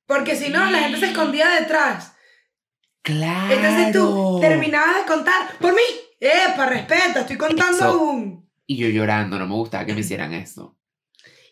Porque 0.06 0.34
si 0.34 0.48
no, 0.48 0.68
la 0.70 0.78
gente 0.80 0.98
se 0.98 1.06
escondía 1.06 1.48
detrás. 1.60 2.14
Claro. 3.02 3.54
Entonces 3.54 3.92
tú 3.92 4.38
terminabas 4.40 4.96
de 4.96 5.06
contar. 5.06 5.58
¡Por 5.60 5.72
mí! 5.74 5.82
¡Epa, 6.24 6.66
respeta! 6.66 7.20
Estoy 7.22 7.36
contando 7.36 7.76
Eso. 7.76 7.84
aún. 7.88 8.48
Y 8.66 8.76
yo 8.76 8.88
llorando, 8.88 9.38
no 9.40 9.46
me 9.46 9.54
gustaba 9.54 9.84
que 9.84 9.92
me 9.92 10.00
hicieran 10.00 10.32
eso. 10.32 10.78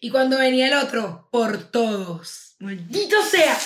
Y 0.00 0.10
cuando 0.10 0.38
venía 0.38 0.68
el 0.68 0.74
otro, 0.74 1.28
por 1.32 1.58
todos. 1.58 2.54
¡Maldito 2.60 3.20
sea! 3.22 3.56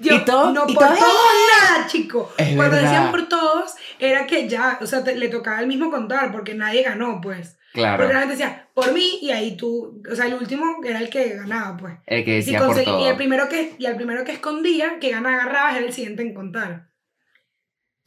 Y 0.00 0.24
todo- 0.24 0.52
no 0.52 0.64
y 0.68 0.74
por 0.74 0.86
todo- 0.86 0.96
todos 0.98 1.32
nada, 1.62 1.86
chico. 1.88 2.32
Es 2.36 2.54
Cuando 2.54 2.76
verdad. 2.76 2.82
decían 2.82 3.10
por 3.10 3.28
todos, 3.28 3.72
era 3.98 4.26
que 4.26 4.46
ya, 4.48 4.78
o 4.82 4.86
sea, 4.86 5.02
te- 5.02 5.16
le 5.16 5.28
tocaba 5.28 5.60
el 5.60 5.66
mismo 5.66 5.90
contar, 5.90 6.30
porque 6.30 6.54
nadie 6.54 6.82
ganó, 6.82 7.20
pues. 7.22 7.56
Claro. 7.72 7.96
Porque 7.98 8.12
la 8.14 8.20
gente 8.20 8.36
decía, 8.36 8.68
por 8.74 8.92
mí, 8.92 9.18
y 9.22 9.30
ahí 9.30 9.56
tú, 9.56 10.00
o 10.10 10.14
sea, 10.14 10.26
el 10.26 10.34
último 10.34 10.64
era 10.84 11.00
el 11.00 11.08
que 11.10 11.30
ganaba, 11.36 11.76
pues. 11.76 11.94
El 12.06 12.24
que 12.24 12.38
Y, 12.38 12.42
si 12.42 12.52
decía 12.52 12.66
por 12.66 12.80
todo. 12.84 13.00
y 13.00 13.08
el 13.08 13.16
primero 13.16 13.48
que, 13.48 13.74
y 13.78 13.86
el 13.86 13.96
primero 13.96 14.24
que 14.24 14.32
escondía, 14.32 14.98
que 15.00 15.10
gana 15.10 15.34
agarrabas, 15.34 15.76
era 15.76 15.86
el 15.86 15.92
siguiente 15.92 16.22
en 16.22 16.34
contar. 16.34 16.90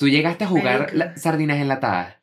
¿Tú 0.01 0.09
llegaste 0.09 0.45
a 0.45 0.47
jugar 0.47 0.89
la- 0.95 1.15
sardinas 1.15 1.59
enlatadas? 1.59 2.15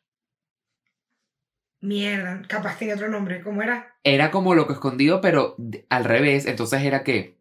Mierda, 1.79 2.41
capaz 2.45 2.77
tenía 2.77 2.95
otro 2.95 3.07
nombre, 3.07 3.41
¿cómo 3.41 3.61
era? 3.61 3.95
Era 4.03 4.31
como 4.31 4.53
loco 4.53 4.73
escondido, 4.73 5.21
pero 5.21 5.55
al 5.87 6.03
revés. 6.03 6.45
Entonces 6.45 6.81
era 6.81 7.05
que 7.05 7.37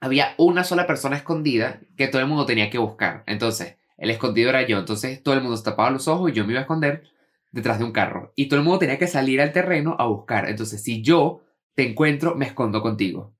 había 0.00 0.34
una 0.36 0.64
sola 0.64 0.88
persona 0.88 1.14
escondida 1.14 1.78
que 1.96 2.08
todo 2.08 2.20
el 2.20 2.26
mundo 2.26 2.44
tenía 2.44 2.70
que 2.70 2.78
buscar. 2.78 3.22
Entonces, 3.28 3.76
el 3.98 4.10
escondido 4.10 4.50
era 4.50 4.66
yo. 4.66 4.80
Entonces, 4.80 5.22
todo 5.22 5.34
el 5.36 5.42
mundo 5.42 5.56
se 5.56 5.62
tapaba 5.62 5.92
los 5.92 6.08
ojos 6.08 6.32
y 6.32 6.34
yo 6.34 6.44
me 6.44 6.54
iba 6.54 6.58
a 6.58 6.62
esconder 6.62 7.04
detrás 7.52 7.78
de 7.78 7.84
un 7.84 7.92
carro. 7.92 8.32
Y 8.34 8.48
todo 8.48 8.58
el 8.58 8.64
mundo 8.64 8.80
tenía 8.80 8.98
que 8.98 9.06
salir 9.06 9.40
al 9.40 9.52
terreno 9.52 9.94
a 9.96 10.06
buscar. 10.06 10.48
Entonces, 10.48 10.82
si 10.82 11.02
yo 11.02 11.44
te 11.76 11.88
encuentro, 11.88 12.34
me 12.34 12.46
escondo 12.46 12.82
contigo. 12.82 13.32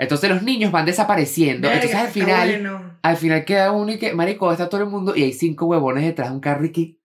Entonces, 0.00 0.30
los 0.30 0.42
niños 0.42 0.72
van 0.72 0.86
desapareciendo. 0.86 1.68
Verga, 1.68 1.82
Entonces, 1.84 2.00
al 2.06 2.12
final, 2.12 2.48
bueno. 2.48 2.98
al 3.02 3.16
final 3.18 3.44
queda 3.44 3.70
uno 3.70 3.92
y 3.92 3.98
que, 3.98 4.14
marico, 4.14 4.50
está 4.50 4.68
todo 4.68 4.80
el 4.82 4.88
mundo 4.88 5.14
y 5.14 5.22
hay 5.24 5.32
cinco 5.34 5.66
huevones 5.66 6.04
detrás 6.04 6.28
de 6.30 6.34
un 6.34 6.40
carro 6.40 6.64
y 6.64 6.72
que... 6.72 6.96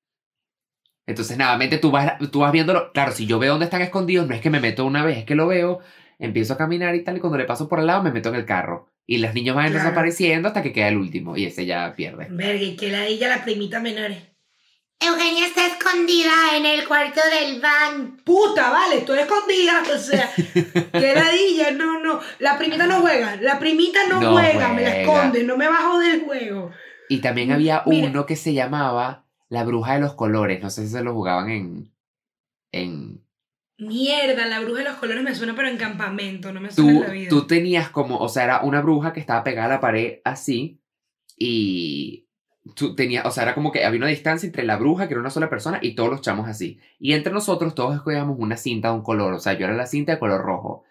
Entonces, 1.06 1.38
nuevamente 1.38 1.78
tú 1.78 1.92
vas, 1.92 2.14
tú 2.32 2.40
vas 2.40 2.52
viéndolo. 2.52 2.92
Claro, 2.94 3.12
si 3.12 3.26
yo 3.28 3.38
veo 3.38 3.52
dónde 3.52 3.66
están 3.66 3.82
escondidos, 3.82 4.28
no 4.28 4.34
es 4.34 4.42
que 4.42 4.50
me 4.50 4.60
meto 4.60 4.86
una 4.86 5.04
vez, 5.06 5.18
es 5.20 5.26
que 5.26 5.36
lo 5.36 5.46
veo, 5.46 5.80
empiezo 6.20 6.54
a 6.54 6.58
caminar 6.58 6.96
y 6.96 7.04
tal, 7.04 7.18
y 7.18 7.20
cuando 7.20 7.38
le 7.38 7.44
paso 7.46 7.68
por 7.68 7.80
al 7.80 7.88
lado 7.88 8.02
me 8.02 8.12
meto 8.12 8.30
en 8.30 8.36
el 8.36 8.46
carro. 8.46 8.90
Y 9.06 9.20
los 9.20 9.34
niños 9.36 9.56
van 9.56 9.70
Claro. 9.72 9.84
desapareciendo 9.84 10.48
hasta 10.48 10.64
que 10.64 10.72
queda 10.74 10.88
el 10.88 10.98
último 10.98 11.38
y 11.38 11.46
ese 11.46 11.66
ya 11.68 11.94
pierde. 11.96 12.28
Verga, 12.32 12.62
y 12.64 12.76
que 12.76 12.90
la 12.90 13.06
ella 13.06 13.28
la 13.28 13.44
primita 13.44 13.80
menor. 13.80 14.12
Eugenia 15.00 15.46
está 15.46 15.68
escondida 15.68 16.32
en 16.58 16.66
el 16.66 16.88
cuarto 16.88 17.20
del 17.30 17.60
van. 17.62 18.18
Puta, 18.24 18.70
vale, 18.72 19.00
estoy 19.00 19.20
escondida. 19.20 19.84
O 19.94 19.98
sea, 19.98 20.32
que 20.92 21.14
ladilla, 21.16 21.72
no, 21.72 22.00
no. 22.00 22.20
La 22.40 22.58
primita 22.58 22.88
no 22.88 23.02
juega. 23.02 23.36
La 23.38 23.60
primita 23.60 24.00
no, 24.10 24.22
No 24.22 24.32
juega, 24.34 24.70
me 24.74 24.82
la 24.84 25.02
esconde, 25.02 25.44
no 25.44 25.58
me 25.58 25.68
bajo 25.68 26.00
del 26.00 26.22
juego. 26.22 26.72
Y 27.10 27.20
también 27.20 27.52
había 27.52 27.84
Mira. 27.86 28.08
uno 28.08 28.26
que 28.26 28.36
se 28.36 28.54
llamaba 28.54 29.26
La 29.50 29.64
Bruja 29.64 29.94
de 29.94 30.00
los 30.00 30.14
Colores. 30.16 30.62
No 30.62 30.70
sé 30.70 30.86
si 30.88 30.94
se 30.94 31.04
lo 31.04 31.14
jugaban 31.14 31.50
en... 31.50 31.92
en... 32.72 33.22
Mierda, 33.78 34.46
la 34.48 34.62
bruja 34.62 34.80
de 34.80 34.90
los 34.90 34.96
colores 34.96 35.22
me 35.22 35.36
suena, 35.36 35.54
pero 35.54 35.68
en 35.68 35.76
campamento, 35.76 36.54
no 36.54 36.62
me 36.62 36.72
suena 36.72 36.92
en 36.92 36.98
Tú, 36.98 37.04
la 37.04 37.10
vida. 37.10 37.30
tú 37.30 37.46
tenías 37.46 37.90
como, 37.90 38.20
o 38.20 38.30
sea, 38.30 38.46
era 38.46 38.62
una 38.62 38.80
bruja 38.82 39.12
que 39.12 39.20
estaba 39.20 39.44
pegada 39.44 39.66
a 39.68 39.70
la 39.72 39.80
pared 39.82 40.20
así 40.24 40.80
y 41.38 42.25
tú 42.74 42.96
tenías, 42.96 43.26
o 43.26 43.32
sea, 43.32 43.44
era 43.44 43.54
como 43.54 43.72
que 43.72 43.86
había 43.86 44.00
una 44.00 44.08
distancia 44.08 44.48
entre 44.48 44.64
la 44.64 44.78
bruja, 44.78 45.08
que 45.08 45.14
era 45.14 45.22
una 45.22 45.30
sola 45.30 45.50
persona, 45.50 45.80
y 45.82 45.94
todos 45.96 46.10
los 46.10 46.22
chamos 46.22 46.48
así. 46.50 46.80
Y 47.00 47.14
entre 47.14 47.32
nosotros 47.34 47.76
todos 47.76 47.96
escogíamos 47.96 48.38
una 48.40 48.58
cinta 48.58 48.90
de 48.90 48.96
un 48.96 49.04
color, 49.04 49.34
o 49.34 49.40
sea, 49.40 49.54
yo 49.54 49.66
era 49.66 49.76
la 49.76 49.86
cinta 49.86 50.14
de 50.14 50.20
color 50.20 50.42
rojo. 50.42 50.84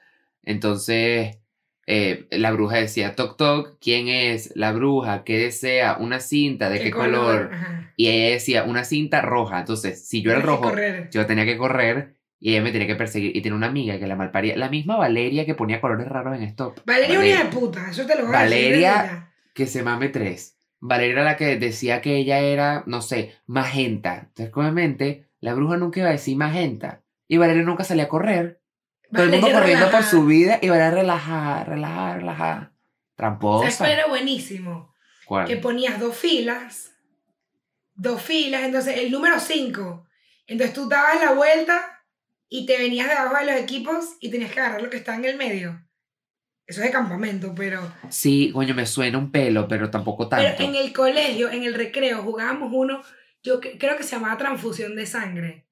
Entonces, 0.44 1.38
eh, 1.86 2.26
la 2.30 2.52
bruja 2.52 2.76
decía, 2.76 3.14
toc 3.14 3.36
toc, 3.36 3.78
¿quién 3.80 4.08
es? 4.08 4.52
La 4.54 4.72
bruja, 4.72 5.24
¿qué 5.24 5.38
desea? 5.38 5.96
Una 5.98 6.20
cinta, 6.20 6.70
¿de 6.70 6.80
qué, 6.80 6.90
color? 6.90 7.50
Y 7.96 8.08
ella 8.08 8.34
decía, 8.34 8.64
una 8.64 8.84
cinta 8.84 9.20
roja. 9.20 9.60
Entonces, 9.60 10.06
si 10.06 10.22
yo 10.22 10.30
era 10.30 10.40
el 10.40 10.46
rojo, 10.46 10.72
yo 11.10 11.26
tenía 11.26 11.44
que 11.44 11.56
correr 11.56 12.14
y 12.40 12.50
ella 12.52 12.62
me 12.62 12.72
tenía 12.72 12.86
que 12.86 12.96
perseguir. 12.96 13.36
Y 13.36 13.42
tenía 13.42 13.56
una 13.56 13.66
amiga 13.68 13.98
que 13.98 14.06
la 14.06 14.16
malparía. 14.16 14.56
La 14.56 14.68
misma 14.68 14.96
Valeria 14.96 15.44
que 15.46 15.54
ponía 15.54 15.80
colores 15.80 16.08
raros 16.08 16.36
en 16.36 16.42
stop. 16.44 16.78
Valeria 16.84 17.18
una 17.18 17.28
Valeria. 17.28 17.44
de 17.44 17.50
puta, 17.50 17.90
eso 17.90 18.06
te 18.06 18.16
lo 18.16 18.26
voy 18.26 18.34
a 18.34 18.44
decir. 18.44 18.58
Valeria- 18.62 18.80
ya. 19.04 19.30
Que 19.54 19.66
se 19.66 19.82
mame 19.82 20.08
tres. 20.08 20.53
Valeria 20.86 21.12
era 21.12 21.24
la 21.24 21.36
que 21.38 21.56
decía 21.56 22.02
que 22.02 22.16
ella 22.16 22.40
era, 22.40 22.84
no 22.84 23.00
sé, 23.00 23.34
magenta. 23.46 24.26
Entonces, 24.28 24.54
obviamente, 24.54 25.30
la 25.40 25.54
bruja 25.54 25.78
nunca 25.78 26.00
iba 26.00 26.10
a 26.10 26.12
decir 26.12 26.36
magenta. 26.36 27.02
Y 27.26 27.38
Valeria 27.38 27.62
nunca 27.62 27.84
salía 27.84 28.04
a 28.04 28.08
correr. 28.08 28.60
Todo 29.10 29.22
el 29.22 29.30
mundo 29.30 29.46
Valeria 29.46 29.60
corriendo 29.60 29.90
por 29.90 30.02
su 30.02 30.26
vida 30.26 30.58
y 30.60 30.68
Valeria 30.68 30.90
relajada, 30.90 31.64
relajada, 31.64 32.16
relajada. 32.16 32.58
¿Sabes 32.58 32.74
Tramposa. 33.16 33.78
cuál 33.78 33.92
era 33.92 34.06
buenísimo? 34.08 34.94
¿Cuál? 35.24 35.46
que 35.46 35.56
ponías 35.56 35.98
dos 35.98 36.18
filas, 36.18 36.92
dos 37.94 38.20
filas, 38.20 38.64
entonces 38.64 38.98
el 38.98 39.10
número 39.10 39.40
5. 39.40 40.06
Entonces 40.46 40.74
tú 40.74 40.86
dabas 40.86 41.18
la 41.18 41.32
vuelta 41.32 42.04
y 42.50 42.66
te 42.66 42.76
venías 42.76 43.08
debajo 43.08 43.38
de 43.38 43.46
los 43.46 43.56
equipos 43.58 44.16
y 44.20 44.30
tenías 44.30 44.52
que 44.52 44.60
agarrar 44.60 44.82
lo 44.82 44.90
que 44.90 44.98
estaba 44.98 45.16
en 45.16 45.24
el 45.24 45.38
medio. 45.38 45.82
Eso 46.66 46.80
es 46.80 46.86
de 46.86 46.92
campamento, 46.92 47.52
pero, 47.54 47.92
Sí, 48.08 48.50
coño, 48.52 48.74
me 48.74 48.86
suena 48.86 49.18
un 49.18 49.30
pelo, 49.30 49.68
pero 49.68 49.90
tampoco 49.90 50.28
tanto. 50.28 50.46
pero 50.56 50.70
en 50.70 50.76
el 50.76 50.92
colegio, 50.92 51.50
en 51.50 51.62
el 51.62 51.74
recreo, 51.74 52.22
jugábamos 52.22 52.70
uno, 52.72 53.02
yo 53.42 53.60
creo 53.60 53.96
que 53.98 54.02
se 54.02 54.16
llamaba 54.16 54.38
transfusión 54.38 54.96
de 54.96 55.04
sangre. 55.06 55.66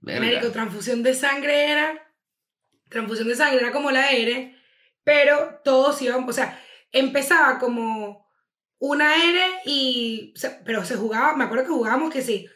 Verga. 0.00 0.20
Médico, 0.20 0.50
transfusión 0.50 1.02
de 1.02 1.14
sangre 1.14 1.70
era, 1.70 2.12
transfusión 2.88 3.28
de 3.28 3.36
sangre 3.36 3.60
era 3.60 3.70
como 3.72 3.90
la 3.90 4.10
R, 4.10 4.56
pero 5.04 5.60
todos 5.62 6.00
iban, 6.02 6.28
o 6.28 6.32
sea, 6.32 6.58
empezaba 6.90 7.58
como 7.58 8.28
una 8.78 9.14
R 9.14 9.40
y, 9.66 10.34
pero 10.64 10.84
se 10.84 10.96
jugaba, 10.96 11.36
me 11.36 11.44
acuerdo 11.44 11.64
que 11.64 11.70
jugábamos 11.70 12.12
que 12.12 12.22
sí, 12.22 12.48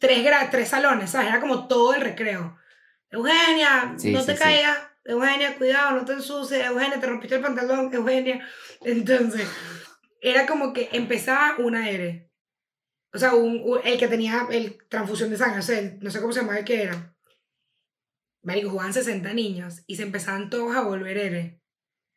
tres, 0.00 0.26
tres 0.50 0.68
salones, 0.68 1.10
¿sabes? 1.10 1.28
Era 1.28 1.40
como 1.40 1.68
todo 1.68 1.94
el 1.94 2.00
recreo. 2.02 2.58
Eugenia, 3.10 3.94
Sí, 3.96 4.12
no 4.12 4.20
sí, 4.20 4.26
te 4.26 4.36
sí. 4.36 4.42
caigas, 4.42 4.78
Eugenia, 5.08 5.56
cuidado, 5.56 5.96
no 5.96 6.04
te 6.04 6.12
ensucies, 6.12 6.64
Eugenia, 6.66 7.00
te 7.00 7.06
rompiste 7.06 7.36
el 7.36 7.42
pantalón, 7.42 7.90
Eugenia. 7.94 8.46
Entonces, 8.84 9.48
era 10.20 10.46
como 10.46 10.72
que 10.72 10.88
empezaba 10.92 11.56
una 11.58 11.88
R. 11.90 12.30
O 13.14 13.18
sea, 13.18 13.34
un, 13.34 13.60
un- 13.64 13.80
el 13.84 13.98
que 13.98 14.06
tenía 14.08 14.46
el 14.50 14.76
transfusión 14.88 15.30
de 15.30 15.38
sangre, 15.38 15.60
o 15.60 15.62
sea, 15.62 15.78
el- 15.78 15.98
no 16.00 16.10
sé 16.10 16.20
cómo 16.20 16.32
se 16.32 16.40
llamaba 16.40 16.58
el 16.58 16.64
que 16.64 16.82
era. 16.82 17.14
Marico, 18.42 18.70
jugaban 18.70 18.92
60 18.92 19.32
niños 19.32 19.82
y 19.86 19.96
se 19.96 20.02
empezaban 20.02 20.50
todos 20.50 20.74
a 20.76 20.82
volver 20.82 21.16
R. 21.18 21.60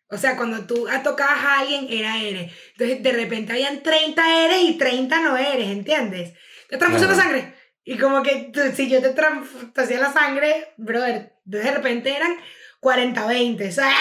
O 0.10 0.18
sea, 0.18 0.36
cuando 0.36 0.66
tú 0.68 0.88
tocabas 1.04 1.40
a 1.46 1.60
alguien, 1.62 1.88
era 1.90 2.22
R. 2.22 2.52
Entonces, 2.74 3.02
de 3.04 3.12
repente 3.14 3.54
habían 3.54 3.82
30 3.82 4.22
Rs 4.50 4.62
y 4.64 4.78
30 4.78 5.22
no 5.22 5.38
eres, 5.38 5.70
¿entiendes? 5.70 6.34
Te 6.70 6.78
transfusión 6.78 7.10
de 7.12 7.16
sangre. 7.16 7.56
Y 7.84 7.98
como 7.98 8.22
que 8.22 8.52
tú- 8.54 8.60
si 8.76 8.90
yo 8.90 9.02
te, 9.02 9.10
te 9.10 9.82
hacía 9.82 10.00
la 10.00 10.12
sangre, 10.12 10.74
brother, 10.78 11.34
de 11.46 11.72
repente 11.72 12.14
eran 12.16 12.36
40-20. 12.82 13.70
O 13.70 13.72
sea, 13.72 13.92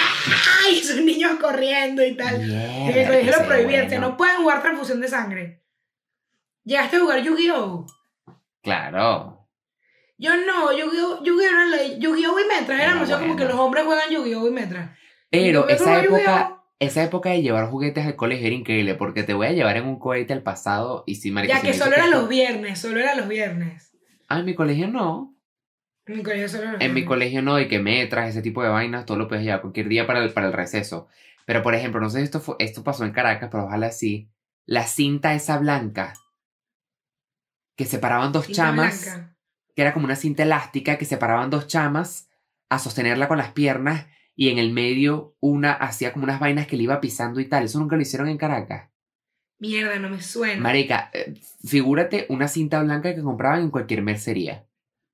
¡ay! 0.66 0.78
Esos 0.78 1.00
niños 1.02 1.32
corriendo 1.40 2.04
y 2.04 2.16
tal. 2.16 2.40
En 2.40 2.88
el 2.96 3.06
colegio 3.06 3.32
lo 3.38 3.46
prohibían, 3.46 3.86
bueno. 3.88 4.08
no 4.08 4.16
pueden 4.16 4.36
jugar 4.38 4.62
transfusión 4.62 5.00
de 5.00 5.08
sangre. 5.08 5.62
¿Llegaste 6.64 6.96
a 6.96 7.00
jugar 7.00 7.22
Yu-Gi-Oh? 7.22 7.86
Claro. 8.62 9.48
Yo 10.18 10.36
no, 10.36 10.72
Yu-Gi-Oh! 10.76 11.22
Yu-Gi-Oh! 11.24 11.40
era 11.48 11.66
la- 11.66 11.98
Yu-Gi-Oh! 11.98 12.38
y 12.40 12.44
Metra, 12.48 12.74
era 12.74 12.84
Era 12.84 12.94
demasiado 12.94 13.22
como 13.22 13.36
que 13.36 13.42
bueno. 13.44 13.56
los 13.56 13.64
hombres 13.66 13.84
juegan 13.84 14.10
Yu-Gi-Oh! 14.10 14.48
y 14.48 14.50
Metra. 14.50 14.96
Pero 15.30 15.68
esa 15.68 16.02
época, 16.02 16.62
esa 16.78 17.02
época 17.04 17.30
de 17.30 17.42
llevar 17.42 17.68
juguetes 17.70 18.04
al 18.06 18.16
colegio 18.16 18.46
era 18.46 18.56
increíble 18.56 18.94
porque 18.94 19.22
te 19.22 19.34
voy 19.34 19.46
a 19.46 19.52
llevar 19.52 19.76
en 19.76 19.86
un 19.86 19.98
cohete 19.98 20.32
al 20.32 20.42
pasado 20.42 21.04
y 21.06 21.14
si 21.16 21.32
Ya 21.46 21.60
que 21.62 21.72
solo 21.74 21.92
eran 21.94 22.06
esto- 22.06 22.20
los 22.20 22.28
viernes, 22.28 22.78
solo 22.78 22.98
eran 23.00 23.18
los 23.18 23.28
viernes. 23.28 23.92
Ah, 24.28 24.38
en 24.40 24.44
mi 24.46 24.54
colegio 24.54 24.88
no. 24.88 25.34
En 26.10 26.18
mi 26.18 26.22
colegio 26.22 26.48
solo 26.48 26.62
eran 26.64 26.74
los 26.74 26.82
En 26.82 26.94
mi 26.94 27.02
viernes. 27.02 27.08
colegio 27.08 27.42
no, 27.42 27.60
y 27.60 27.68
que 27.68 27.78
metras, 27.80 28.28
ese 28.30 28.42
tipo 28.42 28.62
de 28.62 28.68
vainas, 28.68 29.06
todo 29.06 29.16
lo 29.18 29.28
puedes 29.28 29.44
llevar 29.44 29.60
cualquier 29.62 29.88
día 29.88 30.06
para 30.06 30.22
el, 30.24 30.32
para 30.32 30.48
el 30.48 30.52
receso. 30.52 31.08
Pero, 31.46 31.62
por 31.62 31.74
ejemplo, 31.74 32.00
no 32.00 32.10
sé 32.10 32.18
si 32.18 32.24
esto, 32.24 32.40
fue, 32.40 32.56
esto 32.58 32.84
pasó 32.84 33.04
en 33.04 33.12
Caracas, 33.12 33.48
pero 33.50 33.64
ojalá 33.64 33.90
sí. 33.92 34.30
La 34.66 34.86
cinta 34.86 35.34
esa 35.34 35.58
blanca, 35.58 36.12
que 37.76 37.86
separaban 37.86 38.32
dos 38.32 38.46
Cinta 38.46 38.62
chamas, 38.62 39.02
blanca. 39.04 39.36
que 39.74 39.82
era 39.82 39.92
como 39.94 40.04
una 40.06 40.16
cinta 40.16 40.42
elástica, 40.42 40.98
que 40.98 41.04
separaban 41.04 41.50
dos 41.50 41.66
chamas 41.66 42.28
a 42.68 42.78
sostenerla 42.78 43.26
con 43.28 43.38
las 43.38 43.52
piernas, 43.52 44.06
y 44.36 44.48
en 44.48 44.58
el 44.58 44.72
medio 44.72 45.34
una 45.40 45.72
hacía 45.72 46.12
como 46.12 46.24
unas 46.24 46.40
vainas 46.40 46.66
que 46.66 46.76
le 46.76 46.84
iba 46.84 47.00
pisando 47.00 47.40
y 47.40 47.46
tal. 47.48 47.64
Eso 47.64 47.78
nunca 47.78 47.96
lo 47.96 48.02
hicieron 48.02 48.28
en 48.28 48.38
Caracas. 48.38 48.90
Mierda, 49.58 49.98
no 49.98 50.08
me 50.08 50.22
suena. 50.22 50.60
Marica, 50.62 51.10
eh, 51.12 51.34
figúrate 51.66 52.24
una 52.30 52.48
cinta 52.48 52.82
blanca 52.82 53.14
que 53.14 53.22
compraban 53.22 53.60
en 53.62 53.70
cualquier 53.70 54.02
mercería. 54.02 54.64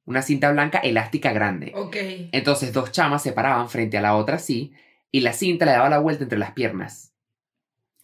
Una 0.06 0.22
cinta 0.22 0.50
blanca 0.52 0.78
elástica 0.78 1.32
grande. 1.32 1.72
Ok. 1.74 1.96
Entonces 2.32 2.72
dos 2.72 2.92
chamas 2.92 3.22
se 3.22 3.32
paraban 3.32 3.68
frente 3.68 3.98
a 3.98 4.00
la 4.00 4.16
otra 4.16 4.36
así 4.36 4.72
y 5.12 5.20
la 5.20 5.32
cinta 5.32 5.64
le 5.66 5.72
daba 5.72 5.88
la 5.90 5.98
vuelta 5.98 6.22
entre 6.22 6.38
las 6.38 6.52
piernas. 6.52 7.12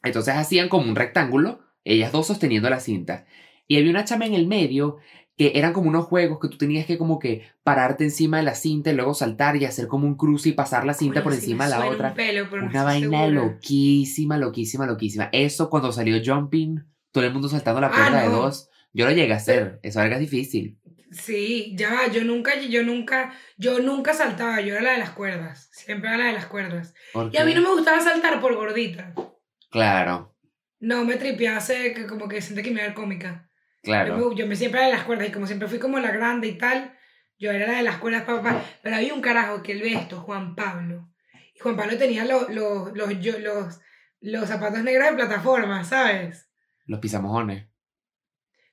Entonces 0.02 0.34
hacían 0.34 0.68
como 0.68 0.88
un 0.88 0.96
rectángulo, 0.96 1.60
ellas 1.84 2.12
dos 2.12 2.26
sosteniendo 2.26 2.68
la 2.70 2.80
cinta. 2.80 3.24
Y 3.68 3.76
había 3.78 3.90
una 3.90 4.04
chama 4.04 4.26
en 4.26 4.34
el 4.34 4.46
medio 4.46 4.98
que 5.38 5.52
eran 5.54 5.72
como 5.72 5.88
unos 5.88 6.06
juegos 6.06 6.38
que 6.40 6.48
tú 6.48 6.58
tenías 6.58 6.84
que 6.86 6.98
como 6.98 7.18
que 7.18 7.42
pararte 7.62 8.04
encima 8.04 8.36
de 8.38 8.42
la 8.42 8.54
cinta 8.54 8.90
y 8.90 8.94
luego 8.94 9.14
saltar 9.14 9.56
y 9.56 9.64
hacer 9.64 9.86
como 9.86 10.06
un 10.06 10.16
cruce 10.16 10.50
y 10.50 10.52
pasar 10.52 10.84
la 10.84 10.92
cinta 10.94 11.22
por 11.22 11.32
encima 11.32 11.64
de 11.64 11.70
la 11.70 11.86
otra. 11.86 12.08
un 12.10 12.14
pelo, 12.14 12.46
pero 12.50 12.62
no 12.62 12.68
Una 12.68 12.78
estoy 12.80 12.84
vaina 13.08 13.24
segura. 13.26 13.44
loquísima, 13.46 14.38
loquísima, 14.38 14.86
loquísima. 14.86 15.28
Eso 15.32 15.70
cuando 15.70 15.90
salió 15.92 16.20
Jumping, 16.24 16.84
todo 17.12 17.24
el 17.24 17.32
mundo 17.32 17.48
saltando 17.48 17.80
la 17.80 17.86
Ah, 17.88 17.92
cuerda 17.94 18.22
de 18.22 18.28
no. 18.28 18.42
dos. 18.42 18.68
Yo 18.92 19.06
lo 19.06 19.12
llegué 19.12 19.32
a 19.32 19.36
hacer. 19.36 19.80
Eso 19.82 20.00
verga 20.00 20.16
es 20.16 20.20
difícil. 20.20 20.78
Sí, 21.12 21.74
ya 21.76 21.92
va, 21.92 22.06
yo 22.08 22.24
nunca, 22.24 22.58
yo 22.58 22.82
nunca, 22.82 23.32
yo 23.58 23.78
nunca 23.80 24.14
saltaba, 24.14 24.60
yo 24.62 24.74
era 24.74 24.82
la 24.82 24.92
de 24.92 24.98
las 24.98 25.10
cuerdas, 25.10 25.68
siempre 25.72 26.08
era 26.08 26.18
la 26.18 26.24
de 26.26 26.32
las 26.32 26.46
cuerdas. 26.46 26.94
Y 27.30 27.36
a 27.36 27.44
mí 27.44 27.54
no 27.54 27.60
me 27.60 27.68
gustaba 27.68 28.00
saltar 28.00 28.40
por 28.40 28.54
gordita. 28.54 29.14
Claro, 29.70 30.34
No, 30.80 31.04
me 31.04 31.16
tripease 31.16 31.92
que 31.94 32.06
como 32.06 32.28
que 32.28 32.40
sentí 32.40 32.62
que 32.62 32.70
me 32.70 32.76
iba 32.76 32.84
a 32.84 32.86
ver 32.88 32.94
cómica. 32.94 33.48
claro. 33.82 34.18
Yo, 34.18 34.30
me, 34.30 34.36
yo 34.36 34.46
me 34.46 34.56
siempre 34.56 34.80
era 34.80 34.88
de 34.88 34.94
las 34.96 35.04
cuerdas 35.04 35.28
y 35.28 35.32
como 35.32 35.46
siempre 35.46 35.68
fui 35.68 35.78
como 35.78 35.98
la 36.00 36.10
grande 36.10 36.48
y 36.48 36.58
tal, 36.58 36.96
Yo 37.38 37.50
era 37.50 37.66
la 37.66 37.76
de 37.78 37.82
las 37.82 37.96
cuerdas, 37.98 38.22
papá. 38.22 38.62
Pero 38.82 38.96
había 38.96 39.12
un 39.14 39.20
carajo 39.20 39.62
que 39.62 39.72
él 39.72 39.82
ve 39.82 39.92
esto, 39.94 40.20
Juan 40.20 40.54
Pablo. 40.54 41.08
Y 41.54 41.58
Juan 41.58 41.76
Pablo 41.76 41.98
tenía 41.98 42.24
los, 42.24 42.48
los, 42.50 42.92
los, 42.96 43.20
yo- 43.20 43.38
los, 43.38 43.80
los 44.20 44.48
zapatos 44.48 44.82
negros 44.84 45.08
de 45.10 45.14
plataforma, 45.16 45.82
¿sabes? 45.84 46.48
Los 46.86 47.00
pisamojones. 47.00 47.66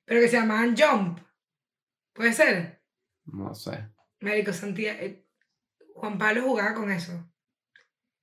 Pero 0.06 0.22
que 0.22 0.28
se 0.28 0.38
llamaban 0.38 0.76
Jump. 0.78 1.20
¿Puede 2.20 2.34
ser? 2.34 2.82
No 3.24 3.56
sé. 3.56 3.88
Médico 4.20 4.52
Santiago. 4.52 5.00
Juan 5.96 6.18
Pablo 6.18 6.42
jugaba 6.42 6.74
con 6.74 6.92
eso. 6.92 7.14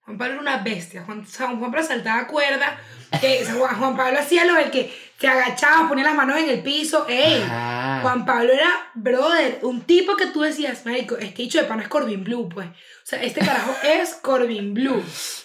Juan 0.00 0.18
Pablo 0.18 0.34
era 0.34 0.42
una 0.42 0.58
bestia. 0.58 1.02
Juan, 1.02 1.24
Juan 1.24 1.58
Pablo 1.58 1.82
saltaba 1.82 2.26
cuerda. 2.26 2.78
sea, 3.18 3.54
Juan 3.54 3.74
Juan 3.76 3.96
Pablo 3.96 4.18
hacía 4.18 4.44
lo 4.44 4.52
del 4.52 4.70
que 4.70 4.94
se 5.18 5.26
agachaba, 5.26 5.88
ponía 5.88 6.04
las 6.04 6.14
manos 6.14 6.36
en 6.36 6.50
el 6.50 6.62
piso. 6.62 7.06
¡Ey! 7.08 7.42
Ah, 7.48 8.00
Juan 8.02 8.26
Pablo 8.26 8.52
era, 8.52 8.68
brother, 8.92 9.60
un 9.62 9.80
tipo 9.80 10.14
que 10.14 10.26
tú 10.26 10.42
decías, 10.42 10.84
médico, 10.84 11.16
este 11.16 11.44
dicho 11.44 11.58
de 11.58 11.64
pana 11.64 11.84
es 11.84 11.88
Corbin 11.88 12.22
Blue, 12.22 12.50
pues. 12.50 12.68
O 12.68 12.72
sea, 13.02 13.22
este 13.22 13.40
carajo 13.40 13.74
es 13.82 14.12
Corbin 14.16 14.74
Blue. 14.74 15.02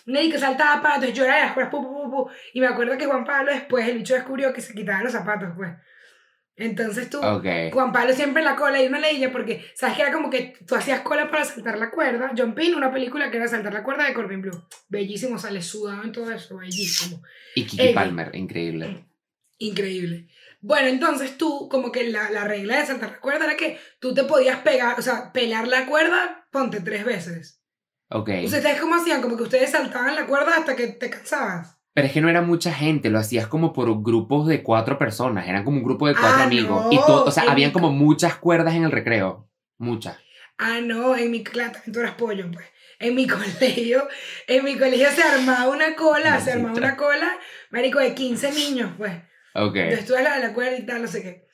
Médico 0.07 0.37
saltaba 0.37 0.81
para, 0.81 0.95
entonces 0.95 1.17
era 1.17 1.35
de 1.35 1.41
las 1.43 1.53
cuerdas, 1.53 1.71
pu, 1.71 1.81
pu, 1.81 2.03
pu, 2.03 2.11
pu. 2.11 2.31
Y 2.53 2.59
me 2.59 2.67
acuerdo 2.67 2.97
que 2.97 3.05
Juan 3.05 3.23
Pablo 3.23 3.53
después, 3.53 3.87
el 3.87 3.99
bicho 3.99 4.13
descubrió 4.13 4.51
que 4.51 4.59
se 4.59 4.73
quitaban 4.73 5.05
los 5.05 5.13
zapatos, 5.13 5.53
pues. 5.55 5.71
Entonces 6.61 7.09
tú. 7.09 7.19
Juan 7.73 7.91
Pablo 7.91 8.13
siempre 8.13 8.41
en 8.41 8.45
la 8.45 8.55
cola 8.55 8.81
y 8.81 8.87
una 8.87 8.99
leilla 8.99 9.31
porque, 9.31 9.65
¿sabes 9.73 9.95
que 9.95 10.03
Era 10.03 10.11
como 10.11 10.29
que 10.29 10.53
tú 10.67 10.75
hacías 10.75 11.01
cola 11.01 11.29
para 11.31 11.43
saltar 11.43 11.77
la 11.79 11.89
cuerda. 11.89 12.31
John 12.37 12.53
Pin, 12.53 12.75
una 12.75 12.91
película 12.91 13.31
que 13.31 13.37
era 13.37 13.47
saltar 13.47 13.73
la 13.73 13.83
cuerda 13.83 14.05
de 14.05 14.13
Corbin 14.13 14.41
Blue. 14.41 14.63
Bellísimo, 14.87 15.39
sale 15.39 15.61
sudado 15.61 16.03
en 16.03 16.11
todo 16.11 16.31
eso, 16.31 16.57
bellísimo. 16.57 17.21
Y 17.55 17.65
Kiki 17.65 17.87
Ey. 17.87 17.93
Palmer, 17.93 18.29
increíble. 18.35 19.05
Increíble. 19.57 20.27
Bueno, 20.61 20.87
entonces 20.87 21.37
tú, 21.37 21.67
como 21.69 21.91
que 21.91 22.07
la, 22.09 22.29
la 22.29 22.43
regla 22.43 22.79
de 22.79 22.85
saltar 22.85 23.11
la 23.11 23.19
cuerda 23.19 23.45
era 23.45 23.57
que 23.57 23.79
tú 23.99 24.13
te 24.13 24.23
podías 24.23 24.59
pegar, 24.59 24.99
o 24.99 25.01
sea, 25.01 25.31
pelar 25.33 25.67
la 25.67 25.87
cuerda, 25.87 26.47
ponte 26.51 26.81
tres 26.81 27.03
veces. 27.03 27.61
Ok. 28.09 28.29
¿Ustedes 28.43 28.79
cómo 28.79 28.95
hacían? 28.95 29.21
Como 29.21 29.37
que 29.37 29.43
ustedes 29.43 29.71
saltaban 29.71 30.15
la 30.15 30.27
cuerda 30.27 30.57
hasta 30.57 30.75
que 30.75 30.87
te 30.87 31.09
cansabas. 31.09 31.80
Pero 31.93 32.07
es 32.07 32.13
que 32.13 32.21
no 32.21 32.29
era 32.29 32.41
mucha 32.41 32.71
gente, 32.73 33.09
lo 33.09 33.19
hacías 33.19 33.47
como 33.47 33.73
por 33.73 34.01
grupos 34.01 34.47
de 34.47 34.63
cuatro 34.63 34.97
personas, 34.97 35.47
eran 35.47 35.63
como 35.65 35.77
un 35.77 35.83
grupo 35.83 36.07
de 36.07 36.13
cuatro 36.13 36.39
Ah, 36.41 36.43
amigos. 36.43 36.85
no, 36.85 36.91
Y 36.91 36.97
todo, 36.97 37.25
o 37.25 37.31
sea, 37.31 37.43
habían 37.51 37.71
como 37.71 37.91
muchas 37.91 38.35
cuerdas 38.35 38.75
en 38.75 38.83
el 38.83 38.91
recreo. 38.91 39.49
Muchas. 39.77 40.17
Ah, 40.57 40.79
no, 40.81 41.15
en 41.17 41.31
mi 41.31 41.43
clase, 41.43 41.91
tú 41.91 41.99
eras 41.99 42.13
pollo, 42.15 42.49
pues. 42.51 42.65
En 42.99 43.15
mi 43.15 43.27
colegio, 43.27 44.07
en 44.47 44.63
mi 44.63 44.77
colegio 44.77 45.09
se 45.11 45.23
armaba 45.23 45.67
una 45.69 45.95
cola, 45.95 46.39
se 46.39 46.51
armaba 46.53 46.75
una 46.77 46.95
cola, 46.95 47.37
marico, 47.71 47.99
de 47.99 48.13
15 48.13 48.51
niños, 48.53 48.91
pues. 48.97 49.11
Ok. 49.55 49.75
Entonces 49.75 50.05
tú 50.05 50.13
la 50.13 50.35
de 50.37 50.47
la 50.47 50.53
cuerda 50.53 50.77
y 50.77 50.85
tal, 50.85 51.01
no 51.01 51.07
sé 51.07 51.21
qué. 51.23 51.47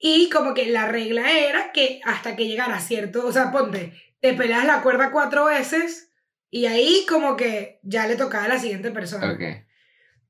Y 0.00 0.28
como 0.30 0.54
que 0.54 0.66
la 0.66 0.88
regla 0.88 1.30
era 1.30 1.70
que 1.70 2.00
hasta 2.04 2.34
que 2.34 2.48
llegara 2.48 2.80
cierto, 2.80 3.24
o 3.24 3.30
sea, 3.32 3.52
ponte, 3.52 3.92
te 4.20 4.32
peleas 4.32 4.64
la 4.64 4.82
cuerda 4.82 5.12
cuatro 5.12 5.44
veces 5.44 6.11
y 6.52 6.66
ahí 6.66 7.06
como 7.08 7.34
que 7.34 7.80
ya 7.82 8.06
le 8.06 8.14
tocaba 8.14 8.44
a 8.44 8.48
la 8.48 8.58
siguiente 8.58 8.90
persona. 8.90 9.26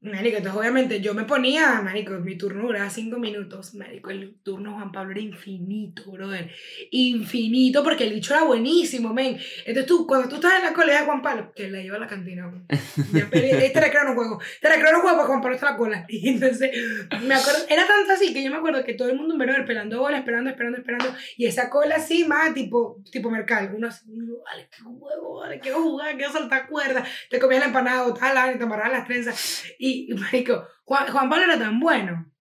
Marico, 0.03 0.39
entonces 0.39 0.61
obviamente 0.61 1.01
yo 1.01 1.15
me 1.15 1.23
ponía, 1.23 1.81
marico, 1.81 2.15
mi 2.15 2.37
turno 2.37 2.63
duraba 2.67 2.91
cinco 2.91 3.19
minutos, 3.19 3.73
marico, 3.77 4.11
el 4.11 4.35
turno 4.43 4.75
Juan 4.75 4.91
Pablo 4.91 5.13
era 5.13 5.21
infinito, 5.21 6.11
brother, 6.11 6.51
infinito, 6.91 7.85
porque 7.85 8.05
el 8.05 8.15
bicho 8.15 8.35
era 8.35 8.43
buenísimo, 8.43 9.15
men. 9.15 9.39
Entonces 9.65 9.87
tú, 9.87 10.05
cuando 10.05 10.29
tú 10.29 10.37
estás 10.37 10.55
en 10.59 10.65
la 10.65 10.73
cola 10.73 10.99
de 10.99 11.07
Juan 11.07 11.23
Pablo, 11.23 11.53
te 11.55 11.71
la 11.71 11.81
lleva 11.81 11.99
a 11.99 12.01
la 12.01 12.09
cantina, 12.09 12.49
men. 12.49 12.67
Ya 13.13 13.31
peleé, 13.31 13.67
este 13.67 13.81
recreo 13.81 14.03
no 14.03 14.15
juego, 14.15 14.41
este 14.43 14.69
recreo 14.69 14.93
no 14.93 15.03
juego 15.03 15.19
porque 15.19 15.29
Juan 15.29 15.41
Pablo 15.41 15.55
está 15.55 15.71
la 15.71 15.77
cola. 15.77 16.07
Y 16.09 16.29
entonces, 16.31 16.71
me 17.23 17.35
acuerdo, 17.35 17.61
era 17.71 17.87
tanto 17.87 18.13
así 18.13 18.35
que 18.35 18.43
yo 18.43 18.51
me 18.51 18.57
acuerdo 18.57 18.85
que 18.85 18.95
todo 18.95 19.09
el 19.09 19.17
mundo, 19.17 19.39
brother, 19.39 19.65
pelando 19.65 20.01
bola, 20.01 20.19
esperando, 20.19 20.51
esperando, 20.51 20.79
esperando, 20.79 21.15
y 21.37 21.47
esa 21.47 21.71
cola 21.71 21.97
así, 21.97 22.25
más 22.25 22.53
tipo, 22.55 23.01
tipo 23.13 23.31
mercal, 23.31 23.73
uno 23.75 23.87
así, 23.87 24.05
vale, 24.09 24.69
qué 24.69 24.83
huevo, 24.83 25.41
vale, 25.41 25.61
quiero 25.61 25.81
jugar, 25.81 26.17
quiero 26.17 26.33
saltar 26.33 26.69
cuerdas, 26.69 27.09
te 27.31 27.39
comías 27.39 27.61
la 27.61 27.67
empanada, 27.69 28.07
la 28.21 28.35
vaina, 28.35 28.59
te 28.59 28.65
amarrabas 28.65 28.93
las 28.93 29.07
trenzas, 29.07 29.65
y, 29.79 29.92
y, 29.93 30.15
marico, 30.15 30.67
Juan, 30.85 31.07
Juan 31.09 31.29
Pablo 31.29 31.45
era 31.45 31.59
tan 31.59 31.81
bueno 31.81 32.33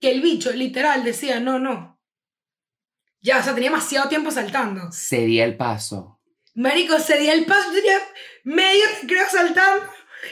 que 0.00 0.10
el 0.10 0.20
bicho 0.20 0.52
literal 0.52 1.04
decía, 1.04 1.40
no, 1.40 1.58
no. 1.58 2.00
Ya, 3.20 3.38
o 3.38 3.42
sea, 3.42 3.54
tenía 3.54 3.70
demasiado 3.70 4.08
tiempo 4.08 4.30
saltando. 4.30 4.92
Sería 4.92 5.44
el 5.44 5.56
paso. 5.56 6.20
Marico, 6.54 6.98
se 6.98 7.18
dio 7.18 7.32
el 7.32 7.44
paso, 7.44 7.72
tenía 7.72 7.98
medio 8.44 8.84
recreo 9.02 9.24
saltando. 9.30 9.84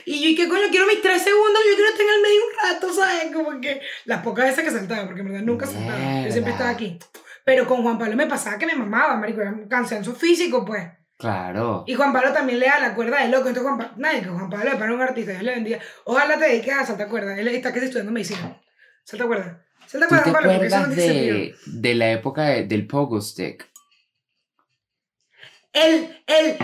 Y 0.06 0.22
yo, 0.22 0.28
¿y 0.28 0.34
qué 0.34 0.48
coño? 0.48 0.68
Quiero 0.70 0.86
mis 0.86 1.02
tres 1.02 1.22
segundos, 1.22 1.62
yo 1.68 1.74
quiero 1.74 1.90
estar 1.90 2.06
en 2.06 2.12
el 2.14 2.22
medio 2.22 2.40
un 2.46 2.72
rato, 2.72 2.92
¿sabes? 2.92 3.32
Como 3.32 3.60
que 3.60 3.80
las 4.04 4.22
pocas 4.22 4.46
veces 4.46 4.64
que 4.64 4.70
saltaba, 4.70 5.06
porque 5.06 5.20
en 5.20 5.28
verdad 5.28 5.42
nunca 5.42 5.66
saltaba. 5.66 6.24
Yo 6.24 6.32
siempre 6.32 6.52
estaba 6.52 6.70
aquí. 6.70 6.98
Pero 7.44 7.66
con 7.66 7.82
Juan 7.82 7.98
Pablo 7.98 8.16
me 8.16 8.26
pasaba 8.26 8.58
que 8.58 8.66
me 8.66 8.74
mamaba, 8.74 9.16
marico, 9.16 9.40
era 9.40 9.50
un 9.50 9.68
cansancio 9.68 10.14
físico, 10.14 10.64
pues. 10.64 10.84
Claro. 11.18 11.84
Y 11.86 11.94
Juan 11.94 12.12
Pablo 12.12 12.32
también 12.32 12.58
le 12.58 12.66
da 12.66 12.80
la 12.80 12.94
cuerda 12.94 13.22
de 13.22 13.28
loco. 13.28 13.48
Entonces, 13.48 13.62
Juan 13.62 13.78
Pablo, 13.78 13.92
nadie, 13.96 14.20
que 14.22 14.28
Juan 14.28 14.50
Pablo 14.50 14.70
le 14.72 14.76
para 14.78 14.92
un 14.94 15.00
artista, 15.00 15.30
Dios 15.32 15.42
le 15.44 15.54
bendiga. 15.54 15.78
Ojalá 16.04 16.38
te 16.38 16.46
dediques 16.48 16.74
a 16.74 16.84
saltar 16.86 17.08
cuerda. 17.08 17.38
Él 17.38 17.46
está 17.48 17.70
que 17.72 17.78
está 17.78 17.86
estudiando 17.86 18.12
medicina. 18.12 18.60
Salta 19.04 19.26
cuerda. 19.26 19.64
Salta 19.86 20.06
¿Tú 20.06 20.08
cuerda, 20.08 20.24
te 20.24 20.30
Juan 20.30 20.42
Pablo, 20.42 20.52
porque 20.58 20.66
eso 20.66 20.86
no 20.86 20.94
de, 20.94 21.54
de 21.66 21.94
la 21.94 22.10
época 22.12 22.42
de- 22.46 22.64
del 22.66 22.86
pogo 22.86 23.20
stick? 23.20 23.70
El, 25.72 26.22
el, 26.26 26.56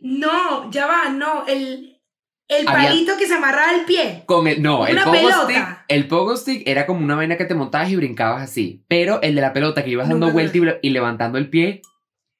no, 0.00 0.70
ya 0.70 0.86
va, 0.86 1.08
no, 1.10 1.46
el, 1.46 2.00
el 2.48 2.68
Había- 2.68 2.88
palito 2.88 3.16
que 3.16 3.26
se 3.26 3.34
amarraba 3.34 3.70
al 3.70 3.84
pie. 3.84 4.24
Con 4.26 4.46
el, 4.48 4.60
no, 4.62 4.86
el 4.86 4.94
Una 4.94 5.04
pogo 5.04 5.16
pelota. 5.16 5.44
stick, 5.44 5.84
el 5.88 6.08
pogo 6.08 6.36
stick 6.36 6.62
era 6.66 6.84
como 6.86 7.00
una 7.04 7.14
vaina 7.16 7.36
que 7.36 7.44
te 7.44 7.54
montabas 7.54 7.90
y 7.90 7.96
brincabas 7.96 8.42
así. 8.42 8.84
Pero 8.88 9.22
el 9.22 9.34
de 9.36 9.40
la 9.40 9.52
pelota 9.52 9.84
que 9.84 9.90
ibas 9.90 10.08
dando 10.08 10.26
Nunca 10.26 10.32
vuelta 10.34 10.58
y, 10.82 10.88
y 10.88 10.90
levantando 10.90 11.38
el 11.38 11.48
pie, 11.48 11.82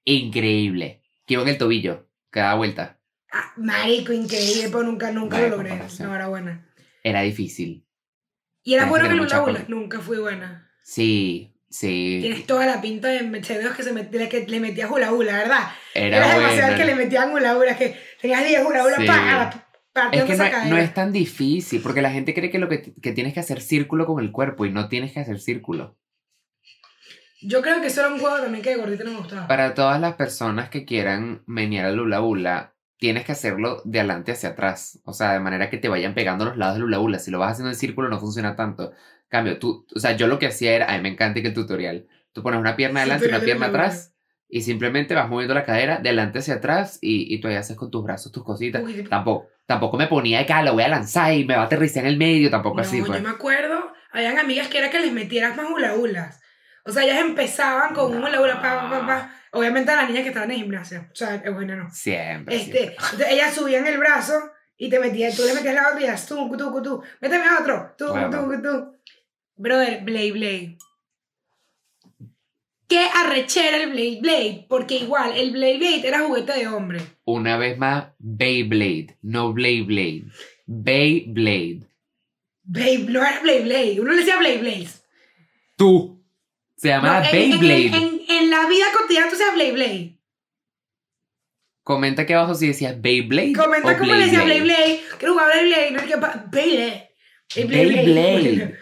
increíble. 0.04 1.02
Que 1.26 1.34
iba 1.34 1.42
en 1.42 1.48
el 1.48 1.58
tobillo, 1.58 2.08
que 2.30 2.40
daba 2.40 2.54
vuelta. 2.54 2.98
Ah, 3.32 3.52
marico, 3.56 4.12
increíble, 4.12 4.64
pero 4.66 4.82
nunca, 4.82 5.10
nunca 5.10 5.36
Vaya 5.36 5.48
lo 5.48 5.56
logré. 5.56 5.78
No 6.00 6.14
era 6.14 6.28
buena. 6.28 6.68
Era 7.02 7.22
difícil. 7.22 7.86
Y 8.62 8.74
era 8.74 8.86
bueno 8.86 9.08
que 9.08 9.14
hula. 9.14 9.40
cola. 9.40 9.64
Nunca 9.68 10.00
fui 10.00 10.18
buena. 10.18 10.70
Sí, 10.84 11.56
sí. 11.68 12.18
Tienes 12.20 12.46
toda 12.46 12.66
la 12.66 12.80
pinta 12.80 13.08
de 13.08 13.22
Mercedes 13.22 13.70
que, 13.72 13.82
se 13.82 13.92
met- 13.94 14.28
que 14.28 14.46
le 14.46 14.60
metías 14.60 14.90
hula 14.90 15.12
hula, 15.12 15.36
¿verdad? 15.36 15.68
Era 15.94 16.16
Eras 16.18 16.36
demasiado 16.36 16.76
que 16.76 16.84
le 16.84 16.94
metían 16.94 17.32
hula 17.32 17.56
hula, 17.56 17.76
que 17.76 17.96
tenías 18.20 18.44
10 18.44 18.64
hula 18.64 18.84
hula 18.84 18.96
Sí. 18.96 19.06
para 19.06 20.10
Es 20.12 20.24
que 20.24 20.36
no, 20.36 20.64
no 20.70 20.76
es 20.78 20.94
tan 20.94 21.12
difícil, 21.12 21.80
porque 21.82 22.02
la 22.02 22.10
gente 22.10 22.34
cree 22.34 22.50
que 22.50 22.58
lo 22.58 22.68
que, 22.68 22.94
que 23.00 23.12
tienes 23.12 23.34
que 23.34 23.40
hacer 23.40 23.60
círculo 23.60 24.06
con 24.06 24.22
el 24.22 24.30
cuerpo 24.32 24.64
y 24.66 24.70
no 24.70 24.88
tienes 24.88 25.12
que 25.12 25.20
hacer 25.20 25.38
círculo. 25.40 25.96
Yo 27.42 27.62
creo 27.62 27.80
que 27.80 27.88
eso 27.88 28.00
era 28.00 28.12
un 28.12 28.20
juego 28.20 28.38
también 28.38 28.62
que 28.62 28.70
de 28.70 28.76
gordito 28.76 29.04
no 29.04 29.12
me 29.12 29.18
gustaba. 29.18 29.46
Para 29.46 29.74
todas 29.74 30.00
las 30.00 30.14
personas 30.14 30.68
que 30.70 30.84
quieran 30.84 31.42
menear 31.46 31.86
el 31.86 32.00
hula 32.00 32.20
hula, 32.20 32.74
tienes 32.98 33.24
que 33.24 33.32
hacerlo 33.32 33.82
de 33.84 34.00
adelante 34.00 34.32
hacia 34.32 34.50
atrás. 34.50 35.00
O 35.04 35.12
sea, 35.12 35.32
de 35.32 35.40
manera 35.40 35.70
que 35.70 35.78
te 35.78 35.88
vayan 35.88 36.14
pegando 36.14 36.44
los 36.44 36.56
lados 36.56 36.74
del 36.74 36.84
hula 36.84 37.00
hula. 37.00 37.18
Si 37.18 37.30
lo 37.30 37.38
vas 37.38 37.52
haciendo 37.52 37.70
en 37.70 37.76
círculo 37.76 38.08
no 38.08 38.20
funciona 38.20 38.54
tanto. 38.54 38.92
Cambio, 39.28 39.58
tú, 39.58 39.86
o 39.94 39.98
sea, 39.98 40.12
yo 40.12 40.26
lo 40.26 40.38
que 40.38 40.46
hacía 40.46 40.72
era, 40.72 40.92
a 40.92 40.96
mí 40.96 41.02
me 41.02 41.08
encanta 41.08 41.40
que 41.42 41.48
el 41.48 41.54
tutorial. 41.54 42.06
Tú 42.32 42.42
pones 42.42 42.60
una 42.60 42.76
pierna 42.76 43.00
adelante 43.00 43.26
y 43.26 43.28
una 43.28 43.40
pierna 43.40 43.66
atrás 43.66 44.12
y 44.54 44.60
simplemente 44.60 45.14
vas 45.14 45.30
moviendo 45.30 45.54
la 45.54 45.64
cadera 45.64 45.96
de 45.96 46.10
adelante 46.10 46.40
hacia 46.40 46.56
atrás 46.56 46.98
y, 47.00 47.34
y 47.34 47.40
tú 47.40 47.48
ahí 47.48 47.54
haces 47.54 47.74
con 47.74 47.90
tus 47.90 48.04
brazos 48.04 48.30
tus 48.30 48.44
cositas. 48.44 48.82
Uy, 48.82 49.02
Tampoco, 49.04 49.48
tampoco 49.64 49.96
me 49.96 50.08
ponía 50.08 50.40
de 50.40 50.46
cara, 50.46 50.62
lo 50.62 50.74
voy 50.74 50.82
a 50.82 50.88
lanzar 50.88 51.32
y 51.32 51.46
me 51.46 51.56
va 51.56 51.62
a 51.62 51.64
aterrizar 51.64 52.04
en 52.04 52.10
el 52.10 52.18
medio, 52.18 52.50
tampoco 52.50 52.76
no, 52.76 52.82
así, 52.82 53.00
pues. 53.00 53.18
yo 53.18 53.24
me 53.26 53.30
acuerdo, 53.30 53.90
habían 54.10 54.38
amigas 54.38 54.68
que 54.68 54.76
era 54.76 54.90
que 54.90 55.00
les 55.00 55.10
metieras 55.10 55.56
más 55.56 55.70
hula 55.70 55.94
hulas. 55.94 56.41
O 56.84 56.90
sea, 56.92 57.04
ellas 57.04 57.18
empezaban 57.20 57.94
con 57.94 58.12
un 58.12 58.20
No. 58.20 58.26
hula 58.28 58.40
hula, 58.40 58.60
pa, 58.62 58.90
pa, 58.90 59.06
pa. 59.06 59.34
Obviamente 59.52 59.90
a 59.92 59.96
las 59.96 60.08
niñas 60.08 60.22
que 60.22 60.28
estaban 60.30 60.50
en 60.50 60.58
gimnasia. 60.58 61.08
O 61.12 61.14
sea, 61.14 61.40
Eugenia 61.44 61.76
no. 61.76 61.90
Siempre. 61.92 62.56
Este, 62.56 62.72
siempre. 62.78 62.96
entonces 62.96 63.26
ellas 63.30 63.54
subían 63.54 63.86
el 63.86 63.98
brazo 63.98 64.32
y 64.76 64.88
te 64.88 64.98
metías, 64.98 65.36
tú 65.36 65.42
le 65.44 65.54
metías 65.54 65.74
la 65.74 65.88
otra 65.88 66.00
y 66.00 66.04
ellas, 66.04 66.26
tú, 66.26 66.50
tú, 66.56 66.82
tú, 66.82 67.02
méteme 67.20 67.44
a 67.46 67.60
otro, 67.60 67.94
tú, 67.96 68.08
Bueno. 68.08 68.30
tú, 68.30 68.62
tú. 68.62 68.96
Brother, 69.56 70.02
Blade 70.02 70.32
Blade. 70.32 70.78
¿Qué 72.88 73.06
arrechera 73.14 73.76
el 73.78 73.90
Blade 73.90 74.18
Blade? 74.20 74.66
Porque 74.68 74.96
igual, 74.96 75.32
el 75.36 75.52
Blade 75.52 75.78
Blade 75.78 76.08
era 76.08 76.20
juguete 76.20 76.52
de 76.52 76.66
hombre. 76.68 77.00
Una 77.24 77.56
vez 77.56 77.78
más, 77.78 78.06
Beyblade, 78.18 79.16
no 79.22 79.52
Blade 79.52 79.82
Blade. 79.82 80.24
Beyblade. 80.66 81.86
Blade, 82.64 83.06
no 83.08 83.22
era 83.24 83.40
Blade 83.40 83.62
Blade, 83.62 84.00
uno 84.00 84.10
le 84.12 84.18
decía 84.18 84.38
Blade 84.38 84.58
Blades. 84.58 85.04
Tú. 85.76 86.21
Se 86.82 86.88
llama 86.88 87.20
No, 87.20 87.28
en, 87.28 87.36
en- 87.36 87.50
Beyblade. 87.60 87.86
en- 87.86 87.94
en- 87.94 88.20
en 88.28 88.50
la 88.50 88.66
vida 88.66 88.86
cotidiana 88.98 89.28
tú 89.28 89.36
decías 89.36 89.54
Blade 89.54 89.72
Blade. 89.72 90.18
Comenta 91.84 92.22
aquí 92.22 92.32
abajo 92.32 92.56
si 92.56 92.66
decías 92.66 93.00
Beyblade. 93.00 93.52
Comenta 93.52 93.96
cómo 93.98 94.12
le 94.14 94.24
decía 94.24 94.42
Blade 94.42 94.62
Blade 94.62 94.82
Blade. 94.84 95.00
Quiero 95.18 95.34
jugar 95.34 95.48
Blade 95.52 95.66
Blade. 95.68 95.90
No 95.92 95.98
es 96.00 96.06
que 96.06 96.18
pa- 96.18 96.44
Blade 96.50 97.10
Blade. 97.54 97.66
Beyblade. 97.66 98.78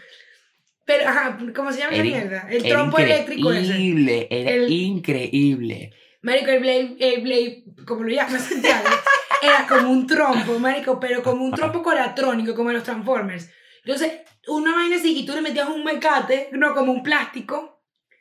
Pero, 0.86 1.08
ajá, 1.08 1.38
¿cómo 1.54 1.72
se 1.72 1.78
llama 1.80 1.92
esa 1.92 2.02
mierda? 2.02 2.48
El 2.50 2.62
trompo 2.62 2.98
eléctrico 2.98 3.52
ese. 3.52 3.66
increíble, 3.66 4.26
era 4.30 4.50
El- 4.50 4.72
increíble. 4.72 5.92
Marico, 6.22 6.50
el 6.50 6.60
Blade, 6.60 6.96
el 6.98 7.20
Blade, 7.22 7.64
como 7.86 8.02
lo 8.04 8.08
llama 8.10 8.38
Santiago, 8.38 8.88
era 9.42 9.66
como 9.68 9.90
un 9.90 10.06
trompo, 10.06 10.58
marico, 10.58 10.98
pero 10.98 11.22
como 11.22 11.44
un 11.44 11.52
trompo 11.52 11.82
colatrónico, 11.82 12.54
como 12.54 12.70
en 12.70 12.76
los 12.76 12.84
Transformers. 12.84 13.50
Entonces, 13.84 14.12
una 14.48 14.74
vaina 14.74 14.96
así, 14.96 15.18
y 15.18 15.24
tú 15.26 15.32
le 15.34 15.42
metías 15.42 15.68
un 15.68 15.84
mecate, 15.84 16.48
no, 16.52 16.74
como 16.74 16.92
un 16.92 17.02
plástico. 17.02 17.79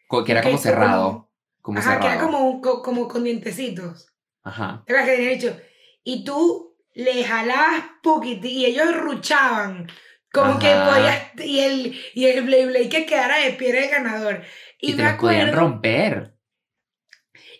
Que 0.10 0.31
era 0.31 0.41
como 0.41 0.57
cerrado. 0.57 1.31
Como 1.61 1.80
Ajá, 1.80 1.99
que 1.99 2.07
era 2.07 2.15
cerrado. 2.18 2.31
como, 2.31 2.61
como 2.81 3.07
con 3.07 3.23
dientecitos. 3.23 4.07
Ajá. 4.44 4.84
¿Te 4.86 4.94
acuerdas 4.94 5.10
que 5.10 5.15
tenía 5.18 5.31
dicho? 5.36 5.57
Y 6.03 6.23
tú 6.23 6.76
le 6.94 7.23
jalabas 7.23 7.84
poquito 8.02 8.48
y 8.48 8.65
ellos 8.65 8.95
ruchaban. 8.95 9.88
Como 10.31 10.60
que 10.60 10.68
podías. 10.68 11.31
Y 11.38 11.60
el, 11.60 11.99
y 12.14 12.26
el 12.26 12.44
Blade 12.44 12.65
Blade 12.68 12.90
que 12.90 13.06
quedara 13.06 13.38
de 13.40 13.52
pie 13.52 13.69
era 13.69 13.84
el 13.84 13.90
ganador. 13.90 14.44
Y, 14.80 14.91
Y, 14.91 14.95
te 14.95 15.03
me 15.03 15.10
los 15.10 15.19
podían 15.19 15.53
romper. 15.53 16.36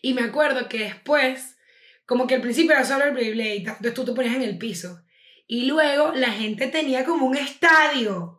Y 0.02 0.14
me 0.14 0.22
acuerdo 0.22 0.70
que 0.70 0.80
después, 0.80 1.58
como 2.06 2.28
que 2.28 2.36
al 2.36 2.42
principio 2.42 2.72
era 2.72 2.86
solo 2.86 3.06
el 3.06 3.12
Blade 3.12 3.32
Blade, 3.34 3.56
entonces 3.58 3.94
tú 3.94 4.06
te 4.06 4.14
ponías 4.14 4.36
en 4.36 4.44
el 4.44 4.58
piso. 4.58 5.02
Y 5.48 5.66
luego 5.66 6.12
la 6.14 6.32
gente 6.32 6.68
tenía 6.68 7.06
como 7.06 7.26
un 7.26 7.36
estadio. 7.36 8.39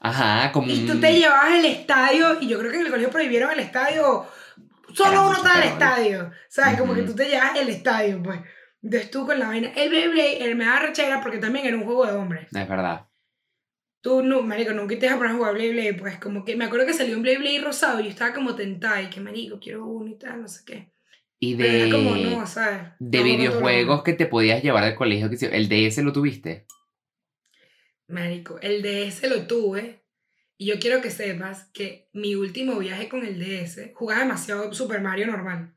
Ajá, 0.00 0.52
como 0.52 0.68
Y 0.70 0.86
tú 0.86 1.00
te 1.00 1.12
llevabas 1.18 1.54
el 1.54 1.64
estadio, 1.64 2.38
y 2.40 2.48
yo 2.48 2.58
creo 2.58 2.70
que 2.70 2.76
en 2.78 2.84
el 2.86 2.90
colegio 2.90 3.10
prohibieron 3.10 3.50
el 3.52 3.60
estadio. 3.60 4.26
Solo 4.94 5.26
uno 5.26 5.36
está 5.36 5.54
peor. 5.54 5.64
estadio. 5.64 6.30
¿Sabes? 6.48 6.78
Como 6.78 6.94
que 6.94 7.00
Ujú. 7.02 7.10
tú 7.10 7.16
te 7.16 7.28
llevas 7.28 7.56
el 7.56 7.68
estadio, 7.68 8.22
pues. 8.22 8.40
Entonces 8.82 9.10
tú 9.10 9.26
con 9.26 9.38
la 9.38 9.48
vaina. 9.48 9.72
El 9.74 9.88
Blade 9.90 10.08
Blade 10.08 10.44
él 10.44 10.54
me 10.56 10.64
da 10.64 10.78
rechera 10.80 11.20
porque 11.20 11.38
también 11.38 11.66
era 11.66 11.76
un 11.76 11.84
juego 11.84 12.06
de 12.06 12.12
hombres. 12.12 12.46
Es 12.54 12.68
verdad. 12.68 13.06
Tú, 14.00 14.22
no, 14.22 14.42
marico, 14.42 14.72
nunca 14.72 14.96
te 14.98 15.08
a 15.08 15.16
poner 15.16 15.32
a 15.32 15.34
jugar 15.34 15.54
Blade 15.54 15.72
Blade, 15.72 15.94
pues 15.94 16.18
como 16.18 16.44
que 16.44 16.54
me 16.54 16.64
acuerdo 16.66 16.86
que 16.86 16.94
salió 16.94 17.16
un 17.16 17.22
Blade 17.22 17.38
Blade 17.38 17.60
rosado 17.64 17.98
y 18.00 18.04
yo 18.04 18.10
estaba 18.10 18.32
como 18.32 18.54
tentada 18.54 19.02
y 19.02 19.10
que 19.10 19.20
marico, 19.20 19.58
quiero 19.58 19.84
uno 19.86 20.08
y 20.10 20.16
tal, 20.16 20.40
no 20.42 20.48
sé 20.48 20.62
qué. 20.64 20.92
Y 21.40 21.56
Pero 21.56 21.72
era 21.72 21.90
como 21.96 22.14
de, 22.14 22.22
no, 22.22 22.46
¿sabes? 22.46 22.80
de 23.00 23.22
videojuegos 23.24 24.02
que 24.04 24.12
te 24.12 24.26
podías 24.26 24.62
llevar 24.62 24.84
al 24.84 24.94
colegio. 24.94 25.28
que 25.28 25.36
si- 25.36 25.46
¿El 25.46 25.68
DS 25.68 26.02
lo 26.02 26.12
tuviste? 26.12 26.66
Marico, 28.08 28.58
el 28.60 28.82
DS 28.82 29.28
lo 29.28 29.46
tuve 29.46 30.02
y 30.56 30.66
yo 30.66 30.78
quiero 30.80 31.00
que 31.00 31.10
sepas 31.10 31.66
que 31.72 32.08
mi 32.12 32.34
último 32.34 32.78
viaje 32.78 33.08
con 33.08 33.24
el 33.24 33.38
DS 33.38 33.92
jugaba 33.94 34.22
demasiado 34.22 34.72
Super 34.72 35.00
Mario 35.00 35.26
normal. 35.26 35.74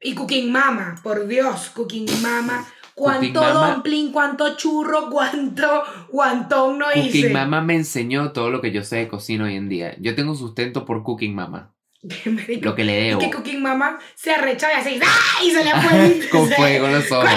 Y 0.00 0.14
Cooking 0.14 0.50
Mama, 0.50 1.00
por 1.02 1.26
Dios, 1.26 1.70
Cooking 1.70 2.06
Mama. 2.20 2.66
Cuánto 2.94 3.40
dumpling, 3.54 4.12
cuánto 4.12 4.56
churro, 4.56 5.08
cuánto 5.08 5.84
guantón 6.10 6.78
no 6.78 6.86
hice. 6.92 7.20
Cooking 7.20 7.32
Mama 7.32 7.62
me 7.62 7.76
enseñó 7.76 8.32
todo 8.32 8.50
lo 8.50 8.60
que 8.60 8.72
yo 8.72 8.82
sé 8.82 8.96
de 8.96 9.08
cocina 9.08 9.44
hoy 9.44 9.54
en 9.56 9.68
día. 9.68 9.96
Yo 9.98 10.14
tengo 10.14 10.34
sustento 10.34 10.84
por 10.84 11.02
Cooking 11.02 11.34
Mama. 11.34 11.74
Lo 12.60 12.74
que 12.74 12.82
le 12.82 13.00
debo. 13.00 13.20
que 13.20 13.30
Cooking 13.30 13.62
Mama 13.62 13.98
se 14.16 14.32
arrecha 14.32 14.68
y 14.72 14.76
así, 14.76 15.00
¡ah! 15.04 15.44
y 15.44 15.50
se 15.50 15.64
le 15.64 15.70
fue. 15.80 16.28
Con 16.30 16.50
fuego 16.56 16.86
en 16.86 16.92
los 16.94 17.12
ojos. 17.12 17.30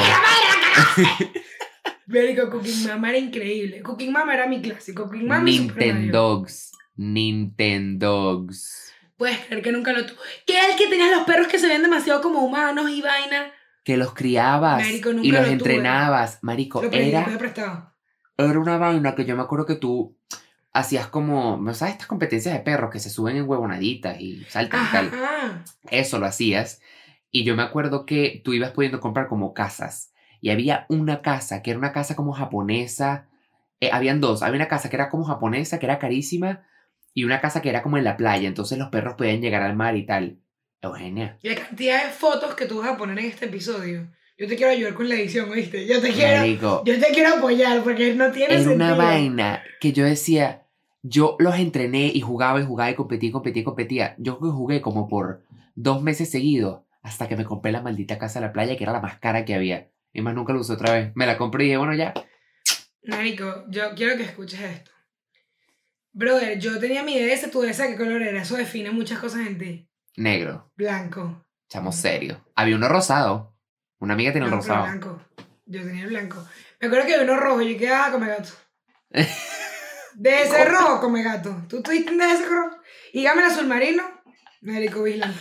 Marico, 2.07 2.49
Cooking 2.49 2.87
Mama 2.87 3.09
era 3.09 3.17
increíble. 3.17 3.81
Cooking 3.81 4.11
Mama 4.11 4.33
era 4.33 4.47
mi 4.47 4.61
clásico. 4.61 5.03
Cooking 5.05 5.27
Mama. 5.27 5.43
Nintendogs. 5.43 6.71
Nintendogs. 6.95 8.93
Puedes 9.17 9.39
creer 9.45 9.63
que 9.63 9.71
nunca 9.71 9.93
lo 9.93 10.05
tuve. 10.05 10.17
¿Qué 10.45 10.57
era 10.57 10.67
el 10.71 10.77
que 10.77 10.87
tenía 10.87 11.09
los 11.11 11.25
perros 11.25 11.47
que 11.47 11.57
se 11.57 11.67
veían 11.67 11.81
demasiado 11.81 12.21
como 12.21 12.39
humanos 12.39 12.89
y 12.89 13.01
vaina? 13.01 13.51
Que 13.83 13.97
los 13.97 14.13
criabas 14.13 14.83
Marico, 14.83 15.13
nunca 15.13 15.27
y 15.27 15.31
los 15.31 15.41
lo 15.41 15.45
tuve. 15.45 15.53
entrenabas. 15.53 16.39
Marico, 16.41 16.81
Lo 16.81 16.91
era, 16.91 17.25
era 18.37 18.59
una 18.59 18.77
vaina 18.77 19.15
que 19.15 19.25
yo 19.25 19.35
me 19.35 19.43
acuerdo 19.43 19.65
que 19.65 19.75
tú 19.75 20.17
hacías 20.73 21.07
como, 21.07 21.57
¿no 21.57 21.73
sabes? 21.73 21.93
Estas 21.93 22.07
competencias 22.07 22.53
de 22.53 22.59
perros 22.59 22.91
que 22.91 22.99
se 22.99 23.09
suben 23.09 23.37
en 23.37 23.47
huevonaditas 23.47 24.19
y 24.19 24.43
saltan 24.49 24.85
y 24.85 24.91
tal. 24.91 25.07
Ajá. 25.07 25.63
Eso 25.89 26.19
lo 26.19 26.25
hacías. 26.25 26.81
Y 27.31 27.45
yo 27.45 27.55
me 27.55 27.63
acuerdo 27.63 28.05
que 28.05 28.41
tú 28.43 28.53
ibas 28.53 28.71
pudiendo 28.71 28.99
comprar 28.99 29.27
como 29.27 29.53
casas. 29.53 30.11
Y 30.45 30.51
había 30.51 30.85
una 30.89 31.23
casa 31.23 31.63
que 31.63 31.71
era 31.71 31.79
una 31.79 31.91
casa 31.91 32.15
como 32.15 32.31
japonesa. 32.31 33.27
Eh, 33.79 33.89
habían 33.91 34.21
dos. 34.21 34.43
Había 34.43 34.57
una 34.57 34.67
casa 34.67 34.91
que 34.91 34.95
era 34.95 35.09
como 35.09 35.23
japonesa, 35.23 35.79
que 35.79 35.87
era 35.87 35.97
carísima. 35.97 36.67
Y 37.15 37.23
una 37.23 37.41
casa 37.41 37.63
que 37.63 37.69
era 37.69 37.81
como 37.81 37.97
en 37.97 38.03
la 38.03 38.15
playa. 38.15 38.47
Entonces 38.47 38.77
los 38.77 38.89
perros 38.89 39.15
podían 39.15 39.41
llegar 39.41 39.63
al 39.63 39.75
mar 39.75 39.97
y 39.97 40.05
tal. 40.05 40.37
Eugenia. 40.83 41.39
Y 41.41 41.49
la 41.49 41.55
cantidad 41.55 42.05
de 42.05 42.11
fotos 42.11 42.53
que 42.53 42.67
tú 42.67 42.77
vas 42.77 42.89
a 42.89 42.95
poner 42.95 43.17
en 43.17 43.25
este 43.25 43.47
episodio. 43.47 44.07
Yo 44.37 44.47
te 44.47 44.55
quiero 44.55 44.71
ayudar 44.71 44.93
con 44.93 45.09
la 45.09 45.15
edición, 45.15 45.49
¿oíste? 45.49 45.87
Yo 45.87 45.99
te 45.99 46.11
quiero, 46.11 46.41
Marico, 46.41 46.83
yo 46.85 46.99
te 46.99 47.07
quiero 47.11 47.37
apoyar 47.37 47.81
porque 47.81 48.13
no 48.13 48.31
tiene 48.31 48.53
sentido. 48.53 48.75
una 48.75 48.93
vaina 48.93 49.63
que 49.81 49.93
yo 49.93 50.05
decía. 50.05 50.67
Yo 51.01 51.37
los 51.39 51.55
entrené 51.55 52.11
y 52.13 52.21
jugaba 52.21 52.61
y 52.61 52.65
jugaba 52.65 52.91
y 52.91 52.95
competía 52.95 53.29
y 53.29 53.31
competía 53.31 53.61
y 53.61 53.65
competía. 53.65 54.15
Yo 54.19 54.35
jugué 54.35 54.81
como 54.81 55.07
por 55.07 55.41
dos 55.73 56.03
meses 56.03 56.29
seguidos. 56.29 56.81
Hasta 57.01 57.27
que 57.27 57.35
me 57.35 57.45
compré 57.45 57.71
la 57.71 57.81
maldita 57.81 58.19
casa 58.19 58.39
de 58.39 58.45
la 58.45 58.53
playa, 58.53 58.77
que 58.77 58.83
era 58.83 58.93
la 58.93 59.01
más 59.01 59.17
cara 59.17 59.43
que 59.43 59.55
había. 59.55 59.89
Y 60.15 60.21
más 60.21 60.33
nunca 60.33 60.53
lo 60.53 60.61
usé 60.61 60.71
otra 60.71 60.93
vez. 60.93 61.11
Me 61.13 61.25
la 61.25 61.37
compré 61.37 61.65
y 61.65 61.67
dije, 61.67 61.77
bueno, 61.77 61.93
ya. 61.93 62.13
Marico, 63.03 63.65
yo 63.67 63.93
quiero 63.95 64.15
que 64.15 64.23
escuches 64.23 64.61
esto. 64.61 64.91
Brother, 66.13 66.57
yo 66.57 66.79
tenía 66.79 67.03
mi 67.03 67.19
DS, 67.19 67.51
tu 67.51 67.61
DS, 67.61 67.81
¿qué 67.81 67.97
color 67.97 68.21
era? 68.21 68.41
Eso 68.41 68.55
define 68.55 68.91
muchas 68.91 69.19
cosas 69.19 69.45
en 69.45 69.57
ti. 69.57 69.89
Negro. 70.15 70.71
Blanco. 70.77 71.45
Chamo 71.67 71.91
serio. 71.91 72.45
Había 72.55 72.77
uno 72.77 72.87
rosado. 72.87 73.57
Una 73.99 74.13
amiga 74.13 74.31
tenía 74.31 74.47
un 74.47 74.51
No, 74.55 74.61
pero 74.61 74.73
rosado. 74.75 74.87
blanco. 74.89 75.21
Yo 75.65 75.83
tenía 75.83 76.03
el 76.05 76.09
blanco. 76.11 76.47
Me 76.79 76.87
acuerdo 76.87 77.07
que 77.07 77.15
había 77.15 77.25
uno 77.25 77.37
rojo 77.41 77.61
y 77.61 77.73
yo 77.73 77.77
quedaba 77.77 78.11
come 78.13 78.27
gato. 78.27 78.49
DS 80.13 80.69
rojo, 80.71 81.01
come 81.01 81.23
gato. 81.23 81.63
¿Tú 81.67 81.81
tuviste 81.83 82.09
un 82.11 82.19
DS 82.19 82.47
rojo? 82.49 82.77
Y 83.11 83.23
dame 83.25 83.41
el 83.41 83.47
azul 83.51 83.67
marino. 83.67 84.03
Marico 84.61 85.03
Vislan. 85.03 85.35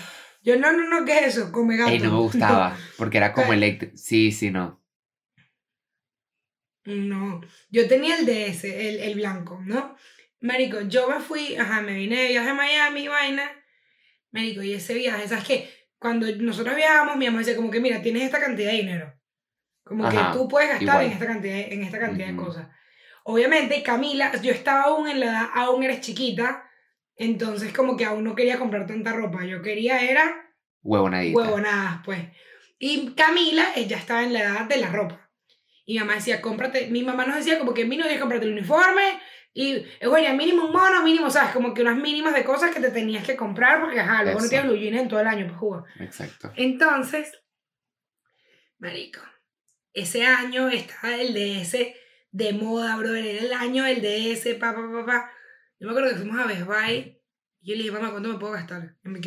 Yo, 0.45 0.59
no, 0.59 0.73
no, 0.73 0.87
no, 0.89 1.07
¿qué 1.07 1.21
es 1.21 1.37
eso? 1.37 1.51
Come 1.51 1.77
gato. 1.79 1.91
Ey, 1.91 1.99
no 1.99 2.13
me 2.13 2.19
gustaba. 2.19 2.77
Porque 2.99 3.17
era 3.17 3.33
como 3.33 3.53
eléctrico. 3.53 3.97
Sí, 3.97 4.31
sí, 4.31 4.51
no. 4.51 4.81
No, 6.85 7.41
yo 7.71 7.89
tenía 7.89 8.19
el 8.19 8.27
DS, 8.27 8.65
el, 8.65 9.01
el 9.01 9.15
blanco, 9.15 9.59
¿no? 9.65 9.97
Marico, 10.41 10.83
yo 10.83 11.09
me 11.09 11.19
fui, 11.19 11.57
ajá, 11.57 11.81
me 11.81 11.95
vine 11.95 12.21
de 12.21 12.29
viaje 12.29 12.51
a 12.51 12.55
Miami, 12.55 13.09
vaina. 13.09 13.51
Marico, 14.33 14.63
y 14.63 14.75
ese 14.75 14.93
viaje, 14.93 15.27
¿sabes 15.27 15.45
qué? 15.45 15.71
Cuando 15.99 16.27
nosotros 16.37 16.77
viajábamos, 16.77 17.17
mi 17.17 17.25
mamá 17.25 17.39
decía 17.39 17.57
como 17.57 17.71
que, 17.71 17.81
mira, 17.81 18.03
tienes 18.03 18.25
esta 18.25 18.39
cantidad 18.39 18.71
de 18.71 18.77
dinero. 18.77 19.15
Como 19.83 20.07
Ajá, 20.07 20.33
que 20.33 20.39
tú 20.39 20.47
puedes 20.47 20.69
gastar 20.69 20.83
igual. 20.83 21.07
en 21.07 21.13
esta 21.13 21.27
cantidad, 21.27 21.59
en 21.59 21.83
esta 21.83 21.99
cantidad 21.99 22.27
de 22.29 22.37
cosas. 22.37 22.69
Obviamente, 23.25 23.83
Camila, 23.83 24.31
yo 24.43 24.53
estaba 24.53 24.83
aún 24.83 25.09
en 25.09 25.21
la 25.21 25.27
edad, 25.27 25.51
aún 25.55 25.83
eres 25.83 26.03
chiquita, 26.03 26.64
entonces 27.17 27.73
como 27.73 27.97
que 27.97 28.05
aún 28.05 28.25
no 28.25 28.35
quería 28.35 28.59
comprar 28.59 28.87
tanta 28.87 29.13
ropa. 29.13 29.45
Yo 29.45 29.63
quería 29.63 30.03
era 30.03 30.53
Huevonadita. 30.83 31.39
huevonadas, 31.39 32.01
pues. 32.05 32.21
Y 32.79 33.15
Camila, 33.15 33.67
ella 33.77 33.97
estaba 33.97 34.23
en 34.23 34.33
la 34.33 34.41
edad 34.41 34.67
de 34.67 34.77
la 34.77 34.91
ropa. 34.91 35.31
Y 35.87 35.95
mi 35.95 36.01
mamá 36.01 36.15
decía, 36.15 36.41
cómprate, 36.41 36.89
mi 36.89 37.03
mamá 37.03 37.27
nos 37.27 37.37
decía 37.37 37.59
como 37.59 37.75
que 37.75 37.85
mínimo 37.85 38.09
que 38.09 38.19
comprarte 38.19 38.47
el 38.47 38.53
uniforme 38.53 39.21
y, 39.57 39.87
Eugenia, 40.01 40.33
mínimo 40.33 40.67
un 40.67 40.73
mono, 40.73 41.05
mínimo, 41.05 41.31
¿sabes? 41.31 41.53
Como 41.53 41.73
que 41.73 41.83
unas 41.83 41.97
mínimas 41.97 42.35
de 42.35 42.43
cosas 42.43 42.75
que 42.75 42.81
te 42.81 42.91
tenías 42.91 43.25
que 43.25 43.37
comprar 43.37 43.81
porque, 43.81 44.01
ajá, 44.01 44.25
luego 44.25 44.41
no 44.41 44.49
tienes 44.49 44.67
blue 44.67 44.77
jeans 44.77 45.01
en 45.01 45.09
todo 45.09 45.21
el 45.21 45.29
año, 45.29 45.47
pues, 45.47 45.59
jugo. 45.59 45.85
Exacto. 46.01 46.53
Entonces, 46.57 47.41
marico, 48.79 49.21
ese 49.93 50.27
año 50.27 50.69
estaba 50.69 51.15
el 51.15 51.35
DS 51.35 51.95
de 52.33 52.53
moda, 52.53 52.97
brother, 52.97 53.25
era 53.25 53.43
el 53.45 53.53
año 53.53 53.85
del 53.85 54.03
DS, 54.03 54.57
pa, 54.57 54.75
pa, 54.75 54.91
pa, 54.91 55.07
pa. 55.07 55.31
Yo 55.85 55.91
me 55.91 55.99
acuerdo 55.99 56.17
que 56.17 56.23
fuimos 56.23 56.41
a 56.41 56.47
Best 56.47 56.65
Buy 56.65 57.21
y 57.61 57.69
yo 57.69 57.75
le 57.77 57.83
dije, 57.83 57.91
mamá, 57.91 58.11
¿cuánto 58.11 58.31
me 58.31 58.39
puedo 58.39 58.55
gastar? 58.55 58.97
Y 59.05 59.09
me 59.11 59.21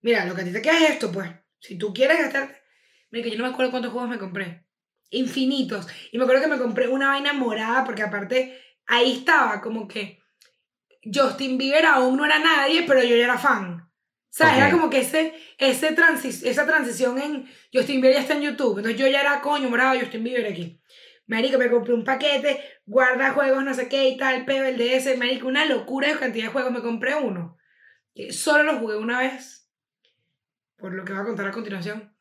mira, 0.00 0.24
lo 0.24 0.32
que 0.36 0.42
a 0.42 0.44
ti 0.44 0.52
te 0.52 0.62
queda 0.62 0.78
es 0.78 0.90
esto, 0.90 1.10
pues. 1.10 1.28
Si 1.58 1.76
tú 1.76 1.92
quieres 1.92 2.18
gastarte, 2.20 2.62
mira, 3.10 3.24
que 3.24 3.32
yo 3.32 3.38
no 3.38 3.42
me 3.42 3.50
acuerdo 3.50 3.72
cuántos 3.72 3.90
juegos 3.90 4.08
me 4.08 4.18
compré. 4.20 4.64
Infinitos. 5.10 5.88
Y 6.12 6.18
me 6.18 6.22
acuerdo 6.22 6.42
que 6.42 6.48
me 6.50 6.56
compré 6.58 6.86
una 6.86 7.08
vaina 7.08 7.32
morada 7.32 7.82
porque 7.82 8.02
aparte 8.02 8.60
ahí 8.86 9.10
estaba 9.10 9.60
como 9.60 9.88
que 9.88 10.22
Justin 11.12 11.58
Bieber 11.58 11.84
aún 11.84 12.16
no 12.16 12.24
era 12.24 12.38
nadie, 12.38 12.84
pero 12.86 13.02
yo 13.02 13.16
ya 13.16 13.24
era 13.24 13.36
fan. 13.36 13.90
¿Sabes? 14.28 14.56
Era 14.56 14.66
Ok. 14.68 14.72
como 14.74 14.88
que 14.88 15.00
ese, 15.00 15.34
ese 15.58 15.96
transi- 15.96 16.46
esa 16.46 16.64
transición 16.64 17.18
en 17.18 17.50
Justin 17.74 18.00
Bieber 18.00 18.14
ya 18.18 18.20
está 18.22 18.34
en 18.34 18.42
YouTube. 18.42 18.78
Entonces 18.78 19.00
yo 19.00 19.08
ya 19.08 19.20
era 19.22 19.40
coño 19.40 19.68
morado 19.68 19.98
Justin 19.98 20.22
Bieber 20.22 20.46
aquí. 20.46 20.79
Marico, 21.30 21.58
me 21.58 21.70
compré 21.70 21.94
un 21.94 22.02
paquete, 22.02 22.60
guarda 22.84 23.30
juegos, 23.30 23.62
no 23.62 23.72
sé 23.72 23.88
qué 23.88 24.08
y 24.08 24.16
tal, 24.16 24.44
peo 24.44 24.64
el 24.64 24.76
DS, 24.76 25.16
marico, 25.16 25.46
una 25.46 25.64
locura 25.64 26.08
de 26.08 26.18
cantidad 26.18 26.46
de 26.46 26.50
juegos. 26.50 26.72
Me 26.72 26.82
compré 26.82 27.14
uno. 27.14 27.56
que 28.12 28.32
Solo 28.32 28.64
lo 28.64 28.80
jugué 28.80 28.96
una 28.96 29.20
vez, 29.20 29.70
por 30.76 30.92
lo 30.92 31.04
que 31.04 31.12
voy 31.12 31.22
a 31.22 31.24
contar 31.26 31.46
a 31.46 31.52
continuación. 31.52 32.12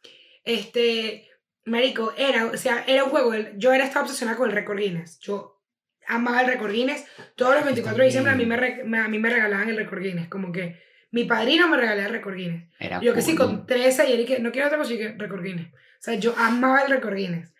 Este, 0.43 1.27
marico, 1.65 2.13
era, 2.17 2.45
o 2.45 2.57
sea, 2.57 2.83
era 2.85 3.03
un 3.03 3.09
juego, 3.09 3.33
yo 3.57 3.73
era 3.73 3.85
estaba 3.85 4.05
obsesionada 4.05 4.37
con 4.37 4.47
el 4.47 4.55
récord 4.55 4.77
Guinness. 4.77 5.19
Yo 5.21 5.59
amaba 6.05 6.41
el 6.41 6.47
récord 6.47 6.71
Guinness. 6.71 7.03
Todos 7.35 7.55
los 7.55 7.65
24 7.65 7.97
de 7.97 8.05
diciembre 8.05 8.33
a 8.33 8.35
mí 8.35 8.45
me, 8.45 8.99
a 8.99 9.07
mí 9.07 9.17
me 9.17 9.29
regalaban 9.31 9.69
el 9.69 9.77
récord 9.77 10.03
Guinness. 10.03 10.27
Como 10.27 10.51
que 10.51 10.83
mi 11.09 11.23
padrino 11.23 11.67
me 11.67 11.77
regalaba 11.77 12.09
el 12.09 12.13
récord 12.13 12.35
Guinness. 12.35 12.69
Era 12.77 13.01
Yo 13.01 13.15
que 13.15 13.23
sí, 13.23 13.35
con 13.35 13.65
13 13.65 14.07
y 14.07 14.13
él 14.13 14.27
que 14.27 14.37
no 14.37 14.51
quiero 14.51 14.67
otra 14.67 14.77
cosa, 14.77 14.93
y 14.93 14.99
que 14.99 15.15
récord 15.17 15.41
Guinness. 15.41 15.73
O 15.73 16.01
sea, 16.01 16.13
yo 16.13 16.35
amaba 16.37 16.83
el 16.83 16.91
récord 16.91 17.15
Guinness. 17.15 17.55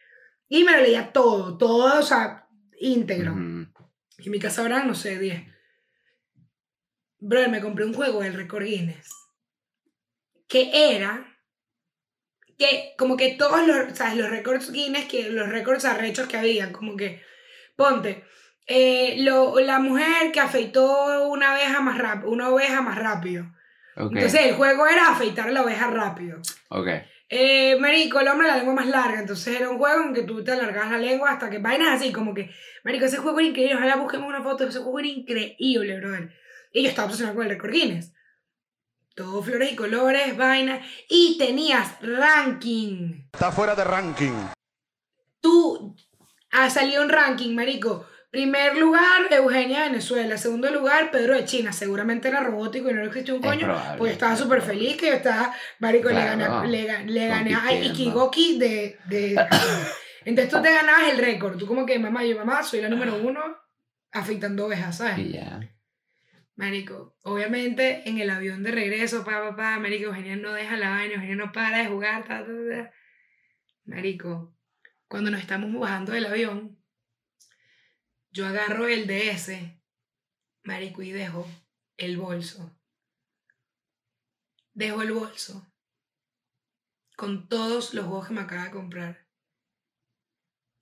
Y 0.49 0.63
me 0.63 0.71
lo 0.73 0.81
leía 0.81 1.13
todo, 1.13 1.57
todo, 1.57 1.99
o 1.99 2.03
sea, 2.03 2.47
íntegro. 2.79 3.33
Y 4.17 4.25
en 4.25 4.31
mi 4.31 4.39
casa 4.39 4.61
habrán, 4.61 4.87
no 4.87 4.95
sé, 4.95 5.17
10. 5.19 5.43
Brother, 7.19 7.49
me 7.49 7.61
compré 7.61 7.85
un 7.85 7.93
juego 7.93 8.21
del 8.21 8.33
récord 8.33 8.63
Guinness. 8.63 9.09
Que 10.47 10.95
era. 10.95 11.25
Que 12.57 12.93
como 12.97 13.15
que 13.15 13.35
todos 13.35 13.65
los, 13.67 13.97
¿sabes? 13.97 14.17
Los 14.17 14.29
récords 14.29 14.71
Guinness, 14.71 15.05
que 15.07 15.29
los 15.29 15.47
récords 15.49 15.85
arrechos 15.85 16.27
que 16.27 16.37
habían, 16.37 16.71
como 16.73 16.95
que. 16.97 17.21
Ponte. 17.75 18.25
eh, 18.71 19.15
lo- 19.23 19.59
la 19.59 19.79
mujer 19.79 20.31
que 20.31 20.39
afeitó 20.39 21.27
una 21.27 21.53
oveja 21.53 21.81
más 21.81 21.97
rápido, 21.97 22.29
una 22.29 22.49
oveja 22.49 22.81
más 22.81 22.99
rápido. 22.99 23.45
Ok. 23.95 24.11
Entonces 24.13 24.41
el 24.45 24.53
juego 24.55 24.85
era 24.85 25.09
afeitar 25.09 25.51
la 25.51 25.63
oveja 25.63 25.87
rápido. 25.89 26.39
ok. 26.69 26.87
Eh, 27.31 27.75
marico, 27.79 28.19
el 28.19 28.27
hombre 28.27 28.47
la 28.47 28.57
lengua 28.57 28.73
más 28.73 28.87
larga, 28.87 29.19
entonces 29.19 29.55
era 29.55 29.69
un 29.69 29.77
juego 29.77 30.03
en 30.03 30.13
que 30.15 30.23
tú 30.23 30.43
te 30.43 30.51
alargabas 30.51 30.91
la 30.93 30.97
lengua 30.97 31.29
hasta 31.29 31.47
que 31.47 31.59
vainas 31.59 32.01
así, 32.01 32.11
como 32.11 32.33
que, 32.33 32.49
marico, 32.83 33.05
ese 33.05 33.17
juego 33.17 33.39
era 33.39 33.49
increíble, 33.49 33.75
ojalá 33.75 33.97
busquemos 33.97 34.27
una 34.27 34.41
foto, 34.41 34.63
ese 34.63 34.79
juego 34.79 34.99
era 34.99 35.09
increíble, 35.09 35.99
brother. 35.99 36.33
Y 36.73 36.81
yo 36.81 36.89
estaba 36.89 37.05
obsesionada 37.05 37.35
con 37.35 37.43
el 37.43 37.51
récord 37.51 37.71
Guinness. 37.71 38.13
Todo 39.15 39.43
flores 39.43 39.71
y 39.71 39.75
colores, 39.75 40.35
vainas, 40.37 40.83
y 41.07 41.37
tenías 41.37 42.01
ranking. 42.01 43.27
Está 43.31 43.51
fuera 43.51 43.75
de 43.75 43.83
ranking. 43.83 44.33
Tú, 45.39 45.95
ha 46.51 46.69
salido 46.71 47.03
un 47.03 47.09
ranking, 47.09 47.53
marico. 47.53 48.07
Primer 48.31 48.77
lugar, 48.77 49.21
Eugenia 49.31 49.81
de 49.81 49.89
Venezuela. 49.89 50.37
Segundo 50.37 50.69
lugar, 50.71 51.09
Pedro 51.09 51.33
de 51.35 51.45
China. 51.45 51.73
Seguramente 51.73 52.27
era 52.27 52.41
robótico 52.41 52.89
y 52.89 52.93
no 52.93 53.03
existía 53.03 53.33
un 53.33 53.43
Es 53.43 53.49
coño. 53.49 53.75
Pues 53.97 54.11
estaba 54.13 54.33
es 54.33 54.39
súper 54.39 54.61
feliz 54.61 54.97
que 54.97 55.07
yo 55.07 55.13
estaba, 55.13 55.53
marico, 55.79 56.09
Claro, 56.09 56.37
le 56.37 56.45
gané, 56.45 56.67
le, 56.67 56.87
ga- 56.87 57.05
le 57.05 57.27
gané 57.27 57.55
a. 57.55 57.73
Ikigoki 57.73 58.59
de, 58.59 58.99
de. 59.05 59.35
Entonces 60.25 60.53
tú 60.53 60.61
te 60.61 60.71
ganabas 60.71 61.09
el 61.11 61.17
récord. 61.17 61.57
Tú 61.57 61.65
como 61.65 61.85
que, 61.87 61.97
mamá, 61.97 62.23
yo, 62.23 62.37
mamá, 62.37 62.61
soy 62.61 62.81
la 62.81 62.89
número 62.89 63.15
uno 63.17 63.41
afeitando 64.11 64.67
ovejas, 64.67 64.97
¿sabes? 64.97 65.17
Y 65.19 65.31
ya. 65.31 65.59
Marico, 66.55 67.15
obviamente 67.23 68.01
en 68.07 68.19
el 68.19 68.29
avión 68.29 68.61
de 68.63 68.71
regreso, 68.71 69.23
pa, 69.23 69.41
pa, 69.41 69.55
pa, 69.55 69.79
Marico, 69.79 70.07
Eugenia 70.07 70.35
no 70.35 70.51
deja 70.53 70.75
la 70.77 70.89
vaina, 70.89 71.15
Eugenia 71.15 71.35
no 71.35 71.51
para 71.51 71.79
de 71.79 71.85
jugar, 71.87 72.23
ta, 72.25 72.39
ta, 72.45 72.51
ta. 72.69 72.91
Marico, 73.85 74.53
cuando 75.07 75.31
nos 75.31 75.39
estamos 75.39 75.73
bajando 75.79 76.11
del 76.11 76.25
avión, 76.25 76.77
yo 78.31 78.47
agarro 78.47 78.87
el 78.87 79.07
DS, 79.07 79.51
Marico, 80.63 81.01
y 81.01 81.11
dejo 81.11 81.47
el 81.97 82.17
bolso. 82.17 82.75
Dejo 84.73 85.01
el 85.01 85.11
bolso 85.11 85.65
con 87.19 87.49
todos 87.49 87.93
los 87.93 88.05
juegos 88.05 88.29
que 88.29 88.33
me 88.33 88.41
acaba 88.41 88.63
de 88.63 88.71
comprar. 88.71 89.27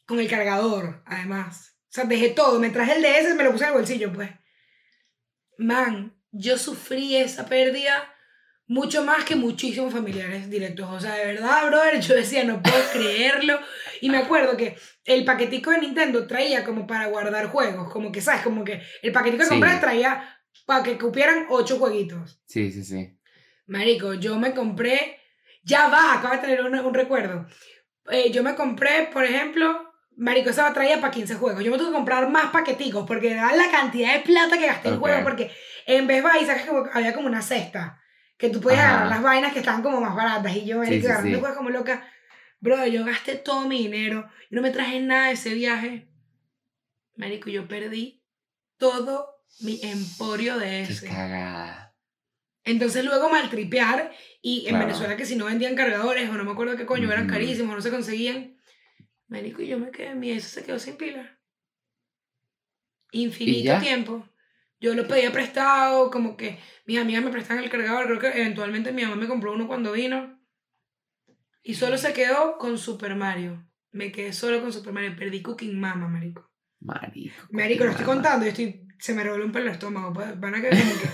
Con 0.05 0.19
el 0.19 0.29
cargador, 0.29 1.01
además. 1.05 1.75
O 1.89 1.93
sea, 1.93 2.05
dejé 2.05 2.29
todo. 2.29 2.59
Me 2.59 2.69
traje 2.69 2.95
el 2.95 3.01
DS 3.01 3.31
y 3.31 3.33
me 3.33 3.43
lo 3.43 3.51
puse 3.51 3.63
en 3.63 3.69
el 3.71 3.75
bolsillo, 3.75 4.13
pues. 4.13 4.29
Man, 5.57 6.15
yo 6.31 6.59
sufrí 6.59 7.15
esa 7.15 7.47
pérdida 7.47 8.13
mucho 8.67 9.03
más 9.03 9.25
que 9.25 9.35
muchísimos 9.35 9.91
familiares 9.91 10.49
directos. 10.49 10.87
O 10.89 10.99
sea, 10.99 11.15
de 11.15 11.25
verdad, 11.25 11.67
brother, 11.67 11.99
yo 11.99 12.13
decía, 12.13 12.43
no 12.43 12.61
puedo 12.61 12.83
creerlo. 12.91 13.59
Y 14.01 14.09
me 14.09 14.17
acuerdo 14.17 14.55
que 14.57 14.77
el 15.05 15.25
paquetico 15.25 15.71
de 15.71 15.79
Nintendo 15.79 16.25
traía 16.27 16.63
como 16.63 16.85
para 16.87 17.07
guardar 17.07 17.47
juegos. 17.47 17.91
Como 17.91 18.11
que, 18.11 18.21
¿sabes? 18.21 18.41
Como 18.41 18.63
que 18.63 18.81
el 19.01 19.11
paquetico 19.11 19.39
que 19.43 19.49
Sí. 19.49 19.51
compré 19.51 19.75
traía 19.77 20.23
para 20.65 20.83
que 20.83 20.97
cupieran 20.97 21.45
ocho 21.49 21.77
jueguitos. 21.77 22.41
Sí, 22.45 22.71
sí, 22.71 22.83
sí. 22.83 23.17
Marico, 23.67 24.13
yo 24.13 24.37
me 24.39 24.53
compré, 24.53 25.19
ya 25.63 25.87
va, 25.89 26.13
acabo 26.13 26.33
de 26.35 26.39
tener 26.39 26.63
un, 26.63 26.75
un 26.79 26.93
recuerdo. 26.93 27.45
Eh, 28.09 28.31
yo 28.31 28.43
me 28.43 28.55
compré, 28.55 29.09
por 29.11 29.25
ejemplo, 29.25 29.83
Marico, 30.15 30.49
esa 30.49 30.71
traía 30.73 30.99
para 30.99 31.11
15 31.11 31.35
juegos. 31.35 31.63
Yo 31.63 31.71
me 31.71 31.77
tuve 31.77 31.89
que 31.89 31.93
comprar 31.93 32.27
más 32.29 32.45
paqueticos 32.51 33.05
porque 33.05 33.31
era 33.31 33.53
la 33.55 33.69
cantidad 33.69 34.13
de 34.13 34.21
plata 34.21 34.57
que 34.57 34.65
gasté 34.65 34.87
en 34.89 34.93
Ok. 34.95 34.99
juegos. 35.01 35.21
Porque 35.23 35.51
en 35.85 36.07
vez 36.07 36.23
de 36.23 36.45
sabes 36.45 36.63
que 36.63 36.71
había 36.93 37.13
como 37.13 37.27
una 37.27 37.41
cesta 37.41 38.01
que 38.37 38.49
tú 38.49 38.59
podías 38.61 38.81
Ajá. 38.81 38.89
agarrar 38.93 39.09
las 39.09 39.21
vainas 39.23 39.53
que 39.53 39.59
estaban 39.59 39.83
como 39.83 40.01
más 40.01 40.15
baratas. 40.15 40.55
Y 40.55 40.65
yo, 40.65 40.77
Marico, 40.77 41.01
sí, 41.05 41.07
agarrando 41.07 41.35
sí. 41.35 41.39
juegos 41.39 41.57
como 41.57 41.69
loca. 41.69 42.03
Bro, 42.59 42.85
yo 42.87 43.05
gasté 43.05 43.35
todo 43.35 43.67
mi 43.67 43.79
dinero 43.83 44.29
y 44.49 44.55
no 44.55 44.61
me 44.61 44.71
traje 44.71 44.99
nada 44.99 45.27
de 45.27 45.33
ese 45.33 45.53
viaje. 45.53 46.07
Marico, 47.15 47.49
yo 47.49 47.67
perdí 47.67 48.23
todo 48.77 49.43
mi 49.61 49.79
emporio 49.83 50.57
de 50.57 50.83
Qué 50.85 50.93
ese. 50.93 51.07
cagada. 51.07 51.95
Entonces 52.63 53.05
luego 53.05 53.29
maltripear 53.29 54.11
y 54.41 54.65
en 54.65 54.69
Claro. 54.75 54.85
Venezuela 54.87 55.15
que 55.17 55.25
si 55.25 55.35
no 55.35 55.45
vendían 55.45 55.75
cargadores 55.75 56.29
o 56.29 56.33
no 56.33 56.43
me 56.43 56.51
acuerdo 56.51 56.75
qué 56.75 56.85
coño, 56.85 57.11
eran 57.11 57.27
carísimos, 57.27 57.75
no 57.75 57.81
se 57.81 57.91
conseguían. 57.91 58.57
Marico, 59.27 59.61
y 59.61 59.67
yo 59.67 59.79
me 59.79 59.91
quedé, 59.91 60.15
mi 60.15 60.31
eso 60.31 60.49
se 60.49 60.63
quedó 60.65 60.79
sin 60.79 60.97
pila. 60.97 61.39
Infinito 63.11 63.79
tiempo. 63.79 64.27
Yo 64.79 64.93
lo 64.93 65.07
pedía 65.07 65.31
prestado, 65.31 66.11
como 66.11 66.37
que 66.37 66.59
mis 66.85 66.99
amigas 66.99 67.23
me 67.23 67.31
prestaban 67.31 67.63
el 67.63 67.69
cargador, 67.69 68.05
creo 68.05 68.19
que 68.19 68.41
eventualmente 68.41 68.91
mi 68.91 69.03
mamá 69.03 69.15
me 69.15 69.27
compró 69.27 69.53
uno 69.53 69.67
cuando 69.67 69.93
vino. 69.93 70.36
Y 71.67 71.73
solo 71.73 71.97
se 71.97 72.13
quedó 72.13 72.57
con 72.57 72.77
Super 72.77 73.13
Mario. 73.15 73.61
Me 73.91 74.09
quedé 74.09 74.31
solo 74.31 74.61
con 74.61 74.71
Super 74.71 74.93
Mario, 74.93 75.17
perdí 75.17 75.41
Cooking 75.41 75.77
Mama, 75.77 76.07
marico. 76.07 76.49
Marico. 76.79 77.35
Marico, 77.49 77.83
lo 77.83 77.91
estoy 77.91 78.05
contando 78.05 78.45
y 78.45 78.49
estoy, 78.49 78.87
se 78.97 79.13
me 79.13 79.21
revolvió 79.21 79.45
un 79.45 79.51
pelo 79.51 79.65
el 79.65 79.73
estómago. 79.73 80.13
pues, 80.13 80.39
Van 80.39 80.55
a 80.55 80.61
quedar 80.61 80.79
como 80.79 80.93
que, 80.93 81.09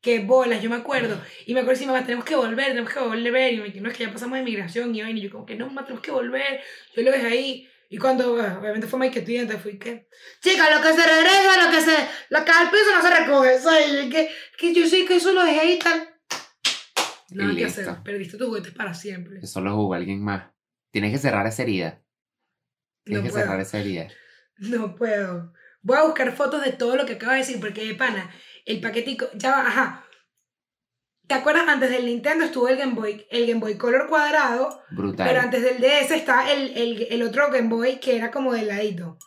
que 0.00 0.20
bolas, 0.20 0.62
yo 0.62 0.70
me 0.70 0.76
acuerdo. 0.76 1.20
Y 1.44 1.54
me 1.54 1.60
acuerdo 1.60 1.80
si 1.80 1.86
mamá, 1.86 2.04
tenemos 2.04 2.24
que 2.24 2.36
volver, 2.36 2.68
tenemos 2.68 2.92
que 2.92 3.00
volver. 3.00 3.52
Y 3.52 3.56
me 3.56 3.64
dijo, 3.64 3.80
no, 3.80 3.90
es 3.90 3.96
que 3.96 4.04
ya 4.04 4.12
pasamos 4.12 4.34
de 4.34 4.42
inmigración. 4.42 4.94
Y, 4.94 5.00
y 5.00 5.20
yo 5.22 5.30
como 5.32 5.44
que 5.44 5.56
no, 5.56 5.66
mamá, 5.66 5.82
tenemos 5.82 6.04
que 6.04 6.12
volver. 6.12 6.60
Yo 6.94 7.02
lo 7.02 7.10
dejé 7.10 7.26
ahí. 7.26 7.68
Y 7.90 7.98
cuando, 7.98 8.34
bueno, 8.34 8.60
obviamente 8.60 8.86
fue 8.86 9.00
Mike 9.00 9.24
que 9.24 9.40
entonces 9.40 9.60
fui 9.60 9.76
que, 9.76 10.06
chica, 10.40 10.70
lo 10.70 10.82
que 10.82 10.92
se 10.92 11.04
regresa, 11.04 11.64
lo 11.64 11.70
que 11.72 11.80
se, 11.80 11.96
lo 12.30 12.44
que 12.44 12.50
al 12.52 12.70
piso 12.70 12.94
no 12.94 13.02
se 13.02 13.10
recoge. 13.10 13.58
¿sabes? 13.58 13.86
Que, 14.08 14.30
que 14.56 14.72
yo 14.72 14.86
sí 14.86 15.04
que 15.04 15.16
eso 15.16 15.32
lo 15.32 15.42
dejé 15.42 15.58
ahí 15.58 15.72
y 15.72 15.78
tal. 15.80 16.15
Nada 17.36 17.52
Y 17.52 17.56
que 17.56 17.64
listo. 17.64 17.80
hacer, 17.82 18.02
perdiste 18.02 18.36
tus 18.38 18.46
juguetes 18.48 18.72
para 18.72 18.94
siempre. 18.94 19.38
Eso 19.42 19.60
lo 19.60 19.74
jugó 19.74 19.94
alguien 19.94 20.22
más. 20.22 20.50
Tienes 20.90 21.12
que 21.12 21.18
cerrar 21.18 21.46
esa 21.46 21.62
herida. 21.62 22.02
Tienes 23.04 23.22
No 23.22 23.26
que 23.28 23.32
puedo. 23.32 23.44
cerrar 23.44 23.60
esa 23.60 23.78
herida. 23.78 24.08
No 24.58 24.94
puedo. 24.96 25.52
Voy 25.82 25.98
a 25.98 26.04
buscar 26.04 26.34
fotos 26.34 26.64
de 26.64 26.72
todo 26.72 26.96
lo 26.96 27.04
que 27.04 27.12
acabo 27.14 27.32
de 27.32 27.38
decir, 27.38 27.60
porque 27.60 27.94
pana, 27.94 28.30
el 28.64 28.80
paquetico, 28.80 29.26
ya 29.34 29.50
va, 29.50 29.66
ajá. 29.66 30.02
¿Te 31.26 31.34
acuerdas? 31.34 31.68
Antes 31.68 31.90
del 31.90 32.06
Nintendo 32.06 32.44
estuvo 32.46 32.68
el 32.68 32.76
Game 32.78 32.94
Boy, 32.94 33.26
el 33.30 33.46
Game 33.46 33.60
Boy 33.60 33.76
Color 33.76 34.08
cuadrado, 34.08 34.80
Brutal. 34.90 35.28
pero 35.28 35.40
antes 35.42 35.62
del 35.62 35.78
DS 35.80 36.10
está 36.12 36.50
el, 36.52 36.74
el, 36.76 37.06
el 37.10 37.22
otro 37.22 37.50
Game 37.50 37.68
Boy 37.68 37.98
que 38.00 38.16
era 38.16 38.30
como 38.30 38.52
del 38.54 38.68
ladito. 38.68 39.18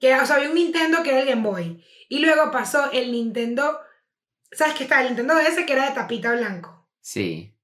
Que, 0.00 0.08
era- 0.08 0.22
o 0.22 0.26
sea, 0.26 0.36
había 0.36 0.48
un 0.48 0.54
Nintendo 0.56 1.02
que 1.04 1.10
era 1.10 1.20
el 1.20 1.28
Game 1.28 1.42
Boy. 1.48 1.84
Y 2.08 2.18
luego 2.18 2.50
pasó 2.50 2.90
el 2.90 3.12
Nintendo, 3.12 3.78
¿sabes 4.50 4.74
qué 4.74 4.82
está? 4.84 5.00
El 5.02 5.08
Nintendo 5.08 5.34
DS 5.36 5.64
que 5.64 5.72
era 5.72 5.88
de 5.88 5.94
tapita 5.94 6.32
blanco. 6.34 6.75
Sí. 7.06 7.54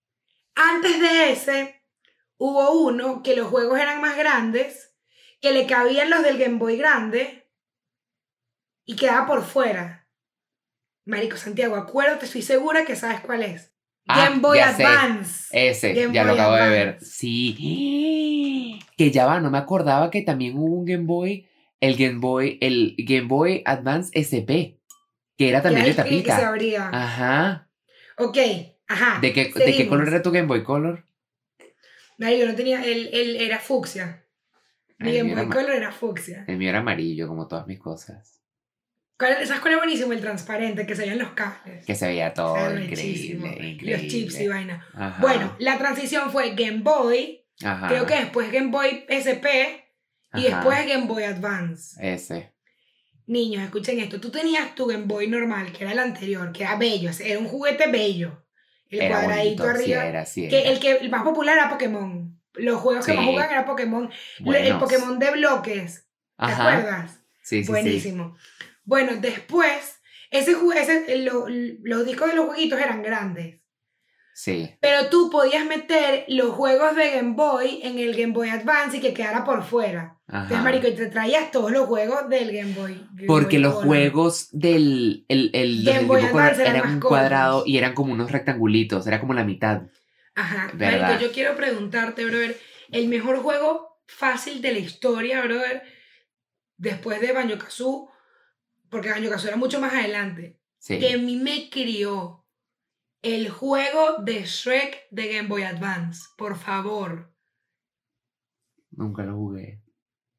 Antes 0.54 1.00
de 1.00 1.32
ese, 1.32 1.82
hubo 2.36 2.70
uno 2.80 3.24
que 3.24 3.34
los 3.34 3.48
juegos 3.48 3.80
eran 3.80 4.00
más 4.00 4.16
grandes, 4.16 4.94
que 5.40 5.50
le 5.50 5.66
cabían 5.66 6.10
los 6.10 6.22
del 6.22 6.38
Game 6.38 6.58
Boy 6.58 6.76
grande 6.76 7.50
y 8.84 8.94
quedaba 8.94 9.26
por 9.26 9.42
fuera. 9.42 10.08
Marico 11.06 11.36
Santiago, 11.36 11.74
acuérdate, 11.74 12.26
estoy 12.26 12.42
segura 12.42 12.84
que 12.84 12.94
sabes 12.94 13.20
cuál 13.22 13.42
es. 13.42 13.74
Ah, 14.06 14.28
Game 14.28 14.38
Boy 14.40 14.58
sé. 14.58 14.64
Advance. 14.84 15.48
Ese, 15.50 15.92
Game 15.92 16.14
ya 16.14 16.22
lo 16.22 16.34
acabo 16.34 16.54
de 16.54 16.68
ver. 16.68 16.98
Sí. 17.00 18.78
Que 18.96 19.10
ya 19.10 19.26
va, 19.26 19.40
no 19.40 19.50
me 19.50 19.58
acordaba 19.58 20.08
que 20.12 20.22
también 20.22 20.56
hubo 20.56 20.76
un 20.76 20.84
Game 20.84 21.04
Boy, 21.04 21.48
el 21.80 21.96
Game 21.96 22.20
Boy, 22.20 22.58
el 22.60 22.94
Game 22.96 23.26
Boy 23.26 23.62
Advance 23.64 24.12
SP, 24.14 24.78
que 25.36 25.48
era 25.48 25.62
también 25.62 25.86
de 25.86 25.90
el 25.90 25.96
que- 25.96 26.02
se 26.02 26.08
tapita. 26.08 26.48
abría. 26.48 26.88
Ajá. 26.92 27.68
Ok, 28.18 28.38
ajá. 28.92 29.18
¿De 29.20 29.32
qué, 29.32 29.52
¿De 29.54 29.74
qué 29.74 29.88
color 29.88 30.08
era 30.08 30.22
tu 30.22 30.30
Game 30.30 30.46
Boy 30.48 30.62
Color? 30.62 31.04
Marico, 32.18 32.46
no 32.46 32.54
tenía, 32.54 32.84
él, 32.84 33.10
él 33.12 33.36
era 33.36 33.58
fucsia. 33.58 34.24
Mi 34.98 35.16
Game 35.16 35.34
Boy 35.34 35.48
Color 35.48 35.70
era 35.72 35.90
fucsia. 35.92 36.44
El 36.46 36.56
mío 36.58 36.68
era 36.70 36.78
amarillo, 36.80 37.26
como 37.26 37.48
todas 37.48 37.66
mis 37.66 37.80
cosas. 37.80 38.40
¿Cuál- 39.18 39.44
¿Sabes 39.46 39.60
cuál 39.60 39.74
es 39.74 39.78
buenísimo? 39.80 40.12
El 40.12 40.20
transparente, 40.20 40.86
que 40.86 40.94
se 40.94 41.02
veían 41.02 41.18
los 41.18 41.30
cables. 41.32 41.84
Que 41.84 41.94
se 41.94 42.06
veía 42.06 42.32
todo 42.34 42.56
increíble, 42.78 43.48
increíble. 43.50 43.96
Los 43.98 44.06
chips 44.06 44.40
y 44.40 44.48
vaina. 44.48 44.86
Ajá. 44.94 45.20
Bueno, 45.20 45.56
la 45.58 45.78
transición 45.78 46.30
fue 46.30 46.54
Game 46.54 46.80
Boy, 46.82 47.44
Ajá. 47.64 47.88
creo 47.88 48.06
que 48.06 48.14
después 48.14 48.50
Game 48.52 48.70
Boy 48.70 49.04
SP 49.08 49.84
y 50.34 50.46
Ajá. 50.46 50.56
después 50.56 50.86
Game 50.86 51.06
Boy 51.06 51.24
Advance. 51.24 51.96
Ese. 52.00 52.52
Niños, 53.26 53.62
escuchen 53.62 53.98
esto. 54.00 54.20
Tú 54.20 54.30
tenías 54.30 54.74
tu 54.74 54.86
Game 54.86 55.04
Boy 55.04 55.28
normal, 55.28 55.72
que 55.72 55.84
era 55.84 55.92
el 55.92 55.98
anterior, 56.00 56.52
que 56.52 56.64
era 56.64 56.76
bello, 56.76 57.10
era 57.24 57.38
un 57.38 57.46
juguete 57.46 57.86
bello. 57.90 58.44
El 58.92 59.00
Era 59.00 59.22
cuadradito 59.22 59.62
bonito, 59.64 59.78
sí 59.78 59.84
arriba. 59.92 60.06
era, 60.06 60.26
sí 60.26 60.48
que 60.48 60.68
el 60.68 60.78
que 60.80 60.90
el 60.98 61.10
más 61.10 61.22
popular 61.22 61.56
era 61.56 61.70
Pokémon. 61.70 62.38
Los 62.54 62.78
juegos 62.80 63.06
que 63.06 63.14
más 63.14 63.24
jugaban 63.24 63.50
era 63.50 63.64
Pokémon. 63.64 64.10
El. 64.44 64.78
Pokémon 64.78 65.18
de 65.18 65.30
bloques. 65.30 65.94
¿Te 66.36 66.44
Ajá. 66.44 66.68
acuerdas? 66.76 67.20
Sí, 67.40 67.64
sí. 67.64 67.70
Buenísimo. 67.70 68.36
Bueno, 68.84 69.12
después, 69.16 70.00
ese, 70.30 70.54
ese, 70.76 71.16
lo- 71.18 71.46
los 71.48 72.04
discos 72.04 72.28
de 72.28 72.36
los 72.36 72.46
jueguitos 72.46 72.78
eran 72.78 73.02
grandes. 73.02 73.60
Sí. 74.34 74.70
Pero 74.80 75.08
tú 75.10 75.28
podías 75.30 75.66
meter 75.66 76.24
los 76.28 76.50
juegos 76.54 76.96
de 76.96 77.10
Game 77.10 77.34
Boy 77.34 77.80
en 77.82 77.98
el 77.98 78.14
Game 78.16 78.32
Boy 78.32 78.48
Advance 78.48 78.96
y 78.96 79.00
que 79.00 79.12
quedara 79.12 79.44
por 79.44 79.62
fuera. 79.62 80.18
Entonces, 80.26 80.52
Ajá. 80.56 80.62
marico, 80.64 80.88
y 80.88 80.94
te 80.94 81.06
traías 81.06 81.50
todos 81.50 81.70
los 81.70 81.86
juegos 81.86 82.28
del 82.30 82.50
Game 82.50 82.72
Boy. 82.72 82.94
Game 83.12 83.26
Porque 83.26 83.56
Boy 83.58 83.62
los 83.62 83.74
juegos 83.74 84.48
del 84.52 85.26
el, 85.28 85.50
el, 85.52 85.84
Game 85.84 86.04
Boy 86.06 86.22
Game 86.22 86.22
Boy 86.22 86.30
Color 86.32 86.42
Advance 86.44 86.62
eran 86.62 86.76
eran 86.76 86.88
un 86.94 87.00
cortos. 87.00 87.08
cuadrado 87.18 87.62
y 87.66 87.76
eran 87.76 87.94
como 87.94 88.12
unos 88.14 88.32
rectangulitos, 88.32 89.06
era 89.06 89.20
como 89.20 89.34
la 89.34 89.44
mitad. 89.44 89.82
Ajá. 90.34 90.70
¿Verdad? 90.74 91.10
Marico, 91.12 91.26
yo 91.26 91.32
quiero 91.32 91.54
preguntarte, 91.54 92.24
brother, 92.24 92.58
el 92.90 93.08
mejor 93.08 93.38
juego 93.42 94.00
fácil 94.06 94.62
de 94.62 94.72
la 94.72 94.78
historia, 94.78 95.42
brother, 95.42 95.82
después 96.78 97.20
de 97.20 97.32
Banjo 97.32 97.58
Kazooie, 97.58 98.06
porque 98.88 99.10
Banjo 99.10 99.28
Kazooie 99.30 99.48
era 99.48 99.56
mucho 99.58 99.78
más 99.80 99.92
adelante, 99.92 100.58
Sí. 100.78 100.98
que 100.98 101.12
a 101.12 101.18
mí 101.18 101.36
me 101.36 101.68
crió 101.70 102.41
el 103.22 103.48
juego 103.50 104.18
de 104.18 104.44
Shrek 104.44 105.08
de 105.10 105.32
Game 105.32 105.48
Boy 105.48 105.62
Advance. 105.62 106.22
Por 106.36 106.56
favor. 106.58 107.32
Nunca 108.90 109.22
lo 109.22 109.34
jugué. 109.36 109.80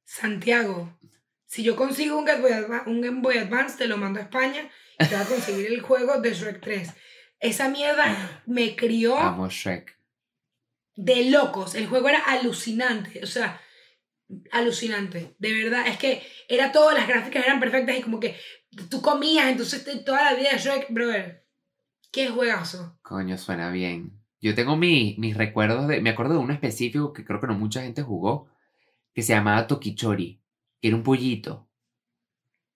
Santiago, 0.03 0.99
si 1.45 1.64
yo 1.64 1.76
consigo 1.76 2.18
un 2.18 2.26
Game 2.26 2.41
Boy, 2.41 2.51
Adva- 2.51 2.84
un 2.88 3.01
Game 3.01 3.22
Boy 3.22 3.38
Advance, 3.38 3.77
te 3.77 3.88
lo 3.88 3.97
mando 3.97 4.19
a 4.19 4.23
España 4.23 4.69
y 4.99 5.05
te 5.05 5.15
voy 5.15 5.23
a 5.23 5.27
conseguir 5.27 5.68
el 5.68 5.81
juego 5.81 6.19
de 6.22 6.34
Shrek 6.34 6.61
3. 6.61 6.89
Esa 7.39 7.69
mierda 7.69 8.41
me 8.45 8.76
crió 8.76 9.18
Amo 9.18 9.49
Shrek. 9.49 9.97
de 10.95 11.30
locos. 11.31 11.76
El 11.76 11.88
juego 11.88 12.10
era 12.10 12.19
alucinante. 12.19 13.22
O 13.23 13.27
sea, 13.27 13.60
alucinante. 14.51 15.35
De 15.39 15.53
verdad. 15.64 15.88
Es 15.88 15.97
que 15.97 16.22
era 16.47 16.72
todo, 16.72 16.91
las 16.91 17.07
gráficas 17.07 17.43
eran 17.45 17.60
perfectas 17.60 17.97
y 17.97 18.01
como 18.01 18.19
que 18.19 18.38
tú 18.89 19.01
comías, 19.01 19.47
entonces 19.49 19.84
toda 20.05 20.23
la 20.31 20.35
vida 20.38 20.51
de 20.51 20.57
Shrek, 20.60 20.88
brother. 20.91 21.43
Qué 22.14 22.30
juegazo. 22.30 22.95
Coño, 23.02 23.38
suena 23.38 23.72
bien. 23.72 24.14
Yo 24.40 24.53
tengo 24.56 24.77
mi- 24.77 25.15
mis 25.18 25.35
recuerdos 25.35 25.88
de. 25.88 25.99
Me 25.99 26.11
acuerdo 26.11 26.35
de 26.35 26.40
uno 26.40 26.53
específico 26.53 27.11
que 27.11 27.26
creo 27.26 27.40
que 27.41 27.48
no 27.48 27.56
mucha 27.56 27.81
gente 27.81 28.03
jugó. 28.03 28.48
Que 29.14 29.23
se 29.23 29.34
llamaba 29.34 29.65
Tokichori. 29.68 30.40
Que 30.80 30.88
era 30.90 30.95
un 30.98 31.03
pollito. 31.03 31.68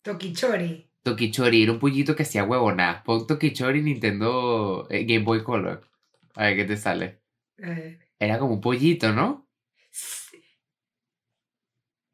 Tokichori. 0.02 0.90
Tokichori 1.04 1.64
era 1.64 1.72
un 1.72 1.80
pollito 1.80 2.16
que 2.16 2.24
hacía 2.24 2.44
huevonadas. 2.46 3.04
Pon 3.04 3.28
Tokichori 3.28 3.82
Nintendo 3.82 4.88
eh, 4.90 5.04
Game 5.06 5.24
Boy 5.24 5.44
Color. 5.44 5.88
A 6.36 6.44
ver 6.46 6.56
qué 6.56 6.66
te 6.66 6.76
sale. 6.78 7.22
Eh, 7.58 8.00
Era 8.20 8.40
como 8.40 8.56
un 8.56 8.62
pollito, 8.62 9.12
¿no? 9.14 9.48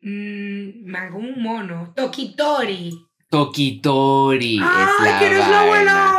mm, 0.02 0.84
me 0.86 0.98
hago 1.00 1.20
un 1.20 1.42
mono. 1.42 1.94
Tokitori. 1.96 2.92
Tokitori. 3.30 4.60
¡Ay, 4.62 4.84
es 4.84 5.06
la 5.12 5.20
que 5.20 5.26
eres 5.28 5.48
la 5.48 5.66
buena 5.66 6.14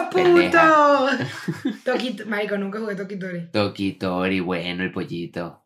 hora, 0.00 0.10
puto! 0.10 1.70
Tokit 1.84 2.24
Marico, 2.26 2.56
nunca 2.58 2.78
jugué 2.80 2.94
Tokitori. 2.96 3.50
Tokitori, 3.50 4.40
bueno, 4.40 4.82
el 4.82 4.92
pollito. 4.92 5.62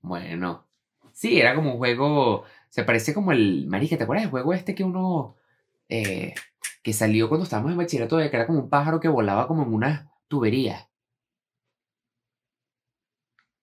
Bueno. 0.00 0.66
Sí, 1.12 1.40
era 1.40 1.54
como 1.54 1.72
un 1.72 1.78
juego. 1.78 2.44
Se 2.70 2.84
parece 2.84 3.12
como 3.14 3.32
el. 3.32 3.66
Marica, 3.68 3.96
¿te 3.96 4.04
acuerdas 4.04 4.24
del 4.24 4.30
juego 4.30 4.52
este 4.52 4.74
que 4.74 4.84
uno. 4.84 5.36
eh, 5.88 6.34
que 6.82 6.92
salió 6.92 7.28
cuando 7.28 7.44
estábamos 7.44 7.72
en 7.72 7.78
bachillerato, 7.78 8.16
que 8.18 8.24
era 8.26 8.46
como 8.46 8.60
un 8.60 8.70
pájaro 8.70 9.00
que 9.00 9.08
volaba 9.08 9.46
como 9.48 9.62
en 9.64 9.72
una 9.74 10.10
tubería? 10.28 10.88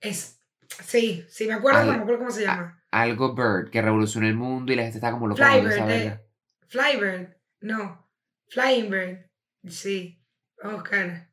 Es. 0.02 0.40
Sí, 0.84 1.26
sí, 1.30 1.48
me 1.48 1.54
acuerdo, 1.54 1.80
Al- 1.80 1.86
pero 1.86 1.94
no 1.94 1.98
me 2.00 2.04
acuerdo 2.04 2.20
cómo 2.20 2.32
se 2.32 2.44
llama. 2.44 2.84
Algo 2.92 3.34
Bird, 3.34 3.70
que 3.72 3.82
revolucionó 3.82 4.28
el 4.28 4.36
mundo 4.36 4.72
y 4.72 4.76
la 4.76 4.84
gente 4.84 4.98
estaba 4.98 5.14
como 5.14 5.28
loca. 5.28 5.50
Flybird, 5.50 5.90
eh, 5.90 6.22
Flybird. 6.68 7.36
No. 7.62 8.06
Flying 8.50 8.90
Bird. 8.90 9.26
Sí. 9.68 10.22
Oscar. 10.64 11.30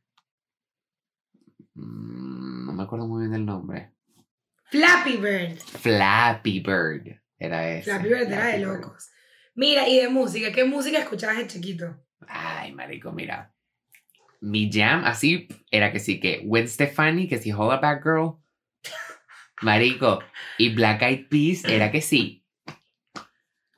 Mm, 1.74 2.66
no 2.66 2.72
me 2.72 2.82
acuerdo 2.82 3.06
muy 3.06 3.20
bien 3.20 3.32
del 3.32 3.46
nombre. 3.46 3.92
Flappy 4.70 5.16
Bird. 5.18 5.58
Flappy 5.58 6.60
Bird. 6.60 7.20
Era 7.38 7.68
ese. 7.70 7.90
Flappy 7.90 8.08
Bird 8.08 8.32
era 8.32 8.46
de 8.46 8.58
Bird. 8.58 8.80
locos. 8.80 9.10
Mira, 9.54 9.86
y 9.88 9.98
de 9.98 10.08
música, 10.08 10.50
¿qué 10.52 10.64
música 10.64 10.98
escuchabas 10.98 11.36
de 11.38 11.46
chiquito? 11.46 12.02
Ay, 12.26 12.72
marico, 12.72 13.12
mira. 13.12 13.54
Mi 14.40 14.70
jam, 14.72 15.04
así, 15.04 15.46
era 15.70 15.92
que 15.92 16.00
sí, 16.00 16.18
que 16.18 16.42
Gwen 16.44 16.68
Stefani, 16.68 17.28
que 17.28 17.38
sí, 17.38 17.52
Holla 17.52 17.76
Back 17.76 18.02
Girl. 18.02 18.38
Marico. 19.62 20.20
Y 20.58 20.74
Black 20.74 21.02
Eyed 21.02 21.28
Peas, 21.28 21.64
era 21.64 21.90
que 21.90 22.00
sí. 22.00 22.44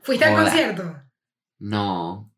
¿Fuiste 0.01 0.25
al 0.25 0.37
concierto? 0.45 1.03
No, 1.59 2.34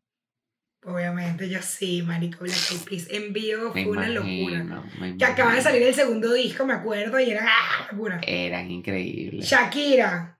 Obviamente, 0.87 1.49
yo 1.49 1.61
sí, 1.61 2.01
marico. 2.01 2.45
Black 2.45 2.71
Eyed 2.71 2.81
Peas 2.83 3.07
en 3.09 3.33
vivo 3.33 3.73
me 3.73 3.83
fue 3.83 3.91
una 3.91 4.09
imagino. 4.09 4.75
locura. 4.85 5.15
Que 5.17 5.25
acaba 5.25 5.53
de 5.53 5.61
salir 5.61 5.83
el 5.83 5.93
segundo 5.93 6.31
disco, 6.31 6.65
me 6.65 6.73
acuerdo, 6.75 7.19
y 7.19 7.29
era 7.29 7.45
¡ah! 7.45 7.87
locura. 7.91 8.21
Eran 8.25 8.71
increíbles. 8.71 9.45
Shakira. 9.45 10.39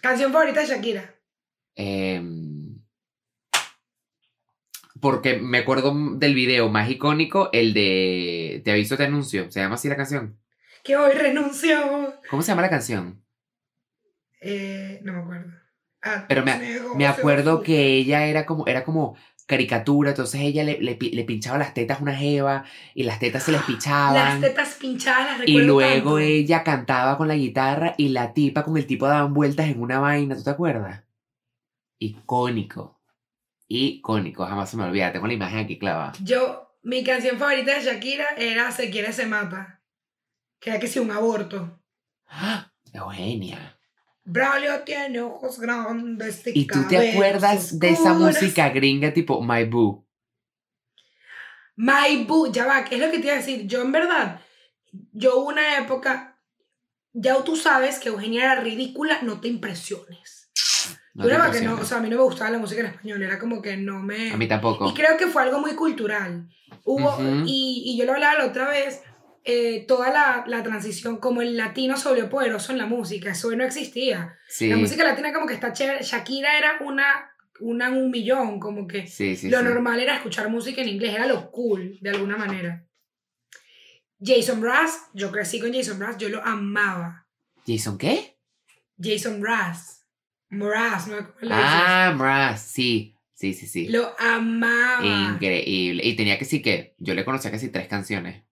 Canción 0.00 0.32
favorita 0.32 0.60
de 0.60 0.66
Shakira. 0.66 1.14
Em, 1.74 2.78
porque 4.98 5.36
me 5.36 5.58
acuerdo 5.58 5.94
del 6.16 6.34
video 6.34 6.70
más 6.70 6.88
icónico, 6.88 7.50
el 7.52 7.74
de 7.74 8.62
Te 8.64 8.70
aviso, 8.72 8.96
te 8.96 9.04
anuncio. 9.04 9.50
¿Se 9.52 9.60
llama 9.60 9.74
así 9.74 9.90
la 9.90 9.96
canción? 9.96 10.38
Que 10.82 10.96
hoy 10.96 11.12
renunció. 11.12 12.14
¿Cómo 12.30 12.40
se 12.40 12.48
llama 12.48 12.62
la 12.62 12.70
canción? 12.70 13.22
Eh, 14.40 15.00
no 15.02 15.12
me 15.12 15.18
acuerdo. 15.20 15.52
Ah, 16.02 16.24
Pero 16.28 16.44
me- 16.44 16.52
Me 16.94 17.06
acuerdo 17.06 17.62
que 17.62 17.94
ella 17.96 18.26
era 18.26 18.46
como, 18.46 18.66
era 18.66 18.84
como 18.84 19.16
caricatura, 19.46 20.10
entonces 20.10 20.40
ella 20.42 20.62
le, 20.62 20.78
le, 20.80 20.94
pi- 20.94 21.10
le 21.10 21.24
pinchaba 21.24 21.56
las 21.58 21.72
tetas 21.74 21.98
a 22.00 22.02
una 22.02 22.14
jeva 22.14 22.64
y 22.94 23.04
las 23.04 23.18
tetas 23.18 23.42
se 23.44 23.52
les 23.52 23.60
Las 23.66 23.66
pichaban. 23.66 24.40
tetas 24.40 24.74
pinchadas, 24.74 25.38
las 25.38 25.48
Y 25.48 25.52
recuerdo 25.58 25.66
luego 25.66 26.10
tanto. 26.16 26.18
ella 26.18 26.62
cantaba 26.64 27.16
con 27.16 27.28
la 27.28 27.34
guitarra 27.34 27.94
y 27.96 28.10
la 28.10 28.32
tipa 28.34 28.62
con 28.62 28.76
el 28.76 28.86
tipo 28.86 29.06
daban 29.08 29.32
vueltas 29.34 29.68
en 29.68 29.80
una 29.80 29.98
vaina, 30.00 30.36
¿tú 30.36 30.42
te 30.44 30.50
acuerdas? 30.50 31.02
Icónico. 31.98 33.00
Icónico, 33.68 34.46
jamás 34.46 34.70
se 34.70 34.76
me 34.76 34.84
olvida, 34.84 35.12
tengo 35.12 35.26
la 35.26 35.32
imagen 35.34 35.58
aquí 35.60 35.78
clavada. 35.78 36.12
Yo, 36.22 36.74
mi 36.82 37.02
canción 37.04 37.38
favorita 37.38 37.74
de 37.74 37.82
Shakira 37.84 38.26
era 38.36 38.70
Se 38.70 38.90
quiere, 38.90 39.12
se 39.12 39.26
mata. 39.26 39.82
Que 40.60 40.70
era 40.70 40.78
que 40.80 40.86
si 40.88 40.98
un 40.98 41.10
aborto. 41.10 41.80
¡Ah! 42.28 42.72
Eugenia. 42.92 43.77
Braulio 44.28 44.80
tiene 44.80 45.22
ojos 45.22 45.58
grandes 45.58 46.46
y 46.46 46.60
¿Y 46.60 46.66
tú 46.66 46.86
te 46.86 46.98
acuerdas 46.98 47.78
de 47.78 47.90
esa 47.90 48.12
música 48.12 48.68
gringa 48.68 49.12
tipo 49.12 49.42
My 49.42 49.64
Boo? 49.64 50.06
My 51.76 52.24
boo, 52.26 52.52
ya 52.52 52.66
va, 52.66 52.84
¿qué 52.84 52.96
es 52.96 53.00
lo 53.00 53.10
que 53.10 53.20
te 53.20 53.26
iba 53.26 53.34
a 53.34 53.38
decir? 53.38 53.66
Yo 53.66 53.80
en 53.80 53.92
verdad, 53.92 54.40
yo 55.12 55.38
una 55.38 55.78
época, 55.78 56.38
ya 57.12 57.42
tú 57.42 57.56
sabes 57.56 57.98
que 57.98 58.10
Eugenia 58.10 58.52
era 58.52 58.60
ridícula, 58.60 59.20
no 59.22 59.40
te 59.40 59.48
impresiones. 59.48 60.50
No 61.14 61.24
yo 61.24 61.30
te 61.30 61.34
era 61.36 61.50
que 61.50 61.60
no, 61.62 61.76
o 61.76 61.84
sea, 61.84 61.98
a 61.98 62.00
mí 62.00 62.10
no 62.10 62.16
me 62.16 62.22
gustaba 62.24 62.50
la 62.50 62.58
música 62.58 62.80
en 62.80 62.88
español, 62.88 63.22
era 63.22 63.38
como 63.38 63.62
que 63.62 63.76
no 63.76 64.00
me... 64.00 64.30
A 64.32 64.36
mí 64.36 64.46
tampoco. 64.46 64.90
Y 64.90 64.94
creo 64.94 65.16
que 65.16 65.28
fue 65.28 65.42
algo 65.42 65.60
muy 65.60 65.74
cultural. 65.74 66.48
Hubo, 66.84 67.14
Ujú. 67.14 67.44
y, 67.46 67.82
y 67.86 67.96
yo 67.96 68.04
lo 68.04 68.12
hablaba 68.12 68.40
la 68.40 68.46
otra 68.46 68.68
vez, 68.68 69.02
eh, 69.44 69.84
toda 69.86 70.10
la, 70.10 70.44
la 70.46 70.62
transición, 70.62 71.18
como 71.18 71.42
el 71.42 71.56
latino 71.56 71.96
se 71.96 72.08
volvió 72.08 72.28
poderoso 72.28 72.72
en 72.72 72.78
la 72.78 72.86
música, 72.86 73.30
eso 73.30 73.54
no 73.54 73.64
existía. 73.64 74.36
Sí, 74.48 74.68
La 74.68 74.76
música 74.76 75.04
latina 75.04 75.32
como 75.32 75.46
que 75.46 75.54
está 75.54 75.72
chévere, 75.72 76.02
Shakira 76.02 76.58
era 76.58 76.78
una, 76.80 77.30
una 77.60 77.90
un 77.90 78.10
millón, 78.10 78.60
como 78.60 78.86
que 78.86 79.06
sí, 79.06 79.36
sí. 79.36 79.48
lo 79.48 79.62
normal 79.62 80.00
era 80.00 80.16
escuchar 80.16 80.48
música 80.48 80.82
en 80.82 80.88
inglés, 80.88 81.14
era 81.14 81.26
lo 81.26 81.50
cool, 81.50 81.98
de 82.00 82.10
alguna 82.10 82.36
manera. 82.36 82.84
Jason 84.20 84.60
Mraz, 84.60 85.10
yo 85.14 85.30
crecí 85.30 85.60
con 85.60 85.72
Jason 85.72 85.98
Mraz, 85.98 86.18
yo 86.18 86.28
lo 86.28 86.44
amaba. 86.44 87.26
¿Jason 87.66 87.96
qué? 87.98 88.36
Jason 89.00 89.40
Mraz. 89.40 90.04
Mraz, 90.50 91.06
¿no? 91.08 91.16
Ah, 91.50 92.12
Mraz, 92.16 92.62
sí. 92.62 93.14
Sí, 93.34 93.54
sí, 93.54 93.68
sí. 93.68 93.86
Lo 93.86 94.18
amaba. 94.18 95.34
Increíble. 95.34 96.04
Y 96.04 96.16
tenía 96.16 96.38
que 96.38 96.44
sí 96.44 96.60
que. 96.60 96.96
Yo 96.98 97.14
le 97.14 97.24
conocía 97.24 97.52
casi 97.52 97.68
tres 97.68 97.86
canciones. 97.86 98.42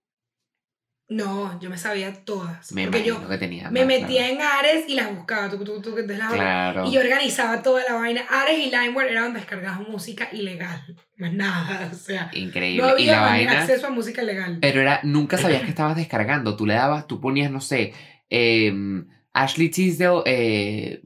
No, 1.09 1.61
yo 1.61 1.71
me 1.71 1.79
sabía 1.79 2.25
todas. 2.25 2.73
Me 2.73 2.87
porque 2.87 3.05
yo 3.05 3.29
que 3.29 3.39
tenía. 3.39 3.71
me 3.71 3.81
más, 3.81 3.87
metía 3.87 4.29
en 4.29 4.41
Ares 4.43 4.87
y 4.89 4.95
las 4.95 5.15
buscaba. 5.15 5.49
Tú, 5.49 5.63
tú, 5.63 5.81
tú, 5.81 5.95
las- 5.97 6.33
Claro. 6.33 6.85
Y 6.87 6.91
yo 6.93 7.01
organizaba 7.01 7.63
toda 7.63 7.85
la 7.89 7.95
vaina. 7.95 8.23
Ares 8.29 8.59
y 8.59 8.71
LimeWare 8.71 9.13
era 9.13 9.23
donde 9.23 9.39
descargabas 9.39 9.89
música 9.89 10.29
ilegal. 10.33 10.97
Más 11.17 11.33
nada, 11.33 11.89
o 11.93 11.95
sea. 11.95 12.29
Increíble. 12.33 12.83
No 12.83 12.89
y 12.99 13.03
había 13.09 13.13
la 13.13 13.21
manera- 13.21 13.51
vaina. 13.53 13.63
acceso 13.63 13.87
a 13.87 13.91
música 13.91 14.23
legal. 14.23 14.59
Pero 14.61 14.81
era. 14.81 14.99
Nunca 15.05 15.39
sabías 15.39 15.63
que 15.63 15.69
estabas 15.71 15.95
descargando. 15.97 16.57
Tú 16.57 16.67
le 16.67 16.75
dabas. 16.75 17.07
Tú 17.07 17.21
ponías, 17.21 17.51
no 17.53 17.61
sé. 17.61 17.93
em, 18.29 19.07
Ashley 19.33 19.69
Tisdale. 19.69 20.23
Eh, 20.27 21.03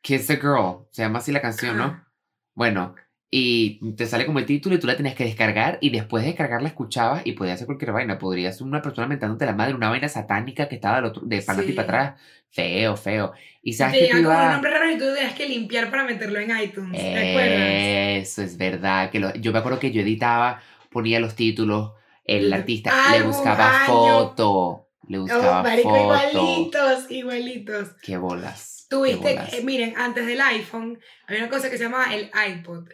Kiss 0.00 0.26
the 0.26 0.36
Girl. 0.36 0.86
Se 0.90 1.02
llama 1.02 1.20
así 1.20 1.30
la 1.30 1.40
canción, 1.40 1.76
¿no? 1.78 2.04
Bueno. 2.54 2.96
Y 3.36 3.80
te 3.96 4.06
sale 4.06 4.26
como 4.26 4.38
el 4.38 4.46
título 4.46 4.76
y 4.76 4.78
tú 4.78 4.86
la 4.86 4.96
tenías 4.96 5.16
que 5.16 5.24
descargar 5.24 5.78
y 5.80 5.90
después 5.90 6.22
de 6.22 6.28
descargarla 6.28 6.68
escuchabas 6.68 7.22
y 7.24 7.32
podía 7.32 7.54
hacer 7.54 7.66
cualquier 7.66 7.90
vaina. 7.90 8.16
Podría 8.16 8.52
ser 8.52 8.64
una 8.64 8.80
persona 8.80 9.08
mentándote 9.08 9.44
la 9.44 9.54
madre, 9.54 9.74
una 9.74 9.88
vaina 9.90 10.08
satánica 10.08 10.68
que 10.68 10.76
estaba 10.76 10.96
del 10.96 11.06
otro, 11.06 11.22
de 11.26 11.42
para 11.42 11.62
Sí. 11.64 11.72
para 11.72 11.82
atrás. 11.88 12.20
Feo, 12.50 12.96
feo. 12.96 13.32
Y 13.60 13.72
Te 13.72 13.76
sabes 13.78 13.94
que 13.94 14.06
tú 14.08 14.16
llegaban 14.18 14.22
como 14.24 14.40
ibas... 14.40 14.52
nombres 14.52 14.72
raros 14.74 14.94
y 14.94 14.98
tú 14.98 15.14
tenías 15.16 15.34
que 15.34 15.48
limpiar 15.48 15.90
para 15.90 16.04
meterlo 16.04 16.38
en 16.38 16.50
iTunes. 16.60 16.92
¿Te 17.00 17.30
acuerdas? 17.30 18.22
Eso 18.28 18.42
es 18.42 18.56
verdad. 18.56 19.10
Que 19.10 19.18
lo- 19.18 19.34
yo 19.34 19.50
me 19.50 19.58
acuerdo 19.58 19.80
que 19.80 19.90
yo 19.90 20.00
editaba, 20.02 20.62
ponía 20.90 21.18
los 21.18 21.34
títulos, 21.34 21.90
el 22.24 22.52
artista, 22.52 22.92
le 23.10 23.22
buscaba 23.22 23.82
año. 23.82 23.86
foto. 23.92 24.86
Le 25.08 25.18
Oh, 25.18 25.22
buscaba 25.22 25.62
marico, 25.64 25.88
foto. 25.90 26.02
igualitos, 26.02 27.10
igualitos. 27.10 27.88
Qué 28.00 28.16
bolas. 28.16 28.86
Tuviste, 28.88 29.32
eh, 29.32 29.62
miren, 29.64 29.94
antes 29.96 30.24
del 30.24 30.40
iPhone, 30.40 31.00
había 31.26 31.40
una 31.42 31.50
cosa 31.50 31.68
que 31.68 31.76
se 31.78 31.82
llamaba 31.84 32.14
el 32.14 32.30
iPod. 32.50 32.88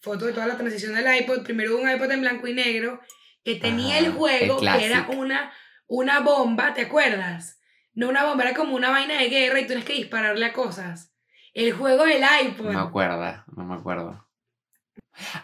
Foto 0.00 0.26
de 0.26 0.32
toda 0.32 0.46
la 0.46 0.56
transición 0.56 0.94
del 0.94 1.22
iPod. 1.22 1.42
Primero 1.42 1.74
hubo 1.74 1.82
un 1.82 1.90
iPod 1.90 2.10
en 2.12 2.20
blanco 2.20 2.46
y 2.46 2.54
negro 2.54 3.00
que 3.44 3.56
tenía 3.56 3.96
Ajá, 3.96 4.06
el 4.06 4.12
juego, 4.12 4.60
el 4.60 4.78
que 4.78 4.84
era 4.86 5.08
una, 5.16 5.52
una 5.86 6.20
bomba, 6.20 6.74
¿te 6.74 6.82
acuerdas? 6.82 7.60
No 7.94 8.08
una 8.08 8.24
bomba, 8.24 8.44
era 8.44 8.54
como 8.54 8.76
una 8.76 8.90
vaina 8.90 9.18
de 9.20 9.28
guerra 9.28 9.58
y 9.58 9.62
tú 9.62 9.68
tienes 9.68 9.84
que 9.84 9.94
dispararle 9.94 10.44
a 10.44 10.52
cosas. 10.52 11.12
El 11.54 11.72
juego 11.72 12.04
del 12.04 12.22
iPod. 12.44 12.66
No 12.66 12.72
me 12.72 12.88
acuerdo, 12.88 13.44
no 13.56 13.64
me 13.64 13.74
acuerdo. 13.74 14.28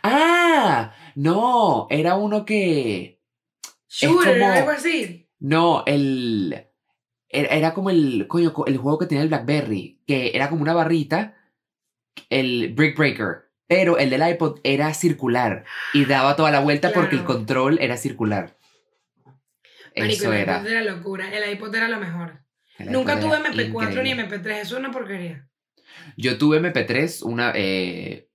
¡Ah! 0.03 0.93
No, 1.15 1.87
era 1.91 2.15
uno 2.17 2.45
que. 2.45 3.21
Shooter, 3.89 4.39
como- 4.41 4.53
algo 4.53 4.71
así. 4.71 5.29
No, 5.41 5.83
el. 5.87 6.67
Era, 7.29 7.49
era 7.55 7.75
como 7.75 7.91
el. 7.91 8.27
Coño, 8.29 8.53
co- 8.53 8.67
el 8.67 8.77
juego 8.77 8.99
que 8.99 9.07
tenía 9.07 9.23
el 9.23 9.29
Blackberry. 9.29 10.03
Que 10.07 10.31
era 10.35 10.49
como 10.49 10.63
una 10.63 10.75
barrita. 10.75 11.37
El 12.31 12.73
Brick 12.75 12.97
Breaker. 12.97 13.44
Pero 13.67 13.99
el 13.99 14.11
del 14.11 14.29
iPod 14.29 14.61
era 14.63 14.93
circular. 14.95 15.65
Y 15.93 16.05
daba 16.05 16.37
toda 16.37 16.51
la 16.51 16.61
vuelta 16.61 16.93
porque 16.93 17.17
el 17.17 17.25
control 17.25 17.79
era 17.81 17.97
circular. 17.97 18.57
Marico, 19.97 20.13
Eso 20.25 20.33
el 20.33 20.41
era. 20.41 20.59
iPod 20.59 20.67
era 20.69 20.85
locura. 20.85 21.33
El 21.33 21.53
iPod 21.53 21.75
era 21.75 21.89
lo 21.89 21.99
mejor. 21.99 22.45
el 22.79 22.91
Nunca 22.93 23.19
tuve 23.21 23.37
era 23.37 23.49
MP4 23.53 24.03
ni 24.03 24.11
increíble. 24.11 24.29
MP3. 24.29 24.61
Eso 24.61 24.75
es 24.75 24.81
una 24.81 24.91
porquería. 24.91 25.49
Yo 26.17 26.39
tuve 26.39 26.59
MP3, 26.61 27.23
una. 27.23 27.53
eh, 27.55 28.29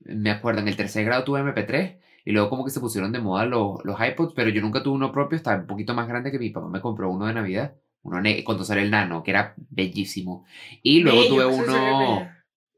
me 0.00 0.30
acuerdo, 0.30 0.60
en 0.60 0.68
el 0.68 0.76
tercer 0.76 1.04
grado 1.04 1.24
tuve 1.24 1.40
MP3. 1.40 1.98
Y 2.24 2.32
luego 2.32 2.50
como 2.50 2.64
que 2.64 2.70
se 2.70 2.80
pusieron 2.80 3.12
de 3.12 3.20
moda 3.20 3.46
los, 3.46 3.84
los 3.84 3.96
iPods, 4.00 4.34
pero 4.34 4.50
yo 4.50 4.60
nunca 4.60 4.82
tuve 4.82 4.94
uno 4.96 5.12
propio, 5.12 5.36
estaba 5.36 5.60
un 5.60 5.66
poquito 5.66 5.94
más 5.94 6.08
grande 6.08 6.30
que 6.32 6.38
mi 6.38 6.50
papá 6.50 6.68
me 6.68 6.80
compró 6.80 7.08
uno 7.08 7.26
de 7.26 7.34
Navidad, 7.34 7.74
uno 8.02 8.20
cuando 8.44 8.64
salió 8.64 8.82
el 8.82 8.90
nano, 8.90 9.22
que 9.22 9.30
era 9.30 9.54
bellísimo. 9.56 10.44
Y 10.82 11.00
luego 11.00 11.20
Bello, 11.20 11.34
tuve 11.34 11.46
uno. 11.46 12.28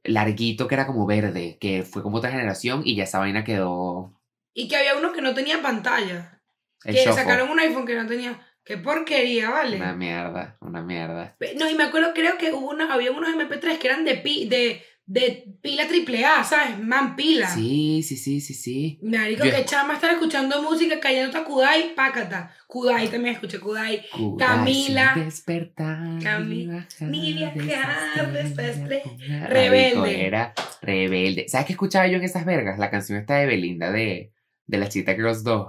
Larguito 0.09 0.69
que 0.69 0.75
era 0.75 0.87
como 0.87 1.07
verde, 1.07 1.59
que 1.61 1.83
fue 1.83 2.03
como 2.03 2.19
otra 2.19 2.31
generación 2.31 2.83
y 2.85 2.97
ya 2.97 3.05
esa 3.05 3.19
vaina 3.19 3.45
quedó 3.45 4.13
Y 4.55 4.69
que 4.69 4.77
había 4.77 4.97
uno 4.97 5.13
que 5.13 5.23
no 5.23 5.35
tenía 5.35 5.63
pantalla. 5.63 6.41
el 6.85 6.95
que 6.95 7.13
sacaron 7.13 7.51
un 7.51 7.61
iPhone 7.61 7.87
que 7.87 7.95
no 7.95 8.07
tenía. 8.07 8.45
¡Qué 8.65 8.77
porquería, 8.77 9.49
vale! 9.49 9.77
Una 9.77 9.95
mierda, 9.95 10.59
una 10.61 10.83
mierda. 10.83 11.37
No, 11.57 11.71
y 11.71 11.75
me 11.75 11.85
acuerdo, 11.85 12.13
creo 12.15 12.37
que 12.37 12.53
hubo 12.53 12.69
una, 12.69 12.93
había 12.93 13.13
unos 13.13 13.35
MP3 13.35 13.79
que 13.79 13.87
eran 13.87 14.05
de, 14.05 14.17
pi, 14.17 14.47
de, 14.47 14.85
de 15.11 15.55
pila 15.63 15.85
AAA, 15.85 16.45
¿sabes? 16.45 16.79
Man 16.79 17.17
pila. 17.17 17.49
Sí, 17.49 18.03
sí, 18.03 18.17
sí, 18.19 18.43
sí, 18.43 18.53
sí. 18.53 18.99
Marico, 19.03 19.43
Yo- 19.47 19.51
que 19.51 19.65
chama 19.65 19.95
estar 19.95 20.11
escuchando 20.11 20.61
música, 20.63 21.01
cayendo 21.01 21.37
a 21.39 21.45
Kudai, 21.45 21.95
pácata. 21.95 22.55
Kudai 22.67 23.09
también 23.09 23.35
escuché 23.35 23.59
Kudai. 23.59 24.03
Camila. 24.39 25.13
Casi 25.15 25.21
Despertar. 25.25 25.99
Cami- 26.21 26.63
y 26.63 26.67
bajar 26.67 27.09
ni 27.09 27.33
viajar 27.33 28.33
de 28.33 28.43
desde 28.43 28.71
esa 28.71 28.85
estre- 28.85 29.03
estrella. 29.05 29.47
Rebelde. 29.47 29.97
Marico, 29.97 30.21
Era 30.21 30.55
rebelde. 30.83 31.49
¿Sabes 31.49 31.67
qué 31.67 31.73
escuchaba 31.73 32.07
yo 32.07 32.19
en 32.19 32.25
esas 32.25 32.45
vergas? 32.45 32.79
La 32.79 32.91
canción 32.91 33.19
esta 33.19 33.37
de 33.39 33.47
Belinda 33.47 33.91
de, 33.91 34.33
de 34.67 34.79
la 34.79 34.91
Chita 34.91 35.15
Girls 35.15 35.43
2. 35.43 35.69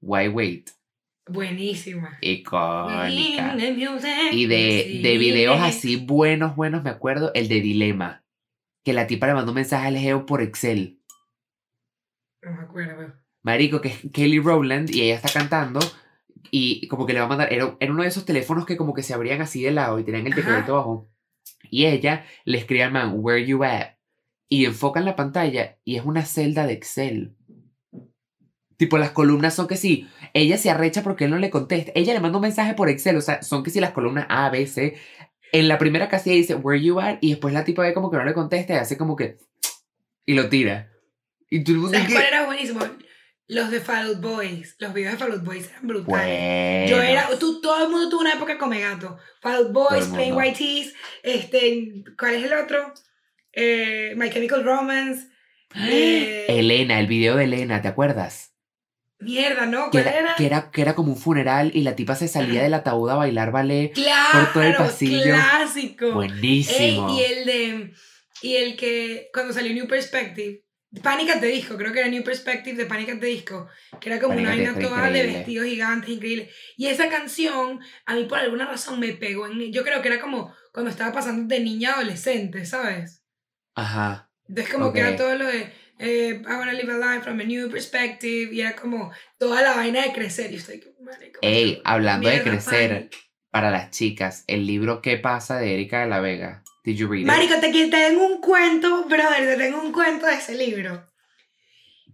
Why 0.00 0.28
Wait. 0.28 0.70
Buenísima. 1.26 2.16
Icónica. 2.22 3.54
Y 4.32 4.46
de, 4.46 5.00
de 5.02 5.18
videos 5.18 5.60
así 5.60 5.96
buenos, 5.96 6.56
buenos, 6.56 6.82
me 6.82 6.88
acuerdo, 6.90 7.32
el 7.34 7.48
de 7.48 7.60
Dilema. 7.60 8.24
Que 8.88 8.94
la 8.94 9.06
tipa 9.06 9.26
le 9.26 9.34
mandó 9.34 9.52
un 9.52 9.56
mensaje 9.56 9.86
al 9.86 9.98
geo 9.98 10.24
por 10.24 10.40
Excel. 10.40 10.98
No 12.40 12.52
me 12.52 12.62
acuerdo. 12.62 13.12
Marico, 13.42 13.82
que 13.82 13.88
es 13.88 14.00
Kelly 14.14 14.40
Rowland 14.40 14.88
y 14.88 15.02
ella 15.02 15.16
está 15.16 15.28
cantando 15.28 15.78
y 16.50 16.88
como 16.88 17.04
que 17.04 17.12
le 17.12 17.18
va 17.18 17.26
a 17.26 17.28
mandar, 17.28 17.52
era, 17.52 17.76
era 17.80 17.92
uno 17.92 18.00
de 18.02 18.08
esos 18.08 18.24
teléfonos 18.24 18.64
que 18.64 18.78
como 18.78 18.94
que 18.94 19.02
se 19.02 19.12
abrían 19.12 19.42
así 19.42 19.62
de 19.62 19.72
lado 19.72 19.98
y 19.98 20.04
tenían 20.04 20.26
el 20.26 20.32
Ajá. 20.32 20.40
tecladito 20.40 20.72
abajo. 20.72 21.10
Y 21.70 21.84
ella 21.84 22.24
le 22.46 22.56
escribe 22.56 22.82
al 22.84 22.92
man, 22.92 23.12
where 23.16 23.44
you 23.44 23.62
at? 23.62 23.96
Y 24.48 24.64
enfocan 24.64 25.04
la 25.04 25.16
pantalla 25.16 25.76
y 25.84 25.96
es 25.96 26.06
una 26.06 26.24
celda 26.24 26.66
de 26.66 26.72
Excel. 26.72 27.36
Tipo, 28.78 28.96
las 28.96 29.10
columnas 29.10 29.54
son 29.54 29.66
que 29.66 29.76
sí, 29.76 30.08
ella 30.32 30.56
se 30.56 30.70
arrecha 30.70 31.02
porque 31.02 31.24
él 31.24 31.30
no 31.30 31.38
le 31.38 31.50
contesta. 31.50 31.92
Ella 31.94 32.14
le 32.14 32.20
manda 32.20 32.38
un 32.38 32.42
mensaje 32.42 32.72
por 32.72 32.88
Excel, 32.88 33.16
o 33.16 33.20
sea, 33.20 33.42
son 33.42 33.62
que 33.62 33.70
sí 33.70 33.80
las 33.80 33.90
columnas 33.90 34.24
A, 34.30 34.48
B, 34.48 34.66
C. 34.66 34.96
En 35.52 35.68
la 35.68 35.78
primera 35.78 36.08
casilla 36.08 36.36
dice, 36.36 36.54
where 36.54 36.80
you 36.82 37.00
at? 37.00 37.18
Y 37.20 37.30
después 37.30 37.54
la 37.54 37.64
tipa 37.64 37.82
ve 37.82 37.94
como 37.94 38.10
que 38.10 38.16
no 38.16 38.24
le 38.24 38.34
contesta 38.34 38.74
y 38.74 38.76
hace 38.76 38.96
como 38.96 39.16
que... 39.16 39.38
Y 40.26 40.34
lo 40.34 40.48
tira. 40.48 40.92
Y 41.50 41.64
tú 41.64 41.88
¿Sabes 41.88 42.12
cuál 42.12 42.24
era 42.26 42.46
buenísimo? 42.46 42.80
Los 43.46 43.70
de 43.70 43.80
Fall 43.80 44.08
Out 44.08 44.20
Boys. 44.20 44.76
Los 44.78 44.92
videos 44.92 45.12
de 45.12 45.18
Fall 45.18 45.32
Out 45.32 45.44
Boys 45.44 45.70
eran 45.70 45.86
brutales. 45.86 46.90
Yo 46.90 47.00
era, 47.00 47.28
tú, 47.38 47.62
todo 47.62 47.82
el 47.84 47.90
mundo 47.90 48.10
tuvo 48.10 48.20
una 48.20 48.34
época 48.34 48.58
come 48.58 48.80
gato. 48.80 49.16
Fall 49.40 49.54
Out 49.56 49.72
Boys, 49.72 50.06
Plain. 50.08 50.34
White 50.34 50.58
Tees, 50.58 50.94
este, 51.22 52.04
¿cuál 52.18 52.34
es 52.34 52.44
el 52.44 52.52
otro? 52.52 52.92
Eh, 53.52 54.12
My 54.16 54.28
Chemical 54.28 54.62
Romance. 54.64 55.28
eh, 55.74 56.44
Elena, 56.48 57.00
el 57.00 57.06
video 57.06 57.36
de 57.36 57.44
Elena, 57.44 57.80
¿te 57.80 57.88
acuerdas? 57.88 58.47
Mierda, 59.20 59.66
¿no? 59.66 59.90
Que 59.90 60.02
¿Cuál 60.02 60.06
era, 60.06 60.18
era? 60.18 60.34
que, 60.36 60.46
era, 60.46 60.70
que 60.70 60.82
era 60.82 60.94
como 60.94 61.12
un 61.12 61.18
funeral 61.18 61.72
y 61.74 61.82
la 61.82 61.96
tipa 61.96 62.14
se 62.14 62.28
salía 62.28 62.62
del 62.62 62.74
ataúd 62.74 63.10
a 63.10 63.16
bailar 63.16 63.50
ballet. 63.50 63.92
Claro, 63.92 64.28
por 64.32 64.52
todo 64.52 64.62
el 64.62 64.76
pasillo. 64.76 65.22
clásico. 65.22 66.12
Buenísimo. 66.12 67.10
Ey, 67.10 67.16
y 67.16 67.24
el 67.24 67.44
de, 67.44 67.92
y 68.42 68.56
el 68.56 68.76
que, 68.76 69.28
cuando 69.32 69.52
salió 69.52 69.72
New 69.72 69.88
Perspective, 69.88 70.62
Panic 71.02 71.30
at 71.30 71.40
the 71.40 71.46
Disco, 71.46 71.76
creo 71.76 71.92
que 71.92 71.98
era 71.98 72.08
New 72.08 72.22
Perspective 72.22 72.76
de 72.76 72.86
Panic 72.86 73.10
at 73.10 73.18
the 73.18 73.26
Disco, 73.26 73.68
que 74.00 74.08
era 74.08 74.20
como 74.20 74.34
Panic 74.34 74.46
una 74.46 74.56
vaina 74.56 74.78
toda 74.78 75.10
de 75.10 75.26
vestidos 75.26 75.66
gigantes, 75.66 76.10
increíble. 76.10 76.50
Y 76.76 76.86
esa 76.86 77.08
canción, 77.10 77.80
a 78.06 78.14
mí 78.14 78.24
por 78.24 78.38
alguna 78.38 78.66
razón 78.66 79.00
me 79.00 79.12
pegó 79.12 79.46
en. 79.46 79.72
Yo 79.72 79.82
creo 79.82 80.00
que 80.00 80.08
era 80.08 80.20
como 80.20 80.54
cuando 80.72 80.90
estaba 80.90 81.12
pasando 81.12 81.52
de 81.52 81.60
niña 81.60 81.90
a 81.90 81.94
adolescente, 81.94 82.64
¿sabes? 82.64 83.24
Ajá. 83.74 84.30
Entonces 84.48 84.72
como 84.72 84.92
que 84.92 85.00
era 85.00 85.16
todo 85.16 85.34
lo 85.34 85.46
de 85.46 85.72
eh, 85.98 86.40
I 86.42 86.54
wanna 86.56 86.72
live 86.72 86.90
a 86.92 86.98
life 86.98 87.22
from 87.24 87.40
a 87.40 87.44
new 87.44 87.70
perspective 87.70 88.52
y 88.52 88.60
era 88.60 88.74
como 88.76 89.10
toda 89.38 89.62
la 89.62 89.74
vaina 89.76 90.02
de 90.02 90.12
crecer 90.12 90.52
y 90.52 90.56
estoy 90.56 90.80
como, 90.80 91.10
marico, 91.10 91.38
Ey, 91.42 91.80
hablando 91.84 92.28
de 92.28 92.42
crecer, 92.42 92.90
Panic. 92.90 93.16
para 93.50 93.70
las 93.70 93.90
chicas, 93.90 94.44
el 94.46 94.66
libro 94.66 95.02
¿Qué 95.02 95.16
pasa? 95.16 95.58
de 95.58 95.74
Erika 95.74 96.00
de 96.00 96.06
la 96.08 96.20
Vega. 96.20 96.62
Did 96.84 96.96
you 96.96 97.08
read 97.08 97.20
it? 97.22 97.26
Marico, 97.26 97.54
te, 97.60 97.70
te 97.72 97.88
tengo 97.88 98.24
un 98.26 98.40
cuento, 98.40 99.04
brother, 99.04 99.46
te 99.46 99.56
tengo 99.56 99.80
un 99.82 99.92
cuento 99.92 100.26
de 100.26 100.34
ese 100.34 100.54
libro. 100.56 101.04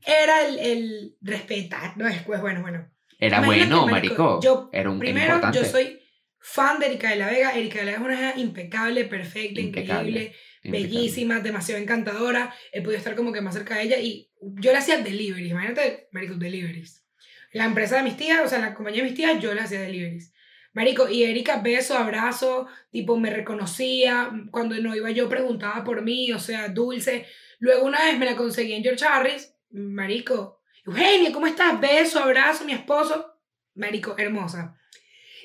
Era 0.06 0.46
el, 0.46 0.58
el 0.58 1.16
respetar, 1.22 1.96
no 1.96 2.04
después, 2.06 2.40
bueno, 2.40 2.60
bueno. 2.60 2.90
Era 3.18 3.38
Imagínate, 3.38 3.70
bueno, 3.74 3.86
marico, 3.86 4.22
marico. 4.24 4.40
yo 4.42 4.70
era 4.72 4.90
un 4.90 4.96
era 4.96 5.00
Primero, 5.00 5.34
importante. 5.34 5.58
yo 5.58 5.64
soy 5.64 6.00
fan 6.40 6.78
de 6.78 6.86
Erika 6.86 7.10
de 7.10 7.16
la 7.16 7.28
Vega. 7.30 7.52
Erika 7.56 7.78
de 7.78 7.84
la 7.86 7.92
Vega 7.98 8.02
es 8.30 8.34
una 8.34 8.42
impecable, 8.42 9.04
perfecta, 9.04 9.60
Impecable, 9.60 10.10
increíble, 10.10 10.36
Impecable. 10.64 10.96
bellísima, 10.96 11.40
demasiado 11.40 11.80
encantadora. 11.80 12.54
He 12.72 12.80
podido 12.80 12.98
estar 12.98 13.14
como 13.14 13.32
que 13.32 13.40
más 13.40 13.54
cerca 13.54 13.76
de 13.76 13.82
ella 13.82 13.98
y 13.98 14.30
yo 14.40 14.72
le 14.72 14.78
hacía 14.78 14.98
deliveries, 14.98 15.50
imagínate, 15.50 16.08
marico, 16.10 16.34
deliveries. 16.34 17.04
La 17.52 17.66
empresa 17.66 17.96
de 17.96 18.02
mis 18.02 18.16
tías, 18.16 18.40
o 18.44 18.48
sea, 18.48 18.58
la 18.58 18.74
compañía 18.74 19.02
de 19.02 19.08
mis 19.10 19.16
tías, 19.16 19.40
yo 19.40 19.54
le 19.54 19.60
hacía 19.60 19.80
deliveries. 19.80 20.32
Marico, 20.72 21.08
y 21.08 21.22
Erika, 21.22 21.60
beso, 21.60 21.96
abrazo, 21.96 22.66
tipo, 22.90 23.16
me 23.16 23.30
reconocía, 23.30 24.32
cuando 24.50 24.74
no 24.80 24.96
iba 24.96 25.10
yo 25.12 25.28
preguntaba 25.28 25.84
por 25.84 26.02
mí, 26.02 26.32
o 26.32 26.40
sea, 26.40 26.68
dulce. 26.68 27.26
Luego 27.60 27.86
una 27.86 28.02
vez 28.02 28.18
me 28.18 28.26
la 28.26 28.34
conseguí 28.34 28.72
en 28.72 28.82
George 28.82 29.04
Harris, 29.04 29.54
marico, 29.70 30.60
Eugenia, 30.84 31.32
¿cómo 31.32 31.46
estás? 31.46 31.80
Beso, 31.80 32.18
abrazo, 32.18 32.64
mi 32.64 32.72
esposo, 32.72 33.38
marico, 33.74 34.16
hermosa. 34.18 34.76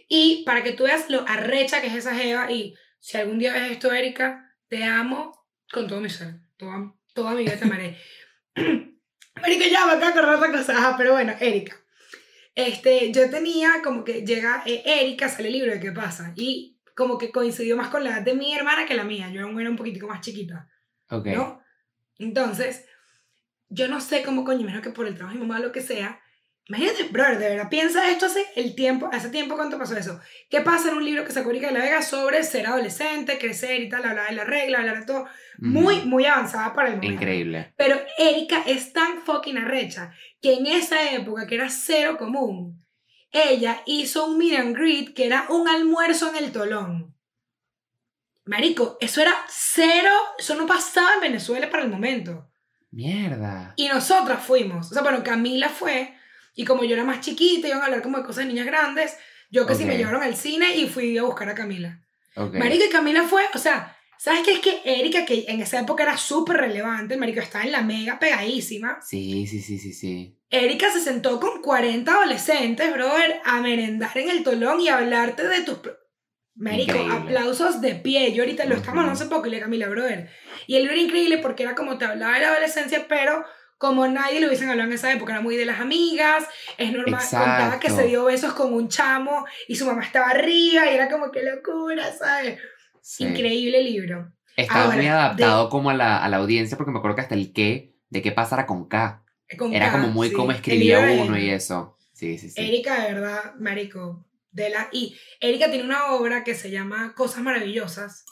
Y 0.07 0.43
para 0.45 0.63
que 0.63 0.71
tú 0.71 0.85
veas 0.85 1.09
lo 1.11 1.23
arrecha 1.27 1.79
que 1.79 1.87
es 1.87 1.95
esa 1.95 2.15
jeva, 2.15 2.51
y 2.51 2.73
si 2.99 3.17
algún 3.17 3.37
día 3.37 3.53
ves 3.53 3.71
esto, 3.73 3.93
Erika, 3.93 4.48
te 4.69 4.83
amo 4.83 5.47
con 5.71 5.87
todo 5.87 5.99
mi 5.99 6.09
ser, 6.09 6.35
toda, 6.57 6.93
toda 7.13 7.31
mi 7.31 7.43
vida 7.43 7.57
te 7.57 7.65
amaré. 7.65 7.97
Marica, 8.55 9.67
ya 9.67 9.85
me 9.85 10.05
acabo 10.05 10.31
de 10.31 10.35
otra 10.35 10.51
cosa, 10.51 10.77
Ajá, 10.77 10.95
pero 10.97 11.13
bueno, 11.13 11.33
Erika. 11.39 11.75
Este, 12.55 13.11
yo 13.11 13.29
tenía 13.29 13.81
como 13.83 14.03
que 14.03 14.25
llega 14.25 14.63
eh, 14.65 14.81
Erika, 14.85 15.29
sale 15.29 15.47
el 15.47 15.53
libro 15.53 15.71
de 15.71 15.79
qué 15.79 15.91
pasa, 15.91 16.33
y 16.35 16.79
como 16.95 17.17
que 17.17 17.31
coincidió 17.31 17.77
más 17.77 17.89
con 17.89 18.03
la 18.03 18.11
edad 18.11 18.21
de 18.21 18.33
mi 18.33 18.53
hermana 18.53 18.85
que 18.85 18.95
la 18.95 19.03
mía, 19.03 19.29
yo 19.29 19.41
era 19.59 19.69
un 19.69 19.75
poquitico 19.77 20.07
más 20.07 20.21
chiquita, 20.21 20.69
Ok. 21.09 21.27
¿no? 21.27 21.61
Entonces, 22.17 22.85
yo 23.69 23.87
no 23.87 24.01
sé 24.01 24.23
cómo 24.23 24.43
coño, 24.43 24.65
menos 24.65 24.81
que 24.81 24.89
por 24.89 25.07
el 25.07 25.15
trabajo 25.15 25.35
de 25.37 25.41
mi 25.41 25.47
mamá, 25.47 25.61
lo 25.61 25.71
que 25.71 25.81
sea, 25.81 26.19
imagínate, 26.69 27.03
brother, 27.05 27.39
de 27.39 27.49
verdad, 27.49 27.69
piensa 27.69 28.09
esto 28.09 28.27
hace 28.27 28.45
el 28.55 28.75
tiempo, 28.75 29.09
hace 29.11 29.29
tiempo 29.29 29.55
cuánto 29.55 29.77
pasó 29.77 29.97
eso, 29.97 30.19
¿qué 30.49 30.61
pasa 30.61 30.89
en 30.89 30.97
un 30.97 31.03
libro 31.03 31.25
que 31.25 31.31
sacó 31.31 31.49
Erika 31.49 31.67
de 31.67 31.73
la 31.73 31.83
Vega 31.83 32.01
sobre 32.01 32.43
ser 32.43 32.67
adolescente, 32.67 33.39
crecer 33.39 33.81
y 33.81 33.89
tal, 33.89 34.05
hablar 34.05 34.29
de 34.29 34.35
la 34.35 34.43
regla, 34.43 34.79
hablar 34.79 34.99
de 34.99 35.05
todo, 35.05 35.25
muy, 35.57 36.03
muy 36.03 36.25
avanzada 36.25 36.73
para 36.73 36.89
el 36.89 36.95
momento. 36.95 37.15
Increíble. 37.15 37.73
Pero 37.75 37.99
Erika 38.17 38.63
es 38.65 38.93
tan 38.93 39.21
fucking 39.25 39.57
arrecha 39.57 40.13
que 40.41 40.53
en 40.53 40.67
esa 40.67 41.11
época, 41.11 41.47
que 41.47 41.55
era 41.55 41.69
cero 41.69 42.17
común, 42.17 42.85
ella 43.31 43.81
hizo 43.85 44.25
un 44.25 44.37
meet 44.37 44.59
and 44.59 44.75
greet 44.75 45.13
que 45.13 45.25
era 45.25 45.45
un 45.49 45.67
almuerzo 45.67 46.29
en 46.29 46.43
el 46.43 46.51
Tolón. 46.51 47.15
Marico, 48.45 48.97
eso 48.99 49.21
era 49.21 49.33
cero, 49.47 50.11
eso 50.37 50.55
no 50.55 50.65
pasaba 50.65 51.15
en 51.15 51.21
Venezuela 51.21 51.69
para 51.69 51.83
el 51.83 51.89
momento. 51.89 52.49
Mierda. 52.91 53.73
Y 53.75 53.87
nosotras 53.87 54.43
fuimos. 54.43 54.89
O 54.89 54.93
sea, 54.93 55.03
bueno, 55.03 55.23
Camila 55.23 55.69
fue, 55.69 56.15
y 56.59 56.65
como 56.65 56.83
yo 56.83 56.93
era 56.93 57.05
más 57.05 57.21
chiquita, 57.21 57.69
iban 57.69 57.79
a 57.79 57.85
hablar 57.85 58.01
como 58.01 58.17
de 58.17 58.25
cosas 58.25 58.43
de 58.43 58.51
niñas 58.51 58.65
grandes, 58.65 59.15
yo 59.49 59.65
que 59.65 59.75
sí 59.75 59.85
me 59.85 59.95
llevaron 59.95 60.21
al 60.21 60.35
cine 60.35 60.75
y 60.75 60.89
fui 60.89 61.17
a 61.17 61.23
buscar 61.23 61.47
a 61.47 61.55
Camila. 61.55 62.03
Ok. 62.35 62.55
Marico 62.55 62.83
y 62.83 62.89
Camila 62.89 63.23
fue, 63.23 63.43
o 63.53 63.57
sea, 63.57 63.95
¿sabes 64.17 64.41
qué? 64.43 64.51
Es 64.51 64.59
que 64.59 64.81
Erika, 64.83 65.23
que 65.23 65.45
en 65.47 65.61
esa 65.61 65.79
época 65.79 66.03
era 66.03 66.17
súper 66.17 66.57
relevante, 66.57 67.15
Marico 67.15 67.39
estaba 67.39 67.63
en 67.63 67.71
la 67.71 67.81
mega 67.81 68.19
pegadísima. 68.19 68.99
Sí, 69.01 69.47
sí, 69.47 69.61
sí, 69.61 69.79
sí, 69.79 69.93
sí. 69.93 70.37
Erika 70.49 70.91
se 70.91 70.99
sentó 70.99 71.39
con 71.39 71.61
40 71.61 72.11
adolescentes, 72.11 72.91
brother, 72.91 73.39
a 73.45 73.61
merendar 73.61 74.17
en 74.17 74.29
el 74.29 74.43
tolón 74.43 74.81
y 74.81 74.89
a 74.89 74.97
hablarte 74.97 75.47
de 75.47 75.61
tus... 75.61 75.79
Marico, 76.55 76.91
Increíble. 76.91 77.15
aplausos 77.15 77.79
de 77.79 77.95
pie. 77.95 78.33
Yo 78.33 78.43
ahorita 78.43 78.65
lo 78.65 78.75
estamos 78.75 78.99
hablando 78.99 79.13
hace 79.13 79.29
poco 79.29 79.47
y 79.47 79.51
le 79.51 79.61
Camila, 79.61 79.87
brother. 79.87 80.29
Y 80.67 80.77
libro 80.77 80.91
era 80.91 81.01
increíble 81.01 81.37
porque 81.37 81.63
era 81.63 81.73
como 81.73 81.97
te 81.97 82.03
hablaba 82.03 82.33
de 82.33 82.41
la 82.41 82.49
adolescencia, 82.49 83.05
pero 83.07 83.45
como 83.79 84.07
nadie 84.07 84.39
lo 84.39 84.45
hubiesen 84.47 84.69
hablado 84.69 84.87
en 84.89 84.93
esa 84.93 85.11
época, 85.11 85.33
era 85.33 85.41
muy 85.41 85.55
de 85.57 85.65
las 85.65 85.79
amigas, 85.79 86.45
es 86.77 86.91
normal, 86.93 87.21
contaba 87.21 87.79
que 87.79 87.87
se 87.87 87.93
Exacto. 87.93 88.07
dio 88.09 88.25
besos 88.25 88.53
con 88.53 88.71
un 88.73 88.87
chamo 88.89 89.45
y 89.67 89.75
su 89.75 89.85
mamá 89.87 90.03
estaba 90.03 90.27
arriba 90.29 90.85
y 90.91 90.93
era 90.93 91.09
como 91.09 91.31
que 91.31 91.41
locura, 91.41 92.13
¿sabes? 92.13 92.59
Sí. 93.01 93.23
Increíble 93.23 93.81
libro. 93.81 94.31
Estaba 94.55 94.83
Ahora, 94.83 94.95
muy 94.97 95.05
de- 95.05 95.11
adaptado 95.11 95.69
como 95.69 95.89
a 95.89 95.93
la, 95.95 96.23
a 96.23 96.29
la 96.29 96.37
audiencia 96.37 96.77
porque 96.77 96.91
me 96.91 96.99
acuerdo 96.99 97.15
que 97.15 97.21
hasta 97.23 97.33
el 97.35 97.51
qué, 97.53 97.95
de 98.09 98.21
qué 98.21 98.31
pasara 98.31 98.65
con 98.67 98.87
K. 98.87 99.23
Con 99.57 99.73
Era 99.73 99.87
K, 99.87 99.93
como 99.93 100.09
muy 100.13 100.27
sí. 100.29 100.33
como 100.35 100.51
escribía 100.51 100.99
de 100.99 101.17
uno 101.21 101.35
y 101.39 101.49
eso. 101.49 101.97
Sí, 102.13 102.37
sí, 102.37 102.49
sí. 102.51 102.61
Erika, 102.61 103.01
de 103.07 103.13
verdad, 103.13 103.55
marico, 103.59 104.27
de 104.51 104.69
la... 104.71 104.89
Y 104.91 105.15
Erika 105.39 105.69
tiene 105.71 105.85
una 105.85 106.11
obra 106.11 106.43
que 106.43 106.53
se 106.53 106.69
llama 106.69 107.13
Cosas 107.15 107.41
Maravillosas, 107.41 108.25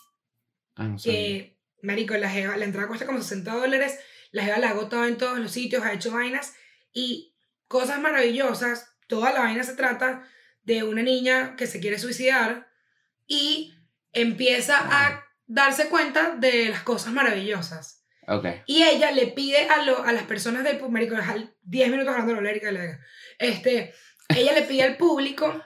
Ah, 0.75 0.83
no 0.83 0.99
sabía. 0.99 1.17
que, 1.17 1.57
marico, 1.81 2.13
la, 2.15 2.31
la 2.57 2.65
entrada 2.65 2.87
cuesta 2.87 3.05
como 3.05 3.21
60 3.21 3.51
dólares, 3.55 3.97
la 4.31 4.43
jeva 4.43 4.57
la 4.59 4.67
ha 4.67 4.71
agotado 4.71 5.05
en 5.05 5.17
todos 5.17 5.39
los 5.39 5.51
sitios, 5.51 5.83
ha 5.83 5.93
hecho 5.93 6.11
vainas, 6.11 6.53
y 6.93 7.33
Cosas 7.67 7.99
Maravillosas, 7.99 8.93
toda 9.07 9.31
la 9.33 9.39
vaina 9.41 9.63
se 9.63 9.75
trata 9.75 10.27
de 10.63 10.83
una 10.83 11.01
niña 11.03 11.55
que 11.57 11.67
se 11.67 11.79
quiere 11.79 11.99
suicidar 11.99 12.67
y 13.25 13.73
empieza 14.13 14.77
a 14.79 15.23
darse 15.45 15.89
cuenta 15.89 16.35
de 16.35 16.69
las 16.69 16.83
cosas 16.83 17.13
maravillosas. 17.13 18.05
Ok. 18.27 18.45
Y 18.65 18.83
ella 18.83 19.11
le 19.11 19.27
pide 19.27 19.67
a, 19.69 19.83
lo- 19.83 20.03
a 20.03 20.11
las 20.11 20.23
personas 20.23 20.63
del 20.63 20.77
público, 20.77 20.91
marico, 20.91 21.15
dejar 21.15 21.53
10 21.63 21.89
minutos 21.91 22.13
hablando 22.13 22.35
de 22.35 22.41
la 22.41 22.51
de 22.71 22.71
la. 22.71 22.99
Este, 23.39 23.93
ella 24.29 24.53
le 24.53 24.61
pide 24.63 24.83
al 24.83 24.97
público 24.97 25.61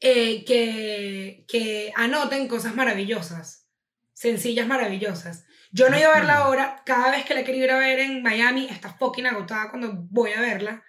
eh, 0.00 0.44
que, 0.44 1.44
que 1.48 1.92
anoten 1.96 2.48
cosas 2.48 2.74
maravillosas, 2.74 3.66
sencillas 4.12 4.66
maravillosas. 4.66 5.44
Yo 5.70 5.88
no 5.90 5.96
he 5.96 6.00
ido 6.00 6.10
a 6.10 6.14
verla 6.14 6.34
Ah. 6.34 6.42
ahora, 6.44 6.82
cada 6.84 7.10
vez 7.10 7.24
que 7.24 7.34
la 7.34 7.44
querido 7.44 7.64
ir 7.64 7.70
a 7.70 7.78
ver 7.78 7.98
en 8.00 8.22
Miami, 8.22 8.66
está 8.70 8.92
fucking 8.92 9.26
agotada 9.26 9.70
cuando 9.70 9.92
voy 10.10 10.32
a 10.32 10.40
verla, 10.40 10.82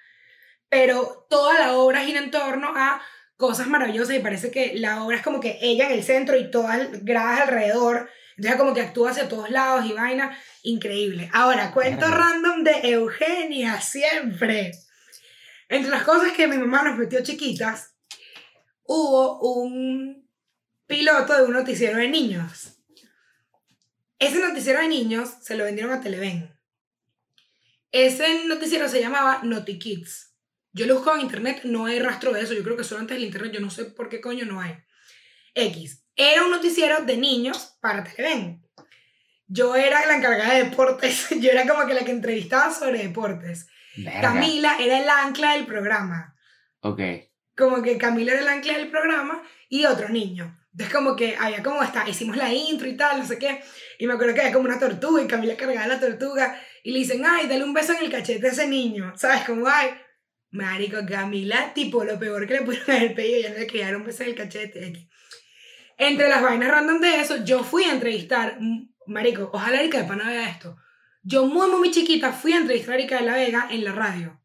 pero 0.69 1.25
toda 1.29 1.59
la 1.59 1.73
obra 1.73 2.03
gira 2.03 2.19
en 2.19 2.31
torno 2.31 2.71
a 2.75 3.01
cosas 3.35 3.67
maravillosas 3.67 4.15
y 4.15 4.19
parece 4.19 4.51
que 4.51 4.73
la 4.75 5.03
obra 5.03 5.17
es 5.17 5.23
como 5.23 5.39
que 5.39 5.57
ella 5.61 5.87
en 5.87 5.93
el 5.93 6.03
centro 6.03 6.37
y 6.37 6.51
todas 6.51 7.03
gradas 7.03 7.41
alrededor, 7.41 8.09
entonces 8.35 8.59
como 8.59 8.73
que 8.73 8.81
actúa 8.81 9.11
hacia 9.11 9.27
todos 9.27 9.49
lados 9.49 9.85
y 9.85 9.93
vaina, 9.93 10.37
increíble. 10.63 11.29
Ahora, 11.33 11.71
cuento 11.71 12.07
random 12.07 12.63
de 12.63 12.91
Eugenia, 12.91 13.81
siempre. 13.81 14.71
Entre 15.67 15.91
las 15.91 16.03
cosas 16.03 16.31
que 16.33 16.47
mi 16.47 16.57
mamá 16.57 16.83
nos 16.83 16.97
metió 16.97 17.21
chiquitas, 17.21 17.95
hubo 18.83 19.39
un 19.39 20.27
piloto 20.87 21.35
de 21.35 21.43
un 21.43 21.53
noticiero 21.53 21.97
de 21.97 22.07
niños. 22.07 22.78
Ese 24.19 24.39
noticiero 24.39 24.81
de 24.81 24.89
niños 24.89 25.29
se 25.41 25.55
lo 25.55 25.63
vendieron 25.63 25.93
a 25.93 26.01
Televen. 26.01 26.53
Ese 27.91 28.45
noticiero 28.45 28.89
se 28.89 28.99
llamaba 28.99 29.39
Noti 29.43 29.79
Kids. 29.79 30.35
Yo 30.73 30.85
lo 30.85 30.95
busco 30.95 31.15
en 31.15 31.21
internet, 31.21 31.61
no 31.63 31.85
hay 31.85 31.99
rastro 31.99 32.33
de 32.33 32.41
eso. 32.41 32.53
Yo 32.53 32.63
creo 32.63 32.77
que 32.77 32.83
solo 32.83 33.01
antes 33.01 33.15
del 33.15 33.25
internet, 33.25 33.53
yo 33.53 33.61
no 33.61 33.71
sé 33.71 33.85
por 33.85 34.09
qué 34.09 34.19
coño 34.19 34.45
no 34.45 34.59
hay. 34.59 34.75
X. 35.55 36.05
Era 36.15 36.43
un 36.43 36.51
noticiero 36.51 37.03
de 37.05 37.17
niños 37.17 37.77
para 37.81 38.03
Televen. 38.03 38.61
Yo 39.47 39.75
era 39.75 40.05
la 40.05 40.17
encargada 40.17 40.53
de 40.53 40.65
deportes. 40.65 41.29
Yo 41.39 41.49
era 41.49 41.65
como 41.65 41.87
que 41.87 41.95
la 41.95 42.05
que 42.05 42.11
entrevistaba 42.11 42.71
sobre 42.71 43.01
deportes. 43.01 43.67
Verga. 43.95 44.21
Camila 44.21 44.77
era 44.79 44.99
el 44.99 45.09
ancla 45.09 45.53
del 45.53 45.65
programa. 45.65 46.35
Ok. 46.81 47.01
Como 47.57 47.81
que 47.81 47.97
Camila 47.97 48.33
era 48.33 48.41
el 48.41 48.47
ancla 48.47 48.77
del 48.77 48.91
programa 48.91 49.41
y 49.69 49.85
otro 49.85 50.09
niño. 50.09 50.58
Entonces 50.71 50.95
como 50.95 51.15
que 51.15 51.35
había 51.35 51.63
como 51.63 51.81
hasta, 51.81 52.07
hicimos 52.07 52.37
la 52.37 52.53
intro 52.53 52.87
y 52.87 52.95
tal, 52.95 53.19
no 53.19 53.25
sé 53.25 53.39
qué. 53.39 53.61
Y 53.97 54.05
me 54.07 54.13
acuerdo 54.13 54.33
que 54.33 54.41
había 54.41 54.53
como 54.53 54.65
una 54.65 54.79
tortuga 54.79 55.21
y 55.21 55.27
Camila 55.27 55.57
cargaba 55.57 55.87
la 55.87 55.99
tortuga 55.99 56.59
y 56.83 56.91
le 56.91 56.99
dicen, 56.99 57.23
ay, 57.25 57.47
dale 57.47 57.63
un 57.63 57.73
beso 57.73 57.93
en 57.93 58.03
el 58.03 58.11
cachete 58.11 58.47
a 58.47 58.51
ese 58.51 58.67
niño. 58.67 59.13
¿Sabes? 59.17 59.43
Como, 59.45 59.67
ay, 59.67 59.89
marico, 60.51 60.97
Camila, 61.07 61.73
tipo, 61.73 62.03
lo 62.03 62.19
peor 62.19 62.47
que 62.47 62.53
le 62.55 62.61
pudieron 62.61 62.91
haber 62.91 63.15
pedido, 63.15 63.41
ya 63.41 63.49
no 63.49 63.57
le 63.57 63.79
dar 63.83 63.95
un 63.95 64.05
beso 64.05 64.23
en 64.23 64.29
el 64.29 64.35
cachete. 64.35 65.09
Entre 65.97 66.29
las 66.29 66.41
vainas 66.41 66.69
random 66.71 67.01
de 67.01 67.19
eso, 67.19 67.43
yo 67.43 67.63
fui 67.63 67.83
a 67.83 67.91
entrevistar, 67.91 68.57
marico, 69.05 69.49
ojalá 69.51 69.81
Erika 69.81 69.97
de 69.97 70.07
Pana 70.07 70.29
vea 70.29 70.49
esto. 70.49 70.77
Yo 71.23 71.45
muy, 71.45 71.69
muy, 71.69 71.91
chiquita 71.91 72.31
fui 72.31 72.53
a 72.53 72.57
entrevistar 72.57 72.95
a 72.95 72.97
Erika 72.99 73.19
de 73.19 73.25
la 73.25 73.33
Vega 73.33 73.67
en 73.69 73.83
la 73.83 73.91
radio. 73.91 74.41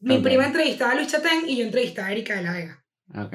Mi 0.00 0.16
Ok. 0.16 0.22
prima 0.22 0.46
entrevistaba 0.46 0.92
a 0.92 0.94
Luis 0.96 1.06
Chatén 1.08 1.48
y 1.48 1.58
yo 1.58 1.64
entrevistaba 1.64 2.08
a 2.08 2.12
Erika 2.12 2.34
de 2.34 2.42
la 2.42 2.52
Vega. 2.52 2.84
Ok. 3.14 3.34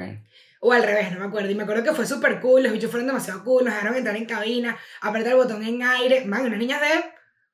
O 0.66 0.72
al 0.72 0.82
revés, 0.82 1.12
no 1.12 1.20
me 1.20 1.26
acuerdo. 1.26 1.48
Y 1.48 1.54
me 1.54 1.62
acuerdo 1.62 1.84
que 1.84 1.92
fue 1.92 2.04
súper 2.04 2.40
cool, 2.40 2.64
los 2.64 2.72
bichos 2.72 2.90
fueron 2.90 3.06
demasiado 3.06 3.44
cool, 3.44 3.64
nos 3.64 3.72
dejaron 3.72 3.96
entrar 3.96 4.16
en 4.16 4.24
cabina, 4.26 4.76
apretar 5.00 5.34
el 5.34 5.38
botón 5.38 5.62
en 5.62 5.80
aire. 5.84 6.24
Man, 6.24 6.44
unas 6.44 6.58
niñas 6.58 6.80
de 6.80 7.04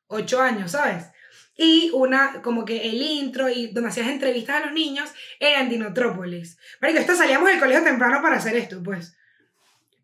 8 0.07 0.41
años, 0.41 0.71
¿sabes? 0.71 1.09
Y 1.55 1.91
una, 1.93 2.41
como 2.41 2.65
que 2.65 2.89
el 2.89 3.03
intro 3.03 3.51
y 3.51 3.67
donde 3.67 3.91
hacías 3.91 4.09
entrevistas 4.09 4.63
a 4.63 4.65
los 4.65 4.73
niños 4.73 5.11
era 5.39 5.61
en 5.61 5.69
Dinotrópolis. 5.69 6.57
Marico, 6.81 7.01
esta 7.01 7.15
salíamos 7.15 7.51
del 7.51 7.61
colegio 7.61 7.85
temprano 7.85 8.23
para 8.23 8.37
hacer 8.37 8.57
esto, 8.57 8.83
pues. 8.83 9.15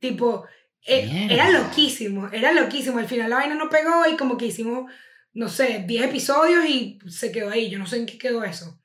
Tipo, 0.00 0.44
eh, 0.84 1.28
era 1.30 1.48
loquísimo, 1.48 2.28
era 2.30 2.52
loquísimo. 2.52 2.98
Al 2.98 3.08
final 3.08 3.30
la 3.30 3.36
vaina 3.36 3.54
no 3.54 3.70
pegó 3.70 4.06
y 4.06 4.18
como 4.18 4.36
que 4.36 4.44
hicimos, 4.44 4.92
no 5.32 5.48
sé, 5.48 5.82
10 5.88 6.04
episodios 6.04 6.62
y 6.66 6.98
se 7.08 7.32
quedó 7.32 7.48
ahí. 7.48 7.70
Yo 7.70 7.78
no 7.78 7.86
sé 7.86 7.96
en 7.96 8.04
qué 8.04 8.18
quedó 8.18 8.44
eso. 8.44 8.78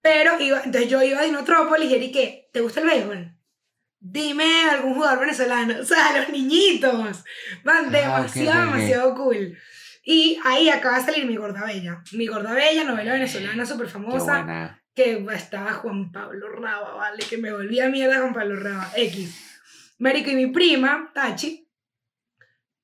Pero 0.00 0.40
iba, 0.40 0.62
entonces 0.62 0.88
yo 0.90 1.02
iba 1.02 1.20
a 1.20 1.24
Dinotrópolis 1.24 1.90
y 1.90 1.94
era 1.94 2.12
que, 2.12 2.48
¿te 2.52 2.60
gusta 2.60 2.80
el 2.80 2.86
béisbol? 2.86 3.34
Dime 4.00 4.64
algún 4.70 4.94
jugador 4.94 5.20
venezolano. 5.20 5.80
O 5.80 5.84
sea, 5.84 6.16
los 6.18 6.28
niñitos. 6.28 7.24
Van 7.64 7.86
Ah, 7.86 7.90
demasiado, 7.90 8.60
demasiado 8.60 9.14
cool. 9.14 9.58
Y 10.04 10.38
ahí 10.44 10.70
acaba 10.70 10.98
de 10.98 11.04
salir 11.04 11.26
Mi 11.26 11.36
Gorda 11.36 11.64
Bella. 11.66 12.02
Mi 12.12 12.26
Gorda 12.26 12.54
Bella, 12.54 12.84
novela 12.84 13.12
venezolana 13.12 13.66
súper 13.66 13.88
famosa. 13.88 14.80
Que 14.94 15.24
estaba 15.34 15.72
Juan 15.74 16.10
Pablo 16.10 16.48
Raba, 16.48 16.94
¿vale? 16.94 17.24
Que 17.28 17.38
me 17.38 17.52
volvía 17.52 17.88
mierda 17.88 18.20
Juan 18.20 18.32
Pablo 18.32 18.56
Raba. 18.56 18.90
X. 18.96 19.44
Marico 19.98 20.30
y 20.30 20.36
mi 20.36 20.46
prima, 20.46 21.10
Tachi. 21.12 21.67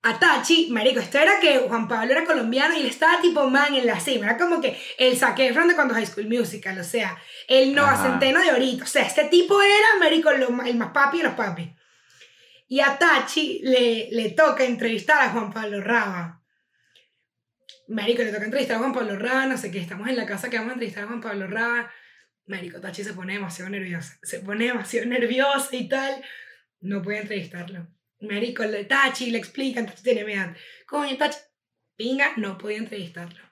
A 0.07 0.19
Tachi, 0.19 0.69
marico, 0.71 1.01
esto 1.01 1.17
era 1.17 1.41
que 1.41 1.61
Juan 1.61 1.89
Pablo 1.89 2.13
era 2.13 2.27
colombiano 2.27 2.77
y 2.77 2.81
él 2.81 2.87
estaba 2.89 3.23
tipo 3.23 3.49
man 3.49 3.75
en 3.75 3.87
la 3.87 3.99
cima. 3.99 4.27
Era 4.27 4.37
como 4.37 4.61
que 4.61 4.79
el 4.99 5.17
saque 5.17 5.51
de 5.51 5.75
cuando 5.75 5.95
High 5.95 6.05
School 6.05 6.29
Musical, 6.29 6.79
o 6.79 6.85
sea, 6.85 7.17
el 7.49 7.79
Ajá. 7.79 8.11
Centeno 8.11 8.39
de 8.43 8.51
ahorita. 8.51 8.85
O 8.85 8.87
sea, 8.87 9.07
este 9.07 9.25
tipo 9.25 9.63
era, 9.63 9.99
marico, 9.99 10.31
lo 10.33 10.63
el 10.63 10.77
más 10.77 10.91
papi 10.93 11.19
de 11.19 11.25
los 11.25 11.33
papis. 11.33 11.71
Y 12.69 12.81
a 12.81 12.99
Tachi 12.99 13.61
le, 13.63 14.11
le 14.11 14.33
toca 14.33 14.65
entrevistar 14.65 15.23
a 15.23 15.31
Juan 15.31 15.51
Pablo 15.51 15.81
Raba. 15.81 16.43
Marico, 17.89 18.23
le 18.23 18.33
toca 18.33 18.45
entrevistar 18.45 18.77
a 18.77 18.81
Juan 18.81 18.93
Pablo 18.93 19.19
Raba, 19.19 19.47
no 19.47 19.57
sé 19.57 19.71
qué, 19.71 19.79
estamos 19.79 20.07
en 20.09 20.17
la 20.17 20.27
casa 20.27 20.51
que 20.51 20.59
vamos 20.59 20.73
a 20.73 20.75
entrevistar 20.75 21.05
a 21.05 21.07
Juan 21.07 21.23
Pablo 21.23 21.47
Raba. 21.47 21.91
Marico, 22.45 22.79
Tachi 22.79 23.05
se 23.05 23.15
pone 23.15 23.33
demasiado 23.33 23.71
nerviosa. 23.71 24.19
Se 24.23 24.41
pone 24.41 24.67
demasiado 24.67 25.07
nerviosa 25.09 25.75
y 25.75 25.89
tal. 25.89 26.23
No 26.83 27.01
puede 27.01 27.21
entrevistarlo. 27.21 27.94
Marico, 28.21 28.65
le 28.65 28.85
Tachi 28.85 29.31
le 29.31 29.39
explican, 29.39 29.87
Tachi 29.87 30.03
tiene 30.03 30.25
miedo. 30.25 30.55
Coño, 30.87 31.17
Tachi, 31.17 31.39
pinga, 31.97 32.33
no 32.37 32.57
podía 32.59 32.79
entrevistarlo. 32.79 33.45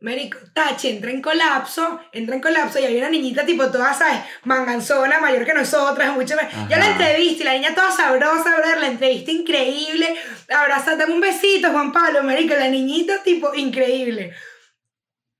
Marico, 0.00 0.38
Tachi 0.54 0.88
entra 0.88 1.10
en 1.10 1.20
colapso, 1.20 2.00
entra 2.12 2.36
en 2.36 2.40
colapso 2.40 2.78
y 2.78 2.84
hay 2.84 2.96
una 2.98 3.10
niñita 3.10 3.44
tipo 3.44 3.68
toda, 3.68 3.92
¿sabes? 3.92 4.20
Manganzona, 4.44 5.18
mayor 5.18 5.44
que 5.44 5.54
nosotras, 5.54 6.14
mucho 6.14 6.36
más. 6.36 6.46
Yo 6.70 6.76
la 6.76 6.90
entrevisté 6.92 7.42
y 7.42 7.44
la 7.44 7.54
niña 7.54 7.74
toda 7.74 7.90
sabrosa, 7.90 8.56
brother, 8.56 8.78
la 8.78 8.86
entrevista 8.88 9.32
increíble. 9.32 10.14
Abraza, 10.48 10.94
dame 10.94 11.14
un 11.14 11.20
besito, 11.20 11.72
Juan 11.72 11.92
Pablo, 11.92 12.22
marico, 12.22 12.54
la 12.54 12.68
niñita 12.68 13.24
tipo 13.24 13.52
increíble. 13.54 14.32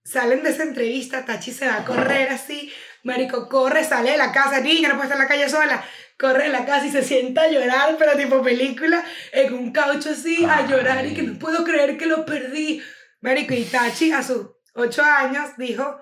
Salen 0.04 0.42
de 0.42 0.50
esa 0.50 0.64
entrevista, 0.64 1.24
Tachi 1.24 1.52
se 1.52 1.68
va 1.68 1.76
a 1.76 1.84
correr 1.84 2.30
así, 2.30 2.72
marico, 3.04 3.48
corre, 3.48 3.84
sale 3.84 4.12
de 4.12 4.16
la 4.18 4.32
casa, 4.32 4.60
niña, 4.60 4.88
no 4.88 4.94
puede 4.96 5.06
estar 5.08 5.18
en 5.20 5.24
la 5.24 5.28
calle 5.28 5.48
sola. 5.48 5.84
Corre 6.18 6.44
de 6.44 6.48
la 6.50 6.64
casa 6.66 6.86
y 6.86 6.90
se 6.90 7.02
sienta 7.04 7.42
a 7.42 7.48
llorar, 7.50 7.96
pero 7.98 8.16
tipo 8.16 8.42
película, 8.42 9.04
en 9.32 9.54
un 9.54 9.72
caucho 9.72 10.10
así, 10.10 10.44
a 10.44 10.66
llorar 10.66 11.06
y 11.06 11.14
que 11.14 11.22
no 11.22 11.38
puedo 11.38 11.62
creer 11.64 11.96
que 11.96 12.06
lo 12.06 12.24
perdí. 12.26 12.82
Marico, 13.20 13.54
y 13.54 13.64
Tachi 13.64 14.10
a 14.12 14.22
sus 14.22 14.48
ocho 14.74 15.02
años 15.02 15.50
dijo, 15.56 16.00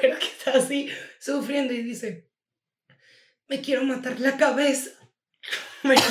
creo 0.00 0.18
que 0.18 0.26
está 0.26 0.52
así 0.52 0.90
sufriendo 1.18 1.72
y 1.74 1.82
dice, 1.82 2.28
me 3.48 3.60
quiero 3.60 3.84
matar 3.84 4.18
la 4.20 4.36
cabeza. 4.36 4.90
Marico, 5.82 6.06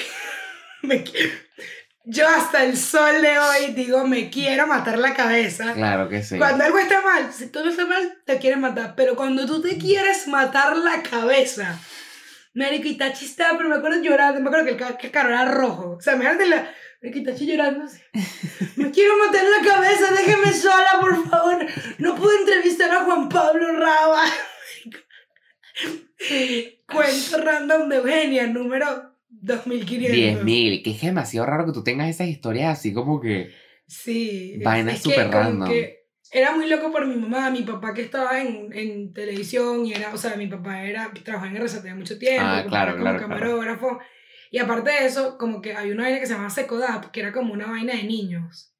me 0.82 1.04
qui- 1.04 1.41
yo 2.04 2.28
hasta 2.28 2.64
el 2.64 2.76
sol 2.76 3.22
de 3.22 3.38
hoy 3.38 3.72
digo, 3.74 4.06
me 4.06 4.30
quiero 4.30 4.66
matar 4.66 4.98
la 4.98 5.14
cabeza. 5.14 5.72
Claro 5.74 6.08
que 6.08 6.22
sí. 6.22 6.36
Cuando 6.36 6.64
algo 6.64 6.78
está 6.78 7.00
mal, 7.02 7.32
si 7.32 7.46
todo 7.46 7.68
está 7.68 7.86
mal, 7.86 8.18
te 8.24 8.38
quieres 8.38 8.58
matar. 8.58 8.94
Pero 8.96 9.14
cuando 9.14 9.46
tú 9.46 9.62
te 9.62 9.78
quieres 9.78 10.26
matar 10.26 10.76
la 10.76 11.02
cabeza, 11.02 11.78
Marico, 12.54 12.88
y 12.88 12.96
Tachi 12.96 13.24
estaba, 13.24 13.56
pero 13.56 13.68
me 13.68 13.76
acuerdo 13.76 14.02
llorando, 14.02 14.40
me 14.40 14.48
acuerdo 14.48 14.66
que 14.66 14.72
el, 14.72 14.96
que 14.96 15.06
el 15.06 15.12
carro 15.12 15.30
era 15.30 15.44
rojo. 15.46 15.96
O 15.98 16.00
sea, 16.00 16.14
imagínate 16.14 16.46
la. 16.46 16.70
Marico, 17.02 17.30
llorando 17.30 17.84
así. 17.84 18.00
Me 18.76 18.90
quiero 18.90 19.16
matar 19.18 19.44
la 19.44 19.68
cabeza, 19.68 20.12
déjeme 20.12 20.52
sola, 20.52 20.98
por 21.00 21.28
favor. 21.28 21.66
No 21.98 22.14
pude 22.14 22.36
entrevistar 22.36 22.90
a 22.90 23.04
Juan 23.04 23.28
Pablo 23.28 23.72
Raba. 23.72 24.24
Cuento 26.86 27.38
random 27.38 27.88
de 27.88 27.96
Eugenia, 27.96 28.46
número 28.46 29.11
2500. 29.40 30.44
10.000. 30.44 30.82
Que 30.82 30.90
es 30.90 31.00
demasiado 31.00 31.46
raro 31.46 31.66
que 31.66 31.72
tú 31.72 31.82
tengas 31.82 32.08
esas 32.08 32.28
historias 32.28 32.78
así 32.78 32.92
como 32.92 33.20
que 33.20 33.50
Sí. 33.86 34.58
Vainas 34.64 35.02
súper 35.02 35.28
random. 35.30 35.68
que 35.68 36.06
Era 36.30 36.54
muy 36.56 36.68
loco 36.68 36.90
por 36.90 37.06
mi 37.06 37.16
mamá, 37.16 37.50
mi 37.50 37.62
papá 37.62 37.92
que 37.92 38.02
estaba 38.02 38.40
en, 38.40 38.72
en 38.72 39.12
televisión 39.12 39.84
y 39.84 39.92
era, 39.92 40.14
o 40.14 40.16
sea, 40.16 40.36
mi 40.36 40.46
papá 40.46 40.82
era, 40.84 41.12
trabajaba 41.22 41.50
en 41.50 41.56
RCTV 41.58 41.94
mucho 41.94 42.18
tiempo, 42.18 42.42
Ah, 42.46 42.64
claro, 42.66 42.92
era 42.92 42.92
como 42.92 43.02
claro, 43.02 43.18
claro. 43.18 43.34
camarógrafo. 43.34 43.98
Y 44.50 44.58
aparte 44.58 44.90
de 44.90 45.06
eso, 45.06 45.36
como 45.38 45.60
que 45.60 45.74
había 45.74 45.92
una 45.92 46.04
vaina 46.04 46.20
que 46.20 46.26
se 46.26 46.32
llamaba 46.32 46.50
Secodap, 46.50 47.10
que 47.10 47.20
era 47.20 47.32
como 47.32 47.52
una 47.52 47.66
vaina 47.66 47.94
de 47.94 48.04
niños. 48.04 48.74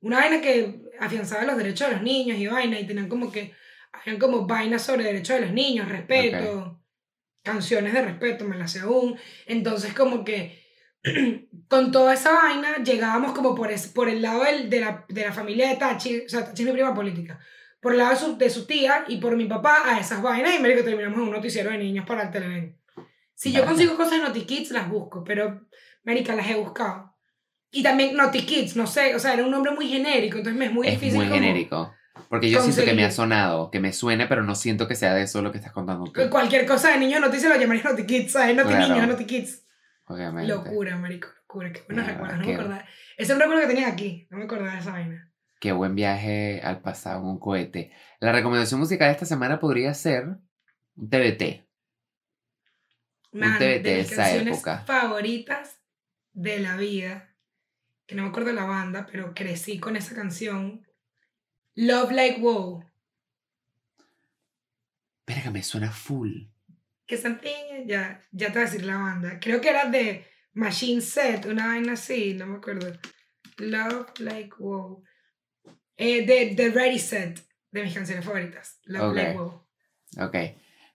Una 0.00 0.16
vaina 0.18 0.40
que 0.40 0.80
afianzaba 0.98 1.44
los 1.44 1.56
derechos 1.56 1.88
de 1.88 1.94
los 1.94 2.02
niños 2.02 2.38
y 2.38 2.46
vaina, 2.46 2.78
y 2.80 2.86
tenían 2.86 3.08
como 3.08 3.30
que, 3.32 3.52
habían 3.92 4.18
como 4.18 4.46
vainas 4.46 4.82
sobre 4.82 5.04
derechos 5.04 5.36
de 5.36 5.46
los 5.46 5.52
niños, 5.54 5.88
respeto, 5.88 6.79
canciones 7.42 7.92
de 7.92 8.02
respeto, 8.02 8.44
me 8.44 8.56
las 8.58 8.72
sé 8.72 8.80
aún. 8.80 9.16
Entonces 9.46 9.94
como 9.94 10.24
que 10.24 10.60
con 11.68 11.92
toda 11.92 12.14
esa 12.14 12.32
vaina 12.32 12.82
llegábamos 12.84 13.32
como 13.32 13.54
por, 13.54 13.70
es- 13.70 13.86
por 13.88 14.08
el 14.08 14.22
lado 14.22 14.44
del- 14.44 14.68
de, 14.70 14.80
la, 14.80 15.04
de 15.08 15.22
la 15.24 15.32
familia 15.32 15.68
de 15.68 15.76
Tachi, 15.76 16.20
o 16.26 16.28
sea, 16.28 16.44
Tachi 16.44 16.62
es 16.62 16.66
mi 16.68 16.72
prima 16.74 16.94
política, 16.94 17.38
por 17.80 17.92
el 17.92 17.98
lado 17.98 18.10
de 18.10 18.16
su, 18.16 18.36
de 18.38 18.50
su 18.50 18.66
tía 18.66 19.04
y 19.08 19.16
por 19.18 19.36
mi 19.36 19.46
papá 19.46 19.82
a 19.86 19.98
esas 20.00 20.20
vainas 20.22 20.54
y 20.54 20.62
que 20.62 20.82
terminamos 20.82 21.18
en 21.18 21.24
un 21.24 21.30
noticiero 21.30 21.70
de 21.70 21.78
niños 21.78 22.04
para 22.06 22.24
el 22.24 22.30
Televen. 22.30 22.78
Si 23.34 23.52
yo 23.52 23.64
consigo 23.64 23.96
cosas 23.96 24.12
de 24.12 24.18
NotiKids, 24.18 24.70
las 24.72 24.90
busco, 24.90 25.24
pero, 25.24 25.66
marica, 26.04 26.34
las 26.34 26.46
he 26.50 26.56
buscado. 26.56 27.16
Y 27.70 27.82
también 27.82 28.14
NotiKids, 28.14 28.76
no 28.76 28.86
sé, 28.86 29.14
o 29.14 29.18
sea, 29.18 29.32
era 29.32 29.44
un 29.44 29.50
nombre 29.50 29.72
muy 29.72 29.88
genérico, 29.88 30.36
entonces 30.36 30.58
me 30.58 30.66
es 30.66 30.72
muy 30.72 30.86
es 30.88 30.94
difícil 31.00 31.16
muy 31.20 31.28
como- 31.28 31.40
genérico. 31.40 31.94
Porque 32.28 32.50
yo 32.50 32.60
siento 32.62 32.82
que 32.82 32.92
me 32.94 33.02
ha 33.04 33.06
conseguir. 33.06 33.12
sonado, 33.12 33.70
que 33.70 33.80
me 33.80 33.92
suene, 33.92 34.26
pero 34.26 34.42
no 34.42 34.54
siento 34.54 34.86
que 34.88 34.94
sea 34.94 35.14
de 35.14 35.22
eso 35.22 35.42
lo 35.42 35.50
que 35.52 35.58
estás 35.58 35.72
contando 35.72 36.04
tú. 36.10 36.20
Cualquier 36.30 36.66
cosa 36.66 36.90
de 36.90 36.98
niños 36.98 37.20
noticias 37.20 37.52
lo 37.52 37.60
llamaría 37.60 37.82
NotiKids, 37.84 38.32
¿sabes? 38.32 38.54
Noti 38.56 38.68
Claro. 38.68 38.94
niños, 38.94 39.08
NotiKids. 39.08 39.66
Obviamente. 40.06 40.52
Locura, 40.52 40.96
marico, 40.96 41.28
locura. 41.42 41.72
Qué 41.72 41.82
buenos 41.88 42.06
recuerdos, 42.06 42.38
no 42.38 42.42
qué- 42.44 42.48
me 42.48 42.54
acordaba. 42.54 42.80
Ese 43.16 43.22
es 43.22 43.30
un 43.30 43.40
recuerdo 43.40 43.62
que 43.62 43.68
tenía 43.68 43.88
aquí, 43.88 44.26
no 44.30 44.38
me 44.38 44.44
acordaba 44.44 44.72
de 44.72 44.78
esa 44.78 44.92
vaina. 44.92 45.32
Qué 45.60 45.72
buen 45.72 45.94
viaje 45.94 46.60
al 46.64 46.80
pasado 46.80 47.20
en 47.20 47.26
un 47.26 47.38
cohete. 47.38 47.92
La 48.18 48.32
recomendación 48.32 48.80
musical 48.80 49.08
de 49.08 49.12
esta 49.12 49.26
semana 49.26 49.60
podría 49.60 49.92
ser 49.94 50.24
un 50.96 51.10
TBT. 51.10 51.64
Man, 53.32 53.58
TBT 53.58 53.62
de 53.62 53.80
de 53.82 54.00
esa 54.00 54.34
época. 54.34 54.78
favoritas 54.86 55.78
de 56.32 56.58
la 56.60 56.76
vida, 56.76 57.28
que 58.06 58.14
no 58.16 58.22
me 58.24 58.28
acuerdo 58.30 58.48
de 58.48 58.54
la 58.56 58.64
banda, 58.64 59.06
pero 59.10 59.34
crecí 59.34 59.78
con 59.78 59.96
esa 59.96 60.14
canción. 60.14 60.84
Love 61.76 62.12
Like 62.12 62.40
Wow. 62.40 62.84
Verga, 65.26 65.50
me 65.50 65.62
suena 65.62 65.90
full. 65.90 66.48
Que 67.06 67.16
something, 67.16 67.86
ya, 67.86 68.20
ya 68.32 68.48
te 68.48 68.52
voy 68.52 68.62
a 68.62 68.64
decir 68.64 68.84
la 68.84 68.96
banda. 68.96 69.38
Creo 69.40 69.60
que 69.60 69.70
era 69.70 69.86
de 69.86 70.26
Machine 70.54 71.00
Set, 71.00 71.46
una 71.46 71.68
vaina 71.68 71.92
así, 71.92 72.34
no 72.34 72.46
me 72.46 72.56
acuerdo. 72.58 72.92
Love 73.58 74.18
Like 74.18 74.54
Wow. 74.58 75.04
Eh, 75.96 76.26
de, 76.26 76.54
de 76.54 76.70
Ready 76.70 76.98
Set, 76.98 77.40
de 77.70 77.84
mis 77.84 77.94
canciones 77.94 78.24
favoritas. 78.24 78.80
Love. 78.84 79.14
Like 79.14 79.36
Wow. 79.36 79.66
Ok. 80.18 80.36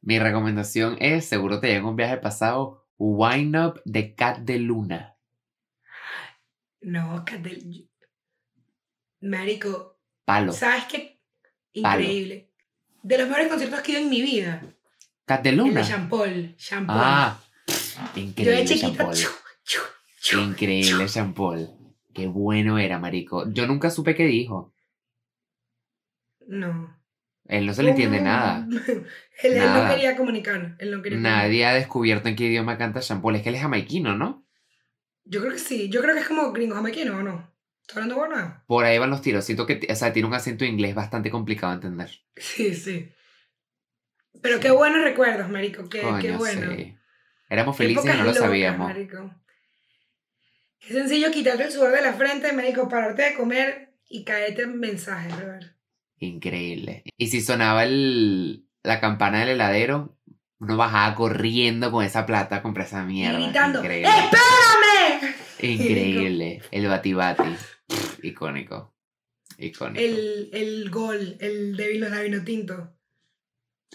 Mi 0.01 0.19
recomendación 0.19 0.97
es, 0.99 1.25
seguro 1.25 1.59
te 1.59 1.67
llega 1.67 1.87
un 1.87 1.95
viaje 1.95 2.17
pasado, 2.17 2.87
Wind 2.97 3.55
Up 3.55 3.81
de 3.85 4.13
Cat 4.15 4.39
de 4.39 4.59
Luna. 4.59 5.17
No, 6.81 7.23
Catel. 7.25 7.89
Marico, 9.21 9.94
Palo. 10.25 10.51
¿sabes 10.51 10.85
qué? 10.85 11.19
Palo. 11.81 12.01
Increíble. 12.01 12.51
De 13.03 13.17
los 13.17 13.27
mejores 13.27 13.47
conciertos 13.47 13.81
que 13.81 13.91
he 13.91 13.95
ido 13.95 14.03
en 14.03 14.09
mi 14.09 14.21
vida. 14.21 14.63
Cat 15.25 15.43
de 15.43 15.49
El 15.51 15.73
de 15.73 15.83
Jean 15.83 16.09
Paul. 16.09 16.55
Jean 16.57 16.87
Paul. 16.87 16.99
Ah, 17.01 17.39
Yo 18.15 18.21
increíble 18.21 18.63
de 18.63 18.75
Jean. 18.75 18.95
Paul. 18.95 19.13
chu, 19.13 19.29
chu, 19.63 19.79
chu, 20.19 20.39
Increíble 20.39 21.07
Jean 21.07 21.33
Paul. 21.33 21.69
Qué 22.13 22.27
bueno 22.27 22.79
era, 22.79 22.99
marico. 22.99 23.51
Yo 23.51 23.67
nunca 23.67 23.89
supe 23.89 24.15
qué 24.15 24.25
dijo. 24.25 24.73
No. 26.47 26.95
Él 27.47 27.65
no 27.65 27.73
se 27.73 27.83
le 27.83 27.91
entiende 27.91 28.21
nada. 28.21 28.67
él, 28.87 29.53
él 29.53 29.73
no 29.73 29.87
quería 29.87 30.17
comunicar. 30.17 30.75
Él 30.79 30.91
no 30.91 31.01
quería 31.01 31.19
Nadie 31.19 31.65
ha 31.65 31.73
descubierto 31.73 32.29
en 32.29 32.35
qué 32.35 32.45
idioma 32.45 32.77
canta 32.77 33.01
Jean 33.01 33.21
Paul. 33.21 33.35
Es 33.35 33.43
que 33.43 33.49
él 33.49 33.55
es 33.55 33.61
jamaiquino, 33.61 34.15
¿no? 34.15 34.45
Yo 35.25 35.41
creo 35.41 35.53
que 35.53 35.59
sí. 35.59 35.89
Yo 35.89 36.01
creo 36.01 36.15
que 36.15 36.21
es 36.21 36.27
como 36.27 36.51
gringo 36.51 36.75
jamaiquino, 36.75 37.17
¿o 37.17 37.23
no? 37.23 37.54
¿Estoy 37.87 38.01
hablando 38.01 38.15
bueno? 38.15 38.63
Por 38.65 38.83
ahí 38.85 38.97
van 38.97 39.11
los 39.11 39.21
tiros. 39.21 39.45
Siento 39.45 39.65
que, 39.67 39.85
o 39.89 39.95
sea, 39.95 40.11
tiene 40.11 40.27
un 40.27 40.33
acento 40.33 40.65
inglés 40.65 40.95
bastante 40.95 41.29
complicado 41.29 41.71
de 41.71 41.75
entender. 41.75 42.09
Sí, 42.35 42.73
sí. 42.73 43.11
Pero 44.41 44.55
Sí. 44.55 44.61
qué 44.63 44.71
buenos 44.71 45.03
recuerdos, 45.03 45.49
marico. 45.49 45.87
Qué, 45.87 46.01
Coño, 46.01 46.19
qué 46.19 46.31
bueno. 46.31 46.71
sí. 46.75 46.95
Éramos 47.49 47.77
felices 47.77 48.03
y 48.05 48.07
no 48.07 48.15
lo 48.17 48.23
locas, 48.25 48.37
sabíamos. 48.39 48.87
marico. 48.87 49.31
Qué 50.79 50.93
sencillo 50.93 51.31
quitarte 51.31 51.63
el 51.63 51.71
sudor 51.71 51.91
de 51.91 52.01
la 52.01 52.13
frente, 52.13 52.51
marico, 52.53 52.89
pararte 52.89 53.21
de 53.21 53.35
comer 53.35 53.93
y 54.09 54.23
caerte 54.23 54.63
en 54.63 54.79
mensajes, 54.79 55.35
brother. 55.37 55.75
Increíble. 56.17 57.03
Y 57.17 57.27
si 57.27 57.41
sonaba 57.41 57.83
el, 57.83 58.65
la 58.83 58.99
campana 58.99 59.39
del 59.41 59.49
heladero, 59.49 60.17
uno 60.59 60.75
bajaba 60.77 61.13
corriendo 61.15 61.91
con 61.91 62.03
esa 62.03 62.25
plata 62.25 62.57
a 62.57 62.61
comprar 62.63 62.87
esa 62.87 63.03
mierda. 63.03 63.39
y 63.39 63.43
gritando, 63.43 63.79
Increíble. 63.79 64.09
¡Espérame! 64.09 65.35
Increíble. 65.59 66.61
El 66.71 66.87
bati 66.87 67.13
bati. 67.13 67.55
Icónico. 68.23 68.93
Icónico. 69.57 69.99
El, 69.99 70.49
el 70.53 70.89
gol, 70.89 71.37
el 71.39 71.75
de 71.77 71.87
vino, 71.87 72.43
tinto. 72.43 72.91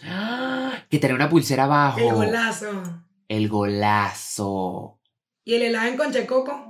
¡Ah! 0.04 0.84
Que 0.88 0.98
tenía 0.98 1.16
una 1.16 1.28
pulsera 1.28 1.64
abajo. 1.64 1.98
El 2.00 2.14
golazo. 2.14 3.04
El 3.28 3.48
golazo. 3.48 4.98
Y 5.44 5.54
el 5.54 5.62
helado 5.62 5.88
en 5.88 5.96
concha 5.96 6.20
de 6.20 6.26
coco. 6.26 6.68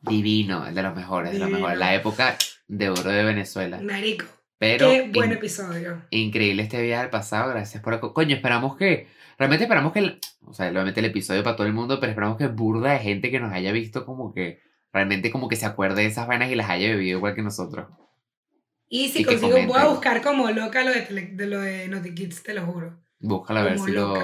Divino, 0.00 0.66
el 0.66 0.74
de 0.74 0.82
los 0.82 0.94
mejores, 0.94 1.32
de 1.32 1.38
los 1.38 1.50
mejores. 1.50 1.78
La 1.78 1.94
época 1.94 2.36
de 2.68 2.90
oro 2.90 3.10
de 3.10 3.24
Venezuela. 3.24 3.80
Marico. 3.80 4.26
Pero 4.58 4.88
Qué 4.88 5.10
buen 5.12 5.32
episodio. 5.32 6.02
increíble 6.10 6.62
este 6.62 6.80
viaje 6.82 7.02
al 7.04 7.10
pasado. 7.10 7.50
Gracias 7.50 7.82
por... 7.82 8.12
Coño, 8.12 8.34
esperamos 8.36 8.76
que... 8.76 9.08
Realmente 9.38 9.64
esperamos 9.64 9.92
que... 9.92 9.98
el- 9.98 10.20
o 10.46 10.54
sea, 10.54 10.70
obviamente 10.70 11.00
el 11.00 11.06
episodio 11.06 11.42
para 11.42 11.56
todo 11.56 11.66
el 11.66 11.72
mundo, 11.74 11.98
pero 12.00 12.10
esperamos 12.10 12.38
que 12.38 12.46
burda 12.46 12.92
de 12.92 13.00
gente 13.00 13.30
que 13.30 13.40
nos 13.40 13.52
haya 13.52 13.72
visto 13.72 14.06
como 14.06 14.32
que... 14.32 14.60
Realmente 14.96 15.30
como 15.30 15.46
que 15.46 15.56
se 15.56 15.66
acuerde 15.66 16.00
de 16.00 16.08
esas 16.08 16.26
vainas 16.26 16.50
y 16.50 16.54
las 16.54 16.70
haya 16.70 16.88
bebido 16.88 17.18
igual 17.18 17.34
que 17.34 17.42
nosotros. 17.42 17.86
Y 18.88 19.10
si 19.10 19.20
Y 19.20 19.24
consigo, 19.26 19.58
voy 19.66 19.78
a 19.78 19.88
buscar 19.88 20.22
como 20.22 20.50
loca 20.50 20.84
lo 20.84 20.90
de, 20.90 21.02
de 21.34 21.46
lo 21.46 21.60
de 21.60 21.86
Naughty 21.86 22.14
Kids, 22.14 22.42
te 22.42 22.54
lo 22.54 22.64
juro. 22.64 22.98
Búscalo 23.18 23.60
a 23.60 23.64
ver 23.64 23.78
si 23.78 23.90
lo, 23.90 24.14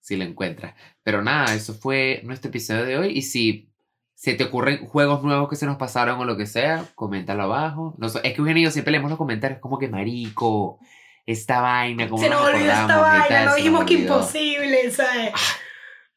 si 0.00 0.16
lo 0.16 0.24
encuentras. 0.24 0.74
Pero 1.02 1.20
nada, 1.20 1.54
eso 1.54 1.74
fue 1.74 2.22
nuestro 2.24 2.48
episodio 2.48 2.86
de 2.86 2.96
hoy. 2.96 3.18
Y 3.18 3.20
si 3.20 3.70
se 4.14 4.32
te 4.32 4.44
ocurren 4.44 4.86
juegos 4.86 5.22
nuevos 5.22 5.50
que 5.50 5.56
se 5.56 5.66
nos 5.66 5.76
pasaron 5.76 6.18
o 6.18 6.24
lo 6.24 6.38
que 6.38 6.46
sea, 6.46 6.86
coméntalo 6.94 7.42
abajo. 7.42 7.94
No 7.98 8.08
sé, 8.08 8.20
es 8.24 8.32
que 8.32 8.40
Eugenio 8.40 8.62
y 8.62 8.64
yo 8.64 8.70
siempre 8.70 8.92
leemos 8.92 9.10
los 9.10 9.18
comentarios 9.18 9.60
como 9.60 9.78
que 9.78 9.88
marico, 9.88 10.78
esta 11.26 11.60
vaina, 11.60 12.08
como 12.08 12.22
Se 12.22 12.30
nos 12.30 12.40
olvidó 12.46 12.72
esta 12.72 12.96
vaina, 12.98 13.44
no 13.44 13.56
dijimos 13.56 13.84
que 13.84 13.92
imposible, 13.92 14.90
¿sabes? 14.90 15.32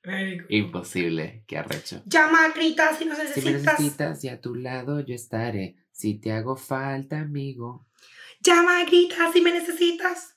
Marico. 0.03 0.45
Imposible, 0.49 1.43
qué 1.47 1.57
arrecho. 1.57 2.01
Llama, 2.05 2.49
grita 2.55 2.95
si 2.95 3.05
nos 3.05 3.17
Si 3.17 3.41
me 3.41 3.51
necesitas. 3.51 3.79
necesitas 3.79 4.23
y 4.23 4.29
a 4.29 4.41
tu 4.41 4.55
lado 4.55 4.99
yo 5.01 5.13
estaré. 5.13 5.75
Si 5.91 6.15
te 6.15 6.31
hago 6.31 6.55
falta, 6.55 7.19
amigo. 7.19 7.85
Llama, 8.43 8.83
grita 8.85 9.31
si 9.31 9.41
me 9.41 9.51
necesitas. 9.51 10.35